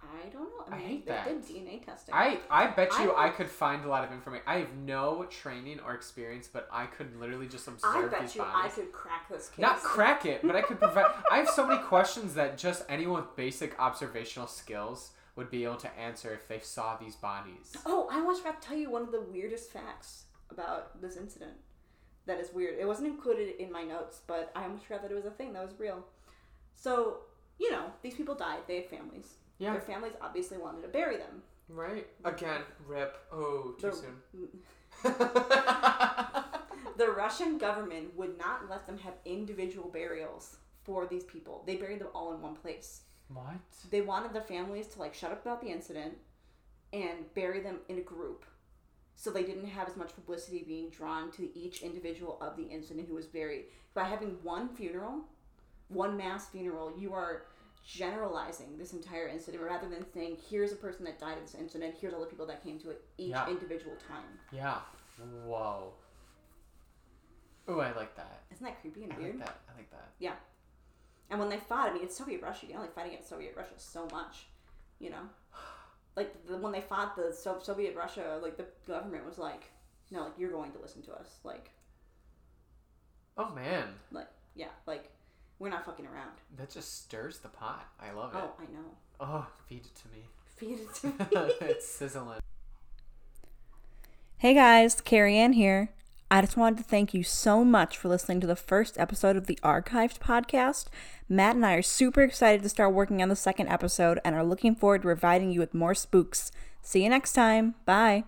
I 0.00 0.28
don't 0.28 0.44
know. 0.44 0.64
I, 0.70 0.76
I 0.76 0.78
mean, 0.78 0.86
hate 0.86 1.06
they 1.06 1.12
that. 1.12 1.24
did 1.26 1.42
DNA 1.44 1.84
testing. 1.84 2.14
I 2.14 2.38
I 2.50 2.68
bet 2.68 2.90
you 2.98 3.10
I 3.12 3.26
I, 3.26 3.28
could 3.30 3.48
find 3.48 3.84
a 3.84 3.88
lot 3.88 4.04
of 4.04 4.12
information. 4.12 4.44
I 4.46 4.58
have 4.58 4.74
no 4.74 5.24
training 5.24 5.80
or 5.84 5.94
experience, 5.94 6.48
but 6.52 6.68
I 6.72 6.86
could 6.86 7.18
literally 7.18 7.48
just 7.48 7.66
observe 7.66 7.96
I 7.96 8.06
bet 8.06 8.20
these 8.22 8.36
you 8.36 8.42
I 8.42 8.68
could 8.68 8.92
crack 8.92 9.28
this 9.28 9.48
case. 9.48 9.58
Not 9.58 9.82
crack 9.82 10.24
it, 10.24 10.42
but 10.42 10.54
I 10.54 10.62
could 10.62 10.78
provide. 10.78 11.06
I 11.30 11.38
have 11.38 11.48
so 11.48 11.66
many 11.66 11.82
questions 11.82 12.34
that 12.34 12.58
just 12.58 12.84
anyone 12.88 13.22
with 13.22 13.36
basic 13.36 13.78
observational 13.80 14.46
skills 14.46 15.10
would 15.36 15.50
be 15.50 15.64
able 15.64 15.76
to 15.76 15.98
answer 15.98 16.32
if 16.34 16.48
they 16.48 16.58
saw 16.58 16.96
these 16.96 17.14
bodies. 17.16 17.76
Oh, 17.86 18.08
I 18.10 18.16
almost 18.16 18.42
forgot 18.42 18.60
to 18.60 18.68
tell 18.68 18.76
you 18.76 18.90
one 18.90 19.02
of 19.02 19.12
the 19.12 19.20
weirdest 19.20 19.70
facts 19.72 20.24
about 20.50 21.00
this 21.00 21.16
incident. 21.16 21.52
That 22.26 22.40
is 22.40 22.52
weird. 22.52 22.78
It 22.78 22.86
wasn't 22.86 23.08
included 23.08 23.54
in 23.60 23.72
my 23.72 23.84
notes, 23.84 24.20
but 24.26 24.50
I 24.54 24.64
almost 24.64 24.84
forgot 24.84 25.02
that 25.02 25.10
it 25.10 25.14
was 25.14 25.24
a 25.24 25.30
thing 25.30 25.52
that 25.54 25.64
was 25.64 25.78
real. 25.78 26.04
So, 26.74 27.18
you 27.58 27.70
know, 27.70 27.86
these 28.02 28.14
people 28.14 28.34
died. 28.34 28.60
They 28.66 28.76
had 28.76 28.90
families. 28.90 29.34
Yeah. 29.58 29.72
Their 29.72 29.80
families 29.80 30.12
obviously 30.20 30.58
wanted 30.58 30.82
to 30.82 30.88
bury 30.88 31.16
them. 31.16 31.42
Right? 31.68 32.06
Again, 32.24 32.62
rip. 32.86 33.18
Oh, 33.32 33.74
too 33.78 33.90
The- 33.90 33.96
soon. 33.96 34.48
The 36.96 37.08
Russian 37.12 37.58
government 37.58 38.16
would 38.16 38.36
not 38.38 38.68
let 38.68 38.84
them 38.84 38.98
have 38.98 39.14
individual 39.24 39.88
burials 39.88 40.56
for 40.82 41.06
these 41.06 41.22
people. 41.22 41.62
They 41.64 41.76
buried 41.76 42.00
them 42.00 42.08
all 42.12 42.34
in 42.34 42.42
one 42.42 42.56
place. 42.56 43.02
what? 43.32 43.54
They 43.90 44.00
wanted 44.00 44.32
the 44.32 44.40
families 44.40 44.88
to 44.88 44.98
like 44.98 45.14
shut 45.14 45.30
up 45.30 45.42
about 45.42 45.60
the 45.60 45.68
incident 45.68 46.14
and 46.92 47.32
bury 47.34 47.60
them 47.60 47.76
in 47.88 47.98
a 47.98 48.00
group. 48.02 48.44
So 49.14 49.30
they 49.30 49.44
didn't 49.44 49.66
have 49.68 49.88
as 49.88 49.96
much 49.96 50.12
publicity 50.12 50.64
being 50.66 50.90
drawn 50.90 51.30
to 51.32 51.56
each 51.56 51.82
individual 51.82 52.36
of 52.40 52.56
the 52.56 52.64
incident 52.68 53.06
who 53.08 53.14
was 53.14 53.26
buried. 53.26 53.66
By 53.94 54.02
having 54.04 54.36
one 54.42 54.68
funeral, 54.68 55.20
one 55.88 56.16
mass 56.16 56.48
funeral, 56.48 56.92
you 56.98 57.12
are 57.14 57.44
generalizing 57.88 58.76
this 58.76 58.92
entire 58.92 59.28
incident 59.28 59.62
rather 59.64 59.88
than 59.88 60.04
saying, 60.12 60.36
here's 60.50 60.72
a 60.72 60.76
person 60.76 61.04
that 61.06 61.18
died 61.18 61.38
of 61.38 61.44
this 61.44 61.54
incident, 61.54 61.94
here's 61.98 62.12
all 62.12 62.20
the 62.20 62.26
people 62.26 62.44
that 62.46 62.62
came 62.62 62.78
to 62.80 62.90
it 62.90 63.02
each 63.16 63.30
Yeah. 63.30 63.48
individual 63.48 63.96
time. 64.06 64.38
Yeah. 64.52 64.80
Whoa. 65.46 65.94
Oh, 67.66 67.80
I 67.80 67.92
like 67.92 68.14
that. 68.16 68.42
Isn't 68.52 68.64
that 68.64 68.80
creepy 68.82 69.04
and 69.04 69.12
I 69.14 69.16
weird? 69.18 69.36
like 69.38 69.46
that. 69.46 69.58
I 69.72 69.76
like 69.78 69.90
that. 69.90 70.08
Yeah 70.18 70.34
and 71.30 71.38
when 71.38 71.50
they 71.50 71.58
fought, 71.58 71.90
I 71.90 71.92
mean, 71.92 72.02
it's 72.04 72.16
Soviet 72.16 72.40
Russia. 72.42 72.64
You 72.66 72.74
only 72.76 72.88
fight 72.88 73.06
against 73.08 73.28
Soviet 73.28 73.54
Russia 73.54 73.74
so 73.76 74.06
much, 74.12 74.46
you 74.98 75.10
know. 75.10 75.22
Like 76.16 76.46
the, 76.46 76.56
when 76.56 76.72
they 76.72 76.80
fought 76.80 77.14
the 77.16 77.32
so- 77.32 77.60
Soviet 77.62 77.94
Russia, 77.94 78.40
like 78.42 78.56
the 78.56 78.64
government 78.88 79.24
was 79.24 79.38
like, 79.38 79.70
"No, 80.10 80.24
like 80.24 80.32
you're 80.38 80.50
going 80.50 80.72
to 80.72 80.78
listen 80.80 81.00
to 81.02 81.12
us." 81.12 81.38
Like, 81.44 81.70
Oh 83.36 83.50
man, 83.54 83.84
like 84.10 84.26
yeah, 84.56 84.70
like 84.86 85.12
we're 85.58 85.68
not 85.70 85.84
fucking 85.84 86.06
around. 86.06 86.30
that 86.56 86.70
just 86.70 87.02
stirs 87.04 87.38
the 87.38 87.48
pot. 87.48 87.84
I 88.00 88.12
love 88.12 88.34
it. 88.34 88.40
Oh, 88.42 88.52
I 88.58 88.64
know. 88.72 88.88
Oh, 89.20 89.46
feed 89.66 89.86
it 89.86 89.94
to 90.02 90.08
me. 90.08 90.24
Feed 90.56 90.80
it 90.80 90.94
to 90.96 91.06
me. 91.08 91.54
it's 91.68 91.86
sizzling. 91.88 92.40
Hey 94.38 94.54
guys, 94.54 95.00
Carrie 95.00 95.36
Ann 95.36 95.54
here. 95.54 95.90
I 96.30 96.42
just 96.42 96.56
wanted 96.58 96.76
to 96.78 96.84
thank 96.84 97.14
you 97.14 97.22
so 97.24 97.64
much 97.64 97.96
for 97.96 98.08
listening 98.08 98.40
to 98.42 98.46
the 98.46 98.54
first 98.54 98.98
episode 98.98 99.34
of 99.36 99.46
the 99.46 99.58
Archived 99.64 100.18
podcast. 100.18 100.86
Matt 101.28 101.56
and 101.56 101.64
I 101.64 101.74
are 101.74 101.82
super 101.82 102.20
excited 102.22 102.62
to 102.62 102.68
start 102.68 102.92
working 102.92 103.22
on 103.22 103.30
the 103.30 103.36
second 103.36 103.68
episode 103.68 104.20
and 104.24 104.34
are 104.36 104.44
looking 104.44 104.74
forward 104.76 105.02
to 105.02 105.06
providing 105.06 105.50
you 105.50 105.58
with 105.58 105.72
more 105.74 105.94
spooks. 105.94 106.52
See 106.82 107.02
you 107.02 107.08
next 107.08 107.32
time. 107.32 107.74
Bye. 107.86 108.24